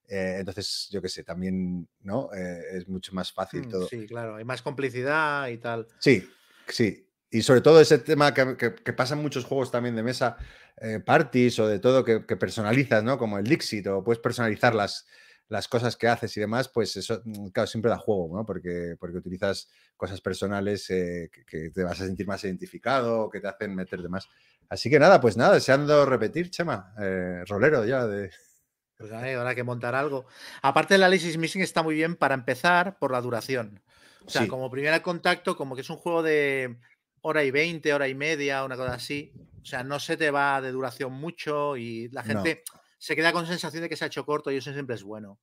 Eh, 0.08 0.38
entonces, 0.40 0.88
yo 0.92 1.02
qué 1.02 1.10
sé, 1.10 1.24
también, 1.24 1.88
¿no? 2.02 2.30
Eh, 2.32 2.78
es 2.78 2.88
mucho 2.88 3.12
más 3.16 3.32
fácil 3.32 3.62
Mm, 3.66 3.70
todo. 3.70 3.88
Sí, 3.88 4.06
claro, 4.06 4.36
hay 4.36 4.44
más 4.46 4.62
complicidad 4.62 5.48
y 5.48 5.58
tal. 5.58 5.88
Sí, 5.98 6.30
sí. 6.68 7.10
Y 7.32 7.42
sobre 7.42 7.62
todo 7.62 7.82
ese 7.82 7.98
tema 7.98 8.32
que, 8.34 8.56
que- 8.56 8.76
que 8.76 8.94
pasa 8.94 9.16
en 9.16 9.22
muchos 9.24 9.46
juegos 9.46 9.72
también 9.72 9.96
de 9.96 10.04
mesa, 10.04 10.38
eh, 10.80 11.00
parties 11.00 11.58
o 11.60 11.68
de 11.68 11.80
todo, 11.80 12.04
que, 12.06 12.24
que 12.26 12.38
personalizas, 12.38 13.04
¿no? 13.04 13.18
Como 13.18 13.40
el 13.40 13.46
Dixit, 13.46 13.88
o 13.88 14.04
puedes 14.04 14.20
personalizar 14.22 14.76
las, 14.76 15.08
las 15.48 15.68
cosas 15.68 15.96
que 15.96 16.08
haces 16.08 16.36
y 16.38 16.40
demás, 16.40 16.70
pues 16.70 16.96
eso, 16.98 17.22
mm, 17.26 17.48
claro, 17.48 17.68
siempre 17.68 17.90
da 17.90 17.98
juego, 17.98 18.36
¿no? 18.38 18.46
Porque, 18.46 18.96
porque 19.00 19.18
utilizas 19.18 19.70
cosas 19.98 20.22
personales 20.22 20.86
que, 20.88 21.30
que 21.48 21.70
te 21.72 21.84
vas 21.84 22.00
a 22.02 22.06
sentir 22.06 22.28
más 22.28 22.44
identificado, 22.44 23.30
que 23.30 23.40
te 23.40 23.48
hacen 23.48 23.76
meter 23.76 24.02
de 24.02 24.10
más. 24.10 24.28
Así 24.70 24.90
que 24.90 25.00
nada, 25.00 25.22
pues 25.22 25.38
nada, 25.38 25.54
deseando 25.54 26.06
repetir, 26.06 26.50
Chema, 26.50 26.94
eh, 27.00 27.44
rolero 27.48 27.86
ya 27.86 28.06
de... 28.08 28.32
Pues 28.98 29.12
ahora 29.12 29.54
que 29.54 29.64
montar 29.64 29.94
algo. 29.94 30.26
Aparte, 30.62 30.96
el 30.96 31.04
Alice 31.04 31.38
Missing 31.38 31.62
está 31.62 31.84
muy 31.84 31.96
bien 31.96 32.16
para 32.16 32.34
empezar 32.34 32.98
por 32.98 33.12
la 33.12 33.20
duración. 33.20 33.82
O 34.26 34.30
sea, 34.30 34.44
Sí. 34.44 34.48
como 34.48 34.72
primer 34.72 35.02
contacto, 35.02 35.58
como 35.58 35.76
que 35.76 35.82
es 35.82 35.90
un 35.90 35.98
juego 35.98 36.24
de 36.24 36.78
hora 37.20 37.44
y 37.44 37.52
veinte, 37.52 37.94
hora 37.94 38.08
y 38.08 38.16
media, 38.16 38.64
una 38.64 38.78
cosa 38.78 38.94
así. 38.94 39.34
O 39.62 39.66
sea, 39.66 39.84
no 39.84 40.00
se 40.00 40.16
te 40.16 40.32
va 40.32 40.62
de 40.62 40.72
duración 40.72 41.12
mucho 41.12 41.76
y 41.76 42.08
la 42.10 42.22
No. 42.24 42.28
gente 42.30 42.64
se 42.98 43.18
queda 43.18 43.34
con 43.34 43.46
sensación 43.46 43.84
de 43.84 43.90
que 43.90 43.98
se 43.98 44.06
ha 44.06 44.08
hecho 44.08 44.26
corto 44.26 44.50
y 44.50 44.56
eso 44.58 44.72
siempre 44.72 44.96
es 44.96 45.04
bueno. 45.04 45.42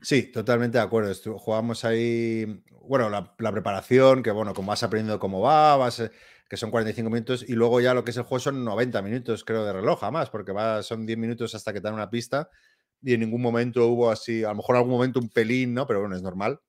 Sí, 0.00 0.30
totalmente 0.30 0.78
de 0.78 0.84
acuerdo. 0.84 1.12
Jugamos 1.38 1.84
ahí, 1.84 2.62
bueno, 2.82 3.10
la, 3.10 3.34
la 3.38 3.50
preparación, 3.52 4.22
que 4.22 4.30
bueno, 4.30 4.54
como 4.54 4.68
vas 4.68 4.84
aprendiendo 4.84 5.18
cómo 5.18 5.40
va, 5.40 5.76
vas, 5.76 5.98
eh, 5.98 6.10
que 6.48 6.56
son 6.56 6.70
45 6.70 7.10
minutos, 7.10 7.44
y 7.48 7.52
luego 7.54 7.80
ya 7.80 7.94
lo 7.94 8.04
que 8.04 8.10
es 8.10 8.16
el 8.16 8.24
juego 8.24 8.40
son 8.40 8.64
90 8.64 9.02
minutos, 9.02 9.44
creo, 9.44 9.64
de 9.64 9.72
reloj, 9.72 10.02
más, 10.10 10.30
porque 10.30 10.52
va, 10.52 10.82
son 10.82 11.06
10 11.06 11.18
minutos 11.18 11.54
hasta 11.54 11.72
que 11.72 11.80
te 11.80 11.84
dan 11.84 11.94
una 11.94 12.10
pista, 12.10 12.48
y 13.02 13.14
en 13.14 13.20
ningún 13.20 13.42
momento 13.42 13.86
hubo 13.88 14.10
así, 14.10 14.44
a 14.44 14.48
lo 14.48 14.56
mejor 14.56 14.76
algún 14.76 14.92
momento 14.92 15.20
un 15.20 15.28
pelín, 15.28 15.74
¿no? 15.74 15.86
Pero 15.86 16.00
bueno, 16.00 16.16
es 16.16 16.22
normal, 16.22 16.60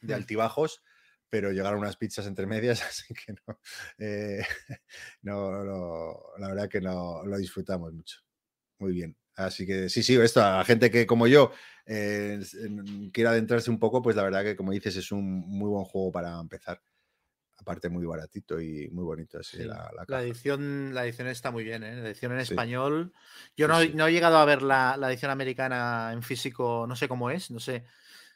de 0.00 0.14
Mm. 0.14 0.16
altibajos, 0.16 0.82
pero 1.28 1.52
llegaron 1.52 1.80
unas 1.80 1.96
pizzas 1.96 2.26
entre 2.26 2.46
medias, 2.46 2.80
así 2.90 3.14
que 3.14 3.34
no, 3.46 3.60
eh, 3.98 4.40
no, 5.22 5.64
no, 5.64 6.16
la 6.38 6.48
verdad 6.48 6.68
que 6.68 6.80
no, 6.80 7.24
lo 7.24 7.36
disfrutamos 7.38 7.92
mucho. 7.92 8.18
Muy 8.78 8.92
bien. 8.92 9.16
Así 9.36 9.66
que 9.66 9.88
sí, 9.90 10.02
sí, 10.02 10.16
esto 10.16 10.42
a 10.42 10.58
la 10.58 10.64
gente 10.64 10.90
que 10.90 11.06
como 11.06 11.26
yo 11.26 11.52
eh, 11.84 12.40
quiera 13.12 13.30
adentrarse 13.30 13.70
un 13.70 13.78
poco, 13.78 14.00
pues 14.02 14.16
la 14.16 14.22
verdad 14.22 14.42
que 14.42 14.56
como 14.56 14.72
dices 14.72 14.96
es 14.96 15.12
un 15.12 15.40
muy 15.40 15.68
buen 15.68 15.84
juego 15.84 16.10
para 16.10 16.40
empezar. 16.40 16.82
Aparte 17.58 17.88
muy 17.88 18.04
baratito 18.06 18.60
y 18.60 18.88
muy 18.90 19.04
bonito 19.04 19.38
así 19.38 19.58
Sí, 19.58 19.64
la, 19.64 19.90
la 19.96 20.06
La 20.06 20.22
edición, 20.22 20.92
la 20.94 21.04
edición 21.04 21.28
está 21.28 21.50
muy 21.50 21.62
bien, 21.64 21.82
¿eh? 21.84 21.94
La 21.96 22.08
edición 22.08 22.32
en 22.32 22.38
Sí. 22.38 22.56
español. 22.56 23.12
Yo 23.56 23.68
no, 23.68 23.84
sí. 23.84 23.94
no 23.94 24.06
he 24.08 24.12
llegado 24.12 24.38
a 24.38 24.44
ver 24.44 24.62
la, 24.62 24.96
la 24.96 25.08
edición 25.10 25.30
americana 25.30 26.10
en 26.12 26.22
físico, 26.22 26.84
no 26.88 26.96
sé 26.96 27.08
cómo 27.08 27.30
es, 27.30 27.50
no 27.50 27.60
sé 27.60 27.84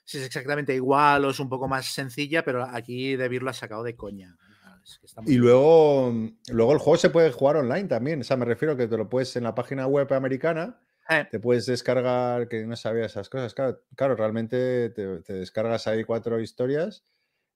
si 0.04 0.18
es 0.18 0.24
exactamente 0.24 0.74
igual 0.74 1.24
o 1.24 1.30
es 1.30 1.40
un 1.40 1.48
poco 1.48 1.68
más 1.68 1.86
sencilla, 1.86 2.44
pero 2.44 2.64
aquí 2.64 3.16
De 3.16 3.28
Beer 3.28 3.42
lo 3.42 3.50
ha 3.50 3.52
sacado 3.54 3.82
de 3.84 3.96
coña. 3.96 4.38
Es 4.84 4.98
que 4.98 5.06
está 5.06 5.20
muy 5.22 5.32
Y 5.32 5.36
bien. 5.36 5.48
luego, 5.48 6.12
luego 6.50 6.72
el 6.72 6.78
juego 6.78 6.96
se 6.96 7.10
puede 7.10 7.30
jugar 7.32 7.56
online 7.56 7.88
también. 7.88 8.20
O 8.20 8.24
sea, 8.24 8.36
me 8.36 8.44
refiero 8.46 8.76
que 8.76 8.88
te 8.88 8.96
lo 8.96 9.08
puedes 9.08 9.36
en 9.36 9.44
la 9.44 9.54
página 9.54 9.86
web 9.86 10.12
americana, 10.12 10.80
Eh, 11.10 11.26
te 11.28 11.38
puedes 11.40 11.66
descargar, 11.66 12.48
que 12.48 12.64
no 12.66 12.74
sabía 12.76 13.04
esas 13.06 13.28
cosas. 13.28 13.54
Claro, 13.54 13.82
claro 13.96 14.16
realmente 14.16 14.90
te, 14.90 15.20
te 15.22 15.32
descargas 15.34 15.86
ahí 15.86 16.04
cuatro 16.04 16.40
historias 16.40 17.04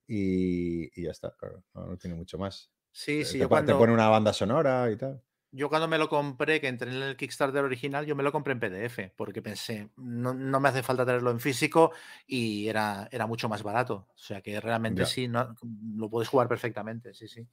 y, 0.06 1.00
y 1.00 1.04
ya 1.04 1.10
está. 1.12 1.34
Claro, 1.36 1.64
no, 1.74 1.86
no 1.86 1.96
tiene 1.98 2.16
mucho 2.16 2.38
más. 2.38 2.70
sí, 2.92 3.24
Te, 3.24 3.26
sí, 3.26 3.38
te 3.38 3.46
yo 3.48 3.64
te 3.64 3.74
pone 3.74 3.92
una 3.94 4.08
banda 4.08 4.32
sonora 4.32 4.90
y 4.90 4.96
tal. 4.96 5.22
yo 5.50 5.68
cuando 5.68 5.86
me 5.86 5.98
lo 5.98 6.08
compré, 6.08 6.60
que 6.60 6.66
entré 6.68 6.90
en 6.90 7.00
el 7.02 7.16
Kickstarter 7.16 7.62
original, 7.64 8.04
yo 8.06 8.16
me 8.16 8.24
lo 8.24 8.32
compré 8.32 8.52
en 8.54 8.60
PDF, 8.60 9.12
porque 9.16 9.40
pensé, 9.40 9.88
no, 9.96 10.34
no 10.34 10.58
me 10.60 10.68
hace 10.68 10.82
falta 10.82 11.06
tenerlo 11.06 11.30
en 11.30 11.38
físico 11.40 11.92
y 12.26 12.66
era, 12.68 13.08
era 13.12 13.26
mucho 13.28 13.48
más 13.48 13.62
barato. 13.62 14.08
O 14.14 14.18
sea 14.18 14.40
que 14.42 14.60
realmente 14.60 15.04
Ya. 15.04 15.06
sí, 15.06 15.28
no, 15.28 15.54
lo 15.96 16.10
puedes 16.10 16.28
jugar 16.28 16.48
perfectamente, 16.48 17.14
sí, 17.14 17.28
sí. 17.28 17.46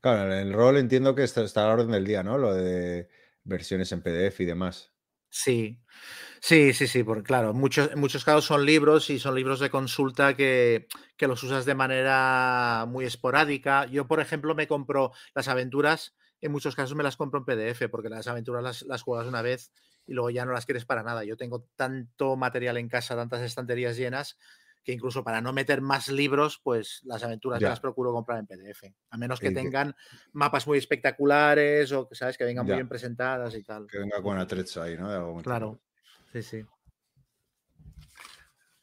Claro, 0.00 0.32
el 0.34 0.52
rol 0.52 0.78
entiendo 0.78 1.14
que 1.14 1.22
está, 1.24 1.42
está 1.42 1.64
a 1.64 1.68
la 1.68 1.74
orden 1.74 1.90
del 1.92 2.04
día, 2.06 2.22
¿no? 2.22 2.38
Lo 2.38 2.54
de 2.54 3.08
versiones 3.44 3.92
en 3.92 4.02
PDF 4.02 4.42
y 4.42 4.46
demás. 4.46 4.92
Sí, 5.32 5.78
sí, 6.40 6.72
sí, 6.74 6.88
sí, 6.88 7.04
porque 7.04 7.22
claro, 7.24 7.54
muchos, 7.54 7.90
en 7.92 8.00
muchos 8.00 8.24
casos 8.24 8.44
son 8.46 8.66
libros 8.66 9.10
y 9.10 9.18
son 9.20 9.34
libros 9.36 9.60
de 9.60 9.70
consulta 9.70 10.36
que, 10.36 10.88
que 11.16 11.28
los 11.28 11.42
usas 11.44 11.64
de 11.66 11.74
manera 11.74 12.86
muy 12.88 13.04
esporádica. 13.04 13.86
Yo, 13.86 14.06
por 14.08 14.20
ejemplo, 14.20 14.54
me 14.56 14.66
compro 14.68 15.12
las 15.34 15.48
aventuras, 15.48 16.16
en 16.40 16.52
muchos 16.52 16.74
casos 16.76 16.96
me 16.96 17.04
las 17.04 17.16
compro 17.16 17.40
en 17.40 17.44
PDF, 17.46 17.88
porque 17.88 18.08
las 18.08 18.26
aventuras 18.28 18.62
las, 18.64 18.82
las 18.82 19.02
juegas 19.02 19.26
una 19.28 19.42
vez 19.42 19.72
y 20.06 20.14
luego 20.14 20.30
ya 20.30 20.44
no 20.44 20.52
las 20.52 20.66
quieres 20.66 20.84
para 20.86 21.02
nada. 21.04 21.24
Yo 21.24 21.36
tengo 21.36 21.66
tanto 21.76 22.36
material 22.36 22.76
en 22.78 22.88
casa, 22.88 23.16
tantas 23.16 23.42
estanterías 23.42 23.96
llenas, 23.96 24.38
que 24.82 24.92
incluso 24.92 25.22
para 25.22 25.40
no 25.40 25.52
meter 25.52 25.80
más 25.80 26.08
libros, 26.08 26.60
pues 26.62 27.00
las 27.04 27.22
aventuras 27.22 27.60
Ya. 27.60 27.68
las 27.68 27.80
procuro 27.80 28.12
comprar 28.12 28.38
en 28.38 28.46
PDF. 28.46 28.94
A 29.10 29.16
menos 29.18 29.38
que 29.40 29.46
Y 29.46 29.50
que- 29.50 29.54
tengan 29.60 29.94
mapas 30.32 30.66
muy 30.66 30.78
espectaculares 30.78 31.92
o 31.92 32.08
que 32.08 32.14
sabes 32.14 32.36
que 32.38 32.44
vengan 32.44 32.64
muy 32.66 32.74
bien 32.76 32.88
presentadas 32.88 33.54
y 33.54 33.62
tal. 33.62 33.86
Que 33.86 33.98
venga 33.98 34.22
con 34.22 34.38
atrecho 34.38 34.82
ahí, 34.82 34.96
¿no? 34.96 35.10
De 35.10 35.18
chulo. 35.18 35.42
Claro. 35.42 35.80
Sí, 36.32 36.42
sí. 36.42 36.64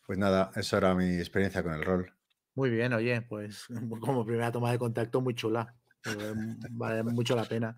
Pues 0.05 0.17
nada, 0.17 0.51
eso 0.55 0.77
era 0.77 0.93
mi 0.95 1.17
experiencia 1.17 1.63
con 1.63 1.73
el 1.73 1.83
rol. 1.83 2.13
Muy 2.55 2.69
bien, 2.69 2.93
oye, 2.93 3.21
pues 3.21 3.65
como 4.01 4.25
primera 4.25 4.51
toma 4.51 4.71
de 4.71 4.79
contacto 4.79 5.21
muy 5.21 5.35
chula. 5.35 5.75
Vale 6.69 7.03
mucho 7.03 7.35
la 7.35 7.43
pena. 7.43 7.77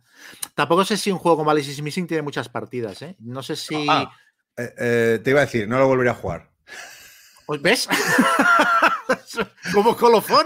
Tampoco 0.53 0.86
sé 0.86 0.97
si 0.97 1.09
un 1.11 1.17
juego 1.17 1.38
como 1.38 1.49
Alice 1.49 1.72
is 1.72 1.82
Missing 1.82 2.05
tiene 2.05 2.22
muchas 2.22 2.47
partidas, 2.47 3.01
¿eh? 3.01 3.15
No 3.20 3.41
sé 3.41 3.55
si. 3.55 3.88
Ah, 3.89 4.11
eh, 4.55 4.74
eh, 4.78 5.20
te 5.24 5.32
iba 5.32 5.39
a 5.39 5.45
decir, 5.45 5.67
no 5.67 5.80
lo 5.80 5.88
volveré 5.88 6.11
a 6.11 6.13
jugar. 6.15 6.51
¿Os 7.52 7.60
¿Ves? 7.64 7.88
como 9.74 9.97
colofón. 9.97 10.45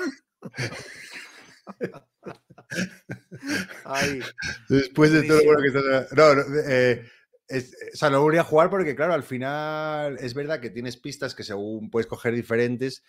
Ay, 3.83 4.21
Después 4.69 5.11
de 5.11 5.23
todo 5.23 5.37
lo 5.39 5.43
bueno 5.43 5.61
que 5.61 5.67
estás. 5.67 6.13
No, 6.13 6.35
no, 6.35 6.43
eh, 6.65 7.05
es- 7.49 7.75
o 7.93 7.97
sea, 7.97 8.09
no 8.09 8.21
volvería 8.21 8.41
a 8.41 8.45
jugar 8.45 8.69
porque, 8.69 8.95
claro, 8.95 9.13
al 9.13 9.23
final 9.23 10.17
es 10.19 10.33
verdad 10.33 10.61
que 10.61 10.69
tienes 10.69 10.95
pistas 10.95 11.35
que 11.35 11.43
según 11.43 11.89
puedes 11.89 12.07
coger 12.07 12.33
diferentes, 12.33 13.03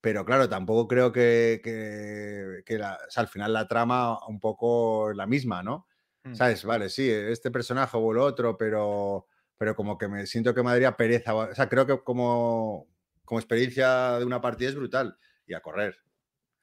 pero 0.00 0.24
claro, 0.24 0.48
tampoco 0.48 0.88
creo 0.88 1.12
que, 1.12 1.60
que- 1.62 2.62
que 2.66 2.78
la- 2.78 2.98
o 3.06 3.10
sea, 3.10 3.20
al 3.22 3.28
final 3.28 3.52
la 3.52 3.68
trama 3.68 4.18
un 4.26 4.40
poco 4.40 5.12
la 5.12 5.26
misma, 5.26 5.62
¿no? 5.62 5.86
Mm. 6.24 6.34
¿Sabes? 6.34 6.64
Vale, 6.64 6.88
sí, 6.88 7.08
este 7.08 7.52
personaje 7.52 7.96
o 7.96 8.10
el 8.10 8.18
otro, 8.18 8.56
pero, 8.58 9.28
pero 9.56 9.76
como 9.76 9.96
que 9.98 10.08
me 10.08 10.26
siento 10.26 10.52
que 10.52 10.64
me 10.64 10.72
daría 10.72 10.96
pereza. 10.96 11.32
O 11.36 11.54
sea, 11.54 11.68
creo 11.68 11.86
que 11.86 12.02
como, 12.02 12.88
como 13.26 13.38
experiencia 13.38 14.18
de 14.18 14.24
una 14.24 14.40
partida 14.40 14.70
es 14.70 14.74
brutal. 14.74 15.18
Y 15.46 15.52
a 15.54 15.60
correr, 15.60 15.96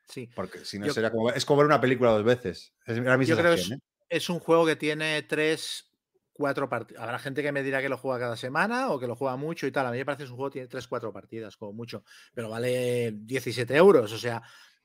sí. 0.10 0.30
porque 0.36 0.66
si 0.66 0.80
no 0.80 0.88
Yo- 0.88 0.94
sería 0.94 1.12
como. 1.12 1.30
Es 1.30 1.46
como 1.46 1.58
ver 1.60 1.68
una 1.68 1.80
película 1.80 2.10
dos 2.12 2.24
veces. 2.24 2.74
Es, 2.86 2.98
era 2.98 3.18
mi 3.18 3.26
Yo 3.26 3.38
creo 3.38 3.54
es, 3.54 3.70
¿eh? 3.72 3.78
es 4.10 4.30
un 4.30 4.40
juego 4.40 4.66
que 4.66 4.76
tiene 4.76 5.22
tres, 5.24 5.90
cuatro 6.34 6.68
partidas. 6.68 7.02
Habrá 7.04 7.18
gente 7.20 7.42
que 7.44 7.52
me 7.54 7.64
dirá 7.64 7.82
que 7.82 7.88
lo 7.90 7.98
juega 7.98 8.20
cada 8.20 8.36
semana 8.36 8.90
o 8.90 9.00
que 9.00 9.08
lo 9.08 9.16
juega 9.16 9.36
mucho 9.38 9.68
y 9.68 9.72
tal. 9.72 9.86
A 9.86 9.92
mí 9.92 9.98
me 10.00 10.06
parece 10.06 10.20
que 10.20 10.26
es 10.26 10.32
un 10.32 10.36
juego 10.38 10.50
que 10.50 10.60
tiene 10.60 10.68
tres, 10.68 10.88
cuatro 10.88 11.14
partidas, 11.14 11.56
como 11.56 11.72
mucho. 11.74 12.04
Pero 12.34 12.50
vale 12.50 13.12
17 13.16 13.76
euros. 13.76 14.12
O 14.12 14.18
sea, 14.18 14.42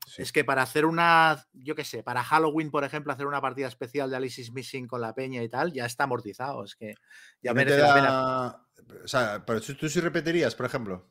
Sí. 0.07 0.23
es 0.23 0.31
que 0.33 0.45
para 0.45 0.63
hacer 0.63 0.87
una, 0.87 1.45
yo 1.53 1.75
qué 1.75 1.85
sé, 1.85 2.03
para 2.05 2.23
Halloween, 2.23 2.71
por 2.71 2.85
ejemplo, 2.85 3.13
hacer 3.13 3.27
una 3.27 3.41
partida 3.43 3.67
especial 3.67 4.09
de 4.09 4.17
Alice 4.17 4.41
is 4.41 4.53
Missing 4.53 4.87
con 4.87 5.01
la 5.01 5.13
peña 5.13 5.43
y 5.43 5.49
tal, 5.49 5.73
ya 5.73 5.85
está 5.87 6.05
amortizado. 6.05 6.65
Es 6.65 6.77
que 6.77 6.95
ya 7.43 7.53
merece 7.53 7.79
la 7.79 7.95
pena. 7.95 8.07
da- 8.13 8.65
O 9.05 9.09
sea, 9.09 9.43
pero 9.45 9.61
tú, 9.61 9.75
tú 9.75 9.89
sí 9.89 10.01
repetirías, 10.01 10.55
por 10.55 10.65
ejemplo. 10.67 11.11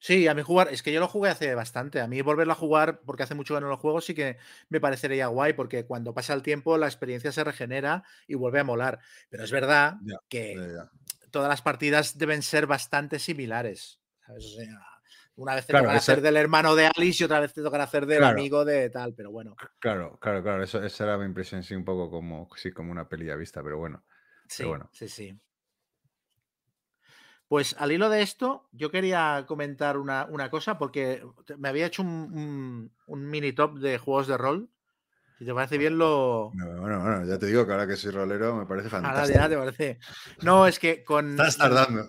Sí, 0.00 0.28
a 0.28 0.34
mí 0.34 0.42
jugar, 0.42 0.68
es 0.72 0.82
que 0.82 0.92
yo 0.92 1.00
lo 1.00 1.08
jugué 1.08 1.30
hace 1.30 1.54
bastante. 1.54 2.00
A 2.00 2.06
mí 2.06 2.22
volverlo 2.22 2.52
a 2.52 2.56
jugar, 2.56 3.00
porque 3.04 3.24
hace 3.24 3.34
mucho 3.34 3.54
que 3.54 3.60
no 3.60 3.68
lo 3.68 3.76
juego, 3.76 4.00
sí 4.00 4.14
que 4.14 4.38
me 4.68 4.80
parecería 4.80 5.26
guay, 5.26 5.54
porque 5.54 5.86
cuando 5.86 6.14
pasa 6.14 6.34
el 6.34 6.42
tiempo 6.42 6.78
la 6.78 6.86
experiencia 6.86 7.32
se 7.32 7.42
regenera 7.44 8.04
y 8.28 8.34
vuelve 8.36 8.60
a 8.60 8.64
molar. 8.64 9.00
Pero 9.28 9.44
es 9.44 9.50
verdad 9.50 10.02
Ya, 10.04 10.16
que 10.28 10.54
Ya, 10.54 10.90
todas 11.30 11.48
las 11.48 11.62
partidas 11.62 12.18
deben 12.18 12.42
ser 12.42 12.66
bastante 12.66 13.18
similares. 13.18 14.00
¿sabes? 14.26 14.44
O 14.46 14.48
sea, 14.60 14.80
una 15.36 15.54
vez 15.56 15.66
te 15.66 15.74
Claro, 15.74 15.76
tocará 15.76 15.98
hacer 15.98 16.20
del 16.22 16.36
hermano 16.36 16.74
de 16.76 16.88
Alice 16.96 17.22
y 17.22 17.26
otra 17.26 17.40
vez 17.40 17.54
te 17.54 17.62
tocará 17.62 17.84
hacer 17.84 18.06
del 18.06 18.18
Claro. 18.18 18.24
amigo 18.24 18.64
de 18.64 18.90
tal, 18.90 19.14
pero 19.14 19.30
bueno. 19.32 19.58
Claro, 19.80 20.18
claro, 20.20 20.42
claro. 20.42 20.62
Eso, 20.62 20.82
esa 20.84 21.04
era 21.04 21.18
mi 21.18 21.24
impresión, 21.24 21.62
sí, 21.62 21.74
un 21.74 21.84
poco 21.84 22.10
como, 22.10 22.48
sí, 22.56 22.70
como 22.72 22.92
una 22.92 23.08
peli 23.08 23.26
ya 23.26 23.34
vista, 23.36 23.62
pero 23.62 23.78
bueno. 23.78 24.04
Sí, 24.48 24.64
bueno. 24.66 24.90
sí, 24.90 25.08
sí. 25.08 25.40
Pues 27.48 27.74
al 27.78 27.92
hilo 27.92 28.10
de 28.10 28.20
esto, 28.22 28.68
yo 28.72 28.90
quería 28.90 29.44
comentar 29.48 29.96
una, 29.96 30.26
una 30.28 30.50
cosa 30.50 30.78
porque 30.78 31.22
me 31.56 31.68
había 31.70 31.86
hecho 31.86 32.02
un, 32.02 32.08
un- 32.32 32.92
un 33.06 33.26
mini 33.30 33.52
top 33.52 33.78
de 33.78 33.96
juegos 33.98 34.26
de 34.26 34.36
rol. 34.36 34.68
Si 35.38 35.44
te 35.46 35.54
parece 35.54 35.78
bien, 35.78 35.96
lo. 35.98 36.50
No, 36.52 36.80
bueno, 36.80 37.00
bueno, 37.00 37.24
ya 37.24 37.38
te 37.38 37.46
digo 37.46 37.64
que 37.64 37.70
ahora 37.72 37.86
que 37.86 37.96
soy 37.96 38.10
rolero 38.10 38.56
me 38.56 38.66
parece 38.66 38.88
Ahora 38.94 39.08
fantástico. 39.08 39.38
ya 39.38 39.48
te 39.48 39.56
parece. 39.56 39.98
No, 40.42 40.66
es 40.66 40.78
que 40.80 41.04
con. 41.04 41.30
Estás 41.30 41.56
tardando. 41.56 42.08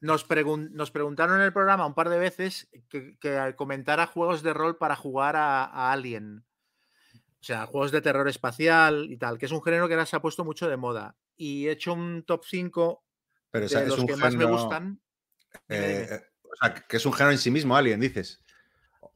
Nos, 0.00 0.28
pregun- 0.28 0.70
nos 0.70 0.90
preguntaron 0.92 1.36
en 1.36 1.42
el 1.42 1.52
programa 1.52 1.84
un 1.86 1.94
par 1.94 2.08
de 2.08 2.18
veces 2.18 2.70
que, 2.88 3.16
que 3.18 3.54
comentara 3.56 4.06
juegos 4.06 4.42
de 4.44 4.54
rol 4.54 4.76
para 4.78 4.94
jugar 4.96 5.34
a, 5.36 5.64
a 5.64 5.92
Alien. 5.92 6.44
O 7.40 7.44
sea, 7.44 7.66
juegos 7.66 7.90
de 7.90 8.00
terror 8.00 8.28
espacial 8.28 9.08
y 9.10 9.16
tal, 9.18 9.38
que 9.38 9.46
es 9.46 9.52
un 9.52 9.62
género 9.62 9.88
que 9.88 9.94
ahora 9.94 10.06
se 10.06 10.14
ha 10.14 10.22
puesto 10.22 10.44
mucho 10.44 10.68
de 10.68 10.76
moda. 10.76 11.16
Y 11.36 11.66
he 11.66 11.72
hecho 11.72 11.92
un 11.94 12.22
top 12.24 12.44
5 12.46 13.04
Pero 13.52 13.66
o 13.66 13.68
de 13.68 13.82
es 13.82 13.88
los 13.88 13.98
un 14.00 14.06
que 14.08 14.16
más 14.16 14.34
me 14.34 14.44
género- 14.44 14.58
gustan. 14.58 15.00
Eh, 15.68 16.08
eh, 16.10 16.20
o 16.42 16.56
sea, 16.60 16.74
que 16.74 16.96
es 16.96 17.06
un 17.06 17.12
género 17.12 17.30
en 17.32 17.38
sí 17.38 17.50
mismo, 17.52 17.76
Alien, 17.76 18.00
dices. 18.00 18.42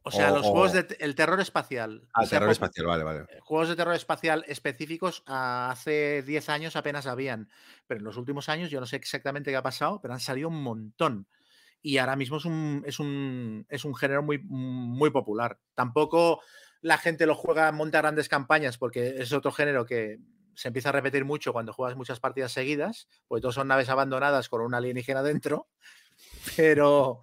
O 0.02 0.10
sea, 0.12 0.30
los 0.30 0.42
juegos 0.46 0.72
de 0.72 0.86
el 1.00 1.16
terror 1.16 1.40
espacial. 1.40 2.06
Ah, 2.14 2.24
terror 2.24 2.50
espacial, 2.50 2.86
vale, 2.86 3.02
vale. 3.02 3.20
Eh, 3.28 3.40
juegos 3.40 3.68
de 3.70 3.74
terror 3.74 3.94
espacial 3.94 4.44
específicos 4.46 5.24
hace 5.26 6.22
10 6.22 6.48
años 6.48 6.76
apenas 6.76 7.06
habían, 7.08 7.48
pero 7.88 7.98
en 7.98 8.04
los 8.04 8.16
últimos 8.16 8.48
años 8.48 8.70
yo 8.70 8.78
no 8.78 8.86
sé 8.86 8.94
exactamente 8.96 9.50
qué 9.50 9.56
ha 9.56 9.62
pasado, 9.64 10.00
pero 10.00 10.14
han 10.14 10.20
salido 10.20 10.48
un 10.48 10.62
montón. 10.62 11.26
Y 11.82 11.98
ahora 11.98 12.14
mismo 12.14 12.36
es 12.36 12.44
un, 12.44 12.84
es 12.86 13.00
un, 13.00 13.66
es 13.68 13.84
un 13.84 13.96
género 13.96 14.22
muy, 14.22 14.38
muy 14.38 15.10
popular. 15.10 15.58
Tampoco 15.74 16.40
la 16.82 16.98
gente 16.98 17.26
lo 17.26 17.34
juega, 17.34 17.72
monta 17.72 17.98
grandes 17.98 18.28
campañas, 18.28 18.78
porque 18.78 19.16
es 19.18 19.32
otro 19.32 19.50
género 19.50 19.86
que 19.86 20.18
se 20.56 20.68
empieza 20.68 20.88
a 20.88 20.92
repetir 20.92 21.24
mucho 21.24 21.52
cuando 21.52 21.72
juegas 21.72 21.96
muchas 21.96 22.18
partidas 22.18 22.52
seguidas, 22.52 23.08
porque 23.28 23.42
todos 23.42 23.54
son 23.54 23.68
naves 23.68 23.88
abandonadas 23.88 24.48
con 24.48 24.62
una 24.62 24.78
alienígena 24.78 25.22
dentro, 25.22 25.68
pero 26.56 27.22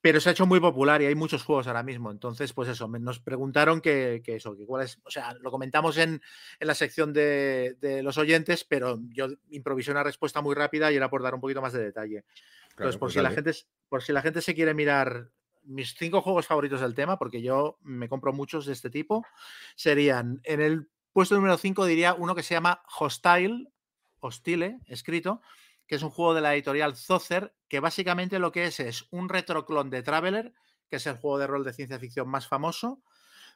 pero 0.00 0.18
se 0.20 0.30
ha 0.30 0.32
hecho 0.32 0.46
muy 0.46 0.60
popular 0.60 1.02
y 1.02 1.06
hay 1.06 1.14
muchos 1.14 1.42
juegos 1.42 1.66
ahora 1.66 1.82
mismo. 1.82 2.10
Entonces, 2.10 2.52
pues 2.52 2.68
eso, 2.68 2.88
nos 2.88 3.20
preguntaron 3.20 3.80
que, 3.80 4.22
eso, 4.26 4.56
que 4.56 4.64
cuál 4.64 4.84
es, 4.84 4.98
o 5.04 5.10
sea, 5.10 5.34
lo 5.34 5.50
comentamos 5.50 5.98
en, 5.98 6.22
la 6.58 6.74
sección 6.74 7.12
de, 7.12 8.00
los 8.02 8.16
oyentes, 8.16 8.64
pero 8.64 8.98
yo 9.10 9.28
improvisé 9.50 9.90
una 9.90 10.02
respuesta 10.02 10.40
muy 10.40 10.54
rápida 10.54 10.90
y 10.90 10.96
era 10.96 11.10
por 11.10 11.22
dar 11.22 11.34
un 11.34 11.40
poquito 11.40 11.60
más 11.60 11.74
de 11.74 11.84
detalle. 11.84 12.24
Entonces, 12.70 12.96
por, 12.96 13.08
pues 13.08 13.14
si 13.14 13.20
la 13.20 13.30
gente, 13.30 13.52
por 13.88 14.02
si 14.02 14.12
la 14.12 14.22
gente 14.22 14.40
se 14.40 14.54
quiere 14.54 14.72
mirar 14.72 15.28
mis 15.64 15.94
cinco 15.94 16.22
juegos 16.22 16.46
favoritos 16.46 16.80
del 16.80 16.94
tema, 16.94 17.18
porque 17.18 17.42
yo 17.42 17.78
me 17.82 18.08
compro 18.08 18.32
muchos 18.32 18.64
de 18.64 18.72
este 18.72 18.88
tipo, 18.88 19.26
serían 19.74 20.40
en 20.44 20.62
el 20.62 20.88
puesto 21.12 21.34
número 21.34 21.56
5 21.56 21.84
diría 21.86 22.14
uno 22.14 22.34
que 22.34 22.42
se 22.42 22.54
llama 22.54 22.82
Hostile, 22.98 23.66
Hostile, 24.20 24.80
escrito, 24.86 25.40
que 25.86 25.96
es 25.96 26.02
un 26.02 26.10
juego 26.10 26.34
de 26.34 26.40
la 26.40 26.54
editorial 26.54 26.96
Zocer, 26.96 27.54
que 27.68 27.80
básicamente 27.80 28.38
lo 28.38 28.52
que 28.52 28.66
es 28.66 28.80
es 28.80 29.06
un 29.10 29.28
retroclon 29.28 29.90
de 29.90 30.02
Traveler, 30.02 30.52
que 30.88 30.96
es 30.96 31.06
el 31.06 31.16
juego 31.16 31.38
de 31.38 31.46
rol 31.46 31.64
de 31.64 31.72
ciencia 31.72 31.98
ficción 31.98 32.28
más 32.28 32.46
famoso. 32.46 33.02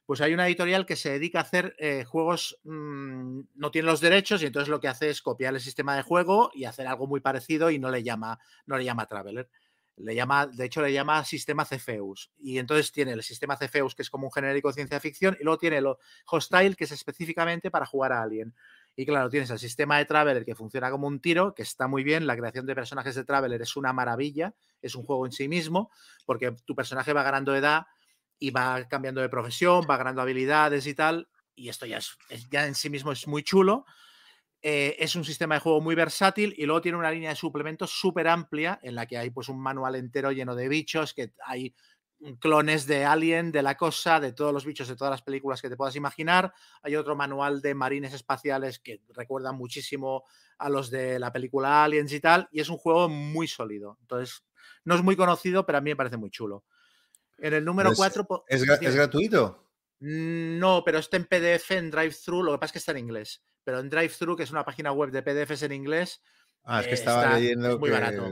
Pues 0.06 0.20
hay 0.20 0.34
una 0.34 0.46
editorial 0.46 0.84
que 0.84 0.96
se 0.96 1.10
dedica 1.10 1.38
a 1.38 1.42
hacer 1.42 1.74
eh, 1.78 2.04
juegos, 2.04 2.58
mm, 2.64 3.40
no 3.54 3.70
tiene 3.70 3.86
los 3.86 4.00
derechos 4.00 4.42
y 4.42 4.46
entonces 4.46 4.68
lo 4.68 4.80
que 4.80 4.88
hace 4.88 5.08
es 5.08 5.22
copiar 5.22 5.54
el 5.54 5.60
sistema 5.60 5.96
de 5.96 6.02
juego 6.02 6.50
y 6.54 6.64
hacer 6.64 6.86
algo 6.86 7.06
muy 7.06 7.20
parecido 7.20 7.70
y 7.70 7.78
no 7.78 7.90
le 7.90 8.02
llama, 8.02 8.38
no 8.66 8.76
le 8.76 8.84
llama 8.84 9.06
Traveler. 9.06 9.48
Le 9.96 10.14
llama, 10.14 10.46
de 10.46 10.64
hecho, 10.64 10.82
le 10.82 10.92
llama 10.92 11.24
sistema 11.24 11.64
Cepheus. 11.64 12.30
Y 12.38 12.58
entonces 12.58 12.90
tiene 12.90 13.12
el 13.12 13.22
sistema 13.22 13.56
Cepheus, 13.56 13.94
que 13.94 14.02
es 14.02 14.10
como 14.10 14.26
un 14.26 14.32
genérico 14.32 14.68
de 14.68 14.74
ciencia 14.74 14.98
ficción, 15.00 15.36
y 15.40 15.44
luego 15.44 15.58
tiene 15.58 15.78
el 15.78 15.86
Hostile, 16.26 16.74
que 16.74 16.84
es 16.84 16.92
específicamente 16.92 17.70
para 17.70 17.86
jugar 17.86 18.12
a 18.12 18.22
Alien. 18.22 18.54
Y 18.96 19.06
claro, 19.06 19.28
tienes 19.28 19.50
el 19.50 19.58
sistema 19.58 19.98
de 19.98 20.04
Traveler 20.04 20.44
que 20.44 20.54
funciona 20.54 20.90
como 20.90 21.06
un 21.06 21.20
tiro, 21.20 21.54
que 21.54 21.62
está 21.62 21.88
muy 21.88 22.04
bien. 22.04 22.26
La 22.26 22.36
creación 22.36 22.66
de 22.66 22.74
personajes 22.74 23.14
de 23.14 23.24
Traveler 23.24 23.60
es 23.62 23.76
una 23.76 23.92
maravilla, 23.92 24.54
es 24.82 24.94
un 24.94 25.04
juego 25.04 25.26
en 25.26 25.32
sí 25.32 25.48
mismo, 25.48 25.90
porque 26.24 26.52
tu 26.64 26.74
personaje 26.74 27.12
va 27.12 27.22
ganando 27.22 27.54
edad 27.54 27.86
y 28.38 28.50
va 28.50 28.86
cambiando 28.88 29.20
de 29.20 29.28
profesión, 29.28 29.84
va 29.88 29.96
ganando 29.96 30.22
habilidades 30.22 30.86
y 30.86 30.94
tal. 30.94 31.28
Y 31.56 31.68
esto 31.68 31.86
ya, 31.86 31.98
es, 31.98 32.16
ya 32.50 32.66
en 32.66 32.74
sí 32.74 32.90
mismo 32.90 33.12
es 33.12 33.26
muy 33.26 33.42
chulo. 33.42 33.84
Eh, 34.66 34.96
es 34.98 35.14
un 35.14 35.26
sistema 35.26 35.56
de 35.56 35.60
juego 35.60 35.82
muy 35.82 35.94
versátil 35.94 36.54
y 36.56 36.64
luego 36.64 36.80
tiene 36.80 36.96
una 36.96 37.10
línea 37.10 37.28
de 37.28 37.36
suplementos 37.36 37.90
súper 37.90 38.26
amplia 38.26 38.80
en 38.82 38.94
la 38.94 39.04
que 39.04 39.18
hay 39.18 39.28
pues 39.28 39.50
un 39.50 39.60
manual 39.60 39.94
entero 39.94 40.32
lleno 40.32 40.54
de 40.54 40.70
bichos, 40.70 41.12
que 41.12 41.34
hay 41.44 41.74
clones 42.40 42.86
de 42.86 43.04
Alien, 43.04 43.52
de 43.52 43.60
la 43.60 43.76
cosa, 43.76 44.20
de 44.20 44.32
todos 44.32 44.54
los 44.54 44.64
bichos 44.64 44.88
de 44.88 44.96
todas 44.96 45.10
las 45.10 45.20
películas 45.20 45.60
que 45.60 45.68
te 45.68 45.76
puedas 45.76 45.96
imaginar. 45.96 46.54
Hay 46.82 46.96
otro 46.96 47.14
manual 47.14 47.60
de 47.60 47.74
marines 47.74 48.14
espaciales 48.14 48.78
que 48.78 49.02
recuerda 49.10 49.52
muchísimo 49.52 50.24
a 50.56 50.70
los 50.70 50.90
de 50.90 51.18
la 51.18 51.30
película 51.30 51.84
Aliens 51.84 52.14
y 52.14 52.20
tal, 52.20 52.48
y 52.50 52.60
es 52.60 52.70
un 52.70 52.78
juego 52.78 53.10
muy 53.10 53.46
sólido. 53.46 53.98
Entonces, 54.00 54.46
no 54.86 54.94
es 54.94 55.02
muy 55.02 55.14
conocido, 55.14 55.66
pero 55.66 55.76
a 55.76 55.82
mí 55.82 55.90
me 55.90 55.96
parece 55.96 56.16
muy 56.16 56.30
chulo. 56.30 56.64
En 57.36 57.52
el 57.52 57.66
número 57.66 57.92
4... 57.94 58.46
¿Es, 58.48 58.64
gratuito? 58.94 59.68
No, 60.00 60.82
pero 60.82 61.00
está 61.00 61.18
en 61.18 61.26
PDF, 61.26 61.72
en 61.72 61.90
DriveThru, 61.90 62.42
lo 62.42 62.52
que 62.52 62.58
pasa 62.60 62.68
es 62.68 62.72
que 62.72 62.78
está 62.78 62.92
en 62.92 62.98
inglés. 62.98 63.42
Pero 63.64 63.80
en 63.80 63.90
DriveThru, 63.90 64.36
que 64.36 64.44
es 64.44 64.50
una 64.50 64.64
página 64.64 64.92
web 64.92 65.10
de 65.10 65.22
PDFs 65.22 65.62
en 65.62 65.72
inglés... 65.72 66.22
Ah, 66.62 66.80
es 66.80 66.86
que 66.86 66.94
estaba 66.94 67.38
leyendo 67.38 67.78
muy 67.78 67.90
barato. 67.90 68.30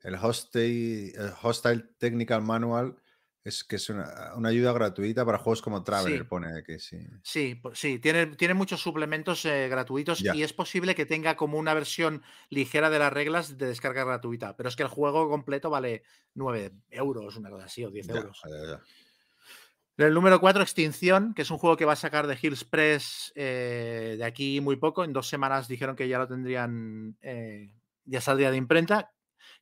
El 0.00 0.14
Hostile, 0.14 1.12
el 1.14 1.32
Hostile 1.42 1.84
Technical 1.98 2.42
Manual 2.42 2.96
es 3.44 3.64
que 3.64 3.76
es 3.76 3.88
una, 3.88 4.32
ayuda 4.44 4.72
gratuita 4.72 5.24
para 5.24 5.38
juegos 5.38 5.62
como 5.62 5.82
Traveler, 5.82 6.28
pone 6.28 6.62
que 6.62 6.78
sí. 6.78 6.98
Sí, 7.22 7.60
sí, 7.74 7.98
tiene, 7.98 8.26
tiene 8.26 8.54
muchos 8.54 8.80
suplementos 8.80 9.44
eh, 9.44 9.68
gratuitos 9.68 10.22
y 10.22 10.42
es 10.42 10.52
posible 10.52 10.94
que 10.94 11.06
tenga 11.06 11.34
como 11.36 11.58
una 11.58 11.74
versión 11.74 12.22
ligera 12.50 12.88
de 12.88 13.00
las 13.00 13.12
reglas 13.12 13.58
de 13.58 13.66
descarga 13.66 14.04
gratuita, 14.04 14.56
pero 14.56 14.68
es 14.68 14.76
que 14.76 14.84
el 14.84 14.88
juego 14.88 15.28
completo 15.28 15.70
vale 15.70 16.04
9 16.34 16.72
euros, 16.90 17.36
una 17.36 17.50
cosa 17.50 17.64
así, 17.64 17.84
o 17.84 17.90
10 17.90 18.08
euros. 18.10 18.42
El 19.96 20.14
número 20.14 20.40
4, 20.40 20.62
Extinción, 20.62 21.34
que 21.34 21.42
es 21.42 21.50
un 21.50 21.58
juego 21.58 21.76
que 21.76 21.84
va 21.84 21.92
a 21.92 21.96
sacar 21.96 22.26
de 22.26 22.38
Hills 22.40 22.64
Press 22.64 23.32
eh, 23.34 24.16
de 24.18 24.24
aquí 24.24 24.60
muy 24.60 24.76
poco. 24.76 25.04
En 25.04 25.12
dos 25.12 25.28
semanas 25.28 25.68
dijeron 25.68 25.96
que 25.96 26.08
ya 26.08 26.18
lo 26.18 26.26
tendrían, 26.26 27.16
eh, 27.20 27.72
ya 28.04 28.20
saldría 28.20 28.50
de 28.50 28.56
imprenta 28.56 29.12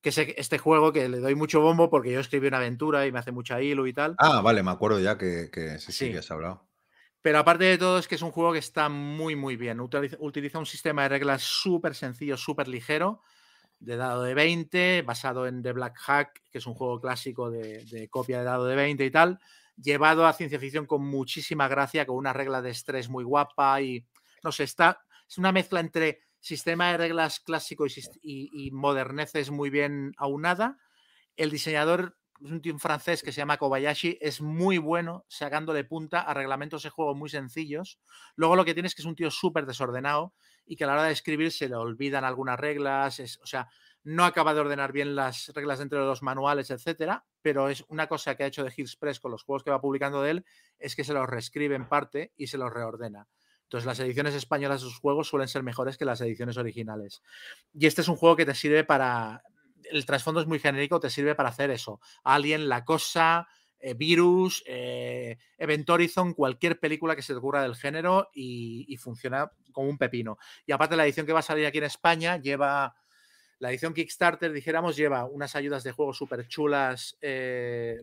que 0.01 0.09
es 0.09 0.19
este 0.19 0.59
juego 0.59 0.93
que 0.93 1.09
le 1.09 1.19
doy 1.19 1.35
mucho 1.35 1.61
bombo 1.61 1.91
porque 1.91 2.13
yo 2.13 2.21
escribí 2.21 2.49
una 2.49 2.57
aventura 2.57 3.07
y 3.07 3.13
me 3.13 3.19
hace 3.19 3.33
mucha 3.33 3.61
hilo 3.61 3.87
y 3.87 3.93
tal. 3.93 4.15
Ah, 4.19 4.41
vale, 4.41 4.63
me 4.63 4.71
acuerdo 4.71 4.99
ya 4.99 5.19
que, 5.19 5.51
que 5.53 5.79
sí, 5.79 5.93
sí, 5.93 6.11
que 6.11 6.19
has 6.19 6.31
hablado. 6.31 6.67
Pero 7.23 7.39
aparte 7.39 7.65
de 7.65 7.77
todo 7.77 7.99
es 7.99 8.09
que 8.09 8.15
es 8.15 8.23
un 8.23 8.31
juego 8.31 8.53
que 8.53 8.59
está 8.59 8.89
muy, 8.89 9.37
muy 9.37 9.57
bien. 9.57 9.79
Utiliza, 9.81 10.59
un 10.59 10.67
sistema 10.67 11.03
de 11.03 11.11
reglas 11.11 11.43
súper 11.43 11.95
sencillo, 11.95 12.39
súper 12.39 12.67
ligero, 12.67 13.21
de 13.79 13.97
dado 13.97 14.23
de 14.23 14.33
20, 14.33 15.03
basado 15.03 15.47
en 15.47 15.63
The 15.63 15.73
Black 15.73 15.99
Hack, 15.99 16.43
que 16.51 16.59
es 16.59 16.67
un 16.67 16.75
juego 16.75 16.99
clásico 16.99 17.51
de, 17.51 17.85
de 17.85 18.09
copia 18.09 18.39
de 18.39 18.45
dado 18.45 18.65
de 18.65 18.77
20 18.77 19.05
y 19.05 19.11
tal, 19.11 19.39
llevado 19.83 20.27
a 20.27 20.33
ciencia 20.33 20.59
ficción 20.59 20.87
con 20.87 21.05
muchísima 21.05 21.69
gracia, 21.69 22.07
con 22.07 22.17
una 22.17 22.33
regla 22.33 22.63
de 22.63 22.71
estrés 22.71 23.09
muy 23.09 23.25
guapa 23.25 23.81
y, 23.81 24.07
no 24.43 24.53
sé, 24.53 24.65
está, 24.65 25.01
es 25.29 25.39
una 25.39 25.53
mezcla 25.53 25.81
entre 25.81 26.21
sistema 26.41 26.91
de 26.91 26.97
reglas 26.99 27.41
clásico 27.41 27.87
y, 28.23 28.71
moderneces 28.73 29.51
muy 29.51 29.71
bien 29.71 30.13
aunada. 30.17 30.79
El 31.37 31.51
diseñador 31.51 32.17
es 32.43 32.51
un 32.51 32.63
tío 32.63 32.79
francés 32.79 33.23
que 33.23 33.33
se 33.33 33.39
llama 33.39 33.59
Kobayashi, 33.59 34.19
es 34.21 34.41
muy 34.41 34.79
bueno 34.79 35.27
sacándole 35.29 35.85
punta 35.85 36.21
a 36.21 36.33
reglamentos 36.33 36.83
de 36.83 36.91
juego 36.91 37.15
muy 37.15 37.29
sencillos. 37.29 38.01
Luego 38.35 38.57
lo 38.57 38.65
que 38.65 38.73
tiene 38.73 38.87
es 38.87 38.95
que 38.95 39.03
es 39.03 39.07
un 39.07 39.15
tío 39.15 39.31
súper 39.31 39.67
desordenado 39.67 40.35
y 40.65 40.77
que 40.77 40.85
a 40.85 40.87
la 40.87 40.95
hora 40.95 41.05
de 41.05 41.13
escribir 41.13 41.53
se 41.53 41.69
le 41.69 41.77
olvidan 41.77 42.25
algunas 42.25 42.59
reglas, 42.59 43.21
o 43.43 43.47
sea, 43.47 43.69
no 44.03 44.25
acaba 44.25 44.55
de 44.55 44.61
ordenar 44.61 44.93
bien 44.93 45.15
las 45.15 45.49
reglas 45.55 45.79
dentro 45.79 46.01
de 46.01 46.07
los 46.07 46.23
manuales, 46.23 46.71
etcétera, 46.71 47.25
pero 47.43 47.69
es 47.69 47.85
una 47.89 48.07
cosa 48.07 48.35
que 48.35 48.45
ha 48.45 48.47
hecho 48.47 48.65
de 48.65 48.73
Press 48.99 49.21
con 49.21 49.31
los 49.31 49.43
juegos 49.43 49.63
que 49.63 49.71
va 49.71 49.81
publicando 49.81 50.23
de 50.23 50.31
él, 50.31 50.45
es 50.79 50.97
que 50.97 51.05
se 51.05 51.13
los 51.13 51.29
reescribe 51.29 51.75
en 51.75 51.89
parte 51.89 52.33
y 52.37 52.47
se 52.47 52.59
los 52.59 52.73
reordena. 52.73 53.29
Entonces, 53.71 53.87
las 53.87 54.01
ediciones 54.01 54.35
españolas 54.35 54.81
de 54.81 54.89
sus 54.89 54.99
juegos 54.99 55.29
suelen 55.29 55.47
ser 55.47 55.63
mejores 55.63 55.97
que 55.97 56.05
las 56.05 56.21
ediciones 56.21 56.57
originales. 56.57 57.23
Y 57.73 57.87
este 57.87 58.01
es 58.01 58.09
un 58.09 58.17
juego 58.17 58.35
que 58.35 58.45
te 58.45 58.55
sirve 58.57 58.83
para. 58.83 59.45
El 59.85 60.05
trasfondo 60.05 60.41
es 60.41 60.49
muy 60.49 60.59
genérico, 60.59 60.99
te 60.99 61.09
sirve 61.09 61.37
para 61.37 61.51
hacer 61.51 61.71
eso. 61.71 62.01
Alien, 62.25 62.69
La 62.69 62.85
Cosa, 62.85 63.47
eh, 63.79 63.95
Virus, 63.95 64.65
eh, 64.67 65.39
Event 65.57 65.89
Horizon, 65.89 66.35
cualquier 66.35 66.81
película 66.81 67.15
que 67.15 67.23
se 67.23 67.33
te 67.33 67.39
ocurra 67.39 67.63
del 67.63 67.77
género 67.77 68.29
y, 68.35 68.97
funciona 68.97 69.53
como 69.71 69.89
un 69.89 69.99
pepino. 69.99 70.37
Y 70.67 70.73
aparte, 70.73 70.97
la 70.97 71.05
edición 71.05 71.25
que 71.25 71.33
va 71.33 71.39
a 71.39 71.43
salir 71.43 71.65
aquí 71.65 71.79
en 71.79 71.85
España 71.85 72.39
lleva. 72.39 72.97
La 73.61 73.71
edición 73.71 73.95
Kickstarter, 73.95 74.53
dijéramos, 74.53 74.97
lleva 74.97 75.25
unas 75.25 75.55
ayudas 75.55 75.85
de 75.85 75.93
juego 75.93 76.13
súper 76.13 76.49
chulas. 76.49 77.17
Eh, 77.21 78.01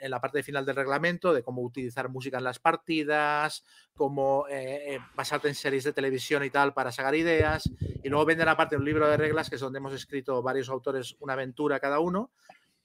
en 0.00 0.10
la 0.10 0.20
parte 0.20 0.42
final 0.42 0.64
del 0.64 0.76
reglamento 0.76 1.32
de 1.32 1.42
cómo 1.42 1.62
utilizar 1.62 2.08
música 2.08 2.38
en 2.38 2.44
las 2.44 2.58
partidas, 2.58 3.64
cómo 3.94 4.46
eh, 4.48 4.94
eh, 4.94 4.98
basarte 5.14 5.48
en 5.48 5.54
series 5.54 5.84
de 5.84 5.92
televisión 5.92 6.44
y 6.44 6.50
tal 6.50 6.72
para 6.72 6.92
sacar 6.92 7.14
ideas. 7.14 7.68
Y 8.02 8.08
luego 8.08 8.24
venden 8.24 8.48
aparte 8.48 8.76
un 8.76 8.84
libro 8.84 9.08
de 9.08 9.16
reglas, 9.16 9.48
que 9.48 9.56
es 9.56 9.60
donde 9.60 9.78
hemos 9.78 9.92
escrito 9.92 10.42
varios 10.42 10.68
autores 10.68 11.16
una 11.20 11.32
aventura 11.32 11.80
cada 11.80 11.98
uno, 11.98 12.30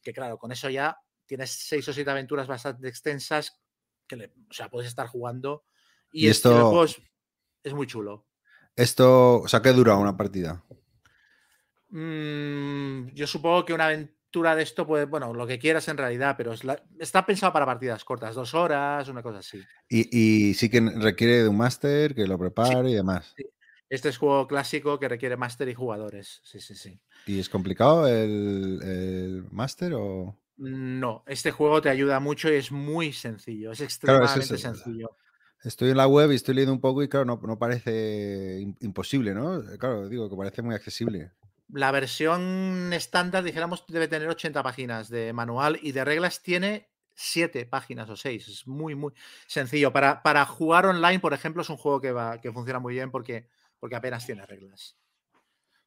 que 0.02 0.14
claro, 0.14 0.38
con 0.38 0.52
eso 0.52 0.70
ya 0.70 1.00
tienes 1.26 1.52
seis 1.52 1.88
o 1.88 1.94
siete 1.94 2.10
aventuras 2.10 2.48
bastante 2.48 2.88
extensas 2.88 3.60
que 4.08 4.32
o 4.50 4.54
sea, 4.54 4.70
puedes 4.70 4.88
estar 4.88 5.08
jugando. 5.08 5.64
Y, 6.12 6.30
esto 6.30 6.84
es, 7.64 7.74
muy 7.74 7.86
chulo. 7.86 8.26
Esto, 8.76 9.42
o 9.42 9.48
sea, 9.48 9.62
¿qué 9.62 9.74
dura 9.74 9.96
una 9.98 10.16
partida? 10.16 10.64
Mm, 11.90 13.08
yo 13.14 13.28
supongo 13.28 13.66
que 13.66 13.74
una 13.74 13.86
aventura 13.86 14.56
de 14.56 14.64
esto, 14.64 14.86
pues 14.86 15.10
bueno, 15.10 15.34
lo 15.34 15.48
que 15.48 15.58
quieras 15.58 15.88
en 15.88 15.98
realidad, 15.98 16.36
pero 16.38 16.54
está 17.00 17.26
pensado 17.26 17.54
para 17.54 17.66
partidas 17.66 18.04
cortas, 18.04 18.36
dos 18.36 18.54
horas, 18.54 19.08
una 19.08 19.24
cosa 19.24 19.40
así. 19.40 19.64
Y, 19.90 20.54
sí 20.54 20.70
que 20.70 20.82
requiere 20.82 21.44
de 21.44 21.50
un 21.50 21.58
máster 21.58 22.14
que 22.14 22.28
lo 22.28 22.38
prepare 22.38 22.92
y 22.92 22.96
demás. 22.96 23.34
Este 23.90 24.10
es 24.10 24.18
juego 24.18 24.48
clásico 24.48 25.00
que 25.00 25.08
requiere 25.08 25.38
máster 25.38 25.70
y 25.70 25.74
jugadores. 25.74 26.42
Sí, 26.44 26.60
sí, 26.60 26.76
sí. 26.76 27.00
¿Y 27.26 27.40
es 27.40 27.50
complicado 27.50 28.08
el, 28.08 29.46
máster 29.52 29.94
o...? 29.96 30.38
No, 30.58 31.24
este 31.28 31.52
juego 31.52 31.82
te 31.82 31.90
ayuda 31.90 32.20
mucho 32.20 32.52
y 32.52 32.56
es 32.56 32.72
muy 32.72 33.14
sencillo, 33.14 33.72
es 33.72 33.82
extremadamente 33.82 34.58
sencillo. 34.58 35.16
Estoy 35.64 35.92
en 35.92 35.98
la 35.98 36.08
web 36.08 36.32
y 36.32 36.36
estoy 36.36 36.56
leyendo 36.56 36.74
un 36.74 36.82
poco 36.82 37.04
y 37.04 37.08
claro, 37.08 37.26
no, 37.26 37.40
no 37.44 37.60
parece 37.60 38.60
imposible, 38.82 39.36
¿no? 39.36 39.62
Claro, 39.78 40.10
digo 40.10 40.30
que 40.30 40.36
parece 40.36 40.62
muy 40.64 40.74
accesible. 40.74 41.32
La 41.70 41.92
versión 41.92 42.94
estándar, 42.94 43.44
dijéramos, 43.44 43.86
debe 43.88 44.08
tener 44.08 44.30
80 44.30 44.64
páginas 44.64 45.10
de 45.10 45.34
manual 45.34 45.80
y 45.82 45.92
de 45.92 46.06
reglas 46.06 46.42
tiene 46.42 46.90
7 47.14 47.66
páginas 47.66 48.10
o 48.10 48.16
6. 48.16 48.48
Es 48.48 48.68
muy, 48.68 48.96
muy 48.96 49.14
sencillo. 49.48 49.92
Para, 49.92 50.24
para, 50.24 50.46
jugar 50.46 50.86
online, 50.86 51.20
por 51.20 51.34
ejemplo, 51.34 51.62
es 51.62 51.70
un 51.70 51.78
juego 51.78 52.00
que, 52.00 52.12
va, 52.12 52.40
que 52.40 52.52
funciona 52.52 52.80
muy 52.80 52.94
bien 52.94 53.12
porque, 53.12 53.48
porque 53.80 53.96
apenas 53.96 54.26
tiene 54.26 54.46
reglas. 54.46 54.98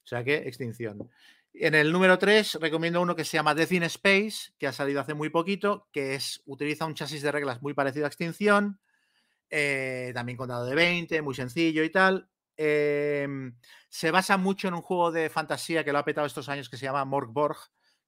O 0.04 0.06
sea 0.06 0.22
que, 0.24 0.36
extinción. 0.36 1.10
En 1.52 1.74
el 1.74 1.92
número 1.92 2.18
3 2.18 2.58
recomiendo 2.60 3.00
uno 3.00 3.16
que 3.16 3.24
se 3.24 3.36
llama 3.36 3.54
Death 3.54 3.72
in 3.72 3.82
Space, 3.84 4.52
que 4.58 4.66
ha 4.66 4.72
salido 4.72 5.00
hace 5.00 5.14
muy 5.14 5.30
poquito, 5.30 5.88
que 5.92 6.14
es, 6.14 6.42
utiliza 6.46 6.84
un 6.84 6.94
chasis 6.94 7.22
de 7.22 7.32
reglas 7.32 7.62
muy 7.62 7.74
parecido 7.74 8.04
a 8.04 8.08
Extinción, 8.08 8.80
eh, 9.50 10.12
también 10.14 10.36
con 10.36 10.48
dado 10.48 10.64
de 10.64 10.74
20, 10.74 11.22
muy 11.22 11.34
sencillo 11.34 11.82
y 11.82 11.90
tal. 11.90 12.28
Em, 12.62 13.56
se 13.88 14.10
basa 14.10 14.36
mucho 14.36 14.68
en 14.68 14.74
un 14.74 14.82
juego 14.82 15.10
de 15.10 15.30
fantasía 15.30 15.82
que 15.82 15.92
lo 15.92 15.98
ha 15.98 16.04
petado 16.04 16.26
estos 16.26 16.50
años 16.50 16.68
que 16.68 16.76
se 16.76 16.84
llama 16.84 17.06
Morgborg, 17.06 17.56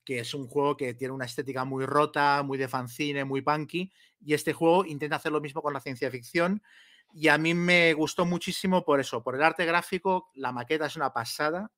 que 0.04 0.18
es 0.18 0.34
un 0.34 0.46
juego 0.46 0.76
que 0.76 0.92
tiene 0.92 1.14
una 1.14 1.24
estética 1.24 1.64
muy 1.64 1.86
rota, 1.86 2.42
muy 2.42 2.58
de 2.58 2.68
fanzine, 2.68 3.24
muy 3.24 3.40
punky, 3.40 3.90
y 4.20 4.34
este 4.34 4.52
juego 4.52 4.84
intenta 4.84 5.16
hacer 5.16 5.32
lo 5.32 5.40
mismo 5.40 5.62
con 5.62 5.72
la 5.72 5.80
ciencia 5.80 6.10
ficción. 6.10 6.62
Y 7.14 7.28
a 7.28 7.38
mí 7.38 7.54
me 7.54 7.94
gustó 7.94 8.26
muchísimo 8.26 8.84
por 8.84 9.00
eso, 9.00 9.22
por 9.22 9.36
el 9.36 9.42
arte 9.42 9.64
gráfico, 9.64 10.30
la 10.34 10.52
maqueta 10.52 10.84
es 10.84 10.96
una 10.96 11.14
pasada, 11.14 11.70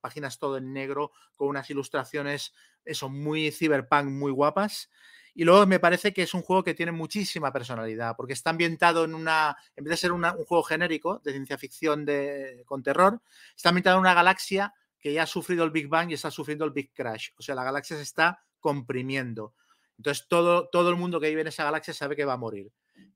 páginas 0.00 0.38
todo 0.38 0.56
en 0.56 0.72
negro, 0.72 1.10
con 1.34 1.48
unas 1.48 1.68
ilustraciones, 1.70 2.52
eso, 2.84 3.08
muy 3.08 3.50
cyberpunk, 3.50 4.04
muy 4.06 4.30
guapas. 4.30 4.88
Y 5.34 5.44
luego 5.44 5.66
me 5.66 5.78
parece 5.78 6.12
que 6.12 6.22
es 6.22 6.34
un 6.34 6.42
juego 6.42 6.64
que 6.64 6.74
tiene 6.74 6.92
muchísima 6.92 7.52
personalidad, 7.52 8.16
porque 8.16 8.32
está 8.32 8.50
ambientado 8.50 9.04
en 9.04 9.14
una, 9.14 9.56
en 9.76 9.84
vez 9.84 9.90
de 9.92 9.96
ser 9.96 10.12
un 10.12 10.22
juego 10.44 10.62
genérico 10.62 11.20
de 11.24 11.32
ciencia 11.32 11.58
ficción 11.58 12.04
de, 12.04 12.62
con 12.66 12.82
terror, 12.82 13.20
está 13.54 13.68
ambientado 13.68 13.96
en 13.96 14.00
una 14.00 14.14
galaxia 14.14 14.74
que 14.98 15.12
ya 15.12 15.22
ha 15.22 15.26
sufrido 15.26 15.64
el 15.64 15.70
Big 15.70 15.88
Bang 15.88 16.10
y 16.10 16.14
está 16.14 16.30
sufriendo 16.30 16.64
el 16.64 16.72
Big 16.72 16.92
Crash. 16.92 17.30
O 17.38 17.42
sea, 17.42 17.54
la 17.54 17.64
galaxia 17.64 17.96
se 17.96 18.02
está 18.02 18.44
comprimiendo. 18.58 19.54
Entonces 19.96 20.26
todo, 20.28 20.68
todo 20.68 20.90
el 20.90 20.96
mundo 20.96 21.20
que 21.20 21.28
vive 21.28 21.40
en 21.42 21.48
esa 21.48 21.64
galaxia 21.64 21.94
sabe 21.94 22.16
que 22.16 22.24
va 22.24 22.34
a 22.34 22.38
morir. 22.38 22.72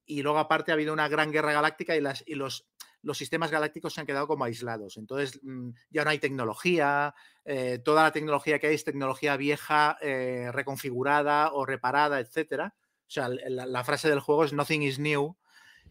Y 0.07 0.23
luego 0.23 0.39
aparte 0.39 0.71
ha 0.71 0.75
habido 0.75 0.93
una 0.93 1.09
gran 1.09 1.31
guerra 1.31 1.53
galáctica 1.53 1.97
y, 1.97 2.01
las, 2.01 2.23
y 2.27 2.35
los, 2.35 2.67
los 3.05 3.19
sistemas 3.19 3.51
galácticos 3.51 3.95
se 3.95 4.01
han 4.01 4.07
quedado 4.07 4.27
como 4.27 4.45
aislados. 4.45 4.97
Entonces 4.97 5.41
mm, 5.43 5.71
ya 5.91 6.05
no 6.05 6.11
hay 6.11 6.19
tecnología, 6.19 7.15
eh, 7.45 7.79
toda 7.85 8.03
la 8.05 8.13
tecnología 8.13 8.59
que 8.59 8.69
hay 8.69 8.75
es 8.75 8.85
tecnología 8.85 9.37
vieja, 9.37 9.99
eh, 10.01 10.51
reconfigurada 10.53 11.53
o 11.53 11.67
reparada, 11.67 12.21
etc. 12.21 12.63
O 12.63 13.11
sea, 13.11 13.29
la, 13.29 13.85
frase 13.85 14.09
del 14.09 14.21
juego 14.21 14.45
es 14.45 14.53
Nothing 14.53 14.83
is 14.83 14.99
new. 14.99 15.37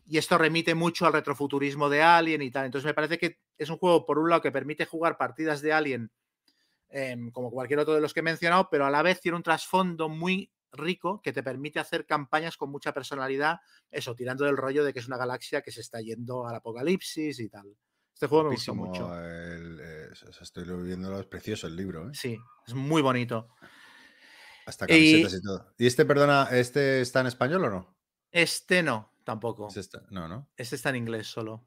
Y 0.05 0.17
esto 0.17 0.37
remite 0.37 0.75
mucho 0.75 1.05
al 1.05 1.13
retrofuturismo 1.13 1.89
de 1.89 2.01
Alien 2.01 2.41
y 2.41 2.51
tal. 2.51 2.65
Entonces 2.65 2.85
me 2.85 2.93
parece 2.93 3.17
que 3.17 3.39
es 3.57 3.69
un 3.69 3.77
juego, 3.77 4.05
por 4.05 4.19
un 4.19 4.29
lado, 4.29 4.41
que 4.41 4.51
permite 4.51 4.85
jugar 4.85 5.17
partidas 5.17 5.61
de 5.61 5.71
Alien 5.71 6.11
em, 6.89 7.31
como 7.31 7.51
cualquier 7.51 7.79
otro 7.79 7.93
de 7.93 8.01
los 8.01 8.13
que 8.13 8.19
he 8.19 8.23
mencionado, 8.23 8.67
pero 8.69 8.85
a 8.85 8.91
la 8.91 9.01
vez 9.01 9.21
tiene 9.21 9.37
un 9.37 9.43
trasfondo 9.43 10.09
muy 10.09 10.51
rico 10.73 11.21
que 11.21 11.31
te 11.31 11.43
permite 11.43 11.79
hacer 11.79 12.05
campañas 12.05 12.57
con 12.57 12.69
mucha 12.69 12.93
personalidad, 12.93 13.59
eso, 13.89 14.15
tirando 14.15 14.45
del 14.45 14.57
rollo 14.57 14.83
de 14.83 14.93
que 14.93 14.99
es 14.99 15.07
una 15.07 15.17
galaxia 15.17 15.61
que 15.61 15.71
se 15.71 15.81
está 15.81 16.01
yendo 16.01 16.47
al 16.47 16.55
apocalipsis 16.55 17.39
y 17.39 17.49
tal. 17.49 17.75
Este 18.13 18.27
juego 18.27 18.45
me 18.45 18.55
gustó 18.55 18.75
mucho. 18.75 19.11
Eh, 19.15 20.09
estoy 20.41 20.63
viéndolo, 20.83 21.19
es 21.19 21.25
precioso 21.25 21.67
el 21.67 21.75
libro. 21.75 22.09
¿eh? 22.09 22.11
Sí, 22.13 22.37
es 22.67 22.73
muy 22.73 23.01
bonito. 23.01 23.49
Hasta 24.65 24.87
camisetas 24.87 25.33
y, 25.33 25.41
todo. 25.41 25.73
¿Y 25.77 25.87
este, 25.87 26.05
perdona, 26.05 26.47
este 26.51 27.01
está 27.01 27.21
en 27.21 27.27
español 27.27 27.65
o 27.65 27.69
no? 27.69 27.97
Este 28.31 28.81
no, 28.81 29.13
tampoco. 29.23 29.67
Este 29.75 29.99
no, 30.09 30.27
¿no? 30.27 30.49
Este 30.55 30.75
está 30.75 30.89
en 30.89 30.97
inglés 30.97 31.27
solo. 31.27 31.65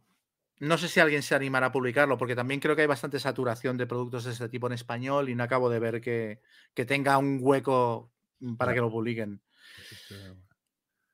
No 0.59 0.78
sé 0.78 0.89
si 0.89 1.01
alguien 1.01 1.23
se 1.23 1.35
animará 1.35 1.66
a 1.66 1.73
publicarlo, 1.73 2.16
porque 2.16 2.35
también 2.35 2.61
creo 2.61 2.74
que 2.74 2.83
hay 2.83 2.89
bastante 2.89 3.20
saturación 3.20 3.77
de 3.77 3.87
productos 3.87 4.24
de 4.24 4.33
este 4.33 4.49
tipo 4.49 4.66
en 4.66 4.73
español 4.73 5.28
y 5.28 5.35
no 5.35 5.45
acabo 5.45 5.69
de 5.69 5.78
ver 5.78 6.01
que, 6.01 6.41
que 6.73 6.87
tenga 6.87 7.19
un 7.19 7.41
hueco 7.43 8.15
para 8.57 8.75
que 8.75 8.81
lo 8.81 8.91
publiquen. 8.91 9.41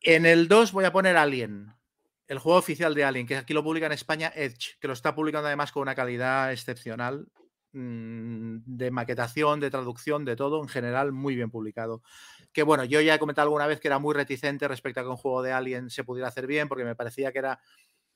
En 0.01 0.27
el 0.27 0.49
2 0.49 0.73
voy 0.73 0.85
a 0.85 0.93
poner 0.93 1.16
Alien, 1.16 1.73
el 2.27 2.39
juego 2.39 2.59
oficial 2.59 2.94
de 2.94 3.05
Alien, 3.05 3.27
que 3.27 3.36
aquí 3.36 3.55
lo 3.55 3.62
publica 3.62 3.86
en 3.86 3.93
España 3.93 4.32
Edge, 4.35 4.77
que 4.81 4.89
lo 4.89 4.94
está 4.94 5.15
publicando 5.15 5.47
además 5.47 5.70
con 5.70 5.82
una 5.82 5.94
calidad 5.94 6.53
excepcional 6.53 7.28
mm, 7.73 8.59
de 8.65 8.90
maquetación, 8.90 9.61
de 9.61 9.70
traducción, 9.70 10.24
de 10.24 10.35
todo, 10.35 10.61
en 10.62 10.69
general 10.69 11.12
muy 11.12 11.36
bien 11.36 11.51
publicado. 11.51 12.03
Que 12.53 12.62
bueno, 12.62 12.85
yo 12.85 13.01
ya 13.01 13.15
he 13.15 13.19
comentado 13.19 13.47
alguna 13.47 13.66
vez 13.66 13.81
que 13.81 13.89
era 13.89 13.99
muy 13.99 14.15
reticente 14.15 14.66
respecto 14.66 15.01
a 15.01 15.03
que 15.05 15.11
un 15.11 15.16
juego 15.16 15.43
de 15.43 15.53
Alien 15.53 15.90
se 15.90 16.05
pudiera 16.05 16.28
hacer 16.28 16.47
bien, 16.47 16.69
porque 16.69 16.85
me 16.85 16.97
parecía 16.97 17.32
que 17.32 17.39
era 17.39 17.61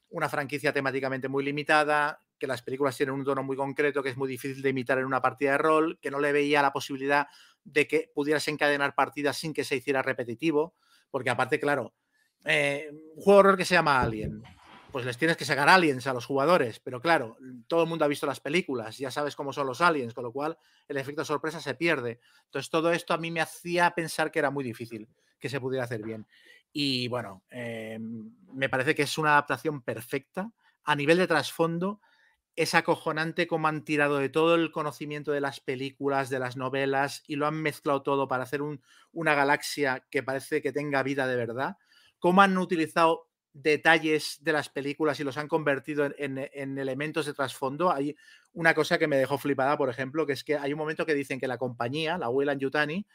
una 0.09 0.28
franquicia 0.28 0.73
temáticamente 0.73 1.28
muy 1.28 1.45
limitada, 1.45 2.23
que 2.39 2.47
las 2.47 2.62
películas 2.62 2.97
tienen 2.97 3.15
un 3.15 3.24
tono 3.24 3.43
muy 3.43 3.57
concreto 3.57 4.03
que 4.03 4.11
es 4.11 4.16
muy 4.16 4.28
difícil 4.28 4.62
de 4.62 4.70
imitar 4.70 4.99
en 4.99 5.07
una 5.07 5.23
partida 5.23 5.53
de 5.53 5.59
rol, 5.59 5.99
que 6.01 6.11
no 6.11 6.20
le 6.20 6.33
veía 6.33 6.62
la 6.62 6.73
posibilidad 6.73 7.27
de 7.66 7.86
que 7.86 8.10
pudieras 8.14 8.47
encadenar 8.48 8.94
partidas 8.94 9.36
sin 9.36 9.52
que 9.52 9.64
se 9.64 9.76
hiciera 9.76 10.02
repetitivo, 10.02 10.74
porque 11.10 11.30
aparte, 11.30 11.60
claro, 11.60 11.94
eh, 12.44 12.90
un 12.93 13.22
juego 13.22 13.40
horror 13.40 13.56
que 13.56 13.64
se 13.64 13.74
llama 13.74 14.01
Alien, 14.01 14.43
pues 14.93 15.05
les 15.05 15.18
tienes 15.18 15.36
que 15.36 15.44
sacar 15.44 15.68
aliens 15.68 16.06
a 16.06 16.14
los 16.14 16.24
jugadores, 16.24 16.80
pero 16.80 17.01
claro, 17.01 17.36
todo 17.66 17.82
el 17.82 17.88
mundo 17.88 18.05
ha 18.05 18.09
visto 18.09 18.26
las 18.26 18.40
películas, 18.40 18.97
ya 18.97 19.10
sabes 19.10 19.36
cómo 19.36 19.52
son 19.52 19.66
los 19.66 19.80
aliens, 19.80 20.14
con 20.14 20.24
lo 20.24 20.32
cual 20.32 20.56
el 20.88 20.97
efecto 20.97 21.24
sorpresa 21.24 21.60
se 21.60 21.74
pierde. 21.74 22.20
Entonces 22.44 22.70
todo 22.70 22.93
esto 22.93 23.12
a 23.12 23.18
mí 23.18 23.30
me 23.30 23.40
hacía 23.40 23.90
pensar 23.90 24.30
que 24.30 24.38
era 24.38 24.51
muy 24.51 24.64
difícil 24.64 25.09
que 25.38 25.48
se 25.48 25.60
pudiera 25.60 25.84
hacer 25.84 26.02
bien. 26.02 26.26
Y 26.72 27.09
bueno, 27.09 27.43
eh, 27.51 27.98
me 28.01 28.68
parece 28.68 28.94
que 28.94 29.02
es 29.02 29.18
una 29.18 29.32
adaptación 29.32 29.82
perfecta. 29.82 30.51
A 30.84 30.94
nivel 30.94 31.18
de 31.18 31.26
trasfondo, 31.26 32.01
es 32.57 32.74
acojonante 32.74 33.47
cómo 33.47 33.69
han 33.69 33.85
tirado 33.85 34.16
de 34.16 34.31
todo 34.31 34.55
el 34.55 34.73
conocimiento 34.73 35.31
de 35.31 35.43
las 35.43 35.61
películas, 35.61 36.31
de 36.31 36.39
las 36.39 36.57
novelas, 36.57 37.23
y 37.27 37.37
lo 37.37 37.47
han 37.47 37.61
mezclado 37.61 38.03
todo 38.03 38.28
para 38.28 38.45
hacer 38.45 38.62
una 39.12 39.35
galaxia 39.35 40.07
que 40.11 40.23
parece 40.23 40.62
que 40.62 40.73
tenga 40.73 41.03
vida 41.03 41.27
de 41.27 41.37
verdad. 41.37 41.77
Cómo 42.19 42.41
han 42.41 42.57
utilizado 42.57 43.28
detalles 43.53 44.39
de 44.43 44.53
las 44.53 44.70
películas 44.70 45.20
y 45.20 45.24
los 45.24 45.37
han 45.37 45.49
convertido 45.49 46.11
en, 46.19 46.78
elementos 46.78 47.27
de 47.27 47.35
trasfondo. 47.35 47.91
Hay 47.93 48.16
una 48.53 48.74
cosa 48.74 48.99
que 48.99 49.07
me 49.07 49.16
dejó 49.19 49.37
flipada, 49.37 49.77
por 49.77 49.91
ejemplo, 49.91 50.27
que 50.27 50.33
es 50.33 50.43
que 50.43 50.57
hay 50.57 50.73
un 50.73 50.78
momento 50.78 51.05
que 51.05 51.15
dicen 51.15 51.39
que 51.39 51.49
la 51.49 51.59
compañía, 51.59 52.16
la 52.16 52.31
Weyland 52.31 52.61
Yutani, 52.61 53.07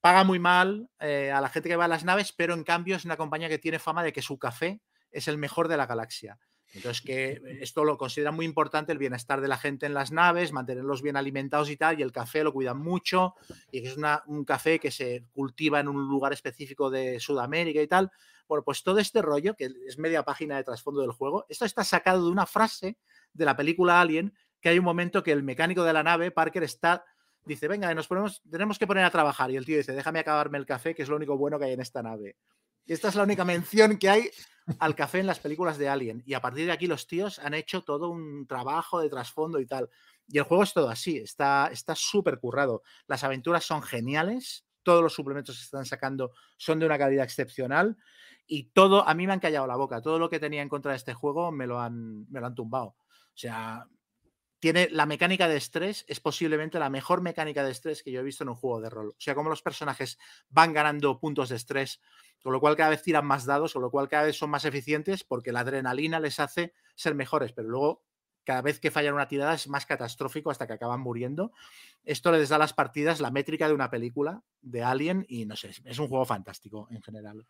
paga 0.00 0.24
muy 0.24 0.38
mal 0.38 0.90
eh, 1.00 1.30
a 1.30 1.40
la 1.40 1.48
gente 1.48 1.70
que 1.70 1.76
va 1.76 1.86
a 1.86 1.88
las 1.88 2.04
naves, 2.04 2.32
pero 2.32 2.52
en 2.52 2.64
cambio 2.64 2.96
es 2.96 3.04
una 3.04 3.16
compañía 3.16 3.48
que 3.48 3.58
tiene 3.58 3.78
fama 3.78 4.02
de 4.02 4.12
que 4.12 4.20
su 4.20 4.38
café 4.38 4.80
es 5.10 5.28
el 5.28 5.38
mejor 5.38 5.68
de 5.68 5.76
la 5.76 5.86
galaxia. 5.86 6.38
Entonces, 6.74 7.02
que 7.02 7.58
esto 7.60 7.84
lo 7.84 7.98
considera 7.98 8.32
muy 8.32 8.46
importante 8.46 8.92
el 8.92 8.98
bienestar 8.98 9.40
de 9.40 9.48
la 9.48 9.58
gente 9.58 9.86
en 9.86 9.94
las 9.94 10.10
naves, 10.10 10.52
mantenerlos 10.52 11.02
bien 11.02 11.16
alimentados 11.16 11.70
y 11.70 11.76
tal, 11.76 11.98
y 11.98 12.02
el 12.02 12.12
café 12.12 12.42
lo 12.42 12.52
cuidan 12.52 12.78
mucho, 12.78 13.34
y 13.70 13.86
es 13.86 13.96
un 14.26 14.44
café 14.44 14.78
que 14.78 14.90
se 14.90 15.24
cultiva 15.32 15.80
en 15.80 15.88
un 15.88 16.08
lugar 16.08 16.32
específico 16.32 16.90
de 16.90 17.20
Sudamérica 17.20 17.82
y 17.82 17.86
tal. 17.86 18.10
Bueno, 18.48 18.64
pues 18.64 18.82
todo 18.82 18.98
este 18.98 19.22
rollo, 19.22 19.54
que 19.54 19.70
es 19.86 19.98
media 19.98 20.22
página 20.22 20.56
de 20.56 20.64
trasfondo 20.64 21.02
del 21.02 21.12
juego, 21.12 21.46
esto 21.48 21.64
está 21.64 21.84
sacado 21.84 22.24
de 22.24 22.30
una 22.30 22.46
frase 22.46 22.96
de 23.32 23.44
la 23.44 23.56
película 23.56 24.00
Alien, 24.00 24.34
que 24.60 24.68
hay 24.68 24.78
un 24.78 24.84
momento 24.84 25.22
que 25.22 25.32
el 25.32 25.42
mecánico 25.42 25.84
de 25.84 25.92
la 25.92 26.02
nave, 26.02 26.30
Parker, 26.30 26.62
está 26.62 27.04
dice, 27.44 27.68
venga, 27.68 27.92
nos 27.94 28.06
ponemos, 28.06 28.42
tenemos 28.50 28.78
que 28.78 28.86
poner 28.86 29.04
a 29.04 29.10
trabajar. 29.10 29.50
Y 29.50 29.56
el 29.56 29.64
tío 29.64 29.76
dice, 29.76 29.92
déjame 29.92 30.20
acabarme 30.20 30.58
el 30.58 30.66
café, 30.66 30.94
que 30.94 31.02
es 31.02 31.08
lo 31.08 31.16
único 31.16 31.36
bueno 31.36 31.58
que 31.58 31.66
hay 31.66 31.72
en 31.72 31.80
esta 31.80 32.02
nave. 32.02 32.36
Esta 32.86 33.08
es 33.08 33.14
la 33.14 33.22
única 33.22 33.44
mención 33.44 33.98
que 33.98 34.08
hay 34.08 34.30
al 34.78 34.94
café 34.94 35.20
en 35.20 35.26
las 35.26 35.38
películas 35.38 35.78
de 35.78 35.88
Alien. 35.88 36.22
Y 36.26 36.34
a 36.34 36.40
partir 36.40 36.66
de 36.66 36.72
aquí 36.72 36.86
los 36.86 37.06
tíos 37.06 37.38
han 37.38 37.54
hecho 37.54 37.82
todo 37.82 38.10
un 38.10 38.46
trabajo 38.46 39.00
de 39.00 39.08
trasfondo 39.08 39.60
y 39.60 39.66
tal. 39.66 39.88
Y 40.28 40.38
el 40.38 40.44
juego 40.44 40.62
es 40.62 40.72
todo 40.72 40.88
así, 40.88 41.18
está 41.18 41.70
súper 41.94 42.38
currado. 42.38 42.82
Las 43.06 43.24
aventuras 43.24 43.64
son 43.64 43.82
geniales, 43.82 44.64
todos 44.82 45.02
los 45.02 45.14
suplementos 45.14 45.56
que 45.56 45.62
están 45.62 45.84
sacando 45.84 46.32
son 46.56 46.78
de 46.78 46.86
una 46.86 46.98
calidad 46.98 47.24
excepcional 47.24 47.96
y 48.46 48.64
todo, 48.64 49.06
a 49.06 49.14
mí 49.14 49.26
me 49.26 49.32
han 49.32 49.40
callado 49.40 49.66
la 49.66 49.76
boca, 49.76 50.02
todo 50.02 50.18
lo 50.18 50.28
que 50.28 50.40
tenía 50.40 50.62
en 50.62 50.68
contra 50.68 50.92
de 50.92 50.96
este 50.96 51.14
juego 51.14 51.52
me 51.52 51.66
lo 51.66 51.80
han, 51.80 52.30
me 52.30 52.40
lo 52.40 52.46
han 52.46 52.54
tumbado. 52.54 52.96
O 52.96 53.36
sea, 53.36 53.86
tiene 54.58 54.88
la 54.90 55.06
mecánica 55.06 55.48
de 55.48 55.56
estrés, 55.56 56.04
es 56.08 56.20
posiblemente 56.20 56.78
la 56.78 56.90
mejor 56.90 57.20
mecánica 57.20 57.64
de 57.64 57.70
estrés 57.70 58.02
que 58.02 58.12
yo 58.12 58.20
he 58.20 58.24
visto 58.24 58.44
en 58.44 58.50
un 58.50 58.56
juego 58.56 58.80
de 58.80 58.90
rol. 58.90 59.08
O 59.10 59.20
sea, 59.20 59.34
como 59.34 59.50
los 59.50 59.62
personajes 59.62 60.18
van 60.48 60.72
ganando 60.72 61.18
puntos 61.18 61.48
de 61.48 61.56
estrés, 61.56 62.00
con 62.42 62.52
lo 62.52 62.60
cual 62.60 62.76
cada 62.76 62.90
vez 62.90 63.02
tiran 63.02 63.26
más 63.26 63.46
dados, 63.46 63.72
con 63.72 63.82
lo 63.82 63.90
cual 63.90 64.08
cada 64.08 64.24
vez 64.24 64.36
son 64.36 64.50
más 64.50 64.64
eficientes 64.64 65.24
porque 65.24 65.52
la 65.52 65.60
adrenalina 65.60 66.20
les 66.20 66.40
hace 66.40 66.74
ser 66.94 67.14
mejores, 67.14 67.52
pero 67.52 67.68
luego 67.68 68.02
cada 68.44 68.62
vez 68.62 68.80
que 68.80 68.90
fallan 68.90 69.14
una 69.14 69.28
tirada 69.28 69.54
es 69.54 69.68
más 69.68 69.86
catastrófico 69.86 70.50
hasta 70.50 70.66
que 70.66 70.72
acaban 70.72 71.00
muriendo. 71.00 71.52
Esto 72.04 72.32
les 72.32 72.48
da 72.48 72.56
a 72.56 72.58
las 72.58 72.72
partidas 72.72 73.20
la 73.20 73.30
métrica 73.30 73.68
de 73.68 73.74
una 73.74 73.90
película 73.90 74.42
de 74.60 74.82
Alien 74.82 75.24
y 75.28 75.46
no 75.46 75.56
sé, 75.56 75.70
es 75.84 75.98
un 75.98 76.08
juego 76.08 76.24
fantástico 76.24 76.88
en 76.90 77.02
general. 77.02 77.46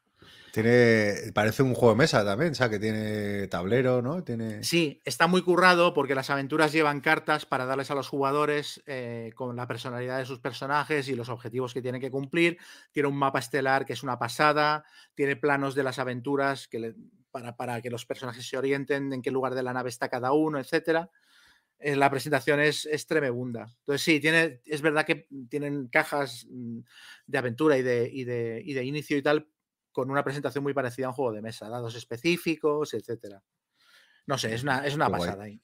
Tiene, 0.53 1.33
parece 1.35 1.63
un 1.63 1.75
juego 1.75 1.95
de 1.95 1.99
mesa 1.99 2.25
también, 2.25 2.53
o 2.53 2.55
sea, 2.55 2.69
que 2.69 2.79
tiene 2.79 3.49
tablero, 3.49 4.03
¿no? 4.03 4.23
Tiene... 4.23 4.63
Sí, 4.63 5.01
está 5.05 5.27
muy 5.27 5.43
currado 5.43 5.95
porque 5.95 6.15
las 6.15 6.31
aventuras 6.31 6.73
llevan 6.73 7.01
cartas 7.01 7.47
para 7.47 7.65
darles 7.65 7.91
a 7.91 7.95
los 7.95 8.09
jugadores 8.09 8.83
eh, 8.87 9.33
con 9.35 9.57
la 9.57 9.67
personalidad 9.67 10.19
de 10.19 10.27
sus 10.27 10.41
personajes 10.41 11.09
y 11.09 11.15
los 11.15 11.29
objetivos 11.29 11.73
que 11.73 11.83
tienen 11.83 12.01
que 12.01 12.11
cumplir. 12.11 12.59
Tiene 12.93 13.09
un 13.09 13.17
mapa 13.17 13.39
estelar 13.39 13.87
que 13.87 13.95
es 13.95 14.03
una 14.03 14.19
pasada, 14.19 14.85
tiene 15.15 15.37
planos 15.37 15.75
de 15.75 15.83
las 15.83 15.99
aventuras 15.99 16.69
que 16.69 16.79
le, 16.79 16.95
para, 17.33 17.81
que 17.81 17.91
los 17.91 18.07
personajes 18.07 18.47
se 18.47 18.57
orienten 18.57 19.13
en 19.13 19.23
qué 19.23 19.31
lugar 19.31 19.55
de 19.55 19.63
la 19.63 19.73
nave 19.73 19.89
está 19.89 20.09
cada 20.09 20.33
uno, 20.33 20.59
etcétera. 20.61 21.11
eh, 21.79 21.97
la 21.97 22.11
presentación 22.11 22.61
es, 22.61 22.87
es 22.87 23.07
tremenda. 23.07 23.67
Entonces, 23.81 24.03
sí, 24.03 24.21
tiene, 24.21 24.61
es 24.65 24.83
verdad 24.83 25.05
que 25.05 25.27
tienen 25.49 25.89
cajas 25.89 26.47
mm, 26.49 26.81
de 27.27 27.39
aventura 27.39 27.77
y 27.77 27.83
de, 27.83 28.09
y 28.13 28.25
de, 28.25 28.63
y 28.65 28.75
de 28.75 28.85
inicio 28.85 29.17
y 29.17 29.23
tal, 29.23 29.49
con 29.91 30.11
una 30.11 30.23
presentación 30.23 30.63
muy 30.63 30.75
parecida 30.75 31.07
a 31.07 31.09
un 31.11 31.15
juego 31.15 31.33
de 31.33 31.43
mesa, 31.43 31.69
dados 31.69 31.95
específicos, 31.97 32.95
etcétera. 32.95 33.43
No 34.27 34.39
sé, 34.39 34.55
es 34.55 34.63
una, 34.63 34.87
es 34.87 34.95
una 34.95 35.11
pasada 35.11 35.45
ahí. 35.45 35.61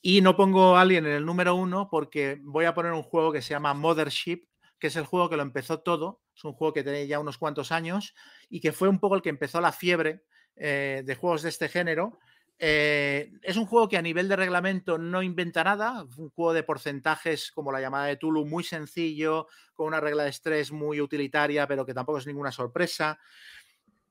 Y 0.00 0.20
no 0.20 0.36
pongo 0.36 0.76
Alien 0.76 1.06
en 1.06 1.12
el 1.12 1.26
número 1.26 1.54
uno 1.56 1.88
porque 1.90 2.38
voy 2.42 2.64
a 2.64 2.74
poner 2.74 2.92
un 2.92 3.02
juego 3.02 3.32
que 3.32 3.42
se 3.42 3.50
llama 3.50 3.74
Mothership, 3.74 4.46
que 4.78 4.86
es 4.86 4.96
el 4.96 5.04
juego 5.04 5.28
que 5.28 5.36
lo 5.36 5.42
empezó 5.42 5.80
todo. 5.80 6.22
Es 6.36 6.44
un 6.44 6.52
juego 6.52 6.74
que 6.74 6.82
tiene 6.82 7.06
ya 7.06 7.18
unos 7.18 7.38
cuantos 7.38 7.72
años 7.72 8.14
y 8.50 8.60
que 8.60 8.72
fue 8.72 8.88
un 8.88 9.00
poco 9.00 9.16
el 9.16 9.22
que 9.22 9.30
empezó 9.30 9.60
la 9.60 9.72
fiebre 9.72 10.24
eh, 10.54 11.02
de 11.04 11.14
juegos 11.14 11.42
de 11.42 11.48
este 11.48 11.68
género. 11.68 12.18
Eh, 12.58 13.32
es 13.42 13.56
un 13.56 13.66
juego 13.66 13.88
que 13.88 13.98
a 13.98 14.02
nivel 14.02 14.28
de 14.28 14.36
reglamento 14.36 14.96
no 14.96 15.22
inventa 15.22 15.62
nada, 15.64 16.04
un 16.16 16.30
juego 16.30 16.54
de 16.54 16.62
porcentajes 16.62 17.52
como 17.52 17.70
la 17.70 17.80
llamada 17.80 18.06
de 18.06 18.16
Tulu, 18.16 18.46
muy 18.46 18.64
sencillo, 18.64 19.46
con 19.74 19.86
una 19.86 20.00
regla 20.00 20.24
de 20.24 20.30
estrés 20.30 20.72
muy 20.72 21.00
utilitaria, 21.00 21.66
pero 21.66 21.84
que 21.84 21.92
tampoco 21.92 22.18
es 22.18 22.26
ninguna 22.26 22.52
sorpresa. 22.52 23.18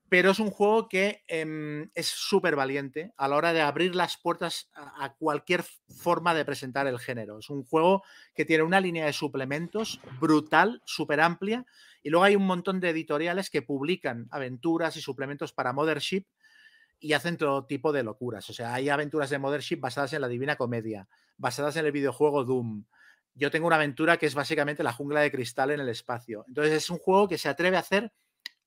Pero 0.08 0.32
es 0.32 0.40
un 0.40 0.52
juego 0.52 0.88
que 0.88 1.24
em, 1.28 1.90
es 1.96 2.08
súper 2.08 2.56
valiente 2.56 3.12
a 3.18 3.28
la 3.28 3.38
hora 3.38 3.54
de 3.54 3.62
abrir 3.62 3.96
las 3.96 4.18
puertas 4.18 4.70
a, 4.74 5.16
cualquier 5.16 5.64
forma 5.64 6.36
de 6.36 6.46
presentar 6.46 6.86
el 6.86 7.00
género. 7.00 7.40
Es 7.40 7.50
un 7.50 7.64
juego 7.64 8.04
que 8.36 8.46
tiene 8.46 8.64
una 8.64 8.80
línea 8.80 9.06
de 9.06 9.14
suplementos 9.14 10.00
brutal, 10.20 10.82
súper 10.86 11.22
amplia, 11.22 11.66
y 12.04 12.10
luego 12.10 12.24
hay 12.24 12.36
un 12.36 12.46
montón 12.46 12.80
de 12.80 12.92
editoriales 12.92 13.50
que 13.50 13.64
publican 13.64 14.28
aventuras 14.30 14.96
y 14.96 15.02
suplementos 15.02 15.54
para 15.54 15.74
Mothership 15.74 16.26
y 17.00 17.14
hacen 17.14 17.38
todo 17.38 17.66
tipo 17.66 17.92
de 17.92 18.04
locuras. 18.04 18.48
O 18.50 18.54
sea, 18.54 18.76
hay 18.76 18.90
aventuras 18.90 19.32
de 19.32 19.40
Mothership 19.40 19.80
basadas 19.80 20.14
en 20.14 20.22
la 20.22 20.28
Divina 20.28 20.56
Comedia, 20.56 21.08
basadas 21.38 21.78
en 21.78 21.86
el 21.86 21.92
videojuego 21.92 22.44
Doom. 22.44 22.86
Yo 23.34 23.52
tengo 23.52 23.68
una 23.68 23.76
aventura 23.76 24.18
que 24.18 24.28
es 24.28 24.36
básicamente 24.36 24.84
la 24.84 24.94
jungla 24.94 25.22
de 25.22 25.32
cristal 25.32 25.72
en 25.72 25.80
el 25.80 25.90
espacio. 25.90 26.46
Entonces 26.48 26.74
es 26.74 26.90
un 26.90 27.00
juego 27.00 27.28
que 27.28 27.38
se 27.38 27.50
atreve 27.50 27.78
a 27.78 27.82
hacer 27.82 28.14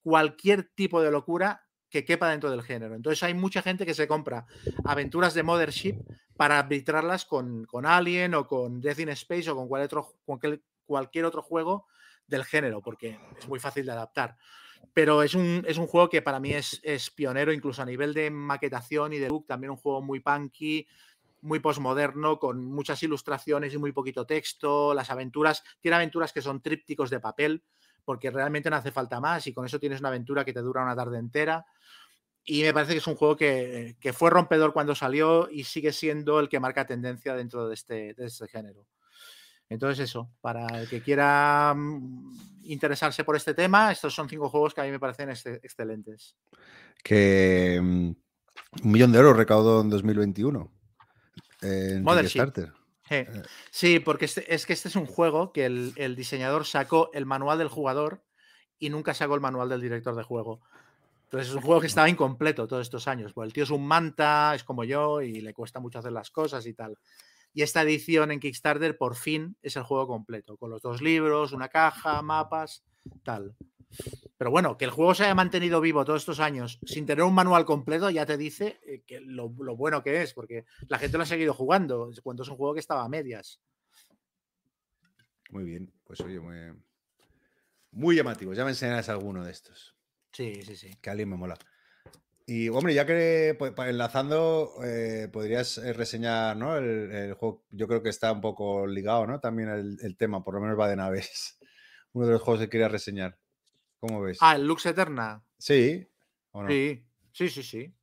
cualquier 0.09 0.70
tipo 0.74 1.02
de 1.02 1.10
locura 1.10 1.66
que 1.90 2.02
quepa 2.02 2.30
dentro 2.30 2.51
del 2.51 2.62
género. 2.62 2.94
Entonces 2.94 3.22
hay 3.22 3.35
mucha 3.35 3.60
gente 3.60 3.85
que 3.85 3.93
se 3.93 4.09
compra 4.09 4.47
aventuras 4.86 5.35
de 5.35 5.43
Mothership 5.43 5.98
para 6.35 6.59
arbitrarlas 6.59 7.26
con, 7.26 7.66
con 7.66 7.85
Alien 7.85 8.32
o 8.32 8.47
con 8.47 8.80
Death 8.80 9.01
in 9.01 9.10
Space 9.10 9.51
o 9.51 9.55
con 9.55 9.68
cualquier 9.68 9.98
otro, 9.98 10.14
cualquier 10.86 11.26
otro 11.26 11.43
juego 11.43 11.89
del 12.26 12.47
género, 12.47 12.80
porque 12.80 13.20
es 13.39 13.47
muy 13.48 13.60
fácil 13.60 13.85
de 13.85 13.93
adaptar 13.93 14.39
pero 14.94 15.22
es 15.22 15.35
un, 15.35 15.64
es 15.66 15.76
un 15.76 15.86
juego 15.86 16.09
que 16.09 16.22
para 16.22 16.40
mí 16.40 16.52
es, 16.52 16.80
es, 16.82 17.10
pionero, 17.10 17.52
incluso 17.52 17.82
a 17.82 17.85
nivel 17.85 18.14
de 18.14 18.30
maquetación 18.30 19.12
y 19.12 19.18
de 19.18 19.28
look, 19.28 19.47
también 19.47 19.72
un 19.72 19.76
juego 19.76 20.01
muy 20.01 20.20
punky, 20.20 20.86
muy 21.43 21.59
postmoderno, 21.60 22.39
con 22.39 22.64
muchas 22.64 23.02
ilustraciones 23.02 23.74
y 23.74 23.78
muy 23.78 23.93
poquito 23.93 24.24
texto. 24.24 24.94
Las 24.94 25.10
aventuras, 25.10 25.62
tiene 25.80 25.97
aventuras 25.97 26.32
que 26.32 26.43
son 26.43 26.62
trípticos 26.62 27.10
de 27.10 27.20
papel, 27.20 27.64
porque 28.09 28.30
realmente 28.30 28.70
no 28.70 28.76
hace 28.76 28.90
falta 28.90 29.20
más, 29.20 29.47
y 29.48 29.52
con 29.52 29.66
eso 29.66 29.78
tienes 29.78 30.01
una 30.01 30.09
aventura 30.09 30.43
que 30.43 30.55
te 30.55 30.62
dura 30.62 30.82
una 30.82 30.97
tarde 30.97 31.18
entera. 31.18 31.66
Y 32.43 32.62
me 32.62 32.72
parece 32.72 32.93
que 32.93 33.01
es 33.01 33.06
un 33.06 33.16
juego 33.16 33.36
que, 33.36 33.98
que 34.01 34.14
fue 34.14 34.30
rompedor 34.30 34.72
cuando 34.72 34.94
salió 34.94 35.51
y 35.51 35.64
sigue 35.64 35.93
siendo 35.93 36.40
el 36.40 36.48
que 36.48 36.59
marca 36.59 36.86
tendencia 36.86 37.35
dentro 37.35 37.68
de 37.68 37.74
este, 37.74 38.14
de 38.14 38.24
este 38.24 38.48
género. 38.48 38.86
Entonces, 39.68 40.09
eso, 40.09 40.30
para 40.40 40.64
el 40.80 40.89
que 40.89 41.02
quiera 41.02 41.74
mm, 41.76 42.62
interesarse 42.62 43.24
por 43.24 43.36
este 43.36 43.52
tema, 43.52 43.93
estos 43.93 44.14
son 44.14 44.26
cinco 44.26 44.48
juegos 44.48 44.72
que 44.72 44.80
a 44.80 44.85
mí 44.85 44.90
me 44.90 44.98
parecen 44.98 45.28
excelentes. 45.28 46.35
Que 47.05 47.78
mm, 47.78 48.09
un 48.85 48.90
millón 48.90 49.12
de 49.12 49.18
euros 49.18 49.36
recaudó 49.36 49.82
en 49.82 49.90
2021 49.90 50.72
en 51.60 52.06
Kickstarter. 52.06 52.72
Eh. 53.10 53.26
Sí, 53.70 54.01
porque 54.01 54.26
este, 54.26 54.52
es 54.55 54.66
que 54.66 54.72
este 54.72 54.89
es 54.89 54.97
un 54.97 55.06
juego 55.06 55.52
que 55.52 55.66
el, 55.66 56.16
diseñador 56.16 56.66
sacó 56.66 57.10
el 57.12 57.26
manual 57.26 57.59
del 57.59 57.68
jugador 57.68 58.22
y 58.78 58.90
nunca 58.90 59.14
sacó 59.14 59.35
el 59.35 59.40
manual 59.40 59.68
del 59.68 59.80
director 59.80 60.14
de 60.14 60.22
juego. 60.22 60.60
Entonces 61.24 61.51
es 61.51 61.55
un 61.55 61.62
juego 61.62 61.80
que 61.80 61.86
estaba 61.89 62.09
incompleto 62.09 62.66
todos 62.66 62.82
estos 62.82 63.09
años. 63.09 63.32
Pues 63.32 63.47
el 63.47 63.52
tío 63.52 63.64
es 63.64 63.70
un 63.70 63.86
manta, 63.86 64.55
es 64.55 64.64
como 64.64 64.85
yo 64.85 65.22
y 65.22 65.40
le 65.40 65.55
cuesta 65.55 65.80
mucho 65.80 65.98
hacer 65.98 66.12
las 66.12 66.30
cosas 66.30 66.66
y 66.66 66.74
tal. 66.74 66.98
Y 67.55 67.62
esta 67.62 67.82
edición 67.82 68.30
en 68.30 68.40
Kickstarter 68.40 68.97
por 68.97 69.16
fin 69.16 69.56
es 69.62 69.76
el 69.76 69.82
juego 69.82 70.06
completo, 70.06 70.56
con 70.56 70.70
los 70.70 70.82
dos 70.82 71.02
libros, 71.02 71.52
una 71.52 71.68
caja, 71.68 72.20
mapas, 72.22 72.85
tal. 73.22 73.56
Pero 74.36 74.51
bueno, 74.51 74.77
que 74.77 74.85
el 74.85 74.90
juego 74.90 75.15
se 75.15 75.24
haya 75.24 75.35
mantenido 75.35 75.81
vivo 75.81 76.05
todos 76.05 76.23
estos 76.23 76.40
años 76.40 76.78
sin 76.85 77.06
tener 77.06 77.24
un 77.24 77.35
manual 77.35 77.65
completo 77.65 78.10
ya 78.10 78.27
te 78.27 78.36
dice 78.36 78.78
eh, 78.86 79.02
que 79.06 79.20
lo, 79.20 79.48
bueno 79.48 80.02
que 80.02 80.23
es, 80.23 80.35
porque 80.35 80.65
la 80.89 80.98
gente 80.98 81.16
lo 81.16 81.23
ha 81.23 81.27
seguido 81.27 81.55
jugando, 81.55 82.10
cuando 82.23 82.43
es 82.43 82.48
un 82.48 82.56
juego 82.56 82.74
que 82.74 82.81
estaba 82.81 83.05
a 83.05 83.09
medias. 83.09 83.60
Muy 85.51 85.65
bien, 85.65 85.93
pues 86.05 86.20
oye, 86.20 86.39
muy, 86.39 86.56
muy 87.93 88.16
llamativo. 88.16 88.52
Ya 88.52 88.65
me 88.65 88.70
enseñarás 88.70 89.09
alguno 89.09 89.44
de 89.44 89.51
estos. 89.51 89.97
Sí, 90.32 90.62
sí, 90.62 90.77
sí. 90.77 90.90
Que 91.01 91.10
alguien 91.10 91.31
me 91.31 91.36
mola. 91.36 91.56
Y 92.51 92.70
hombre, 92.70 92.94
ya 92.94 93.05
que 93.05 93.55
pues, 93.59 93.74
enlazando, 93.77 94.73
eh, 94.82 95.28
podrías 95.31 95.77
eh, 95.78 95.93
reseñar, 95.93 96.56
¿no? 96.56 96.78
El, 96.78 97.35
juego, 97.35 97.66
yo 97.70 97.86
creo 97.86 98.02
que 98.02 98.09
está 98.09 98.32
un 98.32 98.40
poco 98.40 98.86
ligado, 98.86 99.27
¿no? 99.27 99.39
También 99.39 99.69
el, 99.69 100.16
tema, 100.16 100.43
por 100.43 100.55
lo 100.55 100.60
menos 100.62 100.78
va 100.78 100.89
de 100.89 100.97
naves. 100.97 101.59
Uno 102.12 102.27
de 102.27 102.32
los 102.32 102.43
juegos 102.43 102.62
que 102.62 102.70
quería 102.70 102.89
reseñar. 102.89 103.36
¿Cómo 104.01 104.20
ves? 104.23 104.39
Ah, 104.41 104.57
el 104.57 104.66
Lux 104.66 104.87
Eterna. 104.87 105.43
Sí. 105.59 106.07
Sí, 106.66 107.05
sí, 107.33 107.49
sí, 107.49 107.62
sí. 107.62 107.95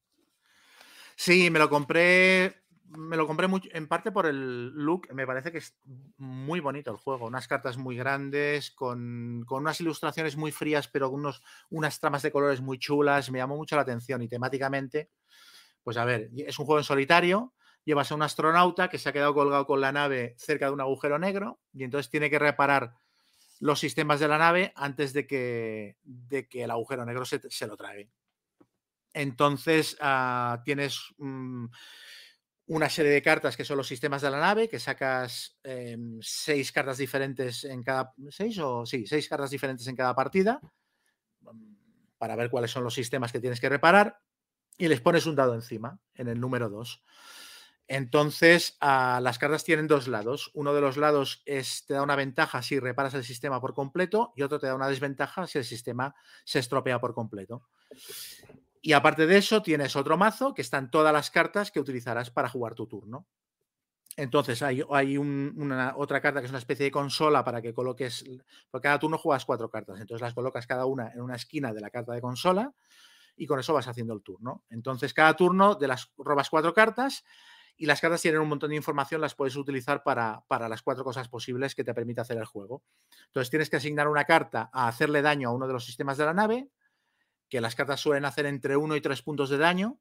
Sí, 1.15 1.49
me 1.49 1.59
lo 1.59 1.69
compré 1.69 2.65
me 2.97 3.17
lo 3.17 3.27
compré 3.27 3.47
en 3.71 3.87
parte 3.87 4.11
por 4.11 4.25
el 4.25 4.69
look. 4.69 5.07
Me 5.13 5.25
parece 5.25 5.51
que 5.51 5.59
es 5.59 5.75
muy 6.17 6.59
bonito 6.59 6.91
el 6.91 6.97
juego. 6.97 7.25
Unas 7.25 7.47
cartas 7.47 7.77
muy 7.77 7.95
grandes, 7.95 8.71
con, 8.71 9.45
unas 9.49 9.81
ilustraciones 9.81 10.35
muy 10.35 10.51
frías, 10.51 10.87
pero 10.87 11.09
con 11.09 11.21
unos, 11.21 11.41
unas 11.69 11.99
tramas 11.99 12.21
de 12.21 12.31
colores 12.31 12.61
muy 12.61 12.77
chulas. 12.79 13.31
Me 13.31 13.39
llamó 13.39 13.55
mucho 13.55 13.75
la 13.75 13.81
atención 13.81 14.21
y 14.21 14.27
temáticamente, 14.27 15.11
pues 15.83 15.97
a 15.97 16.05
ver, 16.05 16.29
es 16.35 16.57
un 16.59 16.65
juego 16.65 16.79
en 16.79 16.85
solitario. 16.85 17.53
Llevas 17.83 18.11
a 18.11 18.15
un 18.15 18.23
astronauta 18.23 18.89
que 18.89 18.97
se 18.97 19.09
ha 19.09 19.13
quedado 19.13 19.33
colgado 19.33 19.67
con 19.67 19.79
la 19.79 19.91
nave 19.91 20.33
cerca 20.37 20.65
de 20.67 20.71
un 20.71 20.81
agujero 20.81 21.19
negro 21.19 21.59
y 21.71 21.83
entonces 21.83 22.09
tiene 22.09 22.31
que 22.31 22.39
reparar 22.39 22.95
los 23.59 23.79
sistemas 23.79 24.19
de 24.19 24.27
la 24.27 24.37
nave 24.37 24.73
antes 24.75 25.13
de 25.13 25.25
que, 25.25 25.97
de 26.03 26.47
que 26.47 26.63
el 26.63 26.71
agujero 26.71 27.05
negro 27.05 27.25
se, 27.25 27.67
lo 27.67 27.77
trague. 27.77 28.09
Entonces 29.13 29.97
ah, 30.01 30.61
tienes 30.65 31.13
una 31.17 32.89
serie 32.89 33.11
de 33.11 33.21
cartas 33.21 33.55
que 33.55 33.65
son 33.65 33.77
los 33.77 33.87
sistemas 33.87 34.21
de 34.21 34.31
la 34.31 34.39
nave, 34.39 34.67
que 34.67 34.79
sacas 34.79 35.57
em, 35.63 36.19
seis 36.21 36.71
cartas 36.71 36.97
diferentes 36.97 37.63
en 37.63 37.83
cada. 37.83 38.13
¿Seis 38.29 38.57
o 38.59 38.85
sí? 38.85 39.05
Seis 39.07 39.29
cartas 39.29 39.51
diferentes 39.51 39.87
en 39.87 39.95
cada 39.95 40.15
partida 40.15 40.59
mm, 41.41 41.75
para 42.17 42.35
ver 42.35 42.49
cuáles 42.49 42.71
son 42.71 42.83
los 42.83 42.93
sistemas 42.93 43.31
que 43.31 43.39
tienes 43.39 43.61
que 43.61 43.69
reparar 43.69 44.19
y 44.77 44.87
les 44.87 45.01
pones 45.01 45.25
un 45.25 45.35
dado 45.35 45.53
encima 45.53 45.99
en 46.15 46.27
el 46.27 46.39
número 46.39 46.69
2. 46.69 47.03
Entonces, 47.87 48.77
ah, 48.81 49.19
las 49.21 49.37
cartas 49.37 49.63
tienen 49.63 49.87
dos 49.87 50.07
lados. 50.07 50.49
Uno 50.53 50.73
de 50.73 50.81
los 50.81 50.97
lados 50.97 51.43
es, 51.45 51.85
te 51.85 51.93
da 51.93 52.01
una 52.01 52.15
ventaja 52.15 52.61
si 52.61 52.79
reparas 52.79 53.13
el 53.13 53.23
sistema 53.23 53.61
por 53.61 53.73
completo 53.73 54.33
y 54.35 54.41
otro 54.41 54.59
te 54.59 54.67
da 54.67 54.75
una 54.75 54.87
desventaja 54.87 55.45
si 55.45 55.59
el 55.59 55.65
sistema 55.65 56.15
se 56.43 56.59
estropea 56.59 56.99
por 56.99 57.13
completo. 57.13 57.67
Y 58.81 58.93
aparte 58.93 59.27
de 59.27 59.37
eso, 59.37 59.61
tienes 59.61 59.95
otro 59.95 60.17
mazo 60.17 60.53
que 60.53 60.61
están 60.61 60.89
todas 60.89 61.13
las 61.13 61.29
cartas 61.31 61.71
que 61.71 61.79
utilizarás 61.79 62.31
para 62.31 62.49
jugar 62.49 62.75
tu 62.75 62.87
turno. 62.87 63.27
Entonces 64.17 64.61
hay, 64.61 65.17
una, 65.17 65.93
otra 65.97 66.21
carta 66.21 66.39
que 66.39 66.45
es 66.45 66.51
una 66.51 66.59
especie 66.59 66.85
de 66.85 66.91
consola 66.91 67.43
para 67.43 67.61
que 67.61 67.73
coloques, 67.73 68.23
por 68.71 68.79
cada 68.79 68.97
turno 68.97 69.17
juegas 69.17 69.43
cuatro 69.43 69.69
cartas, 69.69 69.99
entonces 69.99 70.21
las 70.21 70.33
colocas 70.33 70.65
cada 70.65 70.85
una 70.85 71.11
en 71.11 71.21
una 71.21 71.35
esquina 71.35 71.73
de 71.73 71.81
la 71.81 71.89
carta 71.89 72.13
de 72.13 72.21
consola 72.21 72.73
y 73.35 73.45
con 73.45 73.59
eso 73.59 73.73
vas 73.73 73.89
haciendo 73.89 74.13
el 74.13 74.21
turno. 74.21 74.63
Entonces 74.69 75.13
cada 75.13 75.35
turno 75.35 75.75
de 75.75 75.89
las 75.89 76.13
robas 76.17 76.49
cuatro 76.49 76.73
cartas 76.73 77.25
y 77.77 77.85
las 77.85 77.99
cartas 77.99 78.21
tienen 78.21 78.41
un 78.41 78.47
montón 78.47 78.69
de 78.69 78.75
información, 78.75 79.21
las 79.21 79.35
puedes 79.35 79.55
utilizar 79.55 80.03
para, 80.03 80.43
para 80.47 80.69
las 80.69 80.81
cuatro 80.81 81.03
cosas 81.03 81.27
posibles 81.27 81.75
que 81.75 81.83
te 81.83 81.93
permite 81.93 82.21
hacer 82.21 82.37
el 82.37 82.45
juego. 82.45 82.83
Entonces 83.27 83.49
tienes 83.49 83.69
que 83.69 83.75
asignar 83.77 84.07
una 84.07 84.25
carta 84.25 84.69
a 84.71 84.87
hacerle 84.87 85.21
daño 85.21 85.49
a 85.49 85.51
uno 85.53 85.67
de 85.67 85.73
los 85.73 85.85
sistemas 85.85 86.17
de 86.17 86.25
la 86.25 86.33
nave, 86.33 86.69
que 87.49 87.61
las 87.61 87.75
cartas 87.75 87.99
suelen 87.99 88.25
hacer 88.25 88.45
entre 88.45 88.77
1 88.77 88.95
y 88.95 89.01
3 89.01 89.21
puntos 89.21 89.49
de 89.49 89.57
daño. 89.57 89.99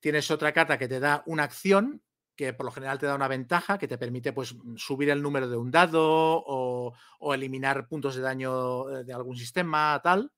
Tienes 0.00 0.30
otra 0.30 0.52
carta 0.52 0.78
que 0.78 0.88
te 0.88 1.00
da 1.00 1.22
una 1.26 1.44
acción, 1.44 2.02
que 2.36 2.52
por 2.52 2.66
lo 2.66 2.72
general 2.72 2.98
te 2.98 3.06
da 3.06 3.14
una 3.14 3.28
ventaja, 3.28 3.78
que 3.78 3.88
te 3.88 3.98
permite 3.98 4.32
pues, 4.32 4.56
subir 4.76 5.10
el 5.10 5.22
número 5.22 5.48
de 5.48 5.56
un 5.56 5.70
dado 5.70 6.02
o, 6.02 6.94
eliminar 7.34 7.86
puntos 7.86 8.16
de 8.16 8.22
daño 8.22 8.90
eh, 8.90 9.04
de 9.04 9.12
algún 9.12 9.36
sistema, 9.36 10.00
tal. 10.02 10.32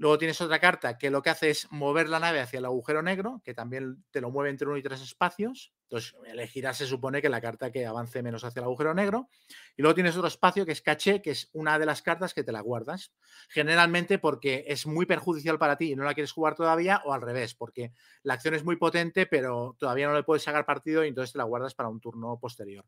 Luego 0.00 0.16
tienes 0.16 0.40
otra 0.40 0.58
carta 0.58 0.96
que 0.96 1.10
lo 1.10 1.20
que 1.20 1.28
hace 1.28 1.50
es 1.50 1.70
mover 1.70 2.08
la 2.08 2.18
nave 2.18 2.40
hacia 2.40 2.58
el 2.58 2.64
agujero 2.64 3.02
negro, 3.02 3.42
que 3.44 3.52
también 3.52 4.02
te 4.10 4.22
lo 4.22 4.30
mueve 4.30 4.48
entre 4.48 4.66
uno 4.66 4.78
y 4.78 4.82
tres 4.82 5.02
espacios. 5.02 5.74
Entonces 5.82 6.14
elegirás, 6.24 6.78
se 6.78 6.86
supone 6.86 7.20
que 7.20 7.28
la 7.28 7.42
carta 7.42 7.70
que 7.70 7.84
avance 7.84 8.22
menos 8.22 8.42
hacia 8.42 8.60
el 8.60 8.64
agujero 8.64 8.94
negro. 8.94 9.28
Y 9.76 9.82
luego 9.82 9.94
tienes 9.94 10.16
otro 10.16 10.28
espacio 10.28 10.64
que 10.64 10.72
es 10.72 10.80
caché, 10.80 11.20
que 11.20 11.32
es 11.32 11.50
una 11.52 11.78
de 11.78 11.84
las 11.84 12.00
cartas 12.00 12.32
que 12.32 12.42
te 12.42 12.50
la 12.50 12.62
guardas. 12.62 13.12
Generalmente 13.50 14.18
porque 14.18 14.64
es 14.68 14.86
muy 14.86 15.04
perjudicial 15.04 15.58
para 15.58 15.76
ti 15.76 15.92
y 15.92 15.96
no 15.96 16.04
la 16.04 16.14
quieres 16.14 16.32
jugar 16.32 16.54
todavía, 16.54 17.02
o 17.04 17.12
al 17.12 17.20
revés, 17.20 17.54
porque 17.54 17.92
la 18.22 18.32
acción 18.32 18.54
es 18.54 18.64
muy 18.64 18.76
potente, 18.76 19.26
pero 19.26 19.76
todavía 19.78 20.08
no 20.08 20.14
le 20.14 20.22
puedes 20.22 20.42
sacar 20.44 20.64
partido 20.64 21.04
y 21.04 21.08
entonces 21.08 21.32
te 21.32 21.38
la 21.38 21.44
guardas 21.44 21.74
para 21.74 21.90
un 21.90 22.00
turno 22.00 22.38
posterior. 22.40 22.86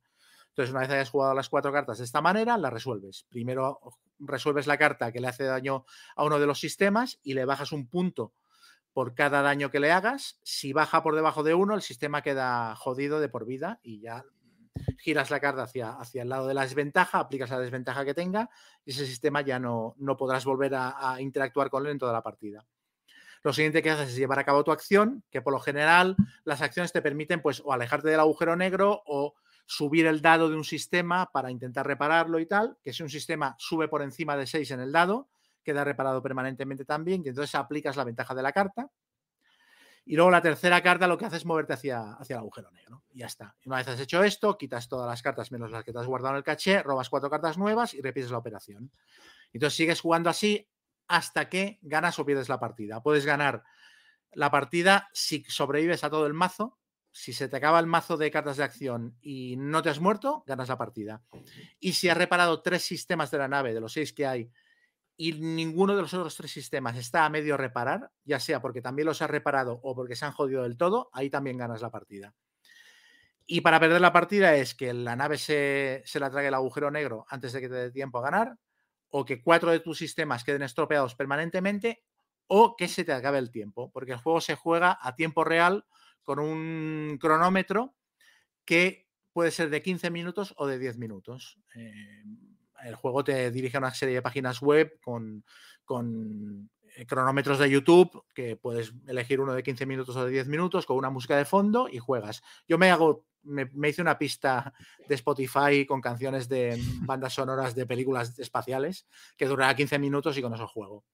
Entonces, 0.52 0.70
una 0.70 0.80
vez 0.80 0.90
hayas 0.90 1.08
jugado 1.08 1.32
las 1.32 1.48
cuatro 1.48 1.72
cartas 1.72 1.96
de 1.96 2.04
esta 2.04 2.20
manera, 2.20 2.58
las 2.58 2.72
resuelves. 2.72 3.24
Primero 3.30 3.80
resuelves 4.18 4.66
la 4.66 4.76
carta 4.76 5.10
que 5.10 5.20
le 5.20 5.28
hace 5.28 5.44
daño 5.44 5.86
a 6.14 6.24
uno 6.24 6.38
de 6.38 6.46
los 6.46 6.60
sistemas 6.60 7.18
y 7.22 7.32
le 7.32 7.46
bajas 7.46 7.72
un 7.72 7.88
punto 7.88 8.34
por 8.92 9.14
cada 9.14 9.40
daño 9.40 9.70
que 9.70 9.80
le 9.80 9.90
hagas. 9.90 10.38
Si 10.42 10.74
baja 10.74 11.02
por 11.02 11.14
debajo 11.14 11.42
de 11.42 11.54
uno, 11.54 11.74
el 11.74 11.80
sistema 11.80 12.20
queda 12.20 12.76
jodido 12.76 13.18
de 13.18 13.30
por 13.30 13.46
vida 13.46 13.80
y 13.82 14.00
ya 14.00 14.26
giras 14.98 15.30
la 15.30 15.40
carta 15.40 15.62
hacia, 15.62 15.92
hacia 15.92 16.22
el 16.22 16.28
lado 16.28 16.46
de 16.46 16.54
la 16.54 16.62
desventaja, 16.62 17.18
aplicas 17.18 17.50
la 17.50 17.58
desventaja 17.58 18.04
que 18.04 18.14
tenga 18.14 18.50
y 18.84 18.90
ese 18.90 19.06
sistema 19.06 19.40
ya 19.40 19.58
no, 19.58 19.94
no 19.98 20.16
podrás 20.16 20.44
volver 20.44 20.74
a, 20.74 21.16
interactuar 21.18 21.70
con 21.70 21.86
él 21.86 21.92
en 21.92 21.98
toda 21.98 22.12
la 22.12 22.22
partida. 22.22 22.66
Lo 23.42 23.52
siguiente 23.52 23.82
que 23.82 23.90
haces 23.90 24.10
es 24.10 24.16
llevar 24.16 24.38
a 24.38 24.44
cabo 24.44 24.62
tu 24.62 24.70
acción, 24.70 25.24
que 25.30 25.42
por 25.42 25.52
lo 25.52 25.60
general 25.60 26.14
las 26.44 26.62
acciones 26.62 26.92
te 26.92 27.02
permiten 27.02 27.42
pues 27.42 27.62
o 27.64 27.72
alejarte 27.72 28.08
del 28.08 28.20
agujero 28.20 28.54
negro 28.54 29.02
o 29.06 29.34
subir 29.66 30.06
el 30.06 30.20
dado 30.20 30.48
de 30.48 30.56
un 30.56 30.64
sistema 30.64 31.30
para 31.32 31.50
intentar 31.50 31.86
repararlo 31.86 32.38
y 32.38 32.46
tal, 32.46 32.76
que 32.82 32.92
si 32.92 33.02
un 33.02 33.08
sistema 33.08 33.54
sube 33.58 33.88
por 33.88 34.02
encima 34.02 34.36
de 34.36 34.46
6 34.46 34.70
en 34.72 34.80
el 34.80 34.92
dado, 34.92 35.28
queda 35.62 35.84
reparado 35.84 36.22
permanentemente 36.22 36.84
también, 36.84 37.22
y 37.24 37.28
entonces 37.28 37.54
aplicas 37.54 37.96
la 37.96 38.04
ventaja 38.04 38.34
de 38.34 38.42
la 38.42 38.52
carta. 38.52 38.90
Y 40.04 40.16
luego 40.16 40.32
la 40.32 40.42
tercera 40.42 40.82
carta 40.82 41.06
lo 41.06 41.16
que 41.16 41.26
hace 41.26 41.36
es 41.36 41.46
moverte 41.46 41.74
hacia, 41.74 42.14
hacia 42.14 42.34
el 42.34 42.40
agujero 42.40 42.72
negro. 42.72 43.04
Y 43.12 43.20
ya 43.20 43.26
está. 43.26 43.54
Una 43.64 43.76
vez 43.76 43.86
has 43.86 44.00
hecho 44.00 44.24
esto, 44.24 44.58
quitas 44.58 44.88
todas 44.88 45.06
las 45.06 45.22
cartas 45.22 45.52
menos 45.52 45.70
las 45.70 45.84
que 45.84 45.92
te 45.92 45.98
has 46.00 46.06
guardado 46.06 46.34
en 46.34 46.38
el 46.38 46.44
caché, 46.44 46.82
robas 46.82 47.08
cuatro 47.08 47.30
cartas 47.30 47.56
nuevas 47.56 47.94
y 47.94 48.00
repites 48.00 48.32
la 48.32 48.38
operación. 48.38 48.90
Entonces 49.52 49.76
sigues 49.76 50.00
jugando 50.00 50.28
así 50.28 50.68
hasta 51.06 51.48
que 51.48 51.78
ganas 51.82 52.18
o 52.18 52.26
pierdes 52.26 52.48
la 52.48 52.58
partida. 52.58 53.00
Puedes 53.00 53.24
ganar 53.24 53.62
la 54.32 54.50
partida 54.50 55.08
si 55.12 55.44
sobrevives 55.44 56.02
a 56.04 56.10
todo 56.10 56.26
el 56.26 56.34
mazo, 56.34 56.78
si 57.12 57.34
se 57.34 57.48
te 57.48 57.58
acaba 57.58 57.78
el 57.78 57.86
mazo 57.86 58.16
de 58.16 58.30
cartas 58.30 58.56
de 58.56 58.64
acción 58.64 59.16
y 59.20 59.56
no 59.58 59.82
te 59.82 59.90
has 59.90 60.00
muerto, 60.00 60.42
ganas 60.46 60.68
la 60.68 60.78
partida. 60.78 61.22
Y 61.78 61.92
si 61.92 62.08
has 62.08 62.16
reparado 62.16 62.62
tres 62.62 62.82
sistemas 62.82 63.30
de 63.30 63.38
la 63.38 63.48
nave, 63.48 63.74
de 63.74 63.80
los 63.80 63.92
seis 63.92 64.12
que 64.14 64.26
hay, 64.26 64.50
y 65.16 65.34
ninguno 65.34 65.94
de 65.94 66.02
los 66.02 66.14
otros 66.14 66.34
tres 66.34 66.50
sistemas 66.50 66.96
está 66.96 67.26
a 67.26 67.28
medio 67.28 67.58
reparar, 67.58 68.10
ya 68.24 68.40
sea 68.40 68.62
porque 68.62 68.80
también 68.80 69.06
los 69.06 69.20
has 69.20 69.30
reparado 69.30 69.78
o 69.82 69.94
porque 69.94 70.16
se 70.16 70.24
han 70.24 70.32
jodido 70.32 70.62
del 70.62 70.78
todo, 70.78 71.10
ahí 71.12 71.28
también 71.28 71.58
ganas 71.58 71.82
la 71.82 71.90
partida. 71.90 72.34
Y 73.44 73.60
para 73.60 73.78
perder 73.78 74.00
la 74.00 74.12
partida 74.12 74.54
es 74.56 74.74
que 74.74 74.94
la 74.94 75.14
nave 75.14 75.36
se, 75.36 76.02
se 76.06 76.18
la 76.18 76.30
trague 76.30 76.48
el 76.48 76.54
agujero 76.54 76.90
negro 76.90 77.26
antes 77.28 77.52
de 77.52 77.60
que 77.60 77.68
te 77.68 77.74
dé 77.74 77.90
tiempo 77.90 78.18
a 78.18 78.22
ganar, 78.22 78.56
o 79.10 79.26
que 79.26 79.42
cuatro 79.42 79.70
de 79.70 79.80
tus 79.80 79.98
sistemas 79.98 80.44
queden 80.44 80.62
estropeados 80.62 81.14
permanentemente, 81.14 82.02
o 82.46 82.74
que 82.74 82.88
se 82.88 83.04
te 83.04 83.12
acabe 83.12 83.38
el 83.38 83.50
tiempo, 83.50 83.90
porque 83.92 84.12
el 84.12 84.18
juego 84.18 84.40
se 84.40 84.56
juega 84.56 84.98
a 85.00 85.14
tiempo 85.14 85.44
real 85.44 85.84
con 86.22 86.38
un 86.38 87.18
cronómetro 87.20 87.94
que 88.64 89.08
puede 89.32 89.50
ser 89.50 89.70
de 89.70 89.82
15 89.82 90.10
minutos 90.10 90.54
o 90.56 90.66
de 90.66 90.78
10 90.78 90.98
minutos. 90.98 91.58
Eh, 91.74 92.24
el 92.84 92.94
juego 92.94 93.24
te 93.24 93.50
dirige 93.50 93.76
a 93.76 93.80
una 93.80 93.94
serie 93.94 94.16
de 94.16 94.22
páginas 94.22 94.60
web 94.60 94.98
con, 95.00 95.44
eh, 96.96 97.06
cronómetros 97.06 97.58
de 97.58 97.70
YouTube, 97.70 98.24
que 98.34 98.56
puedes 98.56 98.92
elegir 99.06 99.40
uno 99.40 99.54
de 99.54 99.62
15 99.62 99.86
minutos 99.86 100.16
o 100.16 100.24
de 100.24 100.32
10 100.32 100.48
minutos 100.48 100.84
con 100.84 100.96
una 100.96 101.10
música 101.10 101.36
de 101.36 101.44
fondo 101.44 101.88
y 101.90 101.98
juegas. 101.98 102.42
Yo 102.68 102.78
me 102.78 102.90
hago, 102.90 103.26
me, 103.42 103.68
hice 103.88 104.02
una 104.02 104.18
pista 104.18 104.74
de 105.08 105.14
Spotify 105.14 105.86
con 105.86 106.00
canciones 106.00 106.48
de 106.48 106.80
bandas 107.02 107.34
sonoras 107.34 107.74
de 107.74 107.86
películas 107.86 108.38
espaciales 108.38 109.06
que 109.36 109.46
durará 109.46 109.74
15 109.74 109.98
minutos 109.98 110.36
y 110.36 110.42
con 110.42 110.54
eso 110.54 110.66
juego. 110.66 111.04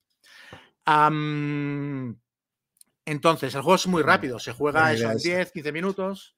Entonces, 3.09 3.55
el 3.55 3.63
juego 3.63 3.75
es 3.75 3.87
muy 3.87 4.03
rápido, 4.03 4.37
se 4.37 4.53
juega 4.53 4.93
eso 4.93 5.09
en 5.09 5.17
10, 5.17 5.51
15 5.51 5.71
minutos. 5.71 6.35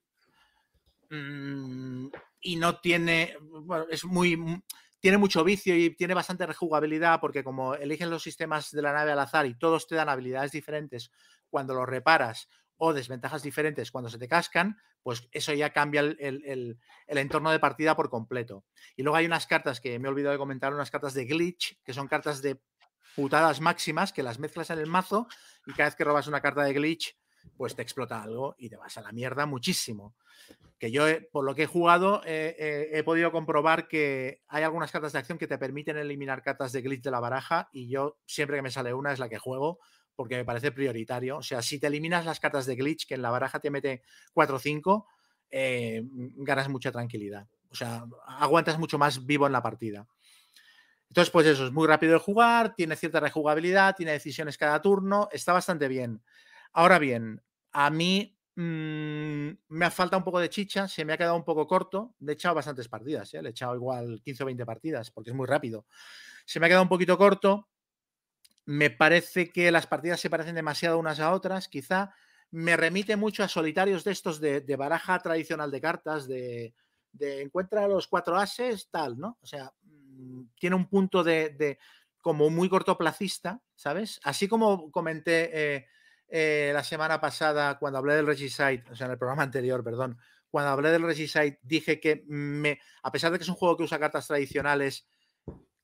Mm, 1.10 2.06
y 2.40 2.56
no 2.56 2.80
tiene. 2.80 3.36
Bueno, 3.42 3.84
es 3.90 4.06
muy. 4.06 4.62
Tiene 4.98 5.18
mucho 5.18 5.44
vicio 5.44 5.76
y 5.76 5.94
tiene 5.94 6.14
bastante 6.14 6.46
rejugabilidad 6.46 7.20
porque, 7.20 7.44
como 7.44 7.74
eligen 7.74 8.08
los 8.08 8.22
sistemas 8.22 8.70
de 8.70 8.80
la 8.80 8.94
nave 8.94 9.12
al 9.12 9.18
azar 9.18 9.44
y 9.44 9.58
todos 9.58 9.86
te 9.86 9.96
dan 9.96 10.08
habilidades 10.08 10.52
diferentes 10.52 11.10
cuando 11.50 11.74
los 11.74 11.86
reparas 11.86 12.48
o 12.78 12.94
desventajas 12.94 13.42
diferentes 13.42 13.90
cuando 13.90 14.08
se 14.08 14.18
te 14.18 14.26
cascan, 14.26 14.78
pues 15.02 15.28
eso 15.30 15.52
ya 15.52 15.74
cambia 15.74 16.00
el, 16.00 16.16
el, 16.18 16.78
entorno 17.06 17.50
de 17.50 17.58
partida 17.58 17.94
por 17.94 18.08
completo. 18.08 18.64
Y 18.96 19.02
luego 19.02 19.16
hay 19.16 19.26
unas 19.26 19.46
cartas 19.46 19.78
que 19.78 19.98
me 19.98 20.08
he 20.08 20.10
olvidado 20.10 20.32
de 20.32 20.38
comentar, 20.38 20.72
unas 20.72 20.90
cartas 20.90 21.12
de 21.12 21.26
glitch, 21.26 21.78
que 21.84 21.92
son 21.92 22.08
cartas 22.08 22.40
de 22.40 22.62
putadas 23.16 23.60
máximas 23.60 24.12
que 24.12 24.22
las 24.22 24.38
mezclas 24.38 24.70
en 24.70 24.78
el 24.78 24.86
mazo 24.86 25.26
y 25.66 25.72
cada 25.72 25.88
vez 25.88 25.96
que 25.96 26.04
robas 26.04 26.26
una 26.26 26.40
carta 26.40 26.62
de 26.62 26.72
glitch, 26.72 27.16
pues 27.56 27.74
te 27.74 27.82
explota 27.82 28.22
algo 28.22 28.54
y 28.58 28.68
te 28.68 28.76
vas 28.76 28.96
a 28.96 29.02
la 29.02 29.12
mierda 29.12 29.46
muchísimo. 29.46 30.14
Que 30.78 30.90
yo, 30.90 31.04
por 31.30 31.44
lo 31.44 31.54
que 31.54 31.64
he 31.64 31.66
jugado, 31.66 32.22
he 32.24 33.02
podido 33.04 33.30
comprobar 33.30 33.86
que 33.86 34.42
hay 34.48 34.64
algunas 34.64 34.90
cartas 34.90 35.12
de 35.12 35.20
acción 35.20 35.38
que 35.38 35.46
te 35.46 35.58
permiten 35.58 35.96
eliminar 35.96 36.42
cartas 36.42 36.72
de 36.72 36.82
glitch 36.82 37.02
de 37.02 37.10
la 37.10 37.20
baraja 37.20 37.68
y 37.72 37.88
yo 37.88 38.18
siempre 38.26 38.56
que 38.56 38.62
me 38.62 38.70
sale 38.70 38.92
una 38.92 39.12
es 39.12 39.18
la 39.18 39.28
que 39.28 39.38
juego 39.38 39.78
porque 40.14 40.36
me 40.36 40.44
parece 40.44 40.72
prioritario. 40.72 41.38
O 41.38 41.42
sea, 41.42 41.62
si 41.62 41.78
te 41.78 41.86
eliminas 41.86 42.24
las 42.24 42.40
cartas 42.40 42.66
de 42.66 42.76
glitch 42.76 43.06
que 43.06 43.14
en 43.14 43.22
la 43.22 43.30
baraja 43.30 43.60
te 43.60 43.70
mete 43.70 44.02
4 44.32 44.56
o 44.56 44.58
5, 44.58 45.06
eh, 45.50 46.02
ganas 46.36 46.68
mucha 46.68 46.92
tranquilidad. 46.92 47.46
O 47.70 47.74
sea, 47.74 48.04
aguantas 48.26 48.78
mucho 48.78 48.98
más 48.98 49.24
vivo 49.24 49.46
en 49.46 49.52
la 49.52 49.62
partida. 49.62 50.06
Entonces, 51.12 51.30
pues 51.30 51.46
eso, 51.46 51.66
es 51.66 51.72
muy 51.72 51.86
rápido 51.86 52.14
de 52.14 52.20
jugar, 52.20 52.74
tiene 52.74 52.96
cierta 52.96 53.20
rejugabilidad, 53.20 53.94
tiene 53.94 54.12
decisiones 54.12 54.56
cada 54.56 54.80
turno, 54.80 55.28
está 55.30 55.52
bastante 55.52 55.86
bien. 55.86 56.22
Ahora 56.72 56.98
bien, 56.98 57.42
a 57.70 57.90
mí 57.90 58.34
mm, 58.54 59.50
me 59.68 59.84
ha 59.84 59.90
falta 59.90 60.16
un 60.16 60.24
poco 60.24 60.40
de 60.40 60.48
chicha, 60.48 60.88
se 60.88 61.04
me 61.04 61.12
ha 61.12 61.18
quedado 61.18 61.36
un 61.36 61.44
poco 61.44 61.66
corto. 61.66 62.14
Le 62.20 62.32
he 62.32 62.34
echado 62.34 62.54
bastantes 62.54 62.88
partidas, 62.88 63.34
¿eh? 63.34 63.42
le 63.42 63.50
he 63.50 63.50
echado 63.50 63.74
igual 63.74 64.22
15 64.24 64.42
o 64.42 64.46
20 64.46 64.64
partidas, 64.64 65.10
porque 65.10 65.28
es 65.28 65.36
muy 65.36 65.46
rápido. 65.46 65.84
Se 66.46 66.58
me 66.58 66.64
ha 66.64 66.68
quedado 66.70 66.84
un 66.84 66.88
poquito 66.88 67.18
corto. 67.18 67.68
Me 68.64 68.88
parece 68.88 69.50
que 69.50 69.70
las 69.70 69.86
partidas 69.86 70.18
se 70.18 70.30
parecen 70.30 70.54
demasiado 70.54 70.98
unas 70.98 71.20
a 71.20 71.34
otras, 71.34 71.68
quizá. 71.68 72.14
Me 72.52 72.74
remite 72.74 73.16
mucho 73.16 73.44
a 73.44 73.48
solitarios 73.48 74.02
de 74.02 74.12
estos 74.12 74.40
de, 74.40 74.64
baraja 74.78 75.18
tradicional 75.18 75.70
de 75.70 75.80
cartas, 75.82 76.26
de, 76.26 76.72
encuentra 77.20 77.86
los 77.86 78.08
cuatro 78.08 78.34
ases, 78.36 78.88
tal, 78.90 79.18
¿no? 79.18 79.36
O 79.42 79.46
sea, 79.46 79.74
tiene 80.58 80.76
un 80.76 80.88
punto 80.88 81.22
de, 81.24 81.78
como 82.20 82.50
muy 82.50 82.68
cortoplacista, 82.68 83.60
¿sabes? 83.74 84.20
Así 84.24 84.48
como 84.48 84.90
comenté 84.90 85.50
eh, 85.52 85.86
eh, 86.28 86.70
la 86.72 86.84
semana 86.84 87.20
pasada 87.20 87.78
cuando 87.78 87.98
hablé 87.98 88.14
del 88.14 88.26
Regicide, 88.26 88.84
o 88.90 88.96
sea, 88.96 89.06
en 89.06 89.12
el 89.12 89.18
programa 89.18 89.42
anterior, 89.42 89.82
perdón, 89.82 90.18
cuando 90.50 90.70
hablé 90.70 90.90
del 90.90 91.02
Regicide 91.02 91.58
dije 91.62 92.00
que 92.00 92.24
me, 92.26 92.78
a 93.02 93.10
pesar 93.10 93.32
de 93.32 93.38
que 93.38 93.44
es 93.44 93.48
un 93.48 93.56
juego 93.56 93.76
que 93.76 93.84
usa 93.84 93.98
cartas 93.98 94.26
tradicionales, 94.26 95.06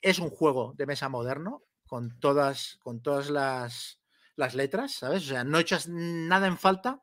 es 0.00 0.18
un 0.18 0.30
juego 0.30 0.74
de 0.76 0.86
mesa 0.86 1.08
moderno 1.08 1.64
con 1.86 2.20
todas, 2.20 2.78
con 2.82 3.00
todas 3.00 3.30
las, 3.30 4.00
las 4.36 4.54
letras, 4.54 4.92
¿sabes? 4.92 5.24
O 5.24 5.28
sea, 5.28 5.44
no 5.44 5.58
echas 5.58 5.88
nada 5.88 6.46
en 6.46 6.58
falta. 6.58 7.02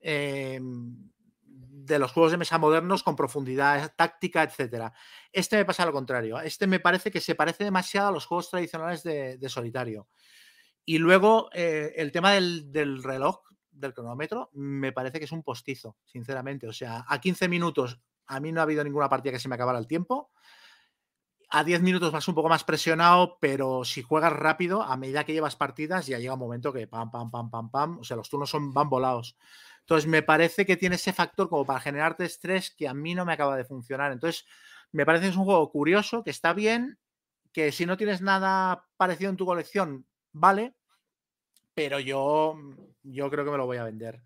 Eh, 0.00 0.60
de 1.84 1.98
los 1.98 2.12
juegos 2.12 2.32
de 2.32 2.38
mesa 2.38 2.58
modernos 2.58 3.02
con 3.02 3.16
profundidad 3.16 3.94
táctica, 3.96 4.42
etcétera. 4.42 4.92
Este 5.32 5.56
me 5.56 5.64
pasa 5.64 5.84
lo 5.84 5.92
contrario. 5.92 6.40
Este 6.40 6.66
me 6.66 6.80
parece 6.80 7.10
que 7.10 7.20
se 7.20 7.34
parece 7.34 7.64
demasiado 7.64 8.08
a 8.08 8.12
los 8.12 8.26
juegos 8.26 8.50
tradicionales 8.50 9.02
de, 9.02 9.48
solitario. 9.48 10.08
Y 10.84 10.98
luego 10.98 11.50
eh, 11.52 11.92
el 11.96 12.12
tema 12.12 12.32
del, 12.32 13.02
reloj, 13.02 13.40
del 13.70 13.94
cronómetro, 13.94 14.50
me 14.52 14.92
parece 14.92 15.18
que 15.18 15.24
es 15.24 15.32
un 15.32 15.42
postizo, 15.42 15.96
sinceramente. 16.04 16.68
O 16.68 16.72
sea, 16.72 17.04
a 17.08 17.20
15 17.20 17.48
minutos 17.48 18.00
a 18.26 18.40
mí 18.40 18.52
no 18.52 18.60
ha 18.60 18.64
habido 18.64 18.84
ninguna 18.84 19.08
partida 19.08 19.32
que 19.32 19.40
se 19.40 19.48
me 19.48 19.56
acabara 19.56 19.78
el 19.78 19.86
tiempo. 19.86 20.30
A 21.50 21.64
10 21.64 21.82
minutos 21.82 22.12
vas 22.12 22.26
un 22.28 22.34
poco 22.34 22.48
más 22.48 22.64
presionado, 22.64 23.36
pero 23.40 23.84
si 23.84 24.02
juegas 24.02 24.32
rápido, 24.32 24.82
a 24.82 24.96
medida 24.96 25.24
que 25.24 25.34
llevas 25.34 25.56
partidas, 25.56 26.06
ya 26.06 26.18
llega 26.18 26.32
un 26.32 26.40
momento 26.40 26.72
que 26.72 26.86
pam, 26.86 27.10
pam, 27.10 27.30
pam, 27.30 27.50
pam, 27.50 27.70
pam. 27.70 27.98
O 27.98 28.04
sea, 28.04 28.16
los 28.16 28.30
turnos 28.30 28.48
son, 28.48 28.72
van 28.72 28.88
volados. 28.88 29.36
Entonces, 29.82 30.08
me 30.08 30.22
parece 30.22 30.64
que 30.64 30.76
tiene 30.76 30.96
ese 30.96 31.12
factor 31.12 31.48
como 31.48 31.66
para 31.66 31.80
generarte 31.80 32.24
estrés 32.24 32.74
que 32.74 32.88
a 32.88 32.94
mí 32.94 33.14
no 33.14 33.24
me 33.24 33.32
acaba 33.32 33.56
de 33.56 33.64
funcionar. 33.64 34.12
Entonces, 34.12 34.44
me 34.92 35.04
parece 35.04 35.24
que 35.24 35.30
es 35.30 35.36
un 35.36 35.44
juego 35.44 35.70
curioso, 35.70 36.22
que 36.24 36.30
está 36.30 36.52
bien, 36.52 36.98
que 37.52 37.72
si 37.72 37.86
no 37.86 37.96
tienes 37.96 38.20
nada 38.22 38.86
parecido 38.96 39.30
en 39.30 39.36
tu 39.36 39.46
colección, 39.46 40.06
vale, 40.32 40.74
pero 41.74 42.00
yo, 42.00 42.56
yo 43.02 43.30
creo 43.30 43.44
que 43.44 43.50
me 43.50 43.56
lo 43.56 43.66
voy 43.66 43.78
a 43.78 43.84
vender. 43.84 44.22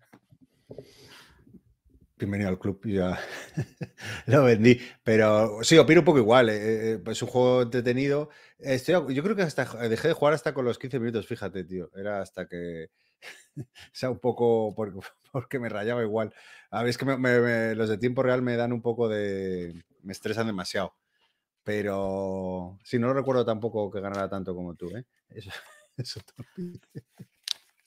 Bienvenido 2.17 2.49
al 2.49 2.57
club, 2.57 2.81
ya 2.85 3.19
lo 4.25 4.43
vendí. 4.43 4.79
Pero 5.03 5.59
sí, 5.61 5.77
opino 5.77 6.01
un 6.01 6.05
poco 6.05 6.17
igual. 6.17 6.49
Eh, 6.49 6.93
eh, 6.93 6.99
es 7.05 7.21
un 7.21 7.27
juego 7.27 7.61
entretenido. 7.61 8.29
Yo 8.59 9.23
creo 9.23 9.35
que 9.35 9.43
hasta 9.43 9.65
dejé 9.87 10.07
de 10.07 10.13
jugar 10.15 10.33
hasta 10.33 10.53
con 10.53 10.65
los 10.65 10.79
15 10.79 10.99
minutos, 10.99 11.27
fíjate, 11.27 11.63
tío. 11.63 11.91
Era 11.95 12.21
hasta 12.21 12.47
que. 12.47 12.89
O 13.55 13.63
sea, 13.91 14.09
un 14.09 14.19
poco 14.19 14.73
porque, 15.31 15.59
me 15.59 15.69
rayaba 15.69 16.03
igual. 16.03 16.33
A 16.71 16.81
ver, 16.81 16.89
es 16.89 16.97
que 16.97 17.05
los 17.75 17.89
de 17.89 17.97
tiempo 17.97 18.23
real 18.23 18.41
me 18.41 18.55
dan 18.55 18.73
un 18.73 18.81
poco 18.81 19.07
de. 19.07 19.83
Me 20.01 20.13
estresan 20.13 20.47
demasiado. 20.47 20.93
Pero 21.63 22.79
sí, 22.83 22.97
no 22.97 23.13
recuerdo 23.13 23.45
tampoco 23.45 23.91
que 23.91 23.99
ganara 23.99 24.29
tanto 24.29 24.55
como 24.55 24.75
tú, 24.75 24.89
¿eh? 24.95 25.05
Eso, 25.29 25.51
eso 25.97 26.21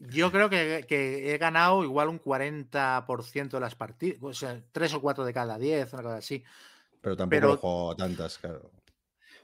yo 0.01 0.33
creo 0.33 0.49
que, 0.49 1.35
he 1.35 1.39
ganado 1.39 1.85
igual 1.85 2.09
un 2.09 2.19
40% 2.19 3.51
de 3.51 3.61
las 3.61 3.75
partidas, 3.75 4.19
o 4.23 4.33
sea, 4.33 4.63
3 4.73 4.95
o 4.95 5.01
4 5.01 5.25
de 5.25 5.35
cada 5.35 5.59
10, 5.59 5.93
una 5.93 6.03
cosa 6.03 6.17
así. 6.17 6.43
Pero 7.03 7.17
tampoco 7.17 7.53
he 7.53 7.57
jugado 7.57 7.97
tantas, 7.97 8.39
claro. 8.39 8.71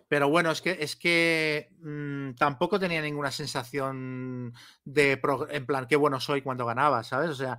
Pero 0.08 0.28
bueno, 0.28 0.50
es 0.50 0.62
que, 0.62 0.76
es 0.80 0.94
que 0.94 1.70
mm, 1.80 2.34
tampoco 2.34 2.78
tenía 2.78 3.02
ninguna 3.02 3.30
sensación 3.30 4.54
de, 4.84 5.20
en 5.50 5.66
plan, 5.66 5.86
qué 5.88 5.96
bueno 5.96 6.20
soy 6.20 6.42
cuando 6.42 6.64
ganaba, 6.64 7.02
¿sabes? 7.02 7.30
O 7.30 7.34
sea, 7.34 7.58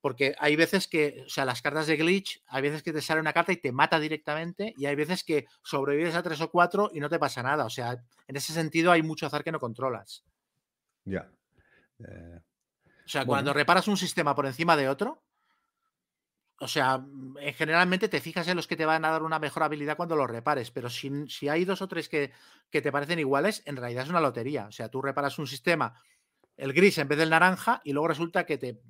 porque 0.00 0.34
hay 0.38 0.54
veces 0.54 0.86
que, 0.86 1.24
o 1.26 1.28
sea, 1.28 1.44
las 1.44 1.60
cartas 1.60 1.88
de 1.88 1.96
glitch, 1.96 2.42
hay 2.46 2.62
veces 2.62 2.82
que 2.82 2.92
te 2.92 3.02
sale 3.02 3.20
una 3.20 3.32
carta 3.32 3.52
y 3.52 3.56
te 3.56 3.72
mata 3.72 3.98
directamente, 3.98 4.74
y 4.76 4.86
hay 4.86 4.94
veces 4.94 5.24
que 5.24 5.46
sobrevives 5.62 6.14
a 6.14 6.22
3 6.22 6.40
o 6.40 6.50
4 6.50 6.90
y 6.94 7.00
no 7.00 7.08
te 7.08 7.18
pasa 7.18 7.42
nada. 7.42 7.64
O 7.64 7.70
sea, 7.70 8.00
en 8.26 8.36
ese 8.36 8.52
sentido 8.52 8.92
hay 8.92 9.02
mucho 9.02 9.26
azar 9.26 9.42
que 9.42 9.52
no 9.52 9.58
controlas. 9.58 10.24
Ya. 11.04 11.28
Eh, 11.98 12.40
o 13.04 13.08
sea, 13.08 13.24
cuando 13.24 13.52
reparas 13.52 13.88
un 13.88 13.96
sistema 13.96 14.34
por 14.34 14.46
encima 14.46 14.76
de 14.76 14.88
otro, 14.88 15.24
o 16.60 16.68
sea, 16.68 16.98
mm, 16.98 17.36
eh, 17.40 17.52
generalmente 17.52 18.08
te 18.08 18.20
fijas 18.20 18.48
en 18.48 18.56
los 18.56 18.66
que 18.66 18.76
te 18.76 18.86
van 18.86 19.04
a 19.04 19.10
dar 19.10 19.22
una 19.22 19.38
mejor 19.38 19.62
habilidad 19.62 19.96
cuando 19.96 20.16
los 20.16 20.30
repares, 20.30 20.70
pero 20.70 20.90
si, 20.90 21.28
si 21.28 21.48
hay 21.48 21.64
dos 21.64 21.82
o 21.82 21.88
tres 21.88 22.08
que, 22.08 22.32
te 22.70 22.92
parecen 22.92 23.18
iguales, 23.18 23.62
en 23.66 23.76
realidad 23.76 24.04
es 24.04 24.10
una 24.10 24.20
lotería. 24.20 24.66
O 24.66 24.72
sea, 24.72 24.88
tú 24.88 25.00
reparas 25.00 25.38
un 25.38 25.46
sistema, 25.46 25.94
el 26.56 26.72
gris 26.72 26.98
en 26.98 27.08
vez 27.08 27.18
del 27.18 27.30
naranja, 27.30 27.80
y 27.84 27.92
luego 27.92 28.08
resulta 28.08 28.44
que 28.44 28.58
te, 28.58 28.80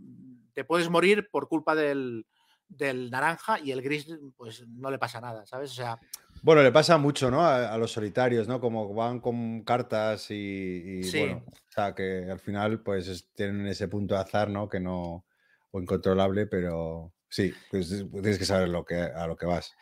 te 0.55 0.65
puedes 0.65 0.89
morir 0.89 1.29
por 1.31 1.49
culpa 1.49 1.75
del, 1.75 2.27
del 2.69 3.11
naranja 3.11 3.59
y 3.61 3.73
el 3.73 3.83
gris, 3.83 4.07
pues 4.37 4.67
no 4.69 4.91
le 4.91 4.99
pasa 4.99 5.21
nada, 5.21 5.47
¿sabes? 5.47 5.71
O 5.73 5.75
sea, 5.75 5.99
bueno, 6.43 6.63
le 6.63 6.71
pasa 6.71 6.99
mucho, 6.99 7.31
¿no? 7.31 7.45
A, 7.45 7.77
los 7.79 7.93
solitarios, 7.93 8.47
¿no? 8.47 8.61
Como 8.61 8.95
van 8.95 9.21
con 9.21 9.63
cartas 9.65 10.31
y, 10.31 11.01
bueno, 11.11 11.45
o 11.47 11.73
sea, 11.73 11.95
que 11.95 12.31
al 12.31 12.39
final, 12.39 12.81
pues 12.81 13.29
tienen 13.35 13.67
ese 13.67 13.89
punto 13.89 14.15
de 14.15 14.21
azar, 14.21 14.49
¿no? 14.49 14.69
Que 14.69 14.79
no, 14.79 15.27
o 15.71 15.81
incontrolable, 15.81 16.47
pero 16.47 17.13
sí, 17.29 17.55
pues, 17.71 17.89
tienes 17.89 18.39
que 18.39 18.45
saber 18.45 18.69
lo 18.69 18.85
que, 18.85 18.97
a 18.97 19.27
lo 19.27 19.37
que 19.37 19.47
vas. 19.47 19.75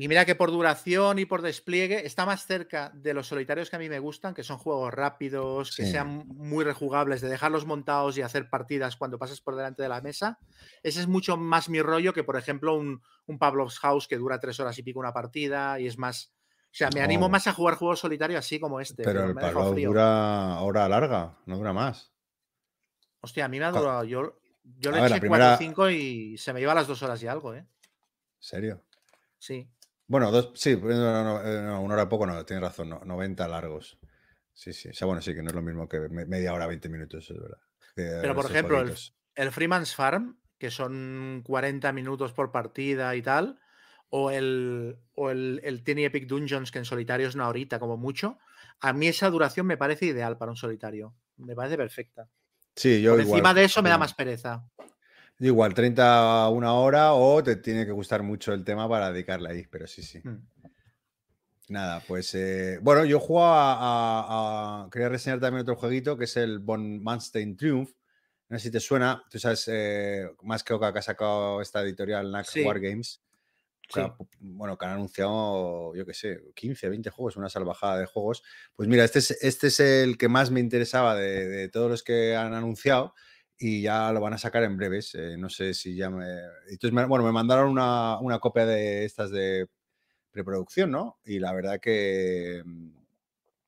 Y 0.00 0.06
mira 0.06 0.24
que 0.24 0.36
por 0.36 0.52
duración 0.52 1.18
y 1.18 1.24
por 1.24 1.42
despliegue 1.42 2.06
está 2.06 2.24
más 2.24 2.46
cerca 2.46 2.92
de 2.94 3.12
los 3.14 3.26
solitarios 3.26 3.68
que 3.68 3.74
a 3.74 3.80
mí 3.80 3.88
me 3.88 3.98
gustan, 3.98 4.32
que 4.32 4.44
son 4.44 4.56
juegos 4.56 4.94
rápidos, 4.94 5.74
que 5.74 5.86
sean 5.86 6.24
muy 6.28 6.64
rejugables, 6.64 7.20
de 7.20 7.28
dejarlos 7.28 7.66
montados 7.66 8.16
y 8.16 8.22
hacer 8.22 8.48
partidas 8.48 8.94
cuando 8.94 9.18
pasas 9.18 9.40
por 9.40 9.56
delante 9.56 9.82
de 9.82 9.88
la 9.88 10.00
mesa. 10.00 10.38
Ese 10.84 11.00
es 11.00 11.08
mucho 11.08 11.36
más 11.36 11.68
mi 11.68 11.82
rollo 11.82 12.12
que, 12.12 12.22
por 12.22 12.36
ejemplo, 12.36 12.76
un, 12.76 13.02
un 13.26 13.38
Pavlov's 13.40 13.80
House 13.80 14.06
que 14.06 14.18
dura 14.18 14.38
tres 14.38 14.60
horas 14.60 14.78
y 14.78 14.84
pico 14.84 15.00
una 15.00 15.12
partida 15.12 15.80
y 15.80 15.88
es 15.88 15.98
más... 15.98 16.32
O 16.66 16.74
sea, 16.78 16.90
me 16.94 17.00
animo 17.00 17.28
más 17.28 17.48
a 17.48 17.52
jugar 17.52 17.74
juegos 17.74 17.98
solitarios 17.98 18.38
así 18.38 18.60
como 18.60 18.78
este. 18.78 19.02
Pero, 19.02 19.24
el 19.24 19.34
Pavlov 19.34 19.74
dura 19.74 20.60
hora 20.60 20.88
larga, 20.88 21.38
no 21.46 21.56
dura 21.56 21.72
más. 21.72 22.12
Hostia, 23.20 23.46
a 23.46 23.48
mí 23.48 23.58
me 23.58 23.64
ha 23.64 23.72
durado... 23.72 24.04
Yo, 24.04 24.38
yo 24.76 24.90
le 24.90 25.04
eché 25.04 25.26
4 25.26 25.54
o 25.54 25.56
5 25.56 25.90
y 25.90 26.38
se 26.38 26.52
me 26.52 26.60
iba 26.60 26.72
a 26.72 26.74
las 26.74 26.86
dos 26.86 27.02
horas 27.02 27.22
y 27.22 27.26
algo, 27.26 27.54
¿eh? 27.54 27.66
¿Serio? 28.38 28.84
Sí. 29.38 29.68
Bueno, 30.06 30.30
dos, 30.30 30.52
sí, 30.54 30.70
eh, 30.70 30.76
una 30.78 31.94
hora 31.94 32.08
poco, 32.08 32.26
no, 32.26 32.44
tienes 32.44 32.62
razón, 32.62 32.88
no, 32.88 33.00
90 33.04 33.46
largos. 33.48 33.98
Sí, 34.54 34.72
sí. 34.72 34.88
O 34.88 34.94
sea, 34.94 35.06
bueno, 35.06 35.20
sí, 35.20 35.34
que 35.34 35.42
no 35.42 35.50
es 35.50 35.54
lo 35.54 35.62
mismo 35.62 35.88
que 35.88 36.00
media 36.08 36.52
hora, 36.52 36.66
20 36.66 36.88
minutos, 36.88 37.30
es 37.30 37.38
verdad. 37.38 37.58
Pero, 37.94 38.34
por 38.34 38.46
ejemplo, 38.46 38.84
el, 39.34 39.52
Freeman's 39.52 39.94
Farm, 39.94 40.40
que 40.56 40.70
son 40.70 41.42
40 41.44 41.92
minutos 41.92 42.32
por 42.32 42.50
partida 42.50 43.14
y 43.16 43.22
tal, 43.22 43.60
o 44.08 44.30
el, 44.30 44.98
o 45.14 45.30
el, 45.30 45.60
el 45.64 45.82
Tiny 45.82 46.04
Epic 46.04 46.26
Dungeons, 46.26 46.70
que 46.70 46.78
en 46.78 46.84
solitario 46.84 47.28
es 47.28 47.34
una 47.34 47.48
horita 47.48 47.78
como 47.78 47.96
mucho, 47.96 48.38
a 48.80 48.92
mí 48.92 49.08
esa 49.08 49.30
duración 49.30 49.66
me 49.66 49.76
parece 49.76 50.06
ideal 50.06 50.38
para 50.38 50.52
un 50.52 50.56
solitario. 50.56 51.14
Me 51.36 51.54
parece 51.54 51.76
perfecta. 51.76 52.28
Sí, 52.78 53.02
yo 53.02 53.12
por 53.12 53.20
encima 53.20 53.52
de 53.52 53.64
eso 53.64 53.82
me 53.82 53.88
da 53.88 53.98
más 53.98 54.14
pereza. 54.14 54.64
Igual, 55.40 55.74
30 55.74 56.44
a 56.44 56.48
una 56.48 56.74
hora 56.74 57.12
o 57.12 57.42
te 57.42 57.56
tiene 57.56 57.84
que 57.84 57.92
gustar 57.92 58.22
mucho 58.22 58.52
el 58.52 58.64
tema 58.64 58.88
para 58.88 59.12
dedicarle 59.12 59.50
ahí, 59.50 59.66
pero 59.68 59.86
sí, 59.86 60.02
sí. 60.02 60.20
Mm. 60.22 60.38
Nada, 61.70 62.02
pues 62.06 62.34
eh, 62.34 62.78
bueno, 62.80 63.04
yo 63.04 63.20
juego 63.20 63.44
a, 63.44 64.88
Quería 64.90 65.08
reseñar 65.08 65.40
también 65.40 65.62
otro 65.62 65.76
jueguito 65.76 66.16
que 66.16 66.24
es 66.24 66.36
el 66.36 66.60
Von 66.60 67.02
Manstein 67.02 67.56
Triumph. 67.56 67.90
No 68.48 68.58
sé 68.58 68.64
si 68.64 68.70
te 68.70 68.80
suena, 68.80 69.22
tú 69.28 69.38
sabes, 69.38 69.68
eh, 69.68 70.30
más 70.42 70.64
que 70.64 70.72
Oka 70.72 70.92
que 70.92 71.00
ha 71.00 71.02
sacado 71.02 71.60
esta 71.60 71.82
editorial 71.82 72.30
NAC 72.30 72.46
Bueno, 74.40 74.76
que 74.76 74.86
han 74.86 74.92
anunciado, 74.92 75.94
yo 75.94 76.04
qué 76.04 76.14
sé, 76.14 76.40
15, 76.54 76.88
20 76.88 77.10
juegos, 77.10 77.36
una 77.36 77.48
salvajada 77.48 77.98
de 77.98 78.06
juegos. 78.06 78.42
Pues 78.76 78.88
mira, 78.88 79.04
este 79.04 79.20
es, 79.20 79.30
este 79.42 79.68
es 79.68 79.80
el 79.80 80.18
que 80.18 80.28
más 80.28 80.50
me 80.50 80.60
interesaba 80.60 81.14
de 81.16 81.68
todos 81.68 81.90
los 81.90 82.02
que 82.02 82.36
han 82.36 82.54
anunciado 82.54 83.14
y 83.58 83.82
ya 83.82 84.12
lo 84.12 84.20
van 84.20 84.34
a 84.34 84.38
sacar 84.38 84.62
en 84.62 84.76
breves. 84.76 85.14
Eh, 85.14 85.36
no 85.36 85.48
sé 85.50 85.74
si 85.74 85.96
ya 85.96 86.10
me. 86.10 86.26
Entonces, 86.68 87.08
bueno, 87.08 87.24
me 87.24 87.32
mandaron 87.32 87.68
una, 87.70 88.18
una, 88.20 88.38
copia 88.38 88.64
de 88.64 89.04
estas 89.04 89.30
de 89.30 89.68
preproducción, 90.30 90.90
¿no? 90.90 91.18
Y 91.24 91.40
la 91.40 91.52
verdad 91.52 91.80
que, 91.80 92.62
mm, 92.64 92.90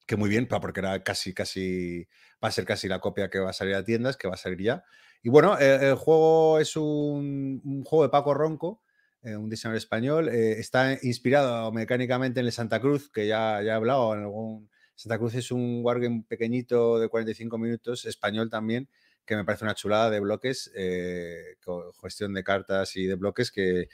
que 0.07 0.17
muy 0.17 0.31
bien, 0.31 0.47
porque 0.47 0.81
era 0.81 1.03
casi, 1.03 1.35
casi. 1.35 2.07
Va 2.43 2.49
a 2.49 2.53
ser 2.53 2.65
casi 2.65 2.89
la 2.89 3.01
copia 3.01 3.29
que 3.31 3.41
va 3.41 3.51
a 3.51 3.53
salir 3.53 3.75
a 3.75 3.85
tiendas, 3.85 4.17
que 4.17 4.29
va 4.29 4.35
a 4.35 4.39
salir 4.39 4.63
ya. 4.63 4.85
Y 5.23 5.29
bueno, 5.29 5.59
el, 5.59 5.95
juego 5.97 6.59
es 6.61 6.77
un, 6.77 7.61
un, 7.65 7.85
juego 7.85 8.05
de 8.05 8.11
Paco 8.11 8.33
Ronco, 8.33 8.83
eh, 9.23 9.37
un 9.37 9.51
diseñador 9.51 9.77
español. 9.77 10.29
Eh, 10.29 10.59
está 10.59 10.99
inspirado 11.03 11.71
mecánicamente 11.73 12.41
en 12.41 12.47
el 12.47 12.53
Santa 12.53 12.81
Cruz, 12.81 13.11
que 13.11 13.27
ya, 13.27 13.63
ya 13.63 13.73
he 13.73 13.77
hablado 13.77 14.15
en 14.15 14.21
algún. 14.21 14.71
Santa 14.95 15.19
Cruz 15.19 15.35
es 15.35 15.51
un 15.51 15.81
wargame 15.83 16.25
pequeñito 16.29 16.99
de 16.99 17.09
45 17.09 17.59
minutos, 17.59 18.05
español 18.05 18.51
también, 18.51 18.89
que 19.25 19.37
me 19.37 19.45
parece 19.45 19.65
una 19.65 19.75
chulada 19.75 20.11
de 20.11 20.21
bloques, 20.21 20.71
eh, 20.75 21.57
gestión 22.03 22.35
de 22.35 22.45
cartas 22.45 22.97
y 22.97 23.07
de 23.07 23.15
bloques 23.15 23.51
que, 23.51 23.89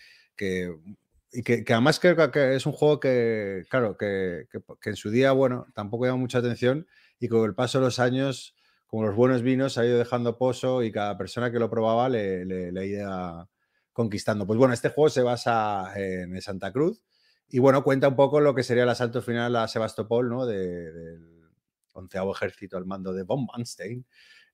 y 1.33 1.43
que, 1.43 1.65
además 1.69 2.01
creo 2.01 2.31
que 2.31 2.55
es 2.57 2.67
un 2.67 2.73
juego 2.73 2.99
que, 2.99 3.65
claro, 3.69 3.97
que, 3.97 4.47
en 4.85 4.97
su 4.97 5.11
día, 5.11 5.33
bueno, 5.33 5.67
tampoco 5.75 6.07
llama 6.07 6.19
mucha 6.19 6.39
atención 6.39 6.87
y 7.21 7.29
con 7.29 7.45
el 7.45 7.55
paso 7.55 7.79
de 7.79 7.85
los 7.85 7.99
años, 7.99 8.55
como 8.87 9.05
los 9.05 9.15
buenos 9.15 9.43
vinos, 9.43 9.79
ha 9.79 9.85
ido 9.85 9.99
dejando 9.99 10.39
pozo 10.39 10.83
y 10.83 10.91
cada 10.91 11.19
persona 11.19 11.53
que 11.53 11.59
lo 11.59 11.71
probaba 11.71 12.09
le, 12.09 12.45
le, 12.45 12.87
iba 12.87 13.49
conquistando. 13.97 14.47
Pues 14.47 14.59
bueno, 14.59 14.75
este 14.75 14.91
juego 14.91 15.09
se 15.09 15.23
basa 15.23 15.91
en 15.97 16.39
Santa 16.43 16.71
Cruz 16.71 17.03
y 17.49 17.61
bueno, 17.61 17.83
cuenta 17.83 18.09
un 18.09 18.15
poco 18.15 18.41
lo 18.41 18.55
que 18.55 18.63
sería 18.63 18.83
el 18.83 18.91
asalto 18.91 19.23
final 19.23 19.57
a 19.57 19.67
Sebastopol, 19.67 20.29
¿no? 20.29 20.45
del 20.45 21.49
onceavo 21.95 22.35
ejército 22.35 22.77
al 22.77 22.85
mando 22.85 23.15
de 23.15 23.23
von 23.23 23.47
Manstein 23.47 24.05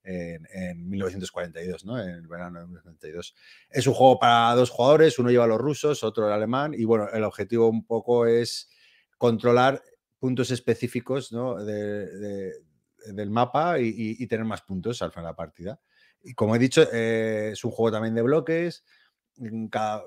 en, 0.01 0.89
1942, 0.89 1.83
¿no? 1.83 1.99
En 1.99 2.09
el 2.09 2.27
verano 2.27 2.59
de 2.61 2.67
1942. 2.67 3.35
Es 3.69 3.85
un 3.85 3.93
juego 3.93 4.17
para 4.17 4.55
dos 4.55 4.69
jugadores, 4.69 5.19
uno 5.19 5.29
lleva 5.29 5.43
a 5.43 5.47
los 5.47 5.59
rusos, 5.59 6.05
otro 6.05 6.27
el 6.27 6.33
alemán, 6.33 6.73
y 6.73 6.85
bueno, 6.85 7.09
el 7.11 7.25
objetivo 7.25 7.67
un 7.67 7.85
poco 7.85 8.25
es 8.25 8.69
controlar 9.17 9.83
puntos 10.19 10.51
específicos 10.51 11.33
¿no? 11.33 11.55
del 11.55 13.29
mapa 13.29 13.77
y, 13.77 14.25
tener 14.27 14.45
más 14.45 14.61
puntos 14.61 15.01
al 15.01 15.11
final 15.11 15.25
de 15.25 15.31
la 15.31 15.35
partida. 15.35 15.81
Y 16.23 16.33
como 16.33 16.55
he 16.55 16.59
dicho, 16.59 16.87
eh, 16.93 17.49
es 17.51 17.65
un 17.65 17.71
juego 17.71 17.91
también 17.91 18.15
de 18.15 18.21
bloques, 18.21 18.85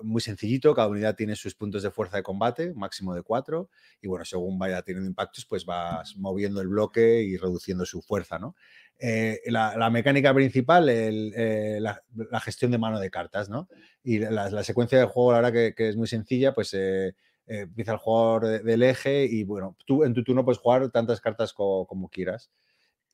muy 0.03 0.21
sencillito, 0.21 0.75
cada 0.75 0.89
unidad 0.89 1.17
tiene 1.17 1.37
sus 1.37 1.55
puntos 1.55 1.83
de 1.83 1.91
fuerza 1.91 2.17
de 2.17 2.23
combate, 2.23 2.73
máximo 2.75 3.15
de 3.15 3.23
cuatro, 3.23 3.71
y 4.01 4.09
bueno, 4.09 4.25
según 4.25 4.59
vaya 4.59 4.83
teniendo 4.83 5.09
impactos, 5.09 5.47
pues 5.47 5.65
vas 5.65 6.17
moviendo 6.17 6.61
el 6.61 6.69
bloque 6.69 7.23
y 7.23 7.37
reduciendo 7.37 7.85
su 7.85 8.03
fuerza, 8.03 8.39
¿no? 8.39 8.55
Eh, 8.99 9.41
la, 9.47 9.91
mecánica 9.91 10.33
principal, 10.33 10.89
eh, 10.89 11.79
la, 11.81 12.41
gestión 12.41 12.71
de 12.71 12.79
mano 12.79 12.99
de 12.99 13.11
cartas, 13.11 13.49
¿no? 13.49 13.69
Y 14.03 14.19
la, 14.19 14.63
secuencia 14.65 14.99
de 14.99 15.05
juego, 15.05 15.33
la 15.33 15.41
verdad 15.41 15.75
que, 15.75 15.89
es 15.89 15.97
muy 15.97 16.07
sencilla, 16.07 16.55
pues 16.55 16.73
eh, 16.75 17.15
empieza 17.47 17.93
el 17.93 17.99
jugador 17.99 18.63
del 18.63 18.83
eje 18.83 19.25
y 19.25 19.45
bueno, 19.45 19.77
tú 19.87 20.05
en 20.05 20.15
tu 20.15 20.25
turno 20.25 20.45
puedes 20.45 20.59
jugar 20.59 20.91
tantas 20.91 21.21
cartas 21.21 21.53
como 21.53 22.09
quieras. 22.11 22.51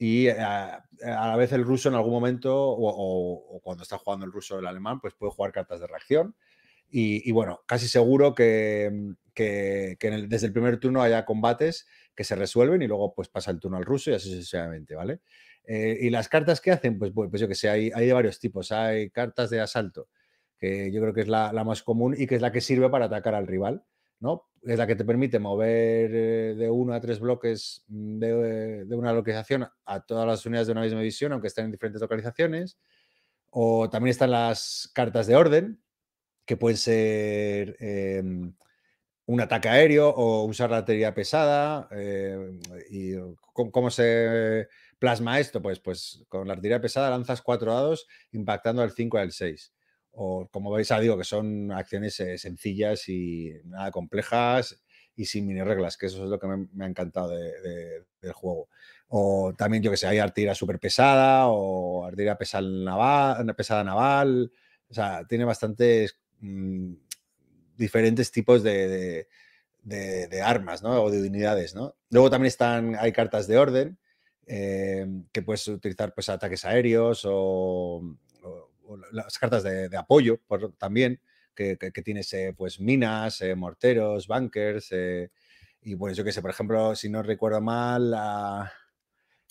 Y 0.04 0.26
a, 0.30 0.84
la 1.00 1.36
vez 1.36 1.52
el 1.52 1.62
ruso 1.62 1.88
en 1.88 1.94
algún 1.94 2.10
momento, 2.12 2.52
o, 2.56 3.60
cuando 3.62 3.84
está 3.84 3.98
jugando 3.98 4.26
el 4.26 4.32
ruso 4.32 4.56
o 4.56 4.58
el 4.58 4.66
alemán, 4.66 4.98
pues 5.00 5.14
puede 5.14 5.30
jugar 5.30 5.52
cartas 5.52 5.78
de 5.78 5.86
reacción. 5.86 6.34
Y, 6.90 7.30
bueno, 7.30 7.62
casi 7.66 7.86
seguro 7.86 8.34
que, 8.34 9.14
que, 9.32 9.96
desde 10.26 10.48
el 10.48 10.52
primer 10.52 10.80
turno 10.80 11.02
haya 11.02 11.24
combates 11.24 11.86
que 12.16 12.24
se 12.24 12.34
resuelven 12.34 12.82
y 12.82 12.88
luego 12.88 13.14
pues 13.14 13.28
pasa 13.28 13.52
el 13.52 13.60
turno 13.60 13.76
al 13.76 13.84
ruso 13.84 14.10
y 14.10 14.14
así 14.14 14.28
sucesivamente, 14.28 14.96
¿vale? 14.96 15.20
Eh, 15.62 15.96
y 16.00 16.10
las 16.10 16.28
cartas 16.28 16.60
que 16.60 16.72
hacen, 16.72 16.98
pues, 16.98 17.12
pues, 17.14 17.40
yo 17.40 17.46
que 17.46 17.54
sé, 17.54 17.68
hay, 17.70 17.92
hay, 17.94 18.06
de 18.06 18.12
varios 18.12 18.40
tipos. 18.40 18.72
Hay 18.72 19.08
cartas 19.10 19.50
de 19.50 19.60
asalto, 19.60 20.08
que 20.58 20.90
yo 20.90 21.00
creo 21.00 21.14
que 21.14 21.20
es 21.20 21.28
la, 21.28 21.52
más 21.64 21.84
común 21.84 22.16
y 22.18 22.26
que 22.26 22.34
es 22.34 22.42
la 22.42 22.50
que 22.50 22.60
sirve 22.60 22.90
para 22.90 23.04
atacar 23.04 23.36
al 23.36 23.46
rival, 23.46 23.84
¿no? 24.22 24.48
Es 24.62 24.78
la 24.78 24.86
que 24.86 24.94
te 24.94 25.04
permite 25.04 25.40
mover 25.40 26.10
eh, 26.14 26.54
de 26.56 26.70
uno 26.70 26.94
a 26.94 27.00
tres 27.00 27.18
bloques 27.18 27.84
de, 27.88 28.86
una 28.90 29.12
localización 29.12 29.68
a 29.84 30.00
todas 30.00 30.26
las 30.26 30.46
unidades 30.46 30.68
de 30.68 30.72
una 30.72 30.82
misma 30.82 31.00
división, 31.00 31.32
aunque 31.32 31.48
estén 31.48 31.66
en 31.66 31.72
diferentes 31.72 32.00
localizaciones. 32.00 32.78
O 33.50 33.90
también 33.90 34.12
están 34.12 34.30
las 34.30 34.90
cartas 34.94 35.26
de 35.26 35.34
orden, 35.34 35.82
que 36.46 36.56
pueden 36.56 36.76
ser 36.76 37.76
em, 37.80 38.54
un 39.26 39.40
ataque 39.40 39.68
aéreo 39.68 40.08
o 40.10 40.44
usar 40.44 40.70
la 40.70 40.78
artillería 40.78 41.14
pesada. 41.14 41.88
Eh, 41.90 42.60
¿Y 42.90 43.14
cómo, 43.52 43.90
se 43.90 44.68
plasma 45.00 45.40
esto? 45.40 45.60
Pues, 45.60 45.80
pues 45.80 46.24
con 46.28 46.46
la 46.46 46.54
artillería 46.54 46.80
pesada 46.80 47.10
lanzas 47.10 47.42
cuatro 47.42 47.74
dados 47.74 48.06
impactando 48.30 48.82
al 48.82 48.92
5 48.92 49.18
y 49.18 49.20
al 49.20 49.32
6 49.32 49.72
o 50.12 50.48
como 50.51 50.70
veis, 50.70 50.93
digo 51.01 51.16
que 51.16 51.24
son 51.24 51.72
acciones 51.72 52.18
eh, 52.20 52.39
sencillas 52.39 53.09
y 53.09 53.52
nada 53.64 53.90
complejas 53.90 54.82
y 55.14 55.24
sin 55.26 55.47
mini 55.47 55.62
reglas, 55.62 55.97
que 55.97 56.06
eso 56.06 56.24
es 56.24 56.30
lo 56.30 56.39
que 56.39 56.47
me, 56.47 56.84
ha 56.84 56.89
encantado 56.89 57.30
del 57.30 58.32
juego. 58.32 58.68
O 59.09 59.52
también, 59.56 59.82
yo 59.82 59.90
que 59.90 59.97
sé, 59.97 60.06
hay 60.06 60.18
artillería 60.18 60.55
súper 60.55 60.78
pesada 60.78 61.48
o 61.48 62.05
artillería 62.05 62.36
pesada 62.36 62.66
naval, 62.66 63.55
pesada 63.55 63.84
naval. 63.84 64.51
O 64.89 64.94
sea, 64.94 65.26
tiene 65.26 65.44
bastantes 65.44 66.18
mm, 66.40 66.94
diferentes 67.76 68.30
tipos 68.32 68.62
de, 68.62 69.28
armas, 70.43 70.82
¿no? 70.82 71.02
O 71.02 71.10
de 71.10 71.28
unidades, 71.28 71.74
¿no? 71.74 71.97
Luego 72.10 72.30
también 72.30 72.48
están, 72.48 72.97
hay 72.97 73.12
cartas 73.12 73.47
de 73.47 73.59
orden 73.59 73.98
eh, 74.47 75.06
que 75.30 75.43
puedes 75.43 75.68
utilizar 75.68 76.14
pues 76.14 76.28
ataques 76.28 76.64
aéreos 76.64 77.22
o 77.24 78.16
las 79.12 79.39
cartas 79.39 79.62
de, 79.62 79.97
apoyo 79.97 80.40
también, 80.78 81.20
que, 81.55 81.77
tienes 82.05 82.32
eh, 82.32 82.55
pues 82.56 82.81
minas, 82.81 83.40
eh, 83.40 83.55
morteros, 83.55 84.27
bunkers, 84.27 84.89
eh, 84.93 85.31
y 85.82 85.94
bueno, 85.94 86.14
yo 86.14 86.24
que 86.24 86.32
sé, 86.32 86.40
por 86.40 86.51
ejemplo, 86.51 86.94
si 86.94 87.09
no 87.09 87.23
recuerdo 87.23 87.60
mal, 87.60 88.10
la, 88.10 88.70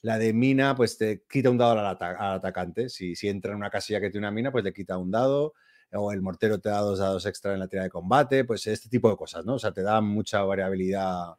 de 0.01 0.33
mina, 0.33 0.75
pues 0.75 0.97
te 0.97 1.23
quita 1.29 1.49
un 1.49 1.57
dado 1.57 1.79
al, 1.79 1.97
atacante. 2.35 2.89
Si, 2.89 3.15
si, 3.15 3.27
entra 3.27 3.51
en 3.51 3.57
una 3.57 3.69
casilla 3.69 3.99
que 3.99 4.09
tiene 4.09 4.27
una 4.27 4.31
mina, 4.31 4.51
pues 4.51 4.63
le 4.63 4.73
quita 4.73 4.97
un 4.97 5.11
dado. 5.11 5.53
O 5.93 6.13
el 6.13 6.21
mortero 6.21 6.59
te 6.59 6.69
da 6.69 6.79
dos 6.79 6.99
dados 6.99 7.25
extra 7.25 7.53
en 7.53 7.59
la 7.59 7.67
tira 7.67 7.83
de 7.83 7.89
combate. 7.89 8.45
Pues 8.45 8.65
este 8.65 8.87
tipo 8.87 9.09
de 9.09 9.17
cosas, 9.17 9.45
¿no? 9.45 9.55
O 9.55 9.59
sea, 9.59 9.73
te 9.73 9.81
da 9.81 9.99
mucha 9.99 10.41
variabilidad 10.43 11.35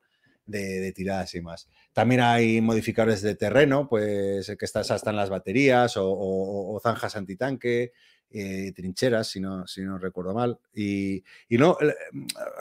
de, 0.47 0.93
tiradas 0.93 1.35
y 1.35 1.41
más. 1.41 1.69
También 1.93 2.21
hay 2.21 2.61
modificadores 2.61 3.23
de 3.23 3.35
terreno, 3.35 3.89
pues 3.89 4.47
que 4.59 4.65
estás 4.65 4.91
hasta 4.91 5.11
en 5.11 5.17
las 5.17 5.31
baterías 5.31 5.95
o, 5.97 6.81
zanjas 6.83 7.17
antitanque, 7.17 7.93
eh, 8.31 8.73
trincheras, 8.75 9.29
si 9.29 9.41
no, 9.41 9.67
si 9.67 9.83
no 9.83 9.99
recuerdo 9.99 10.35
mal. 10.35 10.59
Y, 10.75 11.23
no, 11.51 11.77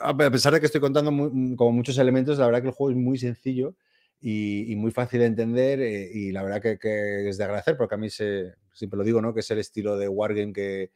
a 0.02 0.16
pesar 0.16 0.54
de 0.54 0.60
que 0.60 0.66
estoy 0.66 0.80
contando 0.80 1.10
como 1.56 1.72
muchos 1.72 1.98
elementos, 1.98 2.38
la 2.38 2.46
verdad 2.46 2.62
que 2.62 2.68
el 2.68 2.74
juego 2.74 2.90
es 2.90 2.96
muy 2.96 3.18
sencillo 3.18 3.76
y, 4.20 4.74
muy 4.76 4.92
fácil 4.92 5.20
de 5.20 5.26
entender 5.26 5.80
eh, 5.80 6.10
y 6.12 6.30
la 6.30 6.42
verdad 6.42 6.62
que, 6.62 7.28
es 7.28 7.38
de 7.38 7.44
agradecer 7.44 7.76
porque 7.76 7.96
a 7.96 7.98
mí 7.98 8.08
siempre 8.10 8.96
lo 8.96 9.04
digo, 9.04 9.20
¿no? 9.20 9.34
Que 9.34 9.40
es 9.40 9.50
el 9.50 9.58
estilo 9.58 9.96
de 9.96 10.08
Wargame 10.08 10.52
que, 10.52 10.90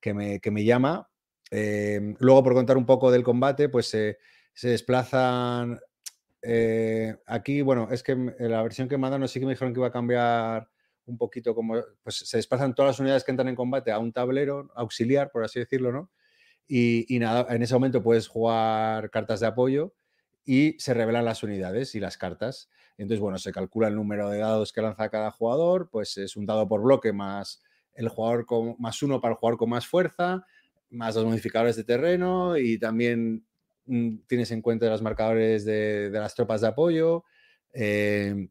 que, 0.00 0.12
me, 0.12 0.40
que 0.40 0.50
me 0.50 0.64
llama. 0.64 1.08
Eh, 1.50 2.14
luego, 2.18 2.42
por 2.42 2.54
contar 2.54 2.76
un 2.76 2.86
poco 2.86 3.10
del 3.10 3.22
combate, 3.22 3.68
pues 3.68 3.86
se 3.86 4.18
desplazan 4.68 5.78
eh, 6.48 7.16
aquí, 7.26 7.60
bueno, 7.60 7.88
es 7.90 8.04
que 8.04 8.14
la 8.38 8.62
versión 8.62 8.88
que 8.88 8.96
mandaron 8.96 9.26
sí 9.26 9.40
que 9.40 9.46
me 9.46 9.52
dijeron 9.52 9.74
que 9.74 9.80
iba 9.80 9.88
a 9.88 9.92
cambiar 9.92 10.68
un 11.06 11.18
poquito 11.18 11.56
como, 11.56 11.74
pues 12.04 12.18
se 12.18 12.36
desplazan 12.36 12.72
todas 12.72 12.90
las 12.90 13.00
unidades 13.00 13.24
que 13.24 13.32
entran 13.32 13.48
en 13.48 13.56
combate 13.56 13.90
a 13.90 13.98
un 13.98 14.12
tablero 14.12 14.70
auxiliar, 14.76 15.32
por 15.32 15.42
así 15.42 15.58
decirlo, 15.58 15.90
¿no? 15.90 16.10
Y, 16.68 17.06
nada, 17.18 17.52
en 17.52 17.62
ese 17.62 17.74
momento 17.74 18.00
puedes 18.00 18.28
jugar 18.28 19.10
cartas 19.10 19.40
de 19.40 19.48
apoyo 19.48 19.94
y 20.44 20.76
se 20.78 20.94
revelan 20.94 21.24
las 21.24 21.42
unidades 21.42 21.96
y 21.96 22.00
las 22.00 22.16
cartas. 22.16 22.70
Entonces, 22.96 23.20
bueno, 23.20 23.38
se 23.38 23.50
calcula 23.50 23.88
el 23.88 23.96
número 23.96 24.30
de 24.30 24.38
dados 24.38 24.72
que 24.72 24.82
lanza 24.82 25.08
cada 25.08 25.32
jugador, 25.32 25.88
pues 25.90 26.16
es 26.16 26.36
un 26.36 26.46
dado 26.46 26.68
por 26.68 26.82
bloque 26.82 27.12
más 27.12 27.60
el 27.94 28.08
jugador 28.08 28.46
con 28.46 28.76
más 28.78 29.02
uno 29.02 29.20
para 29.20 29.32
el 29.32 29.38
jugador 29.38 29.58
con 29.58 29.70
más 29.70 29.86
fuerza, 29.86 30.44
más 30.90 31.16
los 31.16 31.24
modificadores 31.24 31.74
de 31.74 31.82
terreno 31.82 32.56
y 32.56 32.78
también 32.78 33.44
tienes 34.26 34.50
en 34.50 34.62
cuenta 34.62 34.88
los 34.88 35.02
marcadores 35.02 35.64
de, 35.64 36.10
las 36.12 36.34
tropas 36.34 36.60
de 36.60 36.68
apoyo. 36.68 37.24
Eh, 37.72 38.48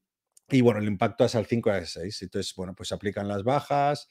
y 0.49 0.61
bueno, 0.61 0.79
el 0.79 0.87
impacto 0.87 1.25
es 1.25 1.35
al 1.35 1.45
5 1.45 1.69
y 1.69 1.73
al 1.73 1.87
6. 1.87 2.21
Entonces, 2.21 2.53
bueno, 2.55 2.73
pues 2.75 2.89
se 2.89 2.95
aplican 2.95 3.27
las 3.27 3.43
bajas. 3.43 4.09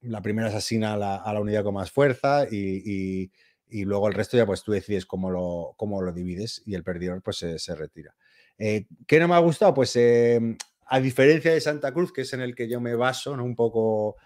La 0.00 0.20
primera 0.22 0.50
se 0.50 0.56
asigna 0.56 0.94
a 0.94 1.32
la, 1.32 1.40
unidad 1.40 1.64
con 1.64 1.74
más 1.74 1.90
fuerza 1.90 2.46
y, 2.50 3.30
luego 3.68 4.08
el 4.08 4.14
resto 4.14 4.36
ya 4.36 4.46
pues 4.46 4.62
tú 4.62 4.72
decides 4.72 5.06
cómo 5.06 5.30
lo, 5.30 5.74
cómo 5.76 6.00
lo 6.02 6.12
divides 6.12 6.62
y 6.66 6.74
el 6.74 6.84
perdedor 6.84 7.22
pues 7.22 7.38
se, 7.38 7.74
retira. 7.74 8.14
Eh, 8.58 8.86
¿Qué 9.06 9.18
no 9.18 9.28
me 9.28 9.34
ha 9.34 9.38
gustado? 9.38 9.74
Pues 9.74 9.96
em, 9.96 10.56
a 10.86 11.00
diferencia 11.00 11.52
de 11.52 11.60
Santa 11.60 11.92
Cruz, 11.92 12.12
que 12.12 12.22
es 12.22 12.32
en 12.32 12.40
el 12.40 12.54
que 12.54 12.68
yo 12.68 12.80
me 12.80 12.94
baso, 12.94 13.36
¿no? 13.36 13.44
un 13.44 13.56
poco 13.56 14.16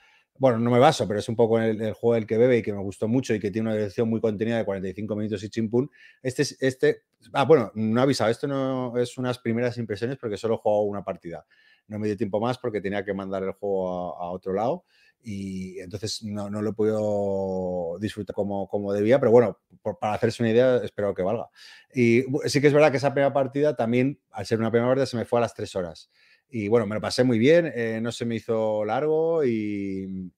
bueno, 0.41 0.59
no 0.59 0.71
me 0.71 0.79
baso, 0.79 1.07
pero 1.07 1.21
es 1.21 1.29
un 1.29 1.37
poco 1.37 1.61
el, 1.61 1.93
juego 1.93 2.15
del 2.15 2.27
que 2.27 2.39
bebe 2.39 2.57
y 2.57 2.63
que 2.63 2.73
me 2.73 2.81
gustó 2.81 3.07
mucho 3.07 3.35
y 3.35 3.39
que 3.39 3.51
tiene 3.51 3.69
una 3.69 3.77
dirección 3.77 4.09
muy 4.09 4.23
contenida 4.23 4.57
de 4.57 4.65
45 4.65 5.15
minutos 5.15 5.45
y 5.45 5.51
chimpún. 5.51 5.91
Este 6.23 6.41
es, 6.41 6.57
este, 6.63 7.03
ah, 7.35 7.45
bueno, 7.45 7.71
no 7.75 8.01
he 8.01 8.03
avisado, 8.05 8.31
esto 8.31 8.49
no 8.49 8.97
es 8.97 9.19
unas 9.19 9.39
primeras 9.39 9.77
impresiones 9.77 10.17
porque 10.17 10.39
solo 10.39 10.55
he 10.55 10.57
jugado 10.57 10.85
una 10.85 11.05
partida. 11.05 11.45
No 11.89 11.99
me 11.99 12.07
dio 12.07 12.17
tiempo 12.17 12.41
más 12.41 12.57
porque 12.57 12.81
tenía 12.81 13.05
que 13.05 13.13
mandar 13.13 13.43
el 13.43 13.53
juego 13.53 14.19
a, 14.19 14.31
otro 14.31 14.55
lado 14.55 14.85
y 15.23 15.79
entonces 15.81 16.23
no, 16.23 16.49
no, 16.49 16.63
lo 16.63 16.71
he 16.71 16.73
podido 16.73 17.99
disfrutar 18.01 18.35
como, 18.35 18.67
como 18.67 18.95
debía, 18.95 19.21
pero 19.21 19.33
bueno, 19.33 19.59
para 20.01 20.15
hacerse 20.15 20.43
una 20.43 20.53
idea, 20.53 20.77
espero 20.77 21.13
que 21.13 21.23
valga. 21.23 21.51
Y 21.95 22.25
sí 22.47 22.63
que 22.63 22.69
es 22.69 22.73
verdad 22.73 22.91
que 22.91 22.97
esa 22.97 23.13
primera 23.13 23.35
partida 23.35 23.77
también, 23.77 24.19
al 24.31 24.47
ser 24.47 24.59
una 24.59 24.71
primera 24.71 24.89
partida, 24.89 25.05
se 25.05 25.19
me 25.19 25.27
fue 25.27 25.39
a 25.39 25.43
las 25.43 25.53
tres 25.53 25.77
horas. 25.77 26.11
Y 26.51 26.69
bueno, 26.69 26.87
me 26.87 26.97
lo 26.97 27.01
pasé 27.01 27.23
muy 27.23 27.39
bien, 27.39 27.73
eh, 27.75 28.01
no 28.03 28.11
se 28.11 28.25
me 28.25 28.35
hizo 28.35 28.85
largo 28.85 29.45
y... 29.45 30.33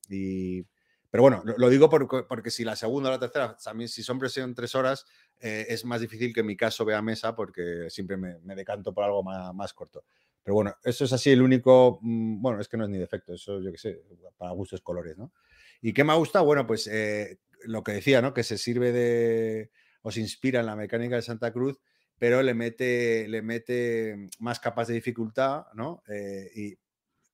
pero 1.10 1.22
bueno, 1.22 1.42
lo, 1.44 1.68
digo 1.70 1.88
porque, 1.88 2.50
si 2.50 2.64
la 2.64 2.76
segunda 2.76 3.08
o 3.08 3.12
la 3.12 3.18
tercera, 3.18 3.56
también 3.62 3.88
si 3.88 4.02
son 4.02 4.18
presión 4.18 4.54
tres 4.54 4.74
horas, 4.74 5.06
eh, 5.40 5.66
es 5.68 5.84
más 5.84 6.00
difícil 6.00 6.34
que 6.34 6.40
en 6.40 6.46
mi 6.46 6.56
caso 6.56 6.84
vea 6.84 7.00
mesa 7.00 7.34
porque 7.34 7.86
siempre 7.88 8.16
me, 8.16 8.54
decanto 8.54 8.92
por 8.92 9.04
algo 9.04 9.22
más, 9.22 9.72
corto. 9.72 10.04
Pero 10.42 10.54
bueno, 10.54 10.74
eso 10.82 11.04
es 11.04 11.12
así 11.12 11.30
el 11.30 11.40
único, 11.40 11.98
mm, 12.02 12.42
bueno, 12.42 12.60
es 12.60 12.68
que 12.68 12.76
no 12.76 12.84
es 12.84 12.90
ni 12.90 12.98
defecto, 12.98 13.32
eso 13.34 13.60
yo 13.60 13.72
qué 13.72 13.78
sé, 13.78 14.02
para 14.36 14.52
gustos 14.52 14.82
colores, 14.82 15.16
¿no? 15.16 15.32
¿Y 15.80 15.94
qué 15.94 16.04
me 16.04 16.12
ha 16.12 16.16
gustado? 16.16 16.44
Bueno, 16.44 16.66
pues 16.66 16.86
eh, 16.88 17.38
lo 17.64 17.82
que 17.82 17.92
decía, 17.92 18.20
¿no? 18.20 18.34
Que 18.34 18.42
se 18.42 18.58
sirve 18.58 18.92
de, 18.92 19.70
o 20.02 20.10
se 20.10 20.20
inspira 20.20 20.60
en 20.60 20.66
la 20.66 20.76
mecánica 20.76 21.16
de 21.16 21.22
Santa 21.22 21.52
Cruz 21.52 21.78
pero 22.22 22.40
le 22.40 22.54
mete, 22.54 23.26
le 23.26 23.42
mete 23.42 24.28
más 24.38 24.60
capas 24.60 24.86
de 24.86 24.94
dificultad, 24.94 25.66
¿no? 25.74 26.04
Eh, 26.06 26.48
y 26.54 26.78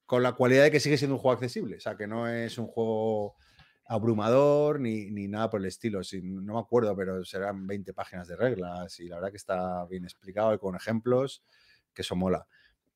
con 0.06 0.22
la 0.22 0.32
cualidad 0.32 0.62
de 0.62 0.70
que 0.70 0.80
sigue 0.80 0.96
siendo 0.96 1.16
un 1.16 1.20
juego 1.20 1.34
accesible, 1.34 1.76
o 1.76 1.80
sea, 1.80 1.94
que 1.94 2.06
no 2.06 2.26
es 2.26 2.56
un 2.56 2.68
juego 2.68 3.36
abrumador 3.84 4.80
ni, 4.80 5.10
nada 5.28 5.50
por 5.50 5.60
el 5.60 5.66
estilo. 5.66 6.02
Si, 6.02 6.22
no 6.22 6.54
me 6.54 6.58
acuerdo, 6.58 6.96
pero 6.96 7.22
serán 7.22 7.66
20 7.66 7.92
páginas 7.92 8.28
de 8.28 8.36
reglas 8.36 8.98
y 8.98 9.08
la 9.10 9.16
verdad 9.16 9.30
que 9.30 9.36
está 9.36 9.84
bien 9.84 10.04
explicado 10.04 10.54
y 10.54 10.58
con 10.58 10.74
ejemplos, 10.74 11.44
que 11.92 12.00
eso 12.00 12.16
mola. 12.16 12.46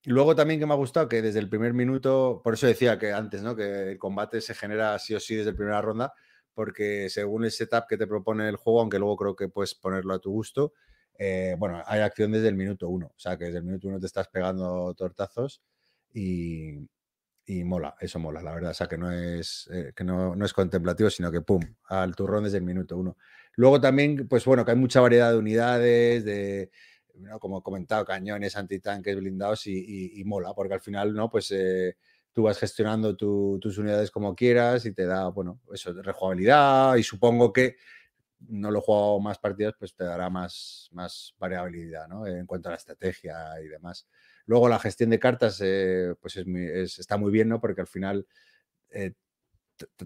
Luego 0.06 0.34
también 0.34 0.60
que 0.60 0.64
me 0.64 0.72
ha 0.72 0.78
gustado 0.78 1.10
que 1.10 1.20
desde 1.20 1.40
el 1.40 1.50
primer 1.50 1.74
minuto, 1.74 2.40
por 2.42 2.54
eso 2.54 2.66
decía 2.66 2.98
que 2.98 3.12
antes, 3.12 3.42
¿no? 3.42 3.54
Que 3.54 3.90
el 3.90 3.98
combate 3.98 4.40
se 4.40 4.54
genera 4.54 4.98
sí 4.98 5.14
o 5.14 5.20
sí 5.20 5.34
desde 5.34 5.50
la 5.50 5.56
primera 5.58 5.82
ronda, 5.82 6.14
porque 6.54 7.10
según 7.10 7.44
el 7.44 7.50
setup 7.50 7.86
que 7.86 7.98
te 7.98 8.06
propone 8.06 8.48
el 8.48 8.56
juego, 8.56 8.80
aunque 8.80 8.98
luego 8.98 9.16
creo 9.18 9.36
que 9.36 9.48
puedes 9.50 9.74
ponerlo 9.74 10.14
a 10.14 10.20
tu 10.20 10.30
gusto, 10.30 10.72
eh, 11.18 11.56
bueno, 11.58 11.82
hay 11.86 12.00
acción 12.00 12.32
desde 12.32 12.48
el 12.48 12.56
minuto 12.56 12.88
uno, 12.88 13.06
o 13.06 13.18
sea 13.18 13.36
que 13.36 13.46
desde 13.46 13.58
el 13.58 13.64
minuto 13.64 13.88
uno 13.88 14.00
te 14.00 14.06
estás 14.06 14.28
pegando 14.28 14.94
tortazos 14.94 15.62
y, 16.12 16.78
mola, 17.64 17.94
eso 18.00 18.18
mola, 18.18 18.42
la 18.42 18.54
verdad, 18.54 18.70
o 18.70 18.74
sea 18.74 18.86
que 18.86 18.98
no 18.98 19.10
es, 19.10 19.68
eh, 19.72 19.92
que 19.94 20.04
no, 20.04 20.34
es 20.44 20.52
contemplativo, 20.52 21.10
sino 21.10 21.30
que 21.30 21.42
pum, 21.42 21.62
al 21.88 22.14
turrón 22.16 22.44
desde 22.44 22.58
el 22.58 22.64
minuto 22.64 22.96
uno. 22.96 23.16
Luego 23.56 23.80
también, 23.80 24.26
pues 24.28 24.44
bueno, 24.44 24.64
que 24.64 24.70
hay 24.70 24.76
mucha 24.76 25.00
variedad 25.00 25.30
de 25.30 25.38
unidades, 25.38 26.24
de, 26.24 26.70
como 27.40 27.58
he 27.58 27.62
comentado, 27.62 28.04
cañones, 28.04 28.56
antitanques, 28.56 29.16
blindados 29.16 29.66
y, 29.66 30.22
mola, 30.24 30.54
porque 30.54 30.74
al 30.74 30.80
final, 30.80 31.14
¿no? 31.14 31.30
Pues 31.30 31.50
eh, 31.50 31.96
tú 32.32 32.44
vas 32.44 32.58
gestionando 32.58 33.16
tus 33.16 33.78
unidades 33.78 34.10
como 34.10 34.34
quieras 34.34 34.86
y 34.86 34.92
te 34.92 35.06
da, 35.06 35.28
bueno, 35.28 35.60
eso, 35.72 35.92
rejugabilidad 35.92 36.96
y 36.96 37.02
supongo 37.02 37.52
que 37.52 37.76
no 38.48 38.70
lo 38.70 38.78
he 38.78 38.82
jugado 38.82 39.20
más 39.20 39.38
partidas, 39.38 39.74
pues 39.78 39.94
te 39.94 40.04
dará 40.04 40.30
más, 40.30 40.88
más 40.92 41.34
variabilidad 41.38 42.08
¿no? 42.08 42.26
en 42.26 42.46
cuanto 42.46 42.68
a 42.68 42.72
la 42.72 42.76
estrategia 42.76 43.34
y 43.62 43.68
demás. 43.68 44.08
Luego 44.46 44.68
la 44.68 44.78
gestión 44.78 45.10
de 45.10 45.18
cartas 45.18 45.60
eh, 45.62 46.14
pues 46.20 46.36
es 46.36 46.98
está 46.98 47.16
muy 47.16 47.30
bien, 47.30 47.48
¿no? 47.48 47.60
porque 47.60 47.80
al 47.80 47.86
final 47.86 48.26
eh, 48.90 49.12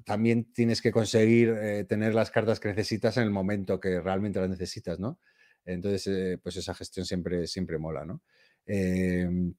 también 0.05 0.53
tienes 0.53 0.81
que 0.81 0.93
conseguir 0.93 1.51
eh, 1.51 1.85
tener 1.85 2.15
las 2.15 2.31
cartas 2.31 2.61
que 2.61 2.69
necesitas 2.69 3.17
en 3.17 3.25
el 3.25 3.31
momento 3.31 3.81
que 3.81 4.01
realmente 4.01 4.41
las 4.41 4.49
necesitas, 4.49 4.99
¿no? 4.99 5.19
Entonces, 5.65 6.39
pues 6.43 6.57
esa 6.57 6.75
gestión 6.75 7.05
siempre, 7.05 7.49
siempre 7.49 7.77
mola, 7.77 8.05
¿no? 8.05 8.23
Em, 8.65 9.53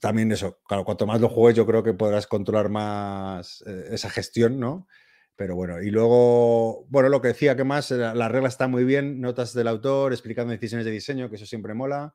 también 0.00 0.32
eso, 0.32 0.58
claro, 0.66 0.84
cuanto 0.84 1.06
más 1.06 1.20
lo 1.20 1.28
juegues, 1.28 1.56
yo 1.56 1.66
creo 1.66 1.82
que 1.82 1.92
podrás 1.92 2.26
controlar 2.26 2.70
más 2.70 3.62
esa 3.90 4.08
gestión, 4.08 4.58
¿no? 4.58 4.88
Pero 5.40 5.56
bueno, 5.56 5.80
y 5.80 5.88
luego, 5.90 6.84
bueno, 6.90 7.08
lo 7.08 7.22
que 7.22 7.28
decía, 7.28 7.56
que 7.56 7.64
más? 7.64 7.90
La, 7.92 8.28
regla 8.28 8.46
está 8.46 8.68
muy 8.68 8.84
bien, 8.84 9.22
notas 9.22 9.54
del 9.54 9.68
autor, 9.68 10.12
explicando 10.12 10.52
decisiones 10.52 10.84
de 10.84 10.90
diseño, 10.90 11.30
que 11.30 11.36
eso 11.36 11.46
siempre 11.46 11.72
mola. 11.72 12.14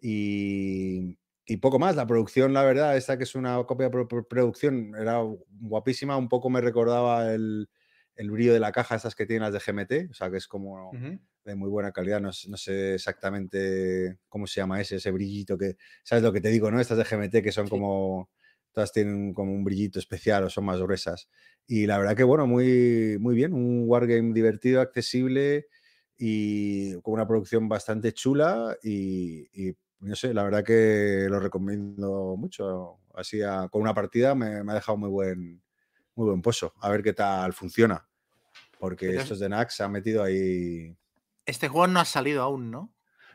Y, 0.00 1.18
poco 1.60 1.78
más. 1.78 1.94
La 1.94 2.06
producción, 2.06 2.54
la 2.54 2.62
verdad, 2.62 2.96
esta 2.96 3.18
que 3.18 3.24
es 3.24 3.34
una 3.34 3.62
copia 3.64 3.90
de 3.90 4.06
producción, 4.26 4.94
era 4.98 5.18
guapísima. 5.60 6.16
Un 6.16 6.30
poco 6.30 6.48
me 6.48 6.62
recordaba 6.62 7.34
el, 7.34 7.68
brillo 8.16 8.54
de 8.54 8.60
la 8.60 8.72
caja, 8.72 8.94
estas 8.94 9.14
que 9.14 9.26
tienen 9.26 9.42
las 9.42 9.52
de 9.52 9.72
GMT, 9.72 10.10
o 10.12 10.14
sea, 10.14 10.30
que 10.30 10.38
es 10.38 10.48
como 10.48 10.90
de 11.44 11.54
muy 11.54 11.68
buena 11.68 11.92
calidad. 11.92 12.22
No, 12.22 12.32
sé 12.32 12.94
exactamente 12.94 14.20
cómo 14.26 14.46
se 14.46 14.62
llama 14.62 14.80
ese, 14.80 14.96
ese 14.96 15.10
brillito 15.10 15.58
que, 15.58 15.76
¿sabes 16.02 16.24
lo 16.24 16.32
que 16.32 16.40
te 16.40 16.48
digo, 16.48 16.70
no? 16.70 16.80
Estas 16.80 16.96
de 16.96 17.04
GMT 17.04 17.42
que 17.42 17.52
son 17.52 17.68
como 17.68 18.30
todas 18.74 18.92
tienen 18.92 19.32
como 19.32 19.54
un 19.54 19.64
brillito 19.64 19.98
especial 19.98 20.44
o 20.44 20.50
son 20.50 20.64
más 20.64 20.78
gruesas. 20.78 21.28
Y 21.66 21.86
la 21.86 21.96
verdad 21.96 22.16
que, 22.16 22.24
bueno, 22.24 22.46
muy, 22.46 23.16
muy 23.20 23.34
bien, 23.34 23.54
un 23.54 23.84
wargame 23.86 24.34
divertido, 24.34 24.80
accesible 24.80 25.68
y 26.18 27.00
con 27.00 27.14
una 27.14 27.26
producción 27.26 27.68
bastante 27.68 28.12
chula 28.12 28.76
y, 28.82 29.74
no 30.00 30.16
sé, 30.16 30.34
la 30.34 30.42
verdad 30.42 30.64
que 30.64 31.26
lo 31.30 31.40
recomiendo 31.40 32.36
mucho. 32.36 32.98
Así 33.14 33.40
con 33.70 33.80
una 33.80 33.94
partida 33.94 34.34
me, 34.34 34.46
ha 34.46 34.74
dejado 34.74 34.98
muy 34.98 35.08
buen, 35.08 35.62
muy 36.16 36.26
buen 36.26 36.42
pozo. 36.42 36.74
A 36.80 36.90
ver 36.90 37.02
qué 37.02 37.12
tal 37.12 37.52
funciona. 37.52 38.06
Porque 38.78 39.16
estos 39.16 39.38
de 39.38 39.48
Nax 39.48 39.76
se 39.76 39.84
han 39.84 39.92
metido 39.92 40.22
ahí. 40.22 40.94
Este 41.46 41.68
juego 41.68 41.86
no 41.86 42.00
ha 42.00 42.04
salido 42.04 42.42
aún, 42.42 42.70
¿no? 42.70 42.93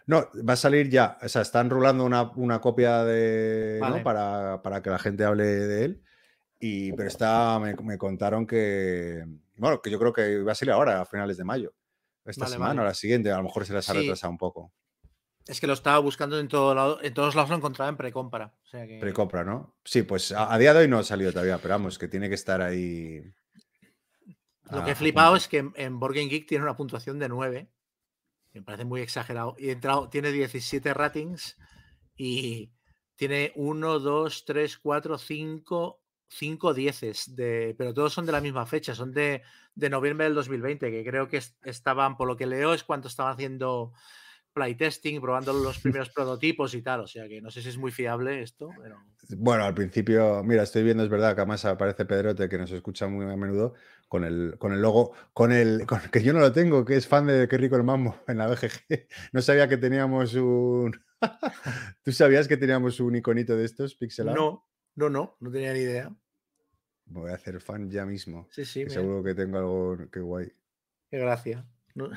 No, 0.10 0.28
va 0.38 0.54
a 0.54 0.56
salir 0.56 0.90
ya. 0.90 1.20
O 1.22 1.30
sea, 1.30 1.44
están 1.44 1.70
rulando 1.70 2.04
una, 2.04 2.60
copia 2.62 3.04
de. 3.04 3.80
Para, 4.04 4.82
que 4.82 4.90
la 4.90 4.98
gente 4.98 5.24
hable 5.24 5.46
de 5.46 5.86
él. 5.86 6.04
Y, 6.60 6.94
pero 6.94 7.08
está, 7.08 7.60
me, 7.60 7.98
contaron 8.00 8.48
que. 8.48 9.24
Bueno, 9.56 9.84
que 9.84 9.92
yo 9.92 10.00
creo 10.00 10.12
que 10.12 10.42
va 10.42 10.54
a 10.54 10.56
salir 10.56 10.72
ahora, 10.72 11.02
a 11.02 11.06
finales 11.06 11.38
de 11.38 11.44
mayo. 11.44 11.76
Esta 12.26 12.48
semana 12.48 12.82
o 12.82 12.86
la 12.86 12.96
siguiente. 12.96 13.32
A 13.32 13.38
lo 13.38 13.44
mejor 13.44 13.68
se 13.68 13.74
les 13.74 13.88
ha 13.88 13.94
retrasado 13.94 14.32
un 14.32 14.40
poco. 14.40 14.74
Es 15.46 15.62
que 15.62 15.68
lo 15.68 15.74
estaba 15.74 16.00
buscando 16.00 16.40
en, 16.40 16.48
todo 16.48 16.74
lado, 16.74 17.04
en 17.04 17.14
todos 17.14 17.36
lados, 17.36 17.52
lo 17.52 17.58
encontraba 17.58 17.90
en 17.90 17.98
precompra. 17.98 18.52
Precompra, 19.00 19.44
¿no? 19.44 19.76
Sí, 19.86 20.02
pues 20.02 20.32
a, 20.32 20.58
día 20.58 20.74
de 20.74 20.80
hoy 20.80 20.88
no 20.88 20.98
ha 20.98 21.04
salido 21.04 21.32
todavía, 21.32 21.60
pero 21.60 21.76
vamos, 21.76 22.00
que 22.00 22.08
tiene 22.08 22.30
que 22.30 22.36
estar 22.36 22.64
ahí. 22.64 23.32
Lo 24.72 24.84
que 24.84 24.92
he 24.92 24.96
flipado 24.96 25.36
es 25.36 25.48
que 25.48 25.60
en, 25.60 25.74
en 25.76 26.00
Geek 26.00 26.48
tiene 26.48 26.64
una 26.64 26.76
puntuación 26.76 27.20
de 27.20 27.30
9 27.30 27.70
me 28.54 28.62
parece 28.62 28.86
muy 28.86 29.02
exagerado. 29.02 29.56
Y 29.58 29.70
entrado, 29.70 30.10
tiene 30.10 30.32
17 30.32 30.94
ratings 30.94 31.58
y 32.16 32.72
tiene 33.16 33.52
1, 33.56 34.00
2, 34.00 34.46
3, 34.46 34.78
4, 34.78 35.18
5, 35.18 36.02
5 36.30 36.74
dieces, 36.74 37.36
de, 37.36 37.76
pero 37.78 37.94
todos 37.94 38.14
son 38.14 38.26
de 38.26 38.32
la 38.32 38.42
misma 38.42 38.66
fecha, 38.66 38.96
son 38.96 39.12
de, 39.12 39.42
de 39.76 39.90
noviembre 39.90 40.26
del 40.26 40.36
2020, 40.36 40.92
que 40.92 41.04
creo 41.04 41.28
que 41.28 41.42
estaban, 41.64 42.18
por 42.18 42.28
lo 42.28 42.38
que 42.38 42.46
leo, 42.46 42.74
es 42.74 42.84
cuando 42.84 43.08
estaban 43.08 43.34
haciendo 43.34 43.94
playtesting, 44.54 45.22
probando 45.22 45.54
los 45.54 45.80
primeros 45.80 46.10
prototipos 46.16 46.74
y 46.74 46.82
tal. 46.82 47.02
O 47.02 47.08
sea 47.08 47.28
que 47.28 47.42
no 47.42 47.52
sé 47.52 47.62
si 47.62 47.70
es 47.70 47.78
muy 47.78 47.92
fiable 47.92 48.42
esto. 48.42 48.70
Bueno, 49.38 49.64
al 49.64 49.74
principio, 49.74 50.44
mira, 50.44 50.64
estoy 50.64 50.84
viendo, 50.84 51.04
es 51.04 51.10
verdad 51.10 51.36
que 51.36 51.42
además 51.42 51.66
aparece 51.66 52.06
Pedrote, 52.06 52.50
que 52.50 52.58
nos 52.58 52.72
escucha 52.72 53.08
muy 53.08 53.26
a 53.26 53.36
menudo, 53.36 53.74
con 54.10 54.26
el, 54.26 54.56
con 54.58 54.74
el 54.74 54.82
logo, 54.82 55.14
con 55.34 55.54
el 55.54 55.86
que 56.12 56.24
yo 56.24 56.34
no 56.34 56.40
lo 56.40 56.52
tengo, 56.52 56.84
que 56.84 56.96
es 56.96 57.08
fan 57.08 57.28
de 57.28 57.48
Qué 57.48 57.58
rico 57.58 57.78
el 57.78 57.84
mambo 57.84 58.18
en 58.28 58.40
la 58.40 58.48
BGG. 58.48 59.08
No 59.32 59.42
sabía 59.42 59.70
que 59.70 59.78
teníamos 59.78 60.34
un. 60.34 61.00
¿Tú 62.04 62.12
sabías 62.12 62.48
que 62.48 62.58
teníamos 62.58 63.00
un 63.00 63.16
iconito 63.16 63.56
de 63.56 63.66
estos 63.66 63.96
pixelados? 63.96 64.36
No, 64.36 64.68
no, 64.96 65.10
no, 65.10 65.38
no 65.40 65.52
tenía 65.52 65.74
ni 65.74 65.80
idea. 65.80 66.12
Voy 67.06 67.32
a 67.32 67.36
hacer 67.36 67.62
fan 67.62 67.90
ya 67.90 68.06
mismo. 68.06 68.48
Sí, 68.52 68.66
sí. 68.66 68.90
seguro 68.90 69.24
que 69.24 69.36
tengo 69.36 69.58
algo 69.58 70.10
que 70.12 70.20
guay. 70.20 70.52
Qué 71.10 71.20
gracia. 71.20 71.66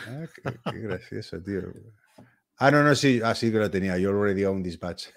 Ah, 0.06 0.24
qué, 0.72 0.78
gracioso, 0.78 1.42
tío. 1.42 1.62
Ah, 2.56 2.70
no, 2.70 2.82
no, 2.82 2.94
sí, 2.94 3.20
ah, 3.22 3.34
sí 3.34 3.52
que 3.52 3.58
lo 3.58 3.70
tenía. 3.70 3.98
Yo 3.98 4.10
already 4.10 4.44
own 4.44 4.62
dispatch. 4.62 5.08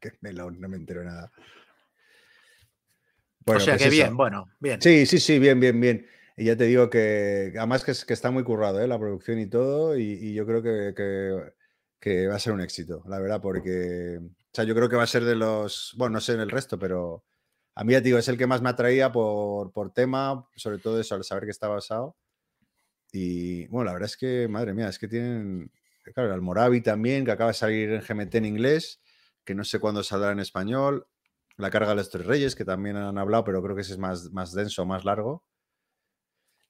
que 0.00 0.12
no 0.22 0.68
me 0.68 0.76
entero 0.76 1.02
nada. 1.02 1.32
Bueno, 3.44 3.62
o 3.62 3.64
sea 3.64 3.74
pues 3.74 3.84
que 3.84 3.90
bien, 3.90 4.16
bueno, 4.16 4.48
bien. 4.60 4.80
Sí, 4.80 5.06
sí, 5.06 5.18
sí, 5.18 5.38
bien, 5.38 5.58
bien, 5.58 5.80
bien. 5.80 6.06
Y 6.36 6.44
ya 6.44 6.56
te 6.56 6.64
digo 6.64 6.90
que 6.90 7.52
además 7.56 7.84
que, 7.84 7.92
que 8.06 8.14
está 8.14 8.30
muy 8.30 8.44
currado 8.44 8.80
¿eh? 8.80 8.88
la 8.88 8.98
producción 8.98 9.38
y 9.38 9.46
todo, 9.46 9.96
y, 9.98 10.32
yo 10.34 10.46
creo 10.46 10.62
que, 10.62 10.94
que, 12.00 12.26
va 12.28 12.36
a 12.36 12.38
ser 12.38 12.52
un 12.52 12.60
éxito, 12.60 13.02
la 13.06 13.18
verdad, 13.18 13.40
porque 13.40 14.18
o 14.18 14.52
sea, 14.52 14.64
yo 14.64 14.74
creo 14.74 14.88
que 14.88 14.96
va 14.96 15.04
a 15.04 15.06
ser 15.06 15.24
de 15.24 15.36
los, 15.36 15.94
bueno, 15.96 16.14
no 16.14 16.20
sé 16.20 16.32
en 16.34 16.40
el 16.40 16.50
resto, 16.50 16.78
pero 16.78 17.24
a 17.74 17.84
mí 17.84 17.92
ya 17.92 18.00
te 18.00 18.06
digo, 18.06 18.18
es 18.18 18.28
el 18.28 18.38
que 18.38 18.46
más 18.46 18.62
me 18.62 18.70
atraía 18.70 19.12
por, 19.12 19.72
por 19.72 19.92
tema, 19.92 20.46
sobre 20.56 20.78
todo 20.78 21.00
eso, 21.00 21.14
al 21.14 21.24
saber 21.24 21.44
que 21.44 21.50
está 21.50 21.68
basado. 21.68 22.16
Y 23.12 23.66
bueno, 23.68 23.86
la 23.86 23.92
verdad 23.92 24.06
es 24.06 24.16
que, 24.16 24.48
madre 24.48 24.74
mía, 24.74 24.88
es 24.88 24.98
que 24.98 25.08
tienen, 25.08 25.70
claro, 26.14 26.28
el 26.28 26.34
Almoravi 26.34 26.80
también, 26.82 27.24
que 27.24 27.32
acaba 27.32 27.50
de 27.50 27.54
salir 27.54 27.90
en 27.90 28.02
GMT 28.02 28.34
en 28.36 28.44
inglés, 28.46 29.00
que 29.44 29.54
no 29.54 29.64
sé 29.64 29.78
cuándo 29.80 30.02
saldrá 30.02 30.32
en 30.32 30.40
español. 30.40 31.06
La 31.56 31.70
carga 31.70 31.90
de 31.90 31.96
los 31.96 32.10
tres 32.10 32.26
reyes, 32.26 32.56
que 32.56 32.64
también 32.64 32.96
han 32.96 33.18
hablado, 33.18 33.44
pero 33.44 33.62
creo 33.62 33.76
que 33.76 33.82
ese 33.82 33.92
es 33.92 33.98
más, 33.98 34.30
más 34.32 34.52
denso, 34.54 34.86
más 34.86 35.04
largo 35.04 35.44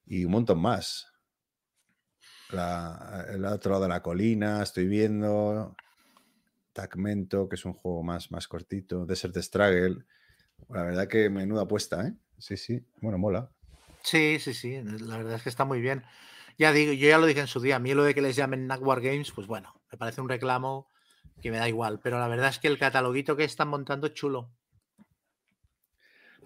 y 0.06 0.24
un 0.24 0.32
montón 0.32 0.60
más. 0.60 1.06
el 2.50 3.44
otro 3.44 3.72
lado 3.72 3.82
de 3.84 3.88
la 3.88 4.02
colina, 4.02 4.62
estoy 4.62 4.86
viendo. 4.86 5.74
Tacmento, 6.72 7.48
que 7.48 7.56
es 7.56 7.64
un 7.64 7.74
juego 7.74 8.02
más, 8.02 8.30
más 8.30 8.46
cortito. 8.46 9.04
Desert 9.04 9.36
Struggle. 9.36 10.04
La 10.68 10.82
verdad 10.82 11.08
que 11.08 11.28
menuda 11.30 11.62
apuesta, 11.62 12.06
¿eh? 12.06 12.14
Sí, 12.38 12.56
sí. 12.56 12.80
Bueno, 13.00 13.18
mola. 13.18 13.50
Sí, 14.02 14.38
sí, 14.38 14.54
sí. 14.54 14.80
La 14.82 15.18
verdad 15.18 15.34
es 15.34 15.42
que 15.42 15.48
está 15.48 15.64
muy 15.64 15.80
bien. 15.80 16.04
Ya 16.58 16.72
digo, 16.72 16.92
yo 16.92 17.08
ya 17.08 17.18
lo 17.18 17.26
dije 17.26 17.40
en 17.40 17.46
su 17.46 17.60
día. 17.60 17.76
A 17.76 17.78
mí 17.78 17.94
lo 17.94 18.04
de 18.04 18.14
que 18.14 18.20
les 18.20 18.36
llamen 18.36 18.68
War 18.80 19.00
Games, 19.00 19.32
pues 19.32 19.46
bueno, 19.46 19.74
me 19.90 19.98
parece 19.98 20.20
un 20.20 20.28
reclamo 20.28 20.88
que 21.40 21.50
me 21.50 21.58
da 21.58 21.68
igual. 21.68 22.00
Pero 22.02 22.18
la 22.18 22.28
verdad 22.28 22.50
es 22.50 22.58
que 22.58 22.68
el 22.68 22.78
cataloguito 22.78 23.36
que 23.36 23.44
están 23.44 23.68
montando 23.68 24.06
es 24.06 24.14
chulo. 24.14 24.50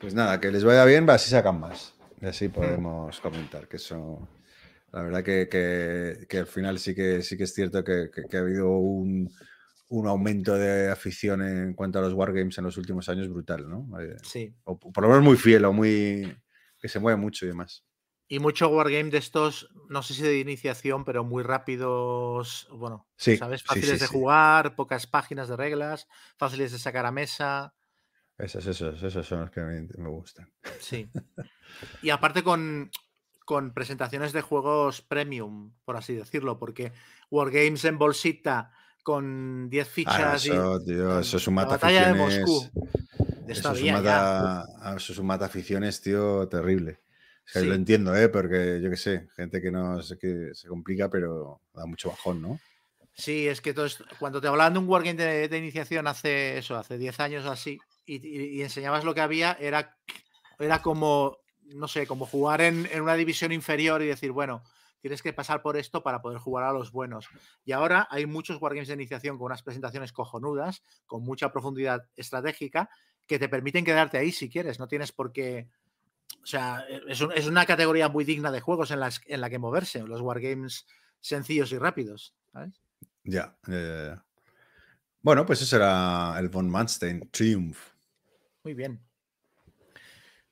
Pues 0.00 0.14
nada, 0.14 0.40
que 0.40 0.50
les 0.50 0.64
vaya 0.64 0.84
bien, 0.84 1.08
va 1.08 1.18
si 1.18 1.30
sacan 1.30 1.60
más. 1.60 1.94
Y 2.24 2.26
así 2.26 2.48
mm. 2.48 2.52
podemos 2.52 3.20
comentar 3.20 3.68
que 3.68 3.76
eso. 3.76 4.26
La 4.92 5.02
verdad 5.02 5.22
que, 5.22 6.38
al 6.38 6.46
final 6.46 6.78
sí 6.78 6.94
que 6.94 7.20
sí 7.20 7.36
que 7.36 7.44
es 7.44 7.52
cierto 7.52 7.84
que, 7.84 8.08
ha 8.32 8.38
habido 8.38 8.70
un, 8.70 9.30
aumento 10.06 10.54
de 10.54 10.90
afición 10.90 11.42
en 11.42 11.74
cuanto 11.74 11.98
a 11.98 12.02
los 12.02 12.14
wargames 12.14 12.56
en 12.58 12.64
los 12.64 12.76
últimos 12.78 13.08
años 13.08 13.28
brutal, 13.28 13.68
¿no? 13.68 14.00
Eh, 14.00 14.16
sí. 14.22 14.54
O 14.64 14.78
por 14.78 15.02
lo 15.02 15.08
menos 15.08 15.22
muy 15.22 15.36
fiel 15.36 15.64
o 15.66 15.72
muy. 15.72 16.34
que 16.80 16.88
se 16.88 16.98
mueve 16.98 17.20
mucho 17.20 17.44
y 17.44 17.48
demás. 17.48 17.84
Y 18.26 18.38
mucho 18.38 18.68
wargame 18.68 19.10
de 19.10 19.18
estos, 19.18 19.68
no 19.90 20.02
sé 20.02 20.14
si 20.14 20.22
de 20.22 20.38
iniciación, 20.38 21.04
pero 21.04 21.24
muy 21.24 21.42
rápidos, 21.42 22.66
bueno, 22.72 23.06
¿sabes? 23.16 23.62
Fáciles 23.62 24.00
de 24.00 24.06
jugar, 24.06 24.76
pocas 24.76 25.06
páginas 25.06 25.48
de 25.48 25.56
reglas, 25.56 26.08
fáciles 26.38 26.72
de 26.72 26.78
sacar 26.78 27.04
a 27.04 27.12
mesa. 27.12 27.74
Esos, 28.38 28.66
esos, 28.66 29.02
esos 29.02 29.26
son 29.26 29.40
los 29.40 29.50
que 29.50 29.60
me, 29.60 30.08
gustan. 30.08 30.50
Sí. 30.80 31.08
Y 32.02 32.10
aparte 32.10 32.44
con, 32.44 32.90
presentaciones 33.74 34.32
de 34.32 34.42
juegos 34.42 35.02
premium, 35.02 35.72
por 35.84 35.96
así 35.96 36.14
decirlo, 36.14 36.56
porque 36.56 36.92
Wargames 37.30 37.84
en 37.84 37.98
bolsita 37.98 38.70
con 39.02 39.68
10 39.70 39.88
fichas. 39.88 40.46
eso, 40.46 40.80
y, 40.80 40.84
tío, 40.84 41.18
eso 41.18 41.36
es 41.36 41.48
un 41.48 41.54
mata 41.54 41.74
aficiones. 41.74 42.42
Eso 43.48 43.72
es, 43.72 43.82
un 43.82 43.92
mata, 43.92 44.64
eso 44.96 45.12
es 45.12 45.18
un 45.18 45.26
mata 45.26 45.46
aficiones, 45.46 46.00
tío, 46.00 46.46
terrible. 46.48 47.00
Lo 47.54 47.74
entiendo, 47.74 48.14
¿eh? 48.16 48.28
Porque 48.28 48.80
yo 48.80 48.90
qué 48.90 48.96
sé, 48.96 49.28
gente 49.36 49.60
que 49.60 49.70
no 49.70 50.00
sé 50.02 50.18
que 50.18 50.50
se 50.54 50.68
complica, 50.68 51.10
pero 51.10 51.60
da 51.74 51.86
mucho 51.86 52.08
bajón, 52.08 52.40
¿no? 52.40 52.60
Sí, 53.12 53.46
es 53.46 53.60
que 53.60 53.74
todo 53.74 53.86
cuando 54.18 54.40
te 54.40 54.48
hablaban 54.48 54.72
de 54.72 54.78
un 54.80 54.88
wargame 54.88 55.48
de, 55.48 55.58
iniciación 55.58 56.06
hace 56.06 56.58
eso, 56.58 56.76
hace 56.76 56.98
10 56.98 57.20
años 57.20 57.44
o 57.44 57.50
así, 57.50 57.78
y, 58.06 58.62
enseñabas 58.62 59.04
lo 59.04 59.14
que 59.14 59.20
había, 59.20 59.56
era, 59.60 59.96
era 60.58 60.82
como 60.82 61.38
no 61.66 61.88
sé, 61.88 62.06
como 62.06 62.26
jugar 62.26 62.60
en, 62.60 62.88
una 63.00 63.14
división 63.14 63.52
inferior 63.52 64.02
y 64.02 64.06
decir, 64.06 64.32
bueno, 64.32 64.62
tienes 65.00 65.22
que 65.22 65.32
pasar 65.32 65.62
por 65.62 65.76
esto 65.76 66.02
para 66.02 66.22
poder 66.22 66.38
jugar 66.38 66.64
a 66.64 66.72
los 66.72 66.90
buenos. 66.92 67.28
Y 67.64 67.72
ahora 67.72 68.06
hay 68.10 68.26
muchos 68.26 68.60
wargames 68.60 68.88
de 68.88 68.94
iniciación 68.94 69.38
con 69.38 69.46
unas 69.46 69.62
presentaciones 69.62 70.12
cojonudas, 70.12 70.82
con 71.06 71.22
mucha 71.22 71.52
profundidad 71.52 72.08
estratégica, 72.16 72.88
que 73.26 73.38
te 73.38 73.48
permiten 73.48 73.84
quedarte 73.84 74.18
ahí 74.18 74.32
si 74.32 74.48
quieres. 74.48 74.78
No 74.78 74.88
tienes 74.88 75.12
por 75.12 75.32
qué. 75.32 75.68
O 76.42 76.46
sea, 76.46 76.84
es, 77.08 77.46
una 77.46 77.66
categoría 77.66 78.08
muy 78.08 78.24
digna 78.24 78.50
de 78.50 78.60
juegos 78.60 78.90
en, 78.90 79.00
las, 79.00 79.20
en 79.26 79.40
la 79.40 79.50
que 79.50 79.58
moverse, 79.58 80.02
los 80.02 80.20
wargames 80.20 80.86
sencillos 81.20 81.72
y 81.72 81.78
rápidos. 81.78 82.34
Ya. 83.24 83.56
bueno, 85.22 85.46
pues 85.46 85.62
eso 85.62 85.76
era 85.76 86.36
el 86.38 86.48
Von 86.50 86.68
Manstein 86.68 87.28
Triumph. 87.30 87.93
Muy 88.64 88.72
bien. 88.72 88.98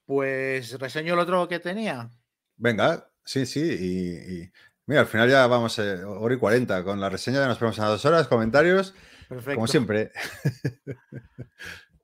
Pues 0.04 0.78
reseño 0.78 1.14
el 1.14 1.20
otro 1.20 1.48
que 1.48 1.58
tenía. 1.58 2.10
Venga, 2.56 3.10
sí, 3.24 3.46
sí. 3.46 3.60
Y, 3.60 4.52
mira, 4.86 5.00
al 5.00 5.06
final 5.06 5.30
ya 5.30 5.46
vamos 5.46 5.78
a 5.78 5.84
eh, 5.84 6.04
hora 6.04 6.34
y 6.34 6.38
40 6.38 6.84
con 6.84 7.00
la 7.00 7.08
reseña 7.08 7.40
de 7.40 7.46
nos 7.46 7.58
ponemos 7.58 7.78
a 7.80 7.86
dos 7.86 8.04
horas, 8.04 8.28
comentarios. 8.28 8.94
Perfecto. 9.28 9.54
Como 9.54 9.66
siempre. 9.66 10.12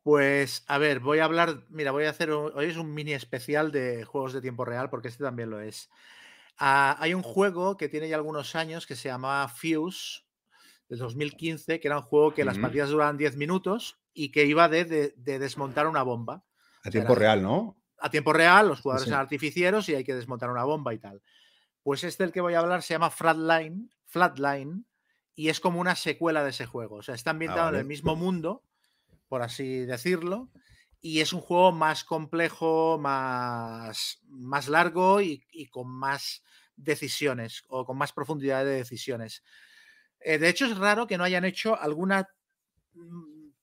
Pues 0.02 0.64
a 0.68 0.78
ver, 0.78 1.01
voy 1.01 1.18
a 1.18 1.26
hablar, 1.26 1.64
mira, 1.68 1.90
voy 1.90 2.05
a 2.05 2.10
hacer, 2.10 2.30
hoy 2.30 2.64
es 2.64 2.78
un 2.78 2.94
mini 2.94 3.12
especial 3.12 3.70
de 3.70 4.05
juegos 4.05 4.32
de 4.32 4.40
tiempo 4.40 4.64
real 4.64 4.89
porque 4.89 5.09
este 5.09 5.22
también 5.22 5.51
lo 5.51 5.60
es. 5.60 5.90
Ah, 6.56 6.97
hay 6.98 7.12
un 7.12 7.22
juego 7.22 7.76
que 7.76 7.90
tiene 7.90 8.09
ya 8.09 8.16
algunos 8.16 8.56
años 8.56 8.86
que 8.86 8.97
se 8.97 9.10
llama 9.10 9.47
Fuse, 9.48 10.22
de 10.89 10.97
2015, 10.97 11.78
que 11.78 11.89
era 11.89 11.98
un 11.98 12.05
juego 12.05 12.32
que 12.32 12.47
las 12.47 12.56
partidas 12.56 12.89
duraban 12.89 13.18
10 13.18 13.36
minutos 13.36 13.98
y 14.18 14.32
que 14.32 14.44
iba 14.46 14.68
de, 14.68 15.14
desmontar 15.16 15.86
una 15.86 16.02
bomba. 16.02 16.44
A 16.82 16.90
tiempo 16.90 17.14
real, 17.14 17.40
¿no? 17.40 17.80
A 18.00 18.10
tiempo 18.10 18.32
real, 18.32 18.66
los 18.66 18.80
jugadores 18.80 19.06
eran 19.06 19.20
artificieros 19.20 19.88
y 19.88 19.94
hay 19.94 20.02
que 20.02 20.14
desmontar 20.14 20.50
una 20.50 20.64
bomba 20.64 20.92
y 20.92 20.98
tal. 20.98 21.22
Pues 21.84 22.02
este 22.02 22.24
del 22.24 22.32
que 22.32 22.40
voy 22.40 22.54
a 22.54 22.58
hablar 22.58 22.82
se 22.82 22.94
llama 22.94 23.10
Flatline, 23.10 23.92
Flatline 24.06 24.86
y 25.36 25.50
es 25.50 25.60
como 25.60 25.80
una 25.80 25.94
secuela 25.94 26.42
de 26.42 26.50
ese 26.50 26.66
juego. 26.66 26.96
O 26.96 27.02
sea, 27.02 27.14
está 27.14 27.30
ambientado 27.30 27.66
ah, 27.66 27.68
en 27.70 27.76
el 27.76 27.84
mismo 27.84 28.16
mundo, 28.16 28.64
por 29.28 29.42
así 29.42 29.86
decirlo, 29.86 30.50
y 31.00 31.20
es 31.20 31.32
un 31.32 31.40
juego 31.40 31.70
más 31.70 32.02
complejo, 32.02 32.98
más, 32.98 34.18
más 34.24 34.66
largo 34.66 35.20
y, 35.20 35.44
con 35.70 35.88
más 35.88 36.42
decisiones 36.74 37.62
o 37.68 37.84
con 37.84 37.96
más 37.96 38.12
profundidad 38.12 38.64
de 38.64 38.72
decisiones. 38.72 39.44
Eh, 40.18 40.38
de 40.38 40.48
hecho, 40.48 40.66
es 40.66 40.76
raro 40.76 41.06
que 41.06 41.18
no 41.18 41.22
hayan 41.22 41.44
hecho 41.44 41.80
alguna, 41.80 42.28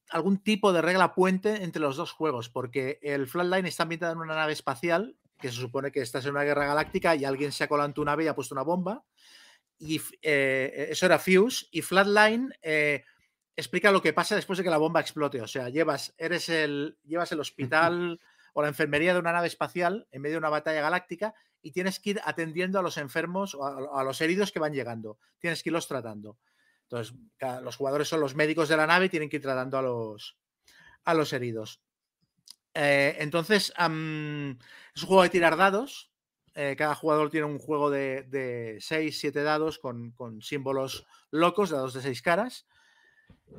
algún 0.10 0.38
tipo 0.38 0.73
de 0.73 0.82
regla 0.82 1.14
puente 1.14 1.64
entre 1.64 1.82
los 1.82 1.98
dos 1.98 2.11
juegos, 2.11 2.49
porque 2.49 2.99
el 3.02 3.27
Flatline 3.27 3.65
está 3.65 3.84
ambientado 3.84 4.14
en 4.14 4.19
una 4.19 4.36
nave 4.36 4.53
espacial, 4.53 5.18
que 5.40 5.49
se 5.49 5.60
supone 5.60 5.91
que 5.91 6.02
estás 6.02 6.26
en 6.26 6.32
una 6.32 6.44
guerra 6.44 6.65
galáctica 6.65 7.15
y 7.15 7.26
alguien 7.26 7.52
se 7.52 7.64
ha 7.64 7.68
colado 7.68 7.88
en 7.88 7.94
tu 7.94 8.06
nave 8.06 8.23
y 8.23 8.27
ha 8.27 8.36
puesto 8.36 8.56
una 8.56 8.64
bomba. 8.64 9.03
Y 9.77 10.02
eh, 10.22 10.88
eso 10.90 11.06
era 11.06 11.19
Fuse. 11.19 11.68
Y 11.72 11.82
Flatline 11.82 12.53
eh, 12.61 13.03
explica 13.56 13.91
lo 13.91 14.02
que 14.02 14.14
pasa 14.14 14.36
después 14.36 14.57
de 14.57 14.64
que 14.64 14.69
la 14.69 14.77
bomba 14.77 15.02
explote. 15.02 15.41
O 15.41 15.48
sea, 15.48 15.69
llevas, 15.69 16.14
eres 16.18 16.49
el, 16.49 16.98
llevas 17.03 17.32
el 17.32 17.40
hospital 17.40 18.19
o 18.53 18.61
la 18.61 18.69
enfermería 18.69 19.14
de 19.14 19.19
una 19.19 19.34
nave 19.34 19.48
espacial 19.48 20.07
en 20.11 20.22
medio 20.22 20.36
de 20.36 20.40
una 20.40 20.49
batalla 20.49 20.82
galáctica 20.82 21.34
y 21.61 21.72
tienes 21.72 21.99
que 21.99 22.11
ir 22.11 22.22
atendiendo 22.23 22.80
a 22.80 22.82
los 22.82 22.98
enfermos 22.98 23.56
o 23.56 23.65
a, 23.65 24.03
los 24.03 24.22
heridos 24.22 24.52
que 24.52 24.60
van 24.60 24.73
llegando. 24.73 25.18
Tienes 25.40 25.64
que 25.64 25.69
irlos 25.69 25.88
tratando. 25.88 26.38
Entonces, 26.90 27.16
los 27.64 27.76
jugadores 27.76 28.07
son 28.07 28.20
los 28.20 28.36
médicos 28.36 28.70
de 28.70 28.78
la 28.78 28.88
nave 28.88 29.06
y 29.06 29.10
tienen 29.10 29.30
que 29.30 29.38
ir 29.38 29.41
tratando 29.41 29.78
a 29.78 29.82
los, 29.82 30.38
a 31.03 31.14
los 31.14 31.34
heridos. 31.34 31.82
Eh, 32.74 33.18
entonces, 33.20 33.74
es 33.76 33.88
un 33.88 34.60
juego 35.06 35.24
de 35.24 35.30
tirar 35.30 35.57
dados. 35.57 36.12
Eh, 36.53 36.76
cada 36.78 36.95
jugador 36.95 37.30
tiene 37.30 37.48
un 37.48 37.60
juego 37.60 37.90
de 37.90 38.78
6, 38.80 39.20
7 39.20 39.44
dados 39.44 39.80
con, 39.80 40.12
con, 40.12 40.41
símbolos 40.41 41.06
locos, 41.32 41.70
dados 41.72 41.94
de 41.94 42.02
6 42.02 42.22
caras. 42.22 42.66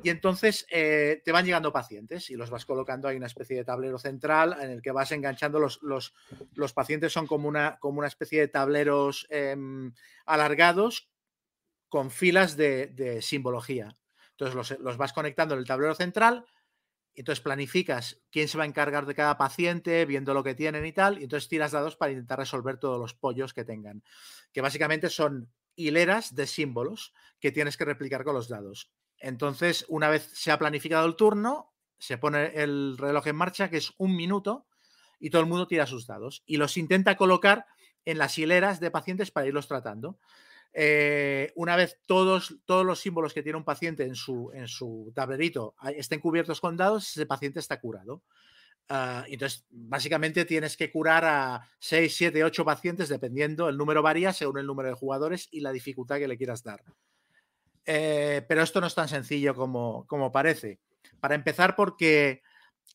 Y 0.03 0.09
entonces 0.09 0.65
eh, 0.69 1.21
te 1.25 1.31
van 1.31 1.45
llegando 1.45 1.73
pacientes 1.73 2.29
y 2.29 2.35
los 2.35 2.49
vas 2.49 2.65
colocando. 2.65 3.07
Hay 3.07 3.17
una 3.17 3.27
especie 3.27 3.57
de 3.57 3.65
tablero 3.65 3.97
central 3.97 4.55
en 4.61 4.71
el 4.71 4.81
que 4.81 4.91
vas 4.91 5.11
enganchando 5.11 5.59
los, 5.59 5.81
los, 5.81 6.13
los 6.53 6.73
pacientes, 6.73 7.13
son 7.13 7.27
como 7.27 7.47
una, 7.47 7.77
como 7.79 7.99
una 7.99 8.07
especie 8.07 8.39
de 8.39 8.47
tableros 8.47 9.27
em, 9.29 9.93
alargados 10.25 11.09
con 11.89 12.11
filas 12.11 12.57
de, 12.57 13.19
simbología. 13.21 13.97
Entonces 14.31 14.55
los, 14.55 14.79
los, 14.79 14.97
vas 14.97 15.13
conectando 15.13 15.55
en 15.55 15.59
el 15.59 15.67
tablero 15.67 15.95
central. 15.95 16.45
Y 17.13 17.21
entonces 17.21 17.41
planificas 17.41 18.21
quién 18.31 18.47
se 18.47 18.57
va 18.57 18.63
a 18.63 18.67
encargar 18.67 19.07
de 19.07 19.15
cada 19.15 19.37
paciente, 19.37 20.05
viendo 20.05 20.35
lo 20.35 20.43
que 20.43 20.53
tienen 20.53 20.85
y 20.85 20.91
tal. 20.91 21.19
Y 21.19 21.23
entonces 21.23 21.49
tiras 21.49 21.71
dados 21.71 21.95
para 21.95 22.11
intentar 22.11 22.37
resolver 22.37 22.77
todos 22.77 22.99
los 22.99 23.13
pollos 23.13 23.53
que 23.53 23.65
tengan. 23.65 24.03
Que 24.51 24.61
básicamente 24.61 25.09
son 25.09 25.51
hileras 25.75 26.35
de 26.35 26.45
símbolos 26.45 27.13
que 27.39 27.51
tienes 27.51 27.77
que 27.77 27.85
replicar 27.85 28.23
con 28.23 28.35
los 28.35 28.49
dados. 28.49 28.91
Entonces, 29.19 29.85
una 29.87 30.09
vez 30.09 30.29
se 30.33 30.51
ha 30.51 30.59
planificado 30.59 31.07
el 31.07 31.15
turno, 31.15 31.73
se 31.97 32.19
pone 32.19 32.51
el 32.61 32.97
reloj 32.99 33.25
en 33.27 33.35
marcha, 33.35 33.69
que 33.69 33.77
es 33.77 33.93
un 33.97 34.15
minuto, 34.15 34.67
y 35.19 35.29
todo 35.29 35.41
el 35.41 35.47
mundo 35.47 35.67
tira 35.67 35.85
sus 35.85 36.07
dados 36.07 36.43
y 36.45 36.57
los 36.57 36.77
intenta 36.77 37.15
colocar 37.17 37.65
en 38.05 38.17
las 38.17 38.37
hileras 38.37 38.79
de 38.79 38.91
pacientes 38.91 39.31
para 39.31 39.47
irlos 39.47 39.67
tratando. 39.67 40.19
Eh, 40.73 41.51
una 41.55 41.75
vez 41.75 41.99
todos, 42.05 42.57
todos 42.65 42.85
los 42.85 42.99
símbolos 42.99 43.33
que 43.33 43.43
tiene 43.43 43.57
un 43.57 43.63
paciente 43.63 44.03
en 44.03 44.15
su, 44.15 44.51
en 44.53 44.67
su 44.67 45.11
tablerito 45.15 45.75
estén 45.95 46.19
cubiertos 46.19 46.61
con 46.61 46.77
dados, 46.77 47.09
ese 47.09 47.25
paciente 47.25 47.59
está 47.59 47.79
curado. 47.79 48.23
Ah, 48.89 49.25
entonces, 49.27 49.65
básicamente 49.69 50.45
tienes 50.45 50.77
que 50.77 50.91
curar 50.91 51.25
a 51.25 51.61
6, 51.79 52.15
7, 52.15 52.43
8 52.43 52.63
pacientes, 52.63 53.09
dependiendo, 53.09 53.67
el 53.67 53.77
número 53.77 54.01
varía 54.01 54.31
según 54.31 54.59
el 54.59 54.65
número 54.65 54.89
de 54.89 54.95
jugadores 54.95 55.49
y 55.51 55.59
la 55.59 55.73
dificultad 55.73 56.19
que 56.19 56.27
le 56.27 56.37
quieras 56.37 56.63
dar. 56.63 56.83
Eh, 57.85 58.45
pero 58.47 58.61
esto 58.61 58.79
no 58.79 58.87
es 58.87 58.95
tan 58.95 59.09
sencillo 59.09 59.55
como, 59.55 60.05
como 60.07 60.31
parece. 60.31 60.79
Para 61.19 61.35
empezar, 61.35 61.75
porque 61.75 62.43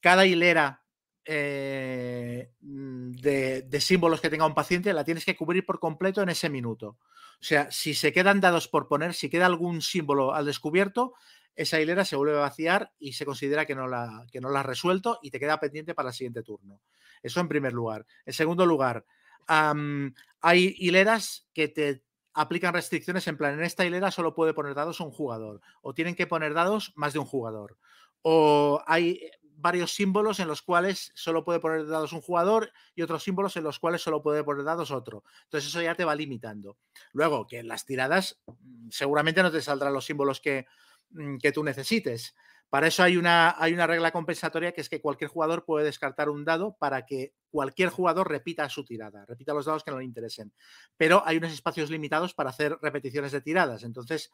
cada 0.01 0.25
hilera 0.25 0.82
eh, 1.25 2.51
mm, 2.61 3.13
de, 3.13 3.81
símbolos 3.81 4.21
que 4.21 4.31
tenga 4.31 4.47
un 4.47 4.55
paciente 4.55 4.93
la 4.93 5.05
tienes 5.05 5.25
que 5.25 5.37
cubrir 5.37 5.65
por 5.65 5.79
completo 5.79 6.23
en 6.23 6.29
ese 6.29 6.49
minuto. 6.49 6.99
O 7.41 7.45
sea, 7.45 7.71
si 7.71 7.95
se 7.95 8.13
quedan 8.13 8.41
dados 8.41 8.69
por 8.69 8.89
poner, 8.89 9.15
si 9.15 9.29
queda 9.29 9.47
algún 9.47 9.83
símbolo 9.83 10.35
al 10.35 10.47
descubierto, 10.47 11.15
esa 11.55 11.81
hilera 11.81 12.05
se 12.05 12.17
vuelve 12.17 12.37
a 12.37 12.41
vaciar 12.41 12.93
y 12.99 13.13
se 13.13 13.25
considera 13.25 13.67
que 13.67 13.75
no 13.75 13.87
la, 13.87 14.27
que 14.33 14.41
no 14.41 14.49
la 14.51 14.61
has 14.61 14.67
resuelto 14.67 15.19
y 15.23 15.31
te 15.31 15.39
queda 15.39 15.61
pendiente 15.61 15.95
para 15.95 16.11
el 16.11 16.15
siguiente 16.15 16.43
turno. 16.43 16.81
Eso 17.23 17.41
en 17.41 17.49
primer 17.49 17.73
lugar. 17.73 18.07
En 18.25 18.33
segundo 18.33 18.67
lugar, 18.67 19.05
hay 19.47 20.75
hileras 20.79 21.49
que 21.53 21.69
te 21.69 22.03
aplican 22.35 22.73
restricciones 22.73 23.27
en 23.29 23.37
plan, 23.37 23.55
en 23.55 23.65
esta 23.65 23.85
hilera 23.85 24.11
solo 24.11 24.35
puede 24.35 24.55
poner 24.55 24.75
dados 24.75 25.01
un 25.01 25.11
jugador, 25.11 25.61
o 25.83 25.95
tienen 25.95 26.15
que 26.15 26.27
poner 26.27 26.55
dados 26.55 26.93
más 26.97 27.13
de 27.13 27.19
un 27.19 27.27
jugador, 27.27 27.77
o 28.23 28.83
hay 28.87 29.21
varios 29.63 29.95
símbolos 29.95 30.41
en 30.41 30.49
los 30.49 30.61
cuales 30.61 31.13
solo 31.15 31.45
puede 31.45 31.61
poner 31.61 31.87
dados 31.87 32.13
un 32.13 32.21
jugador 32.21 32.73
y 32.95 33.03
otros 33.03 33.23
símbolos 33.23 33.57
en 33.57 33.65
los 33.65 33.79
cuales 33.79 34.03
solo 34.03 34.23
puede 34.23 34.45
poner 34.45 34.65
dados 34.65 34.91
otro. 34.91 35.25
Entonces 35.45 35.71
eso 35.71 35.81
ya 35.81 35.95
te 35.95 36.05
va 36.05 36.15
limitando. 36.15 36.77
Luego, 37.13 37.47
que 37.47 37.61
en 37.61 37.69
las 37.69 37.87
tiradas 37.87 38.43
mm, 38.47 38.89
seguramente 38.91 39.43
no 39.43 39.51
te 39.51 39.63
saldrán 39.63 39.95
los 39.95 40.05
símbolos 40.05 40.41
que, 40.41 40.67
mm, 41.11 41.39
que 41.39 41.53
tú 41.53 41.65
necesites. 41.65 42.35
Para 42.73 42.87
eso 42.87 43.03
hay 43.03 43.19
una, 43.19 43.55
hay 43.59 43.75
una 43.75 43.87
regla 43.87 44.13
compensatoria 44.13 44.73
que 44.73 44.81
es 44.81 44.89
que 44.89 45.03
cualquier 45.03 45.29
jugador 45.29 45.67
puede 45.67 45.85
descartar 45.85 46.31
un 46.31 46.43
dado 46.43 46.75
para 46.79 47.05
que 47.05 47.35
cualquier 47.51 47.91
jugador 47.91 48.31
repita 48.31 48.67
su 48.71 48.83
tirada, 48.83 49.27
repita 49.27 49.53
los 49.53 49.67
dados 49.67 49.85
que 49.85 49.91
no 49.91 49.99
le 49.99 50.07
interesen. 50.07 50.55
Pero 50.97 51.23
hay 51.27 51.37
unos 51.37 51.53
espacios 51.53 51.91
limitados 51.91 52.33
para 52.33 52.49
hacer 52.49 52.79
repeticiones 52.81 53.31
de 53.31 53.43
tiradas. 53.43 53.83
Entonces, 53.83 54.33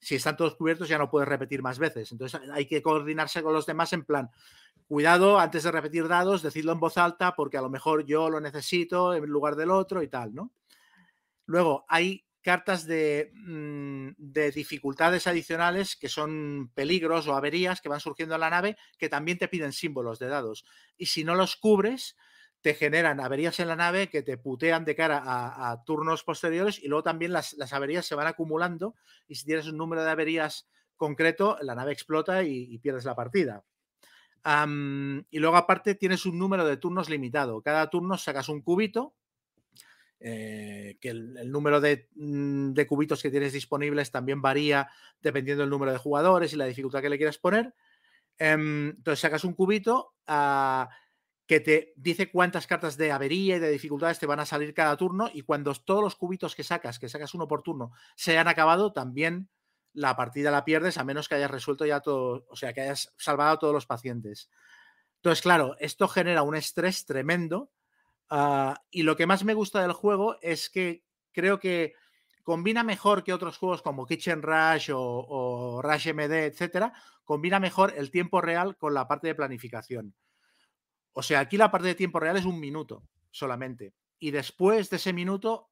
si 0.00 0.16
están 0.16 0.36
todos 0.36 0.54
cubiertos, 0.56 0.86
ya 0.86 0.98
no 0.98 1.08
puedes 1.08 1.30
repetir 1.30 1.62
más 1.62 1.78
veces. 1.78 2.12
Entonces, 2.12 2.38
hay 2.52 2.66
que 2.66 2.82
coordinarse 2.82 3.42
con 3.42 3.54
los 3.54 3.64
demás 3.64 3.90
en 3.94 4.04
plan, 4.04 4.30
cuidado, 4.88 5.38
antes 5.38 5.62
de 5.62 5.70
repetir 5.70 6.08
dados, 6.08 6.42
decidlo 6.42 6.72
en 6.72 6.80
voz 6.80 6.98
alta 6.98 7.36
porque 7.36 7.58
a 7.58 7.62
lo 7.62 7.70
mejor 7.70 8.04
yo 8.04 8.28
lo 8.30 8.40
necesito 8.40 9.14
en 9.14 9.24
lugar 9.26 9.54
del 9.54 9.70
otro 9.70 10.02
y 10.02 10.08
tal, 10.08 10.34
¿no? 10.34 10.52
Luego, 11.46 11.84
hay 11.88 12.26
cartas 12.42 12.84
mm, 12.86 14.10
de, 14.16 14.50
dificultades 14.52 15.26
adicionales 15.26 15.96
que 15.96 16.08
son 16.08 16.70
peligros 16.74 17.28
o 17.28 17.34
averías 17.34 17.80
que 17.80 17.90
van 17.90 18.00
surgiendo 18.00 18.34
en 18.34 18.40
la 18.40 18.50
nave 18.50 18.76
que 18.96 19.08
también 19.08 19.38
te 19.38 19.48
piden 19.48 19.72
símbolos 19.72 20.18
de 20.18 20.28
dados. 20.28 20.64
Y 20.96 21.06
si 21.06 21.24
no 21.24 21.34
los 21.34 21.56
cubres, 21.56 22.16
te 22.60 22.74
generan 22.74 23.20
averías 23.20 23.60
en 23.60 23.68
la 23.68 23.76
nave 23.76 24.08
que 24.08 24.22
te 24.22 24.38
putean 24.38 24.84
de 24.84 24.96
cara 24.96 25.22
a, 25.24 25.84
turnos 25.84 26.24
posteriores 26.24 26.78
y 26.82 26.88
luego 26.88 27.02
también 27.02 27.32
las, 27.32 27.54
averías 27.72 28.06
se 28.06 28.14
van 28.14 28.26
acumulando 28.26 28.94
y 29.26 29.34
si 29.34 29.44
tienes 29.44 29.66
un 29.66 29.76
número 29.76 30.02
de 30.02 30.10
averías 30.10 30.68
concreto, 30.96 31.58
la 31.62 31.74
nave 31.74 31.92
explota 31.92 32.42
y, 32.42 32.78
pierdes 32.78 33.04
la 33.04 33.14
partida. 33.14 33.62
Y 35.30 35.38
luego 35.38 35.56
aparte 35.56 35.94
tienes 35.94 36.24
un 36.24 36.38
número 36.38 36.66
de 36.66 36.76
turnos 36.76 37.10
limitado. 37.10 37.60
Cada 37.60 37.90
turno 37.90 38.16
sacas 38.16 38.48
un 38.48 38.62
cubito 38.62 39.14
eh, 40.20 40.96
que 41.00 41.10
el, 41.10 41.50
número 41.50 41.78
mm, 41.80 42.72
de, 42.72 42.86
cubitos 42.86 43.22
que 43.22 43.30
tienes 43.30 43.52
disponibles 43.52 44.10
también 44.10 44.42
varía 44.42 44.88
dependiendo 45.20 45.62
del 45.62 45.70
número 45.70 45.92
de 45.92 45.98
jugadores 45.98 46.52
y 46.52 46.56
la 46.56 46.66
dificultad 46.66 47.02
que 47.02 47.10
le 47.10 47.18
quieras 47.18 47.38
poner. 47.38 47.74
Em, 48.38 48.90
entonces 48.90 49.20
sacas 49.20 49.44
un 49.44 49.52
cubito 49.52 50.14
ah, 50.26 50.88
que 51.46 51.60
te 51.60 51.92
dice 51.96 52.30
cuántas 52.30 52.66
cartas 52.66 52.96
de 52.96 53.12
avería 53.12 53.56
y 53.56 53.60
de 53.60 53.70
dificultades 53.70 54.18
te 54.18 54.26
van 54.26 54.40
a 54.40 54.46
salir 54.46 54.74
cada 54.74 54.96
turno 54.96 55.30
y 55.32 55.42
cuando 55.42 55.72
todos 55.74 56.02
los 56.02 56.16
cubitos 56.16 56.54
que 56.54 56.64
sacas, 56.64 56.98
que 56.98 57.08
sacas 57.08 57.34
uno 57.34 57.46
por 57.46 57.62
turno, 57.62 57.92
se 58.16 58.38
han 58.38 58.48
acabado, 58.48 58.92
también 58.92 59.48
la 59.98 60.16
partida 60.16 60.50
la 60.50 60.64
pierdes 60.64 60.98
a 60.98 61.04
menos 61.04 61.28
que 61.28 61.34
hayas 61.34 61.50
resuelto 61.50 61.84
ya 61.84 62.00
todo, 62.00 62.46
o 62.48 62.56
sea, 62.56 62.72
que 62.72 62.82
hayas 62.82 63.12
salvado 63.16 63.52
a 63.52 63.58
todos 63.58 63.74
los 63.74 63.86
pacientes. 63.86 64.50
Entonces, 65.16 65.42
claro, 65.42 65.76
esto 65.80 66.08
genera 66.08 66.42
un 66.42 66.54
estrés 66.54 67.04
tremendo 67.04 67.70
Ah, 68.30 68.82
y 68.90 69.02
lo 69.02 69.16
que 69.16 69.26
más 69.26 69.44
me 69.44 69.54
gusta 69.54 69.80
del 69.80 69.92
juego 69.92 70.36
es 70.42 70.68
que 70.68 71.04
creo 71.32 71.58
que 71.58 71.94
combina 72.42 72.82
mejor 72.82 73.24
que 73.24 73.32
otros 73.32 73.56
juegos 73.58 73.82
como 73.82 74.06
Kitchen 74.06 74.42
Rush 74.42 74.90
o, 74.94 75.80
Rush 75.82 76.08
MD, 76.12 76.46
etcétera, 76.46 76.92
combina 77.24 77.58
mejor 77.60 77.94
el 77.96 78.10
tiempo 78.10 78.40
real 78.40 78.76
con 78.76 78.94
la 78.94 79.08
parte 79.08 79.28
de 79.28 79.34
planificación. 79.34 80.14
O 81.12 81.22
sea, 81.22 81.40
aquí 81.40 81.56
la 81.56 81.70
parte 81.70 81.88
de 81.88 81.94
tiempo 81.94 82.20
real 82.20 82.36
es 82.36 82.44
un 82.44 82.60
minuto 82.60 83.02
solamente. 83.30 83.94
Y 84.18 84.30
después 84.30 84.90
de 84.90 84.96
ese 84.96 85.12
minuto 85.12 85.70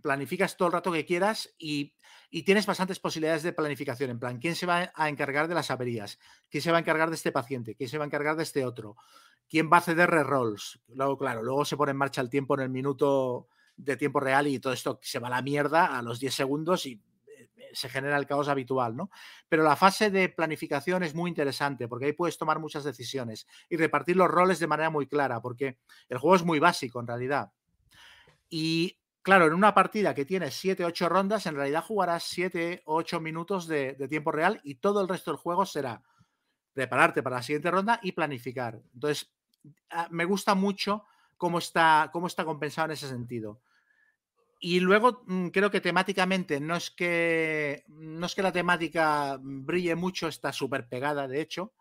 planificas 0.00 0.56
todo 0.56 0.68
el 0.68 0.72
rato 0.72 0.92
que 0.92 1.04
quieras 1.04 1.54
y, 1.58 1.94
tienes 2.44 2.64
bastantes 2.64 2.98
posibilidades 2.98 3.42
de 3.42 3.52
planificación. 3.52 4.10
En 4.10 4.18
plan, 4.18 4.38
¿quién 4.38 4.54
se 4.54 4.64
va 4.64 4.90
a 4.94 5.08
encargar 5.10 5.48
de 5.48 5.54
las 5.54 5.70
averías? 5.70 6.18
¿Quién 6.48 6.62
se 6.62 6.70
va 6.70 6.78
a 6.78 6.80
encargar 6.80 7.10
de 7.10 7.16
este 7.16 7.30
paciente? 7.30 7.74
¿Quién 7.74 7.90
se 7.90 7.98
va 7.98 8.04
a 8.04 8.06
encargar 8.06 8.36
de 8.36 8.42
este 8.42 8.64
otro? 8.64 8.96
¿Quién 9.48 9.70
va 9.70 9.78
a 9.78 9.82
ceder 9.82 10.08
rerolls? 10.08 10.80
Luego, 10.88 11.18
claro, 11.18 11.42
luego 11.42 11.66
se 11.66 11.76
pone 11.76 11.90
en 11.90 11.98
marcha 11.98 12.22
el 12.22 12.30
tiempo 12.30 12.54
en 12.54 12.60
el 12.60 12.70
minuto 12.70 13.48
de 13.76 13.96
tiempo 13.96 14.20
real 14.20 14.46
y 14.46 14.58
todo 14.58 14.72
esto 14.72 14.98
se 15.02 15.18
va 15.18 15.28
a 15.28 15.32
la 15.32 15.42
mierda 15.42 15.98
a 15.98 16.02
los 16.02 16.20
10 16.20 16.34
segundos 16.34 16.86
y 16.86 17.02
eh, 17.26 17.50
se 17.72 17.88
genera 17.88 18.16
el 18.16 18.26
caos 18.26 18.48
habitual, 18.48 18.96
¿no? 18.96 19.10
Pero 19.48 19.62
la 19.62 19.76
fase 19.76 20.10
de 20.10 20.28
planificación 20.28 21.02
es 21.02 21.14
muy 21.14 21.28
interesante 21.28 21.88
porque 21.88 22.06
ahí 22.06 22.12
puedes 22.12 22.38
tomar 22.38 22.58
muchas 22.60 22.84
decisiones 22.84 23.46
y 23.68 23.76
repartir 23.76 24.16
los 24.16 24.28
roles 24.28 24.58
de 24.58 24.66
manera 24.66 24.88
muy 24.90 25.06
clara 25.06 25.42
porque 25.42 25.78
el 26.08 26.18
juego 26.18 26.36
es 26.36 26.44
muy 26.44 26.58
básico 26.58 27.00
en 27.00 27.06
realidad. 27.06 27.52
Y 28.48 29.01
claro, 29.22 29.46
en 29.46 29.54
una 29.54 29.74
partida 29.74 30.14
que 30.14 30.24
tiene 30.24 30.50
7, 30.50 30.84
8 30.84 31.08
rondas, 31.08 31.46
en 31.46 31.54
realidad 31.54 31.84
jugarás 31.84 32.24
7 32.24 32.82
o 32.86 32.96
8 32.96 33.20
minutos 33.20 33.66
de, 33.66 33.94
tiempo 34.08 34.32
real 34.32 34.60
y 34.64 34.76
todo 34.76 35.00
el 35.00 35.08
resto 35.08 35.30
del 35.30 35.38
juego 35.38 35.64
será 35.64 36.02
prepararte 36.72 37.22
para 37.22 37.36
la 37.36 37.42
siguiente 37.42 37.70
ronda 37.70 38.00
y 38.02 38.12
planificar. 38.12 38.80
Entonces, 38.94 39.32
ah, 39.90 40.08
me 40.10 40.24
gusta 40.24 40.54
mucho 40.54 41.04
cómo 41.36 41.58
está, 41.58 42.10
cómo 42.12 42.26
está 42.26 42.44
compensado 42.44 42.86
en 42.86 42.92
ese 42.92 43.08
sentido. 43.08 43.60
Y 44.58 44.78
luego 44.80 45.24
mm, 45.26 45.48
creo 45.48 45.70
que 45.70 45.80
temáticamente 45.80 46.60
no 46.60 46.76
es 46.76 46.90
que 46.90 47.84
no 47.88 48.26
es 48.26 48.34
que 48.34 48.42
la 48.42 48.52
temática 48.52 49.38
brille 49.42 49.96
mucho, 49.96 50.28
está 50.28 50.52
súper 50.52 50.88
pegada, 50.88 51.26
de 51.26 51.40
hecho, 51.40 51.72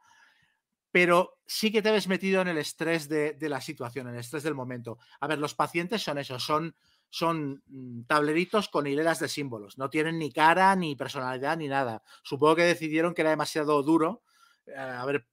pero 0.91 1.39
sí 1.45 1.71
que 1.71 1.81
te 1.81 1.91
ves 1.91 2.07
metido 2.07 2.41
en 2.41 2.49
el 2.49 2.57
estrés 2.57 3.07
de, 3.07 3.33
de, 3.33 3.49
la 3.49 3.61
situación, 3.61 4.07
en 4.07 4.15
el 4.15 4.19
estrés 4.19 4.43
del 4.43 4.55
momento. 4.55 4.97
A 5.19 5.27
ver, 5.27 5.37
los 5.37 5.53
pacientes 5.53 6.01
son 6.01 6.17
eso, 6.17 6.39
son 6.39 6.75
son 7.11 7.61
mm, 7.67 8.03
tableritos 8.07 8.69
con 8.69 8.87
hileras 8.87 9.19
de 9.19 9.27
símbolos. 9.27 9.77
No 9.77 9.89
tienen 9.91 10.17
ni 10.17 10.31
cara, 10.31 10.75
ni 10.75 10.95
personalidad, 10.95 11.57
ni 11.57 11.67
nada. 11.67 12.01
Supongo 12.23 12.55
que 12.55 12.63
decidieron 12.63 13.13
que 13.13 13.21
era 13.21 13.29
demasiado 13.29 13.83
duro 13.83 14.23
eh, 14.65 14.75
haber, 14.75 15.27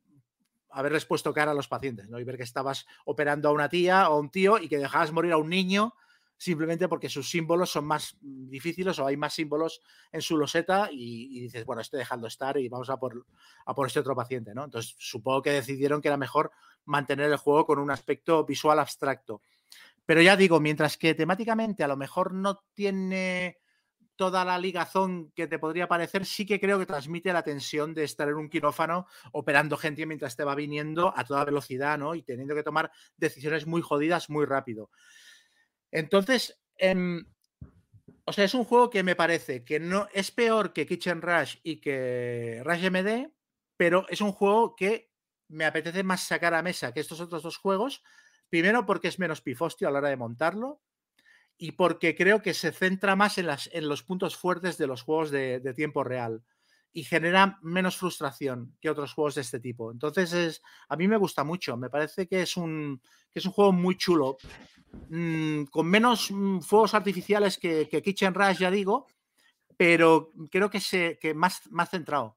haberles 0.71 1.07
puesto 1.07 1.33
cara 1.33 1.53
a 1.53 1.55
los 1.55 1.69
pacientes, 1.69 2.11
¿no? 2.11 2.19
Y 2.19 2.25
ver 2.25 2.37
que 2.37 2.43
estabas 2.43 2.87
operando 3.07 3.49
a 3.49 3.53
una 3.53 3.69
tía 3.69 4.11
o 4.11 4.15
a 4.15 4.19
un 4.19 4.31
tío 4.31 4.59
y 4.59 4.69
que 4.69 4.79
dejabas 4.79 5.13
morir 5.13 5.33
a 5.33 5.39
un 5.39 5.49
niño 5.49 5.95
simplemente 6.37 6.89
porque 6.89 7.09
sus 7.09 7.29
símbolos 7.29 7.71
son 7.71 7.85
más 7.85 8.17
difíciles 8.21 8.99
o 8.99 9.07
hay 9.07 9.17
más 9.17 9.35
símbolos 9.35 9.81
en 10.13 10.23
su 10.23 10.37
loseta 10.37 10.89
y, 10.91 11.41
dices, 11.41 11.65
bueno, 11.65 11.83
estoy 11.83 11.99
dejando 11.99 12.29
estar 12.29 12.57
y 12.59 12.69
vamos 12.69 12.91
a 12.91 12.97
por, 12.97 13.27
a 13.67 13.75
por 13.75 13.89
este 13.89 13.99
otro 13.99 14.15
paciente, 14.15 14.55
¿no? 14.55 14.65
Entonces, 14.65 14.95
supongo 14.99 15.43
que 15.43 15.51
decidieron 15.51 16.01
que 16.01 16.09
era 16.09 16.17
mejor 16.17 16.53
mantener 16.85 17.31
el 17.31 17.37
juego 17.37 17.67
con 17.67 17.81
un 17.81 17.91
aspecto 17.91 18.45
visual 18.45 18.79
abstracto. 18.79 19.43
Pero 20.09 20.23
ya 20.23 20.39
digo, 20.39 20.59
mientras 20.59 20.97
que 20.97 21.15
temáticamente 21.15 21.85
a 21.85 21.87
lo 21.87 21.95
mejor 21.95 22.33
no 22.33 22.65
tiene 22.73 23.59
toda 24.17 24.43
la 24.43 24.57
ligazón 24.57 25.31
que 25.33 25.47
te 25.47 25.59
podría 25.59 25.87
parecer, 25.87 26.25
sí 26.25 26.47
que 26.47 26.59
creo 26.59 26.79
que 26.79 26.87
transmite 26.87 27.31
la 27.31 27.43
tensión 27.43 27.93
de 27.93 28.05
estar 28.05 28.27
en 28.27 28.37
un 28.37 28.49
quirófano 28.49 29.07
operando 29.33 29.77
gente 29.77 30.07
mientras 30.07 30.35
te 30.35 30.45
va 30.45 30.55
viniendo 30.55 31.13
a 31.15 31.25
toda 31.25 31.45
velocidad, 31.45 31.99
¿no? 31.99 32.15
Y 32.15 32.23
teniendo 32.23 32.55
que 32.55 32.63
tomar 32.63 32.91
decisiones 33.19 33.67
muy 33.67 33.83
jodidas 33.83 34.31
muy 34.31 34.47
rápido. 34.47 34.89
Entonces, 35.91 36.59
em, 36.79 37.27
o 38.25 38.33
sea, 38.33 38.47
es 38.47 38.55
un 38.55 38.65
juego 38.65 38.89
que 38.89 39.03
me 39.03 39.15
parece 39.15 39.63
que 39.63 39.79
no 39.79 40.09
es 40.15 40.31
peor 40.31 40.73
que 40.73 40.87
Kitchen 40.87 41.21
Rush 41.21 41.57
y 41.63 41.83
que 41.83 42.63
Rush 42.65 42.85
MD, 42.91 43.31
pero 43.77 44.07
es 44.09 44.23
un 44.23 44.33
juego 44.33 44.75
que 44.75 45.13
me 45.49 45.67
apetece 45.67 46.03
más 46.03 46.23
sacar 46.23 46.55
a 46.55 46.63
mesa 46.63 46.95
que 46.95 47.01
estos 47.01 47.21
otros 47.21 47.43
dos 47.43 47.59
juegos 47.59 48.03
Primero 48.49 48.87
porque 48.87 49.09
es 49.09 49.19
menos 49.19 49.41
pifostio 49.41 49.89
a 49.89 49.91
la 49.91 49.99
hora 49.99 50.09
de 50.09 50.17
montarlo 50.17 50.81
y 51.59 51.73
porque 51.73 52.15
creo 52.15 52.41
que 52.41 52.55
se 52.55 52.73
centra 52.73 53.17
más 53.17 53.37
en, 53.37 53.47
las, 53.47 53.69
en 53.73 53.89
los 53.89 54.03
puntos 54.03 54.37
fuertes 54.37 54.79
de 54.79 54.87
los 54.87 55.03
juegos 55.03 55.31
de, 55.31 55.75
tiempo 55.75 56.05
real 56.05 56.43
y 56.93 57.03
genera 57.03 57.59
menos 57.63 57.97
frustración 57.97 58.77
que 58.81 58.89
otros 58.89 59.13
juegos 59.13 59.35
de 59.35 59.43
este 59.43 59.61
tipo. 59.61 59.91
Entonces, 59.93 60.33
es, 60.33 60.63
a 60.89 60.97
mí 60.97 61.07
me 61.09 61.17
gusta 61.17 61.45
mucho. 61.45 61.77
Me 61.77 61.91
parece 61.91 62.27
que 62.27 62.43
es 62.43 62.57
un, 62.57 63.03
que 63.31 63.41
es 63.41 63.45
un 63.45 63.53
juego 63.53 63.73
muy 63.73 63.97
chulo, 63.97 64.39
mm, 65.11 65.65
con 65.65 65.87
menos 65.87 66.31
mm, 66.31 66.61
fuegos 66.61 66.95
artificiales 66.95 67.59
que, 67.59 67.89
Kitchen 68.03 68.35
Rush, 68.35 68.59
ya 68.59 68.71
digo, 68.71 69.07
pero 69.77 70.33
creo 70.51 70.71
que, 70.71 70.81
se, 70.81 71.19
que 71.21 71.35
más, 71.35 71.61
más 71.71 71.91
centrado. 71.91 72.37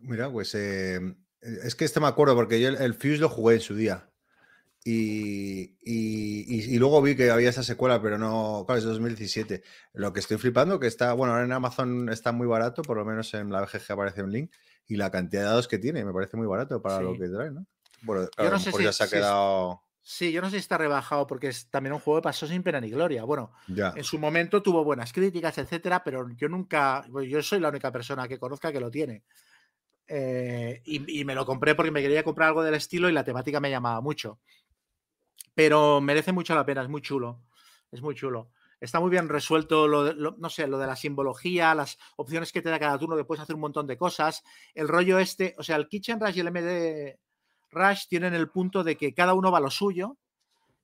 Mira, 0.00 0.30
pues 0.30 0.54
eh, 0.54 1.00
es 1.44 1.74
que 1.74 1.84
este 1.84 2.00
me 2.00 2.06
acuerdo 2.06 2.34
porque 2.34 2.60
yo 2.60 2.68
el, 2.68 2.94
Fuse 2.94 3.18
lo 3.18 3.28
jugué 3.28 3.56
en 3.56 3.60
su 3.60 3.74
día. 3.74 4.10
Y, 4.86 6.78
luego 6.78 7.00
vi 7.00 7.16
que 7.16 7.30
había 7.30 7.48
esa 7.48 7.62
secuela, 7.62 8.02
pero 8.02 8.18
no, 8.18 8.64
claro, 8.66 8.78
es 8.78 8.84
2017. 8.84 9.62
Lo 9.94 10.12
que 10.12 10.20
estoy 10.20 10.36
flipando, 10.36 10.78
que 10.78 10.86
está, 10.86 11.14
bueno, 11.14 11.32
ahora 11.32 11.44
en 11.44 11.52
Amazon 11.52 12.10
está 12.10 12.32
muy 12.32 12.46
barato, 12.46 12.82
por 12.82 12.98
lo 12.98 13.04
menos 13.04 13.32
en 13.34 13.50
la 13.50 13.62
BGG 13.62 13.92
aparece 13.92 14.22
un 14.22 14.30
link, 14.30 14.52
y 14.86 14.96
la 14.96 15.10
cantidad 15.10 15.42
de 15.42 15.48
dados 15.48 15.68
que 15.68 15.78
tiene, 15.78 16.04
me 16.04 16.12
parece 16.12 16.36
muy 16.36 16.46
barato 16.46 16.82
para 16.82 17.00
lo 17.00 17.18
que 17.18 17.28
trae, 17.28 17.50
¿no? 17.50 17.66
Bueno, 18.02 18.28
claro, 18.36 18.50
no 18.50 18.58
sé 18.58 18.72
si, 18.72 18.82
ya 18.82 18.92
se 18.92 19.04
ha 19.04 19.08
quedado... 19.08 19.82
Sí, 20.02 20.32
yo 20.32 20.42
no 20.42 20.48
sé 20.48 20.56
si 20.56 20.60
está 20.60 20.76
rebajado 20.76 21.26
porque 21.26 21.48
es 21.48 21.70
también 21.70 21.94
un 21.94 21.98
juego 21.98 22.20
que 22.20 22.24
pasó 22.24 22.46
sin 22.46 22.62
pena 22.62 22.78
ni 22.78 22.90
gloria. 22.90 23.24
Bueno, 23.24 23.52
en 23.68 24.04
su 24.04 24.18
momento 24.18 24.62
tuvo 24.62 24.84
buenas 24.84 25.14
críticas, 25.14 25.56
etcétera, 25.56 26.04
pero 26.04 26.28
yo 26.36 26.46
nunca, 26.50 27.06
yo 27.26 27.42
soy 27.42 27.58
la 27.60 27.70
única 27.70 27.90
persona 27.90 28.28
que 28.28 28.38
conozca 28.38 28.70
que 28.70 28.80
lo 28.80 28.90
tiene. 28.90 29.24
Eh, 30.06 30.82
y, 30.84 31.24
me 31.24 31.34
lo 31.34 31.46
compré 31.46 31.74
porque 31.74 31.90
me 31.90 32.02
quería 32.02 32.22
comprar 32.22 32.48
algo 32.48 32.62
del 32.62 32.74
estilo 32.74 33.08
y 33.08 33.12
la 33.12 33.24
temática 33.24 33.60
me 33.60 33.70
llamaba 33.70 34.00
mucho. 34.00 34.40
Pero 35.54 36.00
merece 36.00 36.32
mucho 36.32 36.54
la 36.54 36.66
pena, 36.66 36.82
es 36.82 36.88
muy 36.88 37.00
chulo. 37.00 37.42
Es 37.90 38.02
muy 38.02 38.14
chulo. 38.14 38.50
Está 38.80 39.00
muy 39.00 39.08
bien 39.08 39.28
resuelto 39.28 39.86
lo, 39.86 40.12
no 40.12 40.50
sé, 40.50 40.66
lo 40.66 40.78
de 40.78 40.86
la 40.86 40.96
simbología, 40.96 41.74
las 41.74 41.96
opciones 42.16 42.52
que 42.52 42.60
te 42.60 42.68
da 42.68 42.78
cada 42.78 42.98
turno, 42.98 43.16
que 43.16 43.24
puedes 43.24 43.42
hacer 43.42 43.54
un 43.54 43.62
montón 43.62 43.86
de 43.86 43.96
cosas. 43.96 44.42
El 44.74 44.88
rollo 44.88 45.18
este, 45.18 45.54
o 45.58 45.62
sea, 45.62 45.76
el 45.76 45.88
Kitchen 45.88 46.20
Rush 46.20 46.36
y 46.36 46.40
el 46.40 46.50
MD 46.50 47.18
Rush 47.70 48.06
tienen 48.08 48.34
el 48.34 48.50
punto 48.50 48.84
de 48.84 48.96
que 48.96 49.14
cada 49.14 49.34
uno 49.34 49.50
va 49.50 49.58
a 49.58 49.62
lo 49.62 49.70
suyo. 49.70 50.18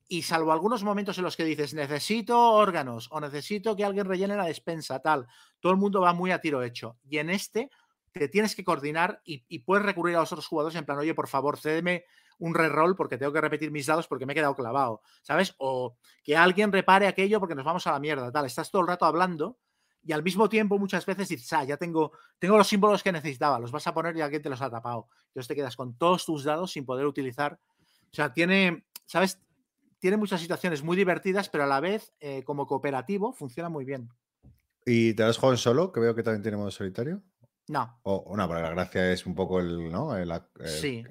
Y 0.08 0.22
salvo 0.22 0.50
algunos 0.50 0.82
momentos 0.82 1.18
en 1.18 1.24
los 1.24 1.36
que 1.36 1.44
dices, 1.44 1.72
necesito 1.72 2.36
órganos 2.36 3.06
o 3.12 3.20
necesito 3.20 3.76
que 3.76 3.84
alguien 3.84 4.06
rellene 4.06 4.36
la 4.36 4.46
despensa, 4.46 4.98
tal, 4.98 5.28
todo 5.60 5.70
el 5.70 5.78
mundo 5.78 6.00
va 6.00 6.12
muy 6.12 6.32
a 6.32 6.40
tiro 6.40 6.64
hecho. 6.64 6.96
Y 7.08 7.18
en 7.18 7.30
este, 7.30 7.70
te 8.12 8.28
tienes 8.28 8.54
que 8.54 8.64
coordinar 8.64 9.20
y, 9.24 9.58
puedes 9.60 9.84
recurrir 9.84 10.16
a 10.16 10.20
los 10.20 10.32
otros 10.32 10.46
jugadores 10.46 10.76
en 10.76 10.84
plan, 10.84 10.98
oye, 10.98 11.14
por 11.14 11.28
favor, 11.28 11.58
cédeme 11.58 12.04
un 12.38 12.54
reroll 12.54 12.96
porque 12.96 13.18
tengo 13.18 13.32
que 13.32 13.40
repetir 13.40 13.70
mis 13.70 13.86
dados 13.86 14.08
porque 14.08 14.26
me 14.26 14.32
he 14.32 14.36
quedado 14.36 14.56
clavado, 14.56 15.02
¿sabes? 15.22 15.54
O 15.58 15.96
que 16.24 16.36
alguien 16.36 16.72
repare 16.72 17.06
aquello 17.06 17.38
porque 17.38 17.54
nos 17.54 17.64
vamos 17.64 17.86
a 17.86 17.92
la 17.92 18.00
mierda, 18.00 18.32
tal. 18.32 18.46
Estás 18.46 18.70
todo 18.70 18.82
el 18.82 18.88
rato 18.88 19.04
hablando 19.04 19.58
y 20.02 20.12
al 20.12 20.22
mismo 20.22 20.48
tiempo 20.48 20.78
muchas 20.78 21.04
veces 21.04 21.28
dices, 21.28 21.52
ah, 21.52 21.64
ya 21.64 21.76
tengo, 21.76 22.12
tengo 22.38 22.56
los 22.56 22.66
símbolos 22.66 23.02
que 23.02 23.12
necesitaba, 23.12 23.58
los 23.58 23.70
vas 23.70 23.86
a 23.86 23.94
poner 23.94 24.16
y 24.16 24.22
alguien 24.22 24.40
te 24.40 24.48
los 24.48 24.62
ha 24.62 24.70
tapado. 24.70 25.08
Entonces 25.28 25.48
te 25.48 25.54
quedas 25.54 25.76
con 25.76 25.96
todos 25.96 26.24
tus 26.24 26.44
dados 26.44 26.72
sin 26.72 26.86
poder 26.86 27.06
utilizar. 27.06 27.60
O 28.10 28.14
sea, 28.14 28.32
tiene, 28.32 28.86
¿sabes? 29.06 29.38
Tiene 29.98 30.16
muchas 30.16 30.40
situaciones 30.40 30.82
muy 30.82 30.96
divertidas, 30.96 31.50
pero 31.50 31.64
a 31.64 31.66
la 31.66 31.80
vez, 31.80 32.14
eh, 32.20 32.42
como 32.44 32.66
cooperativo, 32.66 33.34
funciona 33.34 33.68
muy 33.68 33.84
bien. 33.84 34.08
¿Y 34.86 35.12
te 35.12 35.22
has 35.22 35.36
jugado 35.36 35.58
solo? 35.58 35.92
Que 35.92 36.00
veo 36.00 36.14
que 36.14 36.22
también 36.22 36.42
tiene 36.42 36.56
modo 36.56 36.70
solitario. 36.70 37.22
No. 37.70 38.00
O, 38.02 38.36
no, 38.36 38.48
pero 38.48 38.62
la 38.62 38.70
gracia 38.70 39.12
es 39.12 39.26
un 39.26 39.36
poco 39.36 39.60
el, 39.60 39.92
¿no? 39.92 40.10
sí. 40.66 41.04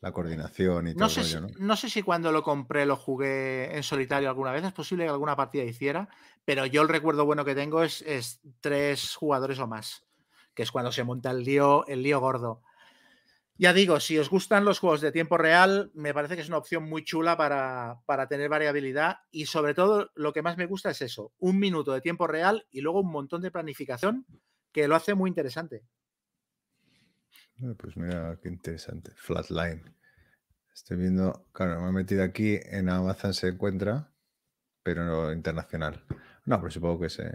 La 0.00 0.12
coordinación 0.12 0.86
y 0.86 0.94
todo 0.94 1.08
sé, 1.08 1.22
ello, 1.22 1.40
¿no? 1.40 1.48
¿no? 1.58 1.76
sé 1.76 1.90
si 1.90 2.02
cuando 2.02 2.30
lo 2.30 2.44
compré 2.44 2.86
lo 2.86 2.94
jugué 2.94 3.76
en 3.76 3.82
solitario 3.82 4.28
alguna 4.28 4.52
vez. 4.52 4.62
Es 4.62 4.72
posible 4.72 5.04
que 5.04 5.10
alguna 5.10 5.34
partida 5.34 5.64
hiciera, 5.64 6.08
pero 6.44 6.66
yo 6.66 6.82
el 6.82 6.88
recuerdo 6.88 7.24
bueno 7.24 7.44
que 7.44 7.56
tengo 7.56 7.82
es, 7.82 8.02
es 8.02 8.40
tres 8.60 9.16
jugadores 9.16 9.58
o 9.58 9.66
más, 9.66 10.06
que 10.54 10.62
es 10.62 10.70
cuando 10.70 10.92
se 10.92 11.02
monta 11.02 11.32
el 11.32 11.42
lío, 11.42 11.84
el 11.88 12.04
lío 12.04 12.20
gordo. 12.20 12.62
Ya 13.56 13.72
digo, 13.72 13.98
si 13.98 14.18
os 14.18 14.30
gustan 14.30 14.64
los 14.64 14.78
juegos 14.78 15.00
de 15.00 15.10
tiempo 15.10 15.36
real, 15.36 15.90
me 15.94 16.14
parece 16.14 16.36
que 16.36 16.42
es 16.42 16.48
una 16.48 16.58
opción 16.58 16.88
muy 16.88 17.04
chula 17.04 17.36
para, 17.36 17.98
para, 18.06 18.28
tener 18.28 18.48
variabilidad 18.48 19.16
y 19.32 19.46
sobre 19.46 19.74
todo 19.74 20.12
lo 20.14 20.32
que 20.32 20.42
más 20.42 20.56
me 20.56 20.66
gusta 20.66 20.90
es 20.90 21.02
eso, 21.02 21.32
un 21.40 21.58
minuto 21.58 21.92
de 21.92 22.00
tiempo 22.00 22.28
real 22.28 22.68
y 22.70 22.82
luego 22.82 23.00
un 23.00 23.10
montón 23.10 23.42
de 23.42 23.50
planificación 23.50 24.26
que 24.78 24.88
lo 24.88 24.96
hace 24.96 25.14
muy 25.14 25.28
interesante. 25.28 25.84
Ah, 27.62 27.74
pues 27.76 27.96
mira, 27.96 28.38
qué 28.42 28.48
interesante. 28.48 29.12
Flatline. 29.16 29.82
Estoy 30.72 30.98
viendo, 30.98 31.46
claro, 31.52 31.80
me 31.80 31.88
he 31.88 31.92
metido 31.92 32.22
aquí, 32.22 32.58
en 32.62 32.88
Amazon 32.88 33.34
se 33.34 33.48
encuentra, 33.48 34.12
pero 34.84 35.04
no 35.04 35.32
internacional. 35.32 36.04
No, 36.44 36.58
pero 36.60 36.70
supongo 36.70 37.00
que 37.00 37.06
es 37.06 37.18
eh, 37.18 37.32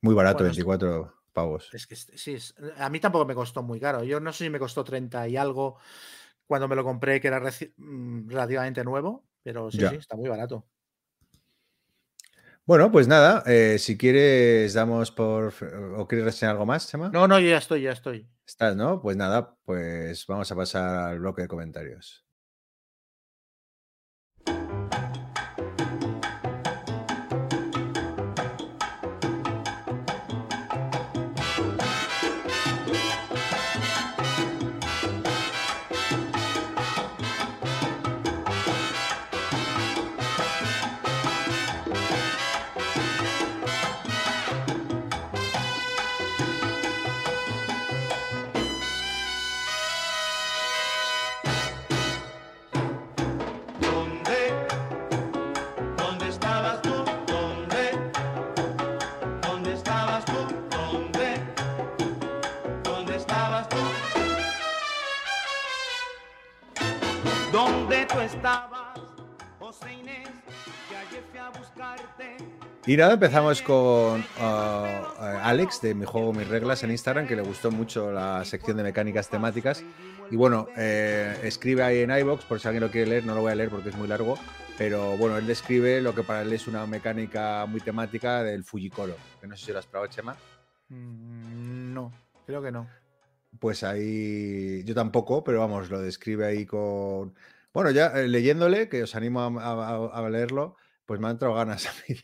muy 0.00 0.14
barato, 0.14 0.42
24 0.42 1.14
pavos. 1.32 1.70
Es 1.72 1.86
que 1.86 1.94
sí, 1.94 2.36
a 2.76 2.90
mí 2.90 2.98
tampoco 2.98 3.24
me 3.24 3.34
costó 3.34 3.62
muy 3.62 3.78
caro. 3.78 4.02
Yo 4.02 4.18
no 4.18 4.32
sé 4.32 4.44
si 4.44 4.50
me 4.50 4.58
costó 4.58 4.82
30 4.82 5.28
y 5.28 5.36
algo 5.36 5.78
cuando 6.46 6.66
me 6.66 6.74
lo 6.74 6.82
compré, 6.82 7.20
que 7.20 7.28
era 7.28 7.40
mm, 7.40 8.28
relativamente 8.28 8.84
nuevo, 8.84 9.24
pero 9.44 9.70
sí, 9.70 9.78
sí, 9.78 9.94
está 9.94 10.16
muy 10.16 10.28
barato. 10.28 10.66
Bueno, 12.64 12.92
pues 12.92 13.08
nada, 13.08 13.42
eh, 13.46 13.76
si 13.78 13.98
quieres, 13.98 14.72
damos 14.74 15.10
por. 15.10 15.52
¿O 15.96 16.06
quieres 16.06 16.24
reseñar 16.24 16.52
algo 16.52 16.64
más, 16.64 16.88
Chema? 16.88 17.08
No, 17.08 17.26
no, 17.26 17.40
ya 17.40 17.58
estoy, 17.58 17.82
ya 17.82 17.90
estoy. 17.90 18.28
Estás, 18.46 18.76
¿no? 18.76 19.00
Pues 19.02 19.16
nada, 19.16 19.56
pues 19.64 20.24
vamos 20.28 20.50
a 20.52 20.54
pasar 20.56 21.10
al 21.10 21.18
bloque 21.18 21.42
de 21.42 21.48
comentarios. 21.48 22.24
Estabas, 67.92 68.98
José 69.58 69.92
Inés, 69.92 70.28
que 70.88 70.96
ayer 70.96 71.22
fui 71.30 71.38
a 71.38 71.50
buscarte. 71.50 72.36
Y 72.86 72.96
nada, 72.96 73.14
empezamos 73.14 73.60
con 73.60 74.20
uh, 74.20 75.22
Alex 75.42 75.82
de 75.82 75.94
Mi 75.94 76.06
Juego, 76.06 76.32
Mis 76.32 76.48
Reglas 76.48 76.82
en 76.82 76.90
Instagram, 76.90 77.26
que 77.26 77.36
le 77.36 77.42
gustó 77.42 77.70
mucho 77.70 78.10
la 78.10 78.44
sección 78.44 78.78
de 78.78 78.82
mecánicas 78.82 79.28
temáticas. 79.28 79.84
Y 80.30 80.36
bueno, 80.36 80.68
eh, 80.76 81.38
escribe 81.42 81.82
ahí 81.82 81.98
en 81.98 82.10
iBox, 82.10 82.44
por 82.44 82.60
si 82.60 82.66
alguien 82.66 82.82
lo 82.82 82.90
quiere 82.90 83.10
leer, 83.10 83.26
no 83.26 83.34
lo 83.34 83.42
voy 83.42 83.52
a 83.52 83.54
leer 83.54 83.68
porque 83.68 83.90
es 83.90 83.96
muy 83.96 84.08
largo, 84.08 84.38
pero 84.78 85.16
bueno, 85.18 85.36
él 85.36 85.46
describe 85.46 86.00
lo 86.00 86.14
que 86.14 86.22
para 86.22 86.42
él 86.42 86.52
es 86.52 86.66
una 86.66 86.86
mecánica 86.86 87.66
muy 87.66 87.82
temática 87.82 88.42
del 88.42 88.64
Fujikoro, 88.64 89.16
que 89.40 89.46
no 89.46 89.56
sé 89.56 89.66
si 89.66 89.72
lo 89.72 89.78
has 89.78 89.86
probado, 89.86 90.10
Chema. 90.10 90.34
Mm, 90.88 91.92
no, 91.92 92.10
creo 92.46 92.62
que 92.62 92.72
no. 92.72 92.88
Pues 93.60 93.84
ahí 93.84 94.82
yo 94.84 94.94
tampoco, 94.94 95.44
pero 95.44 95.60
vamos, 95.60 95.90
lo 95.90 96.00
describe 96.00 96.46
ahí 96.46 96.64
con... 96.64 97.34
Bueno, 97.72 97.90
ya 97.90 98.08
eh, 98.08 98.28
leyéndole, 98.28 98.88
que 98.88 99.02
os 99.02 99.14
animo 99.14 99.40
a, 99.40 100.28
leerlo, 100.30 100.76
pues 101.06 101.20
me 101.20 101.26
han 101.26 101.32
entrado 101.32 101.54
ganas 101.54 101.86
a 101.88 101.92
mí, 102.08 102.16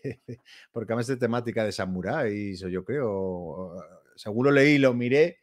porque 0.73 0.93
además 0.93 1.07
de 1.07 1.17
temática 1.17 1.65
de 1.65 1.73
samurái, 1.73 2.53
eso 2.53 2.69
yo 2.69 2.85
creo, 2.85 3.77
según 4.17 4.47
lo 4.47 4.51
leí, 4.51 4.79
lo 4.79 4.95
miré 4.95 5.39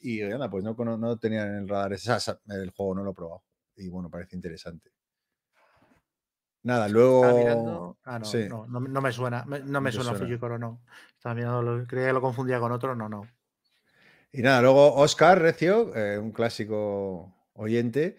y 0.00 0.20
anda, 0.22 0.50
pues 0.50 0.62
no, 0.62 0.74
no, 0.74 1.18
tenía 1.18 1.44
en 1.44 1.54
el 1.54 1.68
radar 1.68 1.94
ese, 1.94 2.12
el 2.48 2.70
juego, 2.70 2.94
no 2.96 3.04
lo 3.04 3.12
he 3.12 3.14
probado. 3.14 3.42
Y 3.76 3.88
bueno, 3.88 4.10
parece 4.10 4.36
interesante. 4.36 4.90
Nada, 6.62 6.88
luego. 6.88 7.96
Ah, 8.04 8.18
no, 8.18 8.66
no, 8.66 8.80
no, 8.80 9.00
me 9.00 9.12
suena. 9.12 9.44
No 9.44 9.80
me 9.80 9.92
suena, 9.92 10.14
Fujikoro, 10.14 10.58
no. 10.58 10.82
Estaba 11.10 11.34
mirando, 11.34 11.86
creía 11.86 12.08
que 12.08 12.12
lo 12.12 12.20
confundía 12.20 12.60
con 12.60 12.72
otro, 12.72 12.94
no, 12.94 13.08
no. 13.08 13.26
Y 14.32 14.42
nada, 14.42 14.62
luego 14.62 14.94
Oscar 14.94 15.40
Recio, 15.40 15.94
eh, 15.94 16.18
un 16.18 16.32
clásico 16.32 17.32
oyente, 17.52 18.16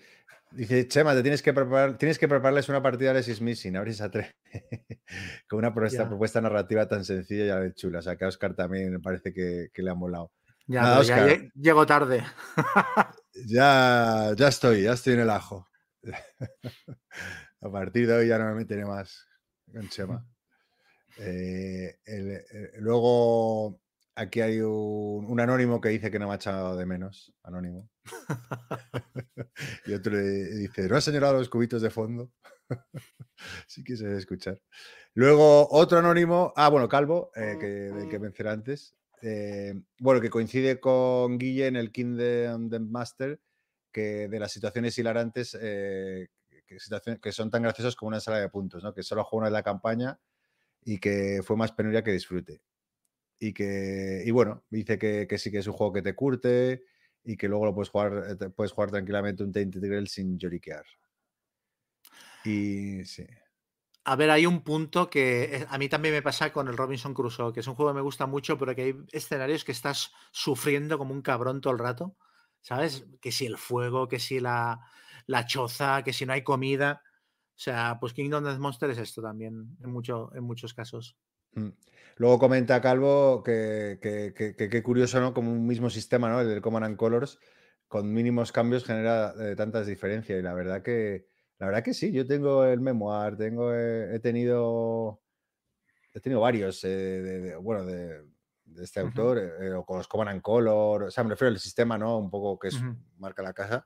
dice: 0.55 0.87
Chema, 0.87 1.13
te 1.13 1.21
tienes 1.21 1.41
que 1.41 1.53
preparar, 1.53 1.97
tienes 1.97 2.17
que 2.17 2.27
prepararles 2.27 2.69
una 2.69 2.81
partida 2.81 3.13
de 3.13 3.23
Six 3.23 3.41
Missing, 3.41 3.75
a 3.75 3.79
ver 3.81 3.91
si 3.91 3.97
se 3.97 4.03
atreve. 4.03 4.35
con 5.47 5.59
una 5.59 5.73
propuesta, 5.73 6.41
narrativa 6.41 6.87
tan 6.87 7.05
sencilla 7.05 7.65
y 7.65 7.73
chula. 7.73 7.99
O 7.99 8.01
sea, 8.01 8.15
que 8.15 8.25
a 8.25 8.29
Oscar 8.29 8.55
también 8.55 8.91
me 8.91 8.99
parece 8.99 9.33
que, 9.33 9.69
le 9.73 9.89
ha 9.89 9.95
molado. 9.95 10.31
Ya, 10.67 11.01
ya 11.03 11.37
llego 11.53 11.85
tarde. 11.85 12.23
ya, 13.45 14.33
ya 14.35 14.47
estoy, 14.47 14.83
ya 14.83 14.93
estoy 14.93 15.13
en 15.13 15.19
el 15.19 15.29
ajo. 15.29 15.67
A 17.61 17.71
partir 17.71 18.07
de 18.07 18.13
hoy 18.13 18.27
ya 18.27 18.37
no 18.37 18.45
me 18.45 18.55
meteré 18.55 18.85
más 18.85 19.27
con 19.71 19.87
Chema. 19.89 20.25
Eh, 21.17 21.97
eh, 22.05 22.71
luego 22.79 23.79
aquí 24.15 24.41
hay 24.41 24.59
un, 24.61 25.39
anónimo 25.39 25.79
que 25.81 25.89
dice 25.89 26.09
que 26.09 26.19
no 26.19 26.27
me 26.27 26.33
ha 26.33 26.37
echado 26.37 26.75
de 26.75 26.85
menos. 26.85 27.33
Anónimo. 27.43 27.89
y 29.85 29.93
otro 29.93 30.13
le 30.13 30.23
dice: 30.23 30.87
¿No 30.87 30.95
has 30.97 31.03
señalado 31.03 31.37
los 31.37 31.49
cubitos 31.49 31.81
de 31.81 31.89
fondo? 31.89 32.31
sí 33.67 33.83
quise 33.83 34.15
escuchar. 34.17 34.61
Luego 35.13 35.67
otro 35.69 35.99
anónimo. 35.99 36.53
Ah, 36.55 36.69
bueno, 36.69 36.87
Calvo, 36.89 37.31
eh, 37.35 37.57
que, 37.59 37.67
del 37.67 38.09
que 38.09 38.19
mencioné 38.19 38.51
antes. 38.51 38.95
bueno, 39.99 40.21
que 40.21 40.29
coincide 40.29 40.79
con 40.79 41.37
Guille 41.37 41.67
en 41.67 41.75
el 41.75 41.91
Kingdom 41.91 42.89
Master, 42.89 43.39
que 43.91 44.27
de 44.27 44.39
las 44.39 44.51
situaciones 44.51 44.97
hilarantes 44.97 45.57
que, 46.65 47.31
son 47.31 47.49
tan 47.49 47.61
graciosos 47.61 47.95
como 47.95 48.09
una 48.09 48.19
sala 48.19 48.39
de 48.39 48.49
puntos, 48.49 48.83
¿no? 48.83 48.93
Que 48.93 49.03
solo 49.03 49.23
jugó 49.23 49.39
una 49.39 49.47
de 49.47 49.53
la 49.53 49.63
campaña 49.63 50.19
y 50.83 50.99
que 50.99 51.41
fue 51.43 51.55
más 51.55 51.71
penuria 51.71 52.03
que 52.03 52.11
disfrute. 52.11 52.61
Y 53.39 53.53
que, 53.53 54.23
y 54.25 54.31
bueno, 54.31 54.63
dice 54.69 54.97
que, 54.97 55.37
sí 55.37 55.51
que 55.51 55.59
es 55.59 55.67
un 55.67 55.73
juego 55.73 55.93
que 55.93 56.01
te 56.01 56.15
curte 56.15 56.83
y 57.23 57.35
que 57.35 57.47
luego 57.47 57.65
lo 57.65 57.75
puedes 57.75 57.89
jugar, 57.89 58.37
eh, 58.39 58.49
puedes 58.49 58.71
jugar 58.71 58.91
tranquilamente 58.91 59.43
un 59.43 59.51
Tainted 59.51 59.81
Grail 59.81 60.07
sin 60.07 60.37
lloriquear. 60.37 60.85
Y 62.45 63.03
sí. 63.05 63.25
A 64.07 64.15
ver, 64.15 64.29
hay 64.29 64.45
un 64.45 64.61
punto 64.61 65.09
que 65.09 65.65
a 65.67 65.77
mí 65.79 65.89
también 65.89 66.13
me 66.13 66.21
pasa 66.21 66.53
con 66.53 66.67
el 66.67 66.77
Robinson 66.77 67.15
Crusoe, 67.15 67.51
que 67.51 67.61
es 67.61 67.67
un 67.67 67.73
juego 67.73 67.91
que 67.91 67.95
me 67.95 68.01
gusta 68.01 68.27
mucho, 68.27 68.55
pero 68.55 68.75
que 68.75 68.81
hay 68.83 68.95
escenarios 69.11 69.65
que 69.65 69.71
estás 69.71 70.11
sufriendo 70.31 70.99
como 70.99 71.11
un 71.11 71.23
cabrón 71.23 71.59
todo 71.59 71.73
el 71.73 71.79
rato, 71.79 72.15
¿sabes? 72.61 73.07
Que 73.19 73.31
si 73.31 73.47
el 73.47 73.57
fuego, 73.57 74.07
que 74.07 74.19
si 74.19 74.39
la, 74.39 74.79
la 75.25 75.47
choza, 75.47 76.03
que 76.03 76.13
si 76.13 76.25
no 76.27 76.33
hay 76.33 76.43
comida. 76.43 77.01
O 77.55 77.57
sea, 77.57 77.97
pues 77.99 78.13
Kingdom 78.13 78.43
Death 78.43 78.59
Monster 78.59 78.91
es 78.91 78.99
esto 78.99 79.23
también, 79.23 79.75
en, 79.81 79.89
mucho, 79.89 80.29
en 80.35 80.43
muchos 80.43 80.75
casos. 80.75 81.17
Mm. 81.55 81.69
Luego 82.17 82.39
comenta 82.39 82.81
Calvo 82.81 83.43
que, 83.43 83.99
que, 84.01 84.83
curioso, 84.83 85.19
¿no? 85.19 85.33
Como 85.33 85.51
un 85.51 85.67
mismo 85.67 85.89
sistema, 85.89 86.29
¿no? 86.29 86.41
El 86.41 86.47
del 86.47 86.61
Command 86.61 86.85
and 86.85 86.97
Colors, 86.97 87.39
con 87.87 88.13
mínimos 88.13 88.51
cambios 88.51 88.85
genera 88.85 89.33
eh, 89.39 89.55
tantas 89.55 89.85
diferencias. 89.85 90.39
Y 90.39 90.41
la 90.41 90.53
verdad 90.53 90.81
que, 90.81 91.27
la 91.59 91.67
verdad 91.67 91.83
que 91.83 91.93
sí, 91.93 92.13
yo 92.13 92.25
tengo 92.25 92.63
el 92.63 92.79
memoir, 92.79 93.35
tengo, 93.35 93.73
eh, 93.73 94.15
he 94.15 94.19
tenido, 94.19 95.21
he 96.13 96.21
tenido 96.21 96.39
varios, 96.39 96.81
eh, 96.85 96.87
de, 96.87 97.55
bueno, 97.57 97.85
de, 97.85 98.23
este 98.79 99.01
autor, 99.01 99.37
o 99.77 99.85
con 99.85 99.97
los 99.97 100.07
Command 100.07 100.31
and 100.31 100.41
Colors, 100.41 101.07
o 101.07 101.11
sea, 101.11 101.23
me 101.23 101.29
refiero 101.29 101.49
al 101.49 101.59
sistema, 101.59 101.97
¿no? 101.97 102.17
Un 102.17 102.29
poco 102.29 102.57
que 102.59 102.69
es, 102.69 102.81
marca 103.17 103.43
la 103.43 103.53
casa 103.53 103.85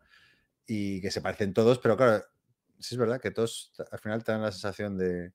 y 0.66 1.02
que 1.02 1.12
se 1.12 1.22
parecen 1.22 1.54
todos, 1.54 1.80
pero 1.80 1.98
claro, 1.98 2.24
sí 2.80 2.96
es 2.96 3.00
verdad 3.00 3.20
que 3.20 3.30
todos 3.30 3.74
al 3.92 4.00
final 4.00 4.24
te 4.24 4.32
dan 4.32 4.42
la 4.42 4.52
sensación 4.52 4.98
de, 4.98 5.34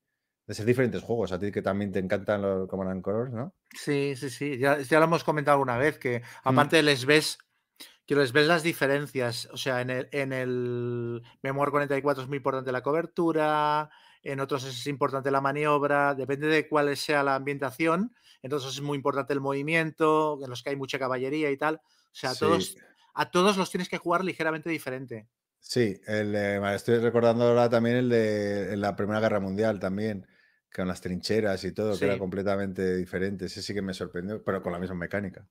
ser 0.53 0.67
diferentes 0.67 1.03
juegos. 1.03 1.33
A 1.33 1.39
ti 1.39 1.51
que 1.51 1.63
también 1.63 1.93
te 1.93 1.99
encantan 1.99 2.43
los 2.43 2.69
Command 2.69 3.03
Colors, 3.03 3.33
¿no? 3.33 3.55
Sí, 3.75 4.15
sí, 4.17 4.29
sí. 4.29 4.59
Ya, 4.59 4.79
ya, 4.81 4.99
lo 4.99 5.07
hemos 5.07 5.25
comentado 5.25 5.55
alguna 5.55 5.79
vez, 5.79 5.99
que 5.99 6.21
mm. 6.21 6.49
aparte 6.49 6.83
les 6.83 7.07
ves 7.07 7.39
que 8.07 8.15
les 8.15 8.33
ves 8.33 8.47
las 8.47 8.63
diferencias. 8.63 9.49
O 9.53 9.57
sea, 9.57 9.81
en 9.81 9.91
el, 9.91 10.09
en 10.13 10.33
el 10.33 11.23
Memoir 11.43 11.71
44 11.71 12.25
es 12.25 12.29
muy 12.29 12.37
importante 12.37 12.73
la 12.73 12.83
cobertura, 12.83 13.89
en 14.23 14.41
otros 14.41 14.65
es 14.65 14.87
importante 14.87 15.31
la 15.31 15.41
maniobra, 15.41 16.15
depende 16.15 16.49
de 16.49 16.69
cuál 16.69 16.95
sea 16.97 17.23
la 17.23 17.35
ambientación. 17.35 18.15
Entonces 18.43 18.75
es 18.75 18.83
muy 18.83 18.97
importante 18.97 19.33
el 19.33 19.41
movimiento, 19.41 20.39
en 20.43 20.51
los 20.51 20.63
que 20.63 20.71
hay 20.71 20.77
mucha 20.77 20.99
caballería 20.99 21.51
y 21.51 21.57
tal. 21.57 21.77
O 21.77 22.17
sea, 22.17 22.35
todos 22.35 22.77
a 23.15 23.31
todos 23.31 23.57
los 23.57 23.71
tienes 23.71 23.89
que 23.89 23.99
jugar 23.99 24.25
ligeramente 24.25 24.69
diferente. 24.69 25.29
Sí, 25.61 25.99
el, 26.07 26.35
estoy 26.35 26.99
recordando 26.99 27.45
ahora 27.45 27.71
también 27.71 27.97
el 27.97 28.09
de 28.11 28.77
la 28.77 28.95
Primera 28.97 29.21
Guerra 29.21 29.41
Mundial 29.41 29.81
también, 29.81 30.27
con 30.75 30.89
las 30.89 31.01
trincheras 31.01 31.63
y 31.65 31.73
todo, 31.73 31.99
que 31.99 32.05
era 32.05 32.19
completamente 32.19 32.97
diferente. 32.97 33.47
Ese 33.47 33.63
sí 33.63 33.73
que 33.73 33.83
me 33.83 33.95
sorprendió, 33.95 34.43
pero 34.43 34.63
con 34.63 34.73
la 34.73 34.79
misma 34.79 34.97
mecánica. 34.97 35.47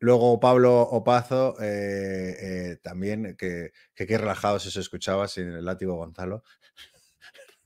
Luego 0.00 0.40
Pablo 0.40 0.80
Opazo, 0.80 1.56
eh, 1.60 2.36
eh, 2.40 2.76
también, 2.82 3.36
que, 3.36 3.72
qué 3.94 4.18
relajado 4.18 4.58
se 4.58 4.80
escuchaba 4.80 5.28
sin 5.28 5.48
el 5.48 5.64
látigo 5.64 5.94
Gonzalo. 5.94 6.42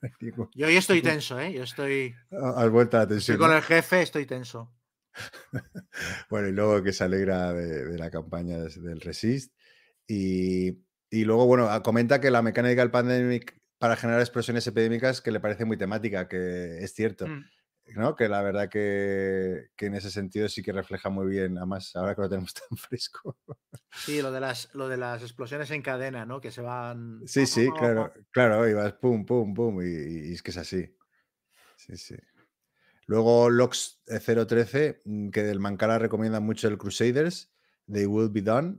Yo 0.55 0.67
hoy 0.67 0.77
estoy 0.77 1.01
tenso, 1.03 1.41
¿eh? 1.41 1.53
Yo 1.53 1.63
estoy. 1.63 2.15
Has 2.31 2.71
vuelto 2.71 2.97
a 2.99 3.01
la 3.01 3.09
tensión. 3.09 3.37
Estoy 3.37 3.49
con 3.49 3.57
el 3.57 3.63
jefe, 3.63 4.03
estoy 4.03 4.27
tenso. 4.27 4.75
bueno, 6.29 6.49
y 6.49 6.53
luego 6.53 6.83
que 6.83 6.93
se 6.93 7.05
alegra 7.05 7.53
de, 7.53 7.97
la 7.97 8.11
campaña 8.11 8.59
del 8.59 9.01
Resist. 9.01 9.55
Y, 10.07 10.77
luego, 11.11 11.47
bueno, 11.47 11.69
ah, 11.71 11.83
comenta 11.83 12.21
que 12.21 12.31
la 12.31 12.43
mecánica 12.43 12.83
del 12.83 12.91
Pandemic 12.91 13.64
para 13.85 13.97
generar 13.97 14.23
explosiones 14.23 14.67
epidémicas 14.67 15.21
que 15.21 15.31
le 15.31 15.41
parece 15.41 15.67
muy 15.67 15.77
temática, 15.77 16.27
que 16.27 16.79
es 16.79 16.95
cierto. 16.95 17.27
Mm. 17.27 17.45
¿no? 17.97 18.17
Que 18.17 18.31
la 18.31 18.41
verdad 18.41 18.71
que, 18.71 19.67
en 19.79 19.95
ese 19.95 20.11
sentido 20.11 20.49
sí 20.49 20.63
que 20.63 20.73
refleja 20.73 21.11
muy 21.11 21.27
bien, 21.27 21.59
además 21.59 21.95
ahora 21.95 22.15
que 22.15 22.23
lo 22.23 22.31
tenemos 22.31 22.55
tan 22.69 22.79
fresco. 22.79 23.37
Sí, 23.93 24.23
lo 24.23 24.33
de 24.33 24.41
las, 24.41 24.75
lo 24.75 24.89
de 24.89 24.97
las 24.97 25.21
explosiones 25.21 25.71
en 25.71 25.83
cadena, 25.83 26.25
¿no? 26.25 26.41
Que 26.41 26.51
se 26.51 26.63
van. 26.63 27.21
Sí, 27.27 27.45
sí, 27.45 27.69
claro, 27.77 28.11
claro, 28.31 28.67
y 28.67 28.73
vas 28.73 28.95
pum, 28.95 29.27
pum, 29.27 29.53
pum, 29.53 29.83
y, 29.83 30.31
y 30.31 30.33
es 30.33 30.43
que 30.43 30.51
es 30.51 30.57
así. 30.57 30.97
Sí, 31.77 31.99
sí. 31.99 32.17
Luego 33.05 33.51
Lox 33.51 34.03
013, 34.07 35.03
mm, 35.05 35.29
que 35.29 35.43
del 35.43 35.61
Mancala 35.61 35.99
recomienda 35.99 36.41
mucho 36.41 36.69
el 36.69 36.79
Crusaders, 36.79 37.53
They 37.87 38.07
Will 38.07 38.31
Be 38.31 38.41
Done, 38.41 38.79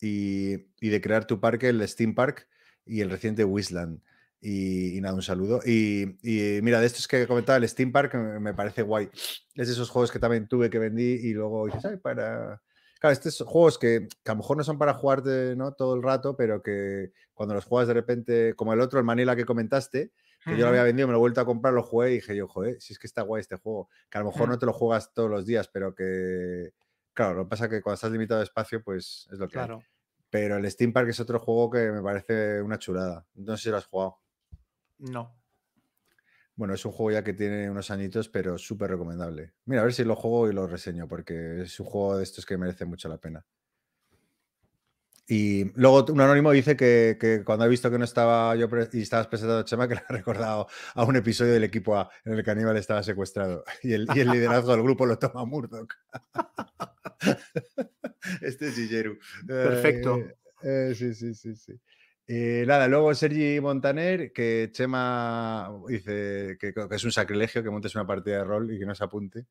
y, 0.00 0.56
de 0.80 1.00
crear 1.02 1.26
tu 1.26 1.40
parque, 1.40 1.68
el 1.68 1.86
Steam 1.86 2.14
Park 2.14 2.48
y 2.84 3.00
el 3.00 3.10
reciente 3.10 3.44
Wisland. 3.44 4.00
Y, 4.40 5.00
nada, 5.00 5.14
un 5.14 5.22
saludo. 5.22 5.60
Y, 5.64 6.18
mira, 6.62 6.80
de 6.80 6.86
estos 6.86 7.08
que 7.08 7.26
comentaba, 7.26 7.58
el 7.58 7.68
Steam 7.68 7.92
Park 7.92 8.14
me, 8.14 8.54
parece 8.54 8.82
guay. 8.82 9.08
Es 9.54 9.66
de 9.66 9.72
esos 9.72 9.90
juegos 9.90 10.12
que 10.12 10.18
también 10.18 10.46
tuve 10.46 10.70
que 10.70 10.78
vendí 10.78 11.20
y 11.22 11.32
luego 11.32 11.66
dices, 11.66 11.84
ay, 11.84 11.96
para. 11.96 12.62
Claro, 13.00 13.12
estos 13.12 13.42
juegos 13.46 13.78
que, 13.78 14.08
a 14.24 14.30
lo 14.30 14.36
mejor 14.36 14.56
no 14.56 14.64
son 14.64 14.78
para 14.78 14.94
jugarte 14.94 15.54
¿no? 15.54 15.72
todo 15.72 15.94
el 15.94 16.02
rato, 16.02 16.36
pero 16.36 16.62
que 16.62 17.12
cuando 17.34 17.54
los 17.54 17.64
juegas 17.64 17.88
de 17.88 17.94
repente, 17.94 18.54
como 18.54 18.72
el 18.72 18.80
otro, 18.80 18.98
el 18.98 19.04
Manila 19.04 19.36
que 19.36 19.44
comentaste, 19.44 20.12
que 20.42 20.56
yo 20.56 20.62
lo 20.62 20.68
había 20.68 20.84
vendido, 20.84 21.08
me 21.08 21.12
lo 21.12 21.18
he 21.18 21.20
vuelto 21.20 21.40
a 21.40 21.44
comprar, 21.44 21.74
lo 21.74 21.82
jugué 21.82 22.12
y 22.12 22.14
dije 22.14 22.34
yo, 22.34 22.48
joder, 22.48 22.80
si 22.80 22.92
es 22.92 22.98
que 22.98 23.06
está 23.06 23.22
guay 23.22 23.40
este 23.40 23.56
juego, 23.56 23.90
que 24.08 24.16
a 24.16 24.22
lo 24.22 24.30
mejor 24.30 24.48
no 24.48 24.56
mm. 24.56 24.58
te 24.58 24.66
lo 24.66 24.72
juegas 24.72 25.12
todos 25.12 25.28
los 25.28 25.44
días, 25.44 25.68
pero 25.68 25.94
que, 25.94 26.72
claro, 27.12 27.34
lo 27.34 27.44
que 27.44 27.50
pasa 27.50 27.64
es 27.64 27.70
que 27.70 27.82
cuando 27.82 27.96
estás 27.96 28.12
limitado 28.12 28.40
de 28.40 28.44
espacio, 28.44 28.82
pues 28.82 29.28
es 29.30 29.38
lo 29.38 29.48
que 29.48 29.54
claro. 29.54 29.82
Pero 30.30 30.56
el 30.56 30.70
Steam 30.70 30.92
Park 30.92 31.08
es 31.08 31.20
otro 31.20 31.38
juego 31.38 31.70
que 31.70 31.90
me 31.90 32.02
parece 32.02 32.60
una 32.60 32.78
chulada. 32.78 33.26
No 33.34 33.56
sé 33.56 33.64
si 33.64 33.70
lo 33.70 33.76
has 33.76 33.86
jugado. 33.86 34.18
No. 34.98 35.36
Bueno, 36.54 36.72
es 36.72 36.84
un 36.86 36.92
juego 36.92 37.10
ya 37.10 37.22
que 37.22 37.34
tiene 37.34 37.70
unos 37.70 37.90
añitos, 37.90 38.28
pero 38.30 38.56
súper 38.56 38.90
recomendable. 38.90 39.52
Mira, 39.66 39.82
a 39.82 39.84
ver 39.84 39.92
si 39.92 40.04
lo 40.04 40.16
juego 40.16 40.48
y 40.48 40.54
lo 40.54 40.66
reseño, 40.66 41.06
porque 41.06 41.62
es 41.62 41.78
un 41.80 41.86
juego 41.86 42.16
de 42.16 42.22
estos 42.22 42.46
que 42.46 42.56
merece 42.56 42.86
mucho 42.86 43.08
la 43.08 43.18
pena. 43.18 43.44
Y 45.28 45.72
luego 45.74 46.06
un 46.12 46.20
anónimo 46.20 46.52
dice 46.52 46.76
que, 46.76 47.42
cuando 47.44 47.64
ha 47.64 47.68
visto 47.68 47.90
que 47.90 47.98
no 47.98 48.04
estaba 48.04 48.54
yo 48.54 48.68
y 48.92 49.02
estabas 49.02 49.26
presentando 49.26 49.60
a 49.60 49.64
Chema, 49.64 49.88
que 49.88 49.96
le 49.96 50.00
ha 50.08 50.12
recordado 50.12 50.68
a 50.94 51.04
un 51.04 51.16
episodio 51.16 51.52
del 51.52 51.64
equipo 51.64 51.96
A 51.96 52.08
en 52.24 52.34
el 52.34 52.44
que 52.44 52.50
Aníbal 52.50 52.76
estaba 52.76 53.02
secuestrado 53.02 53.64
y 53.82 53.92
el, 53.92 54.06
liderazgo 54.06 54.70
del 54.72 54.82
grupo 54.82 55.04
lo 55.04 55.18
toma 55.18 55.44
Murdoch. 55.44 55.92
este 58.40 58.68
es 58.68 58.76
Gigeru. 58.76 59.18
Perfecto. 59.46 60.20
Eh, 60.62 60.94
sí, 60.94 61.12
sí, 61.14 61.34
sí, 61.34 61.56
sí. 61.56 61.72
Eh, 62.28 62.64
nada, 62.66 62.88
luego 62.88 63.14
Sergi 63.14 63.60
Montaner, 63.60 64.32
que 64.32 64.70
Chema 64.72 65.70
dice 65.88 66.56
que, 66.58 66.74
que, 66.74 66.86
es 66.90 67.04
un 67.04 67.12
sacrilegio 67.12 67.62
que 67.62 67.70
montes 67.70 67.94
una 67.94 68.06
partida 68.06 68.38
de 68.38 68.44
rol 68.44 68.72
y 68.72 68.78
que 68.78 68.86
no 68.86 68.94
se 68.94 69.04
apunte. 69.04 69.46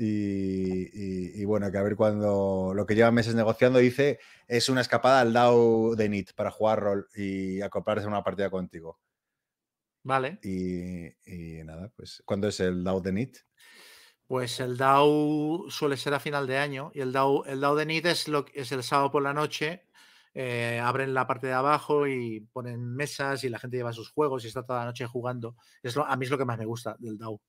Y, 0.00 1.44
bueno, 1.44 1.72
que 1.72 1.78
a 1.78 1.82
ver 1.82 1.96
cuando 1.96 2.72
lo 2.72 2.86
que 2.86 2.94
lleva 2.94 3.10
meses 3.10 3.34
negociando 3.34 3.80
dice 3.80 4.20
es 4.46 4.68
una 4.68 4.80
escapada 4.80 5.20
al 5.20 5.32
DAO 5.32 5.96
de 5.96 6.08
NIT 6.08 6.34
para 6.34 6.52
jugar 6.52 6.80
rol 6.80 7.08
y 7.16 7.60
acoplarse 7.62 8.04
a 8.04 8.08
una 8.08 8.22
partida 8.22 8.48
contigo. 8.48 9.00
Vale. 10.04 10.38
Y, 10.44 11.64
nada, 11.64 11.90
pues 11.96 12.22
¿cuándo 12.24 12.46
es 12.46 12.60
el 12.60 12.84
DAO 12.84 13.00
de 13.00 13.12
NIT? 13.12 13.38
Pues 14.28 14.60
el 14.60 14.76
DAO 14.76 15.68
suele 15.68 15.96
ser 15.96 16.14
a 16.14 16.20
final 16.20 16.46
de 16.46 16.58
año 16.58 16.92
y 16.94 17.00
el 17.00 17.12
DAO, 17.12 17.44
el 17.46 17.60
DAO 17.60 17.74
de 17.74 17.86
NIT 17.86 18.06
es, 18.06 18.28
lo, 18.28 18.46
es 18.54 18.70
el 18.70 18.84
sábado 18.84 19.10
por 19.10 19.22
la 19.24 19.34
noche. 19.34 19.87
Eh, 20.40 20.78
abren 20.78 21.14
la 21.14 21.26
parte 21.26 21.48
de 21.48 21.52
abajo 21.52 22.06
y 22.06 22.38
ponen 22.52 22.94
mesas 22.94 23.42
y 23.42 23.48
la 23.48 23.58
gente 23.58 23.76
lleva 23.76 23.92
sus 23.92 24.12
juegos 24.12 24.44
y 24.44 24.46
está 24.46 24.62
toda 24.62 24.78
la 24.78 24.84
noche 24.84 25.04
jugando. 25.04 25.56
Es 25.82 25.96
a 25.96 26.16
mí 26.16 26.26
es 26.26 26.30
lo 26.30 26.38
que 26.38 26.44
más 26.44 26.56
me 26.56 26.64
gusta 26.64 26.94
del 27.00 27.18
DAO. 27.18 27.42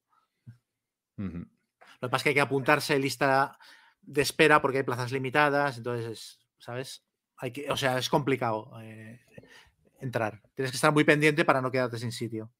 Lo 1.15 1.27
que 1.27 2.09
pasa 2.09 2.17
es 2.17 2.23
que 2.23 2.29
hay 2.29 2.33
que 2.33 2.41
apuntarse 2.41 2.97
lista 2.97 3.59
de 4.01 4.23
espera 4.23 4.59
porque 4.59 4.79
hay 4.79 4.83
plazas 4.83 5.11
limitadas, 5.11 5.77
entonces, 5.77 6.39
¿sabes? 6.57 7.05
Hay 7.37 7.51
que, 7.51 7.69
o 7.69 7.77
sea, 7.77 7.99
es 7.99 8.09
complicado 8.09 8.71
eh, 8.81 9.19
entrar. 9.99 10.41
Tienes 10.55 10.71
que 10.71 10.77
estar 10.77 10.91
muy 10.91 11.03
pendiente 11.03 11.45
para 11.45 11.61
no 11.61 11.69
quedarte 11.69 11.99
sin 11.99 12.11
sitio. 12.11 12.51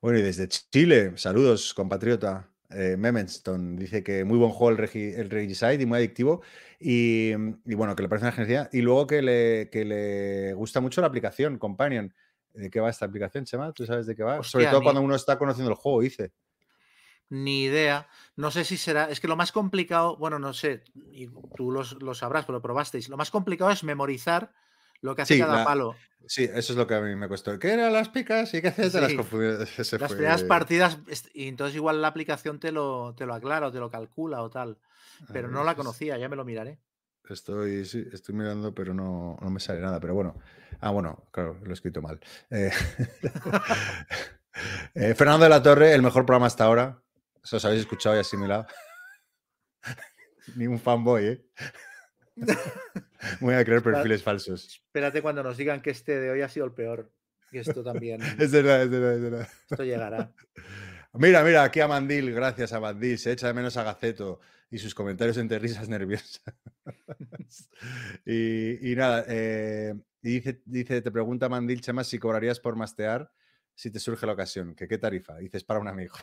Bueno, 0.00 0.20
y 0.20 0.22
desde 0.22 0.46
Chile, 0.46 1.14
saludos, 1.16 1.74
compatriota. 1.74 2.48
Eh, 2.70 2.96
Memenston 2.98 3.76
dice 3.76 4.02
que 4.02 4.24
muy 4.24 4.36
buen 4.36 4.50
juego 4.50 4.70
el, 4.70 4.76
Regicide 5.30 5.82
y 5.82 5.86
muy 5.86 5.98
adictivo. 5.98 6.42
Y, 6.78 7.32
bueno, 7.64 7.96
que 7.96 8.02
le 8.02 8.08
parece 8.08 8.24
una 8.24 8.32
agencia. 8.32 8.68
Y 8.72 8.82
luego 8.82 9.06
que 9.06 9.22
le, 9.22 9.70
que 9.70 9.84
le 9.84 10.54
gusta 10.54 10.80
mucho 10.80 11.00
la 11.00 11.06
aplicación, 11.06 11.58
Companion. 11.58 12.14
¿De 12.52 12.70
qué 12.70 12.80
va 12.80 12.90
esta 12.90 13.06
aplicación, 13.06 13.44
Chema? 13.44 13.72
¿Tú 13.72 13.86
sabes 13.86 14.06
de 14.06 14.16
qué 14.16 14.22
va? 14.22 14.42
Sobre 14.42 14.66
todo 14.66 14.82
cuando 14.82 15.00
uno 15.00 15.14
está 15.14 15.38
conociendo 15.38 15.70
el 15.70 15.76
juego, 15.76 16.00
dice 16.00 16.32
ni 17.30 17.64
idea. 17.64 18.08
No 18.36 18.50
sé 18.50 18.64
si 18.64 18.76
será. 18.76 19.10
Es 19.10 19.20
que 19.20 19.28
lo 19.28 19.36
más 19.36 19.52
complicado, 19.52 20.16
bueno, 20.16 20.38
no 20.38 20.54
sé, 20.54 20.84
y 21.12 21.28
tú 21.56 21.70
lo 21.70 22.14
sabrás, 22.14 22.46
pero 22.46 22.58
lo 22.58 22.62
probasteis. 22.62 23.08
Lo 23.08 23.16
más 23.16 23.30
complicado 23.30 23.70
es 23.70 23.84
memorizar 23.84 24.52
lo 25.00 25.14
que 25.14 25.22
hace 25.22 25.38
cada 25.38 25.64
palo. 25.64 25.96
Sí, 26.26 26.44
eso 26.44 26.72
es 26.72 26.76
lo 26.76 26.86
que 26.86 26.94
a 26.94 27.00
mí 27.00 27.14
me 27.16 27.28
costó. 27.28 27.58
¿Qué 27.58 27.72
eran 27.72 27.92
las 27.92 28.10
picas 28.10 28.52
y 28.52 28.60
qué 28.60 28.68
haces? 28.68 28.92
Las, 28.94 29.12
las 30.00 30.12
primeras 30.12 30.42
partidas, 30.42 30.98
y 31.32 31.48
entonces 31.48 31.76
igual 31.76 32.02
la 32.02 32.08
aplicación 32.08 32.60
te 32.60 32.70
lo, 32.70 33.14
te 33.16 33.24
lo 33.24 33.34
aclara 33.34 33.68
o 33.68 33.72
te 33.72 33.78
lo 33.78 33.90
calcula 33.90 34.42
o 34.42 34.50
tal. 34.50 34.78
Pero 35.32 35.48
no 35.48 35.64
la 35.64 35.74
conocía, 35.74 36.18
ya 36.18 36.28
me 36.28 36.36
lo 36.36 36.44
miraré. 36.44 36.78
Estoy, 37.28 37.84
sí, 37.84 38.06
estoy 38.12 38.34
mirando, 38.34 38.74
pero 38.74 38.94
no, 38.94 39.36
no, 39.40 39.50
me 39.50 39.60
sale 39.60 39.80
nada. 39.80 40.00
Pero 40.00 40.14
bueno. 40.14 40.36
Ah, 40.80 40.90
bueno, 40.90 41.28
claro, 41.32 41.58
lo 41.62 41.70
he 41.70 41.74
escrito 41.74 42.00
mal. 42.00 42.20
Eh, 42.50 42.70
eh, 44.94 45.14
Fernando 45.14 45.44
de 45.44 45.50
la 45.50 45.62
Torre, 45.62 45.92
el 45.92 46.02
mejor 46.02 46.24
programa 46.24 46.46
hasta 46.46 46.64
ahora. 46.64 47.02
Eso 47.42 47.56
os 47.56 47.64
habéis 47.64 47.82
escuchado 47.82 48.16
y 48.16 48.20
asimilado. 48.20 48.66
Ni 50.56 50.66
un 50.66 50.78
fanboy, 50.78 51.26
¿eh? 51.26 51.46
Voy 53.40 53.54
a 53.54 53.64
creer 53.64 53.82
perfiles 53.82 54.22
falsos. 54.22 54.82
Espérate 54.86 55.22
cuando 55.22 55.42
nos 55.42 55.56
digan 55.56 55.80
que 55.82 55.90
este 55.90 56.18
de 56.18 56.30
hoy 56.30 56.40
ha 56.42 56.48
sido 56.48 56.66
el 56.66 56.72
peor. 56.72 57.10
Y 57.50 57.58
esto 57.58 57.82
también. 57.82 58.20
es 58.38 58.52
verdad, 58.52 58.82
es 58.82 58.90
verdad, 58.90 59.14
es 59.14 59.22
verdad. 59.22 59.48
Esto 59.70 59.84
llegará. 59.84 60.32
Mira, 61.14 61.42
mira, 61.42 61.64
aquí 61.64 61.80
a 61.80 61.88
Mandil, 61.88 62.32
gracias 62.32 62.72
a 62.72 62.80
Mandil, 62.80 63.18
se 63.18 63.32
echa 63.32 63.46
de 63.46 63.54
menos 63.54 63.76
a 63.76 63.82
Gaceto 63.82 64.40
y 64.70 64.78
sus 64.78 64.94
comentarios 64.94 65.38
entre 65.38 65.58
risas 65.58 65.88
nerviosas. 65.88 66.42
y, 68.26 68.94
nada, 68.94 69.24
eh, 69.28 69.94
y 70.22 70.34
dice, 70.34 70.62
dice, 70.66 71.00
te 71.00 71.10
pregunta 71.10 71.48
Mandil, 71.48 71.80
Chema, 71.80 72.04
si 72.04 72.18
cobrarías 72.18 72.60
por 72.60 72.76
mastear 72.76 73.32
si 73.78 73.92
te 73.92 74.00
surge 74.00 74.26
la 74.26 74.32
ocasión. 74.32 74.74
¿Que 74.74 74.88
¿Qué 74.88 74.98
tarifa? 74.98 75.36
Dices 75.38 75.62
para 75.62 75.78
un 75.78 75.86
amigo. 75.86 76.16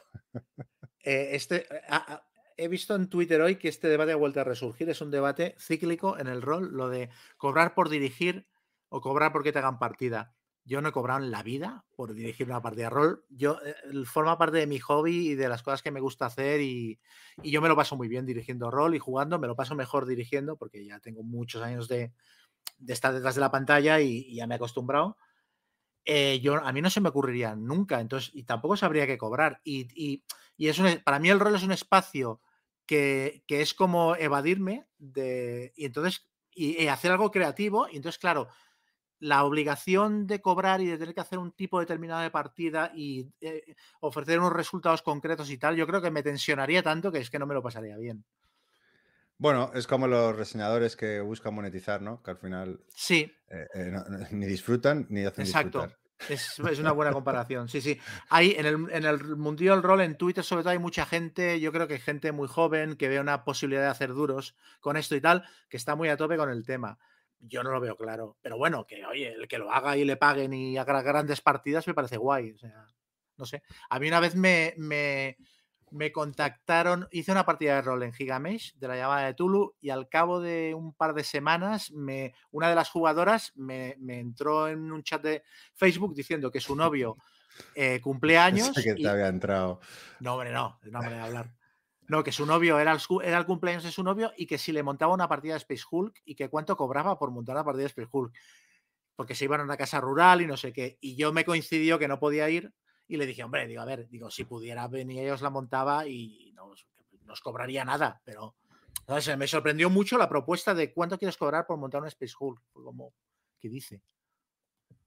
Eh, 1.07 1.29
este, 1.31 1.67
eh, 1.73 1.81
ah, 1.87 2.05
ah, 2.07 2.27
he 2.57 2.67
visto 2.67 2.95
en 2.95 3.09
Twitter 3.09 3.41
hoy 3.41 3.57
que 3.57 3.67
este 3.67 3.87
debate 3.87 4.11
ha 4.11 4.17
vuelto 4.17 4.41
a 4.41 4.43
resurgir. 4.43 4.89
Es 4.89 5.01
un 5.01 5.11
debate 5.11 5.55
cíclico 5.59 6.17
en 6.17 6.27
el 6.27 6.41
rol, 6.41 6.71
lo 6.73 6.89
de 6.89 7.09
cobrar 7.37 7.73
por 7.73 7.89
dirigir 7.89 8.47
o 8.89 9.01
cobrar 9.01 9.31
porque 9.31 9.51
te 9.51 9.59
hagan 9.59 9.79
partida. 9.79 10.33
Yo 10.63 10.81
no 10.81 10.89
he 10.89 10.91
cobrado 10.91 11.23
en 11.23 11.29
la 11.29 11.43
vida 11.43 11.85
por 11.95 12.13
dirigir 12.13 12.47
una 12.47 12.61
partida 12.61 12.85
de 12.85 12.89
rol. 12.89 13.25
Yo 13.29 13.59
eh, 13.63 13.75
forma 14.05 14.37
parte 14.37 14.57
de 14.57 14.67
mi 14.67 14.79
hobby 14.79 15.29
y 15.29 15.35
de 15.35 15.47
las 15.47 15.61
cosas 15.61 15.83
que 15.83 15.91
me 15.91 15.99
gusta 15.99 16.25
hacer 16.25 16.59
y, 16.61 16.99
yo 17.43 17.61
me 17.61 17.67
lo 17.67 17.75
paso 17.75 17.95
muy 17.95 18.07
bien 18.07 18.25
dirigiendo 18.25 18.71
rol 18.71 18.95
y 18.95 18.99
jugando. 18.99 19.37
Me 19.37 19.47
lo 19.47 19.55
paso 19.55 19.75
mejor 19.75 20.07
dirigiendo 20.07 20.57
porque 20.57 20.83
ya 20.83 20.99
tengo 20.99 21.21
muchos 21.21 21.61
años 21.61 21.87
de, 21.87 22.13
estar 22.87 23.13
detrás 23.13 23.35
de 23.35 23.41
la 23.41 23.51
pantalla 23.51 24.01
y, 24.01 24.33
ya 24.33 24.47
me 24.47 24.55
he 24.55 24.57
acostumbrado. 24.57 25.17
Yo, 26.41 26.55
a 26.55 26.71
mí 26.71 26.81
no 26.81 26.89
se 26.89 27.01
me 27.01 27.09
ocurriría 27.09 27.55
nunca, 27.55 27.99
entonces, 27.99 28.31
y 28.33 28.43
tampoco 28.43 28.77
sabría 28.77 29.07
qué 29.07 29.17
cobrar. 29.17 29.61
y 29.63 30.21
y 30.57 30.69
es 30.69 30.81
para 31.03 31.19
mí 31.19 31.29
el 31.29 31.39
rol 31.39 31.55
es 31.55 31.63
un 31.63 31.71
espacio 31.71 32.41
que, 32.85 33.43
es 33.47 33.73
como 33.73 34.15
evadirme 34.15 34.87
de, 34.97 35.73
y 35.75 35.85
entonces 35.85 36.27
y, 36.51 36.87
hacer 36.87 37.11
algo 37.11 37.31
creativo. 37.31 37.87
Y 37.91 37.97
entonces, 37.97 38.19
claro, 38.19 38.47
la 39.19 39.43
obligación 39.43 40.27
de 40.27 40.41
cobrar 40.41 40.81
y 40.81 40.87
de 40.87 40.97
tener 40.97 41.13
que 41.13 41.21
hacer 41.21 41.39
un 41.39 41.51
tipo 41.51 41.79
determinado 41.79 42.21
de 42.21 42.31
partida 42.31 42.91
y 42.95 43.27
eh, 43.41 43.75
ofrecer 44.01 44.39
unos 44.39 44.53
resultados 44.53 45.01
concretos 45.01 45.49
y 45.49 45.57
tal, 45.57 45.75
yo 45.75 45.87
creo 45.87 46.01
que 46.01 46.11
me 46.11 46.23
tensionaría 46.23 46.83
tanto 46.83 47.11
que 47.11 47.19
es 47.19 47.29
que 47.29 47.39
no 47.39 47.47
me 47.47 47.53
lo 47.53 47.63
pasaría 47.63 47.97
bien. 47.97 48.23
Bueno, 49.37 49.71
es 49.73 49.85
como 49.87 50.07
los 50.07 50.35
reseñadores 50.35 50.95
que 50.95 51.19
buscan 51.19 51.53
monetizar, 51.53 52.01
¿no? 52.01 52.21
Que 52.23 52.31
al 52.31 52.37
final 52.37 52.79
sí. 52.87 53.31
Eh, 53.49 53.67
eh, 53.73 53.91
ni 54.31 54.45
disfrutan 54.45 55.07
ni 55.09 55.25
hacen 55.25 55.45
Exacto. 55.45 55.87
Es, 56.29 56.59
una 56.59 56.93
buena 56.93 57.11
comparación, 57.13 57.67
sí, 57.67 57.81
sí. 57.81 57.99
Hay 58.29 58.55
en 58.57 58.65
el, 58.65 58.75
en 58.91 59.05
el 59.05 59.35
mundillo 59.35 59.73
del 59.73 59.83
rol, 59.83 60.01
en 60.01 60.17
Twitter 60.17 60.43
sobre 60.43 60.63
todo, 60.63 60.71
hay 60.71 60.79
mucha 60.79 61.05
gente, 61.05 61.59
yo 61.59 61.71
creo 61.71 61.87
que 61.87 61.99
gente 61.99 62.31
muy 62.31 62.47
joven 62.47 62.95
que 62.95 63.09
ve 63.09 63.19
una 63.19 63.43
posibilidad 63.43 63.81
de 63.81 63.89
hacer 63.89 64.13
duros 64.13 64.55
con 64.79 64.95
esto 64.95 65.15
y 65.15 65.21
tal, 65.21 65.43
que 65.67 65.77
está 65.77 65.95
muy 65.95 66.07
a 66.07 66.17
tope 66.17 66.37
con 66.37 66.49
el 66.49 66.65
tema. 66.65 66.97
Yo 67.39 67.63
no 67.63 67.71
lo 67.71 67.81
veo 67.81 67.97
claro, 67.97 68.37
pero 68.41 68.57
bueno, 68.57 68.87
que 68.87 69.05
oye, 69.05 69.33
el 69.33 69.47
que 69.47 69.57
lo 69.57 69.71
haga 69.71 69.97
y 69.97 70.05
le 70.05 70.15
paguen 70.15 70.53
y 70.53 70.77
haga 70.77 71.01
grandes 71.01 71.41
partidas 71.41 71.85
me 71.85 71.93
parece 71.93 72.17
guay. 72.17 72.51
O 72.51 72.57
sea, 72.57 72.87
no 73.37 73.45
sé. 73.45 73.61
A 73.89 73.99
mí 73.99 74.07
una 74.07 74.21
vez 74.21 74.35
me, 74.35 74.73
me 74.77 75.37
me 75.91 76.11
contactaron, 76.11 77.07
hice 77.11 77.31
una 77.31 77.45
partida 77.45 77.75
de 77.75 77.81
rol 77.81 78.03
en 78.03 78.13
Gigamesh 78.13 78.75
de 78.75 78.87
la 78.87 78.95
llamada 78.95 79.27
de 79.27 79.33
Tulu 79.33 79.75
y 79.79 79.89
al 79.89 80.09
cabo 80.09 80.41
de 80.41 80.73
un 80.73 80.93
par 80.93 81.13
de 81.13 81.23
semanas 81.23 81.91
me, 81.91 82.33
una 82.51 82.69
de 82.69 82.75
las 82.75 82.89
jugadoras 82.89 83.53
me, 83.55 83.95
entró 84.07 84.67
en 84.67 84.91
un 84.91 85.03
chat 85.03 85.21
de 85.21 85.43
Facebook 85.73 86.13
diciendo 86.15 86.51
que 86.51 86.59
su 86.59 86.75
novio 86.75 87.17
eh, 87.75 88.01
cumpleaños. 88.01 88.71
que 88.83 88.95
te 88.95 89.07
había 89.07 89.27
entrado. 89.27 89.79
No, 90.19 90.33
hombre, 90.33 90.51
no, 90.51 90.79
no 90.83 90.99
me 90.99 91.09
voy 91.09 91.17
a 91.17 91.25
hablar. 91.25 91.51
No, 92.07 92.23
que 92.23 92.31
su 92.31 92.45
novio 92.45 92.79
era 92.79 92.91
el, 92.91 92.99
era 93.23 93.37
el 93.37 93.45
cumpleaños 93.45 93.83
de 93.83 93.91
su 93.91 94.03
novio 94.03 94.31
y 94.37 94.45
que 94.45 94.57
si 94.57 94.71
le 94.71 94.83
montaba 94.83 95.13
una 95.13 95.27
partida 95.27 95.53
de 95.53 95.57
Space 95.57 95.83
Hulk 95.89 96.21
y 96.23 96.35
que 96.35 96.49
cuánto 96.49 96.75
cobraba 96.77 97.17
por 97.17 97.31
montar 97.31 97.55
una 97.55 97.63
partida 97.63 97.83
de 97.83 97.87
Space 97.87 98.09
Hulk. 98.11 98.33
Porque 99.15 99.33
se 99.33 99.45
iban 99.45 99.61
a 99.61 99.63
una 99.63 99.77
casa 99.77 100.01
rural 100.01 100.41
y 100.41 100.47
no 100.47 100.57
sé 100.57 100.73
qué. 100.73 100.97
Y 100.99 101.15
yo 101.15 101.31
me 101.31 101.45
coincidió 101.45 101.97
que 101.97 102.07
no 102.07 102.19
podía 102.19 102.49
ir 102.49 102.73
y 103.07 103.17
le 103.17 103.25
dije, 103.25 103.43
hombre, 103.43 103.67
digo, 103.67 103.81
a 103.81 103.85
ver, 103.85 104.07
digo, 104.09 104.31
si 104.31 104.45
pudiera 104.45 104.87
venir 104.87 105.23
ellos 105.23 105.41
la 105.41 105.49
montaba 105.49 106.07
y 106.07 106.51
no 106.55 106.73
nos 107.25 107.41
cobraría 107.41 107.85
nada, 107.85 108.21
pero 108.23 108.55
me 109.37 109.47
sorprendió 109.47 109.89
mucho 109.89 110.17
la 110.17 110.29
propuesta 110.29 110.73
de 110.73 110.91
cuánto 110.91 111.17
quieres 111.17 111.37
cobrar 111.37 111.65
por 111.67 111.77
montar 111.77 112.01
un 112.01 112.07
Space 112.07 112.33
Hulk. 112.39 112.61
Como, 112.73 113.13
¿qué 113.59 113.69
dice? 113.69 114.01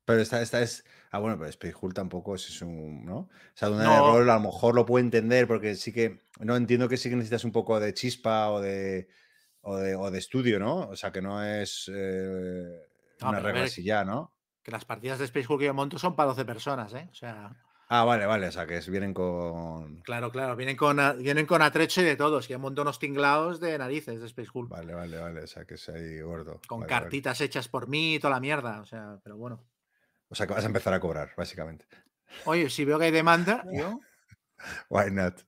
Pero 0.04 0.22
esta, 0.22 0.40
esta 0.40 0.62
es. 0.62 0.84
Ah, 1.10 1.18
bueno, 1.18 1.36
pero 1.36 1.50
Space 1.50 1.74
Hulk 1.78 1.94
tampoco 1.94 2.34
es 2.36 2.62
un. 2.62 3.04
¿No? 3.04 3.18
O 3.18 3.28
sea, 3.54 3.70
un 3.70 3.80
error 3.80 4.28
a 4.28 4.34
lo 4.34 4.40
mejor 4.40 4.74
lo 4.74 4.86
puedo 4.86 5.04
entender 5.04 5.46
porque 5.46 5.74
sí 5.74 5.92
que. 5.92 6.20
No 6.38 6.56
entiendo 6.56 6.88
que 6.88 6.96
sí 6.96 7.10
que 7.10 7.16
necesitas 7.16 7.44
un 7.44 7.52
poco 7.52 7.78
de 7.80 7.92
chispa 7.92 8.50
o 8.50 8.60
de. 8.60 9.08
O 9.60 10.10
de, 10.10 10.18
estudio, 10.18 10.58
¿no? 10.58 10.88
O 10.88 10.96
sea, 10.96 11.12
que 11.12 11.20
no 11.20 11.44
es. 11.44 11.90
Eh, 11.92 12.86
una 13.20 13.40
regla 13.40 13.64
así 13.64 13.82
ya, 13.82 14.02
¿no? 14.02 14.32
Que 14.62 14.70
las 14.70 14.86
partidas 14.86 15.18
de 15.18 15.26
Space 15.26 15.46
Hulk 15.46 15.60
que 15.60 15.66
yo 15.66 15.74
monto 15.74 15.98
son 15.98 16.16
para 16.16 16.28
12 16.28 16.44
personas, 16.44 16.94
¿eh? 16.94 17.08
O 17.10 17.14
sea. 17.14 17.54
Ah, 17.90 18.04
vale, 18.04 18.26
vale, 18.26 18.48
o 18.48 18.52
sea 18.52 18.66
que 18.66 18.78
vienen 18.90 19.14
con. 19.14 20.02
Claro, 20.02 20.30
claro, 20.30 20.54
vienen 20.56 20.76
con, 20.76 20.98
vienen 21.18 21.46
con 21.46 21.62
atrecho 21.62 22.02
y 22.02 22.04
de 22.04 22.16
todo. 22.16 22.42
Si 22.42 22.52
hay 22.52 22.56
un 22.56 22.62
montón 22.62 22.86
unos 22.86 22.98
tinglados 22.98 23.60
de 23.60 23.78
narices 23.78 24.20
de 24.20 24.26
Space 24.26 24.50
Hulk. 24.52 24.68
Vale, 24.68 24.92
vale, 24.92 25.18
vale, 25.18 25.40
o 25.42 25.46
sea 25.46 25.64
que 25.64 25.74
es 25.74 25.88
ahí 25.88 26.20
gordo. 26.20 26.60
Con 26.66 26.84
cartitas 26.84 27.40
hechas 27.40 27.66
por 27.68 27.88
mí 27.88 28.16
y 28.16 28.18
toda 28.18 28.34
la 28.34 28.40
mierda, 28.40 28.80
o 28.82 28.84
sea, 28.84 29.18
pero 29.24 29.38
bueno. 29.38 29.64
O 30.28 30.34
sea 30.34 30.46
que 30.46 30.52
vas 30.52 30.64
a 30.64 30.66
empezar 30.66 30.92
a 30.92 31.00
cobrar, 31.00 31.32
básicamente. 31.34 31.86
Oye, 32.44 32.68
si 32.68 32.84
veo 32.84 32.98
que 32.98 33.06
hay 33.06 33.10
demanda, 33.10 33.64
yo. 33.72 34.00
Why 34.90 35.10
not? 35.10 35.40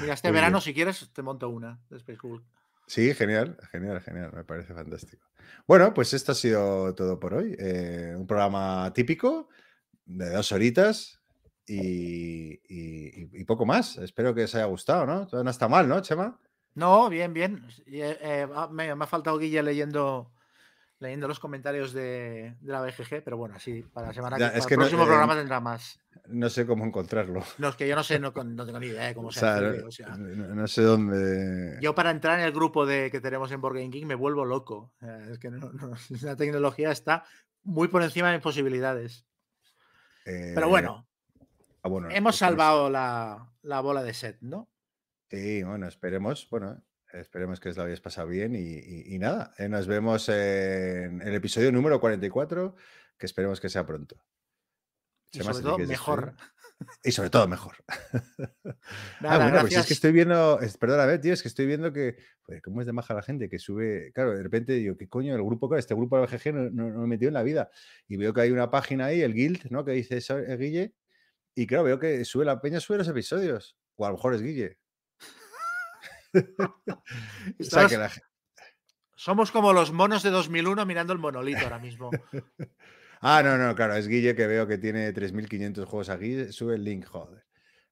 Mira, 0.00 0.14
este 0.14 0.32
verano, 0.32 0.60
si 0.60 0.74
quieres, 0.74 1.08
te 1.12 1.22
monto 1.22 1.50
una 1.50 1.78
de 1.88 1.98
Space 1.98 2.18
Hulk. 2.20 2.44
Sí, 2.88 3.14
genial, 3.14 3.56
genial, 3.70 4.00
genial, 4.00 4.32
me 4.34 4.42
parece 4.42 4.74
fantástico. 4.74 5.24
Bueno, 5.68 5.94
pues 5.94 6.12
esto 6.14 6.32
ha 6.32 6.34
sido 6.34 6.94
todo 6.94 7.20
por 7.20 7.34
hoy. 7.34 7.54
Eh, 7.58 8.14
un 8.16 8.26
programa 8.26 8.92
típico 8.92 9.48
de 10.06 10.30
dos 10.30 10.52
horitas 10.52 11.20
y, 11.66 13.44
poco 13.44 13.66
más. 13.66 13.98
Espero 13.98 14.34
que 14.34 14.44
os 14.44 14.54
haya 14.54 14.64
gustado, 14.64 15.06
¿no? 15.06 15.42
No 15.42 15.50
está 15.50 15.68
mal, 15.68 15.88
¿no, 15.88 16.00
Chema? 16.00 16.38
No, 16.74 17.08
bien, 17.08 17.32
bien. 17.32 17.66
Eh, 17.86 18.18
eh, 18.20 18.48
me, 18.70 18.90
ha 18.90 19.06
faltado 19.06 19.38
Guille 19.38 19.62
leyendo 19.62 20.34
leyendo 21.04 21.28
los 21.28 21.38
comentarios 21.38 21.92
de, 21.92 22.56
la 22.62 22.80
BGG, 22.80 23.22
pero 23.22 23.36
bueno, 23.36 23.56
así 23.56 23.82
para 23.92 24.08
la 24.08 24.14
semana 24.14 24.36
que, 24.38 24.44
el 24.44 24.62
próximo 24.62 25.04
programa 25.04 25.36
tendrá 25.36 25.60
más. 25.60 26.00
No 26.28 26.48
sé 26.48 26.66
cómo 26.66 26.84
encontrarlo. 26.84 27.42
No, 27.58 27.68
es 27.68 27.76
que 27.76 27.86
yo 27.86 27.94
no 27.94 28.02
sé, 28.02 28.18
no, 28.18 28.32
tengo 28.32 28.80
ni 28.80 28.86
idea 28.86 29.08
de 29.08 29.14
cómo 29.14 29.30
se 29.30 29.44
no, 29.44 30.66
sé 30.66 30.82
dónde. 30.82 31.78
Yo 31.82 31.94
para 31.94 32.10
entrar 32.10 32.38
en 32.38 32.46
el 32.46 32.52
grupo 32.52 32.86
de, 32.86 33.10
que 33.10 33.20
tenemos 33.20 33.52
en 33.52 33.60
Board 33.60 33.76
King 33.90 34.06
me 34.06 34.14
vuelvo 34.14 34.44
loco. 34.44 34.92
Es 35.30 35.38
que 35.38 35.50
la 36.22 36.36
tecnología 36.36 36.90
está 36.90 37.24
muy 37.62 37.88
por 37.88 38.02
encima 38.02 38.28
de 38.28 38.36
mis 38.36 38.42
posibilidades. 38.42 39.26
Pero 40.24 40.68
bueno, 40.68 41.06
ah, 41.82 41.88
bueno 41.88 42.08
hemos 42.10 42.36
salvado 42.36 42.88
la, 42.90 43.52
la, 43.62 43.80
bola 43.80 44.02
de 44.02 44.14
set, 44.14 44.38
¿no? 44.40 44.70
Sí, 45.28 45.62
bueno, 45.62 45.86
esperemos. 45.86 46.48
Bueno, 46.50 46.82
Esperemos 47.14 47.60
que 47.60 47.68
os 47.68 47.76
lo 47.76 47.84
hayáis 47.84 48.00
pasado 48.00 48.26
bien 48.26 48.56
y, 48.56 49.18
nada, 49.18 49.54
eh, 49.58 49.68
nos 49.68 49.86
vemos 49.86 50.28
en 50.28 51.22
el 51.22 51.34
episodio 51.34 51.70
número 51.70 52.00
44, 52.00 52.74
que 53.16 53.26
esperemos 53.26 53.60
que 53.60 53.68
sea 53.68 53.86
pronto. 53.86 54.16
Y 55.30 55.40
sobre 55.40 55.62
todo 55.62 55.78
mejor. 55.78 56.34
Y 57.02 57.12
sobre 57.12 57.30
todo 57.30 57.46
mejor. 57.46 57.76
ah, 59.20 59.38
bueno, 59.38 59.60
pues 59.60 59.76
es 59.76 59.86
que 59.86 59.94
estoy 59.94 60.12
viendo, 60.12 60.58
perdóname, 60.78 61.18
tío, 61.18 61.32
es 61.32 61.42
que 61.42 61.48
estoy 61.48 61.66
viendo 61.66 61.92
que, 61.92 62.16
pues, 62.44 62.62
cómo 62.62 62.80
es 62.80 62.86
de 62.86 62.92
maja 62.92 63.14
la 63.14 63.22
gente 63.22 63.48
que 63.48 63.58
sube, 63.58 64.12
claro, 64.12 64.36
de 64.36 64.42
repente 64.42 64.72
digo, 64.74 64.96
¿qué 64.96 65.08
coño? 65.08 65.34
El 65.34 65.42
grupo, 65.42 65.74
este 65.76 65.94
grupo 65.94 66.18
de 66.18 66.26
BGG 66.26 66.54
no, 66.54 66.70
no, 66.70 67.00
me 67.00 67.06
metió 67.06 67.28
en 67.28 67.34
la 67.34 67.42
vida. 67.42 67.70
Y 68.08 68.16
veo 68.16 68.32
que 68.32 68.42
hay 68.42 68.50
una 68.50 68.70
página 68.70 69.06
ahí, 69.06 69.22
el 69.22 69.34
Guild, 69.34 69.70
¿no? 69.70 69.84
Que 69.84 69.92
dice 69.92 70.16
eso, 70.16 70.38
eh, 70.38 70.56
Guille, 70.56 70.94
y 71.54 71.66
claro, 71.66 71.84
veo 71.84 71.98
que 71.98 72.24
sube 72.24 72.44
la 72.44 72.60
peña, 72.60 72.80
sube 72.80 72.98
los 72.98 73.08
episodios. 73.08 73.76
O 73.96 74.04
a 74.04 74.08
lo 74.08 74.16
mejor 74.16 74.34
es 74.34 74.42
Guille. 74.42 74.78
Somos 79.16 79.50
como 79.52 79.72
los 79.72 79.92
monos 79.92 80.22
de 80.22 80.30
2001 80.30 80.84
mirando 80.84 81.12
el 81.12 81.18
monolito 81.18 81.60
ahora 81.60 81.78
mismo. 81.78 82.10
ah, 83.24 83.42
no, 83.42 83.58
no, 83.58 83.74
claro, 83.74 83.94
es 83.94 84.06
Guille 84.06 84.34
que 84.34 84.46
veo 84.46 84.66
que 84.66 84.78
tiene 84.78 85.12
3.500 85.12 85.84
juegos 85.84 86.08
aquí. 86.08 86.52
Sube 86.52 86.76
el 86.76 86.84
link, 86.84 87.06
joder. 87.06 87.44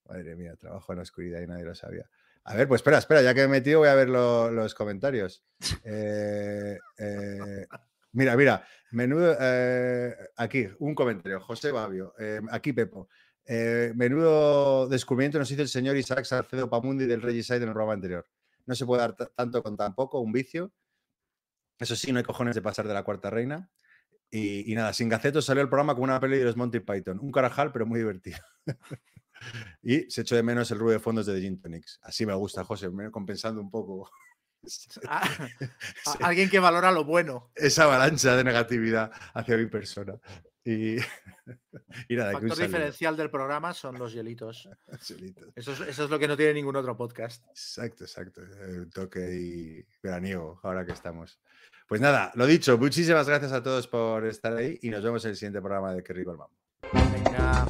Madre 0.08 0.36
mía, 0.36 0.56
trabajo 0.56 0.92
en 0.92 0.96
la 0.96 1.02
oscuridad 1.02 1.40
y 1.40 1.46
nadie 1.46 1.64
lo 1.64 1.74
sabía. 1.74 2.08
A 2.44 2.56
ver, 2.56 2.66
pues 2.66 2.80
espera, 2.80 2.98
espera, 2.98 3.22
ya 3.22 3.34
que 3.34 3.40
me 3.40 3.44
he 3.44 3.60
metido 3.60 3.80
voy 3.80 3.88
a 3.88 3.94
ver 3.94 4.08
los 4.08 4.74
comentarios. 4.74 5.44
Eh, 5.84 6.78
eh, 6.98 7.66
mira, 8.12 8.36
mira, 8.36 8.66
menudo, 8.90 9.36
eh, 9.40 10.14
aquí, 10.36 10.68
un 10.80 10.94
comentario, 10.94 11.40
José 11.40 11.70
Babio, 11.70 12.14
aquí 12.50 12.72
Pepo. 12.72 13.08
Menudo 13.46 14.88
descubrimiento 14.88 15.38
nos 15.38 15.50
hizo 15.50 15.62
el 15.62 15.68
señor 15.68 15.96
Isaac 15.96 16.24
Salcedo 16.24 16.68
Pamundi 16.68 17.06
del 17.06 17.22
Regicide 17.22 17.58
en 17.58 17.62
el 17.64 17.70
programa 17.70 17.94
anterior. 17.94 18.26
No 18.66 18.74
se 18.74 18.86
puede 18.86 19.02
dar 19.02 19.14
tanto 19.14 19.62
con 19.62 19.76
tan 19.76 19.94
poco, 19.94 20.20
un 20.20 20.32
vicio. 20.32 20.72
Eso 21.78 21.96
sí, 21.96 22.12
no 22.12 22.18
hay 22.18 22.24
cojones 22.24 22.54
de 22.54 22.62
pasar 22.62 22.86
de 22.86 22.94
la 22.94 23.02
cuarta 23.04 23.30
reina. 23.30 23.70
Y, 24.34 24.74
nada, 24.74 24.94
sin 24.94 25.10
gacetos 25.10 25.44
salió 25.44 25.62
el 25.62 25.68
programa 25.68 25.94
con 25.94 26.04
una 26.04 26.18
peli 26.18 26.38
de 26.38 26.46
los 26.46 26.56
Monty 26.56 26.80
Python. 26.80 27.18
Un 27.20 27.30
carajal, 27.30 27.70
pero 27.70 27.84
muy 27.84 27.98
divertido. 27.98 28.38
y 29.82 30.10
se 30.10 30.22
echó 30.22 30.34
de 30.36 30.42
menos 30.42 30.70
el 30.70 30.78
ruido 30.78 30.94
de 30.94 31.00
fondos 31.00 31.26
de 31.26 31.34
The 31.34 31.42
Gin 31.42 31.60
Tonics. 31.60 32.00
Así 32.02 32.24
me 32.24 32.32
gusta, 32.32 32.64
José, 32.64 32.90
compensando 33.10 33.60
un 33.60 33.70
poco. 33.70 34.10
Ah, 35.08 35.28
alguien 36.22 36.48
que 36.48 36.60
valora 36.60 36.92
lo 36.92 37.04
bueno. 37.04 37.50
Esa 37.54 37.84
avalancha 37.84 38.36
de 38.36 38.44
negatividad 38.44 39.10
hacia 39.34 39.56
mi 39.56 39.66
persona. 39.66 40.14
Y, 40.64 40.96
El 42.08 42.22
factor 42.32 42.56
diferencial 42.56 43.16
del 43.16 43.30
programa 43.30 43.74
son 43.74 43.98
los 43.98 44.12
hielitos. 44.12 44.68
Eso, 45.56 45.72
es, 45.84 45.98
lo 45.98 46.18
que 46.18 46.28
no 46.28 46.36
tiene 46.36 46.54
ningún 46.54 46.76
otro 46.76 46.96
podcast. 46.96 47.44
Exacto, 47.48 48.04
exacto. 48.04 48.42
El 48.42 48.88
toque 48.88 49.20
y 49.34 49.84
veraniego, 50.00 50.60
ahora 50.62 50.86
que 50.86 50.92
estamos. 50.92 51.40
Pues 51.88 52.00
nada, 52.00 52.32
lo 52.34 52.46
dicho, 52.46 52.78
muchísimas 52.78 53.28
gracias 53.28 53.52
a 53.52 53.62
todos 53.62 53.86
por 53.86 54.26
estar 54.26 54.56
ahí 54.56 54.78
y 54.82 54.90
nos 54.90 55.02
vemos 55.02 55.24
en 55.24 55.30
el 55.32 55.36
siguiente 55.36 55.60
programa 55.60 55.94
de 55.94 56.02
Que 56.02 56.12
Rico 56.12 56.50
Venga. 56.92 57.66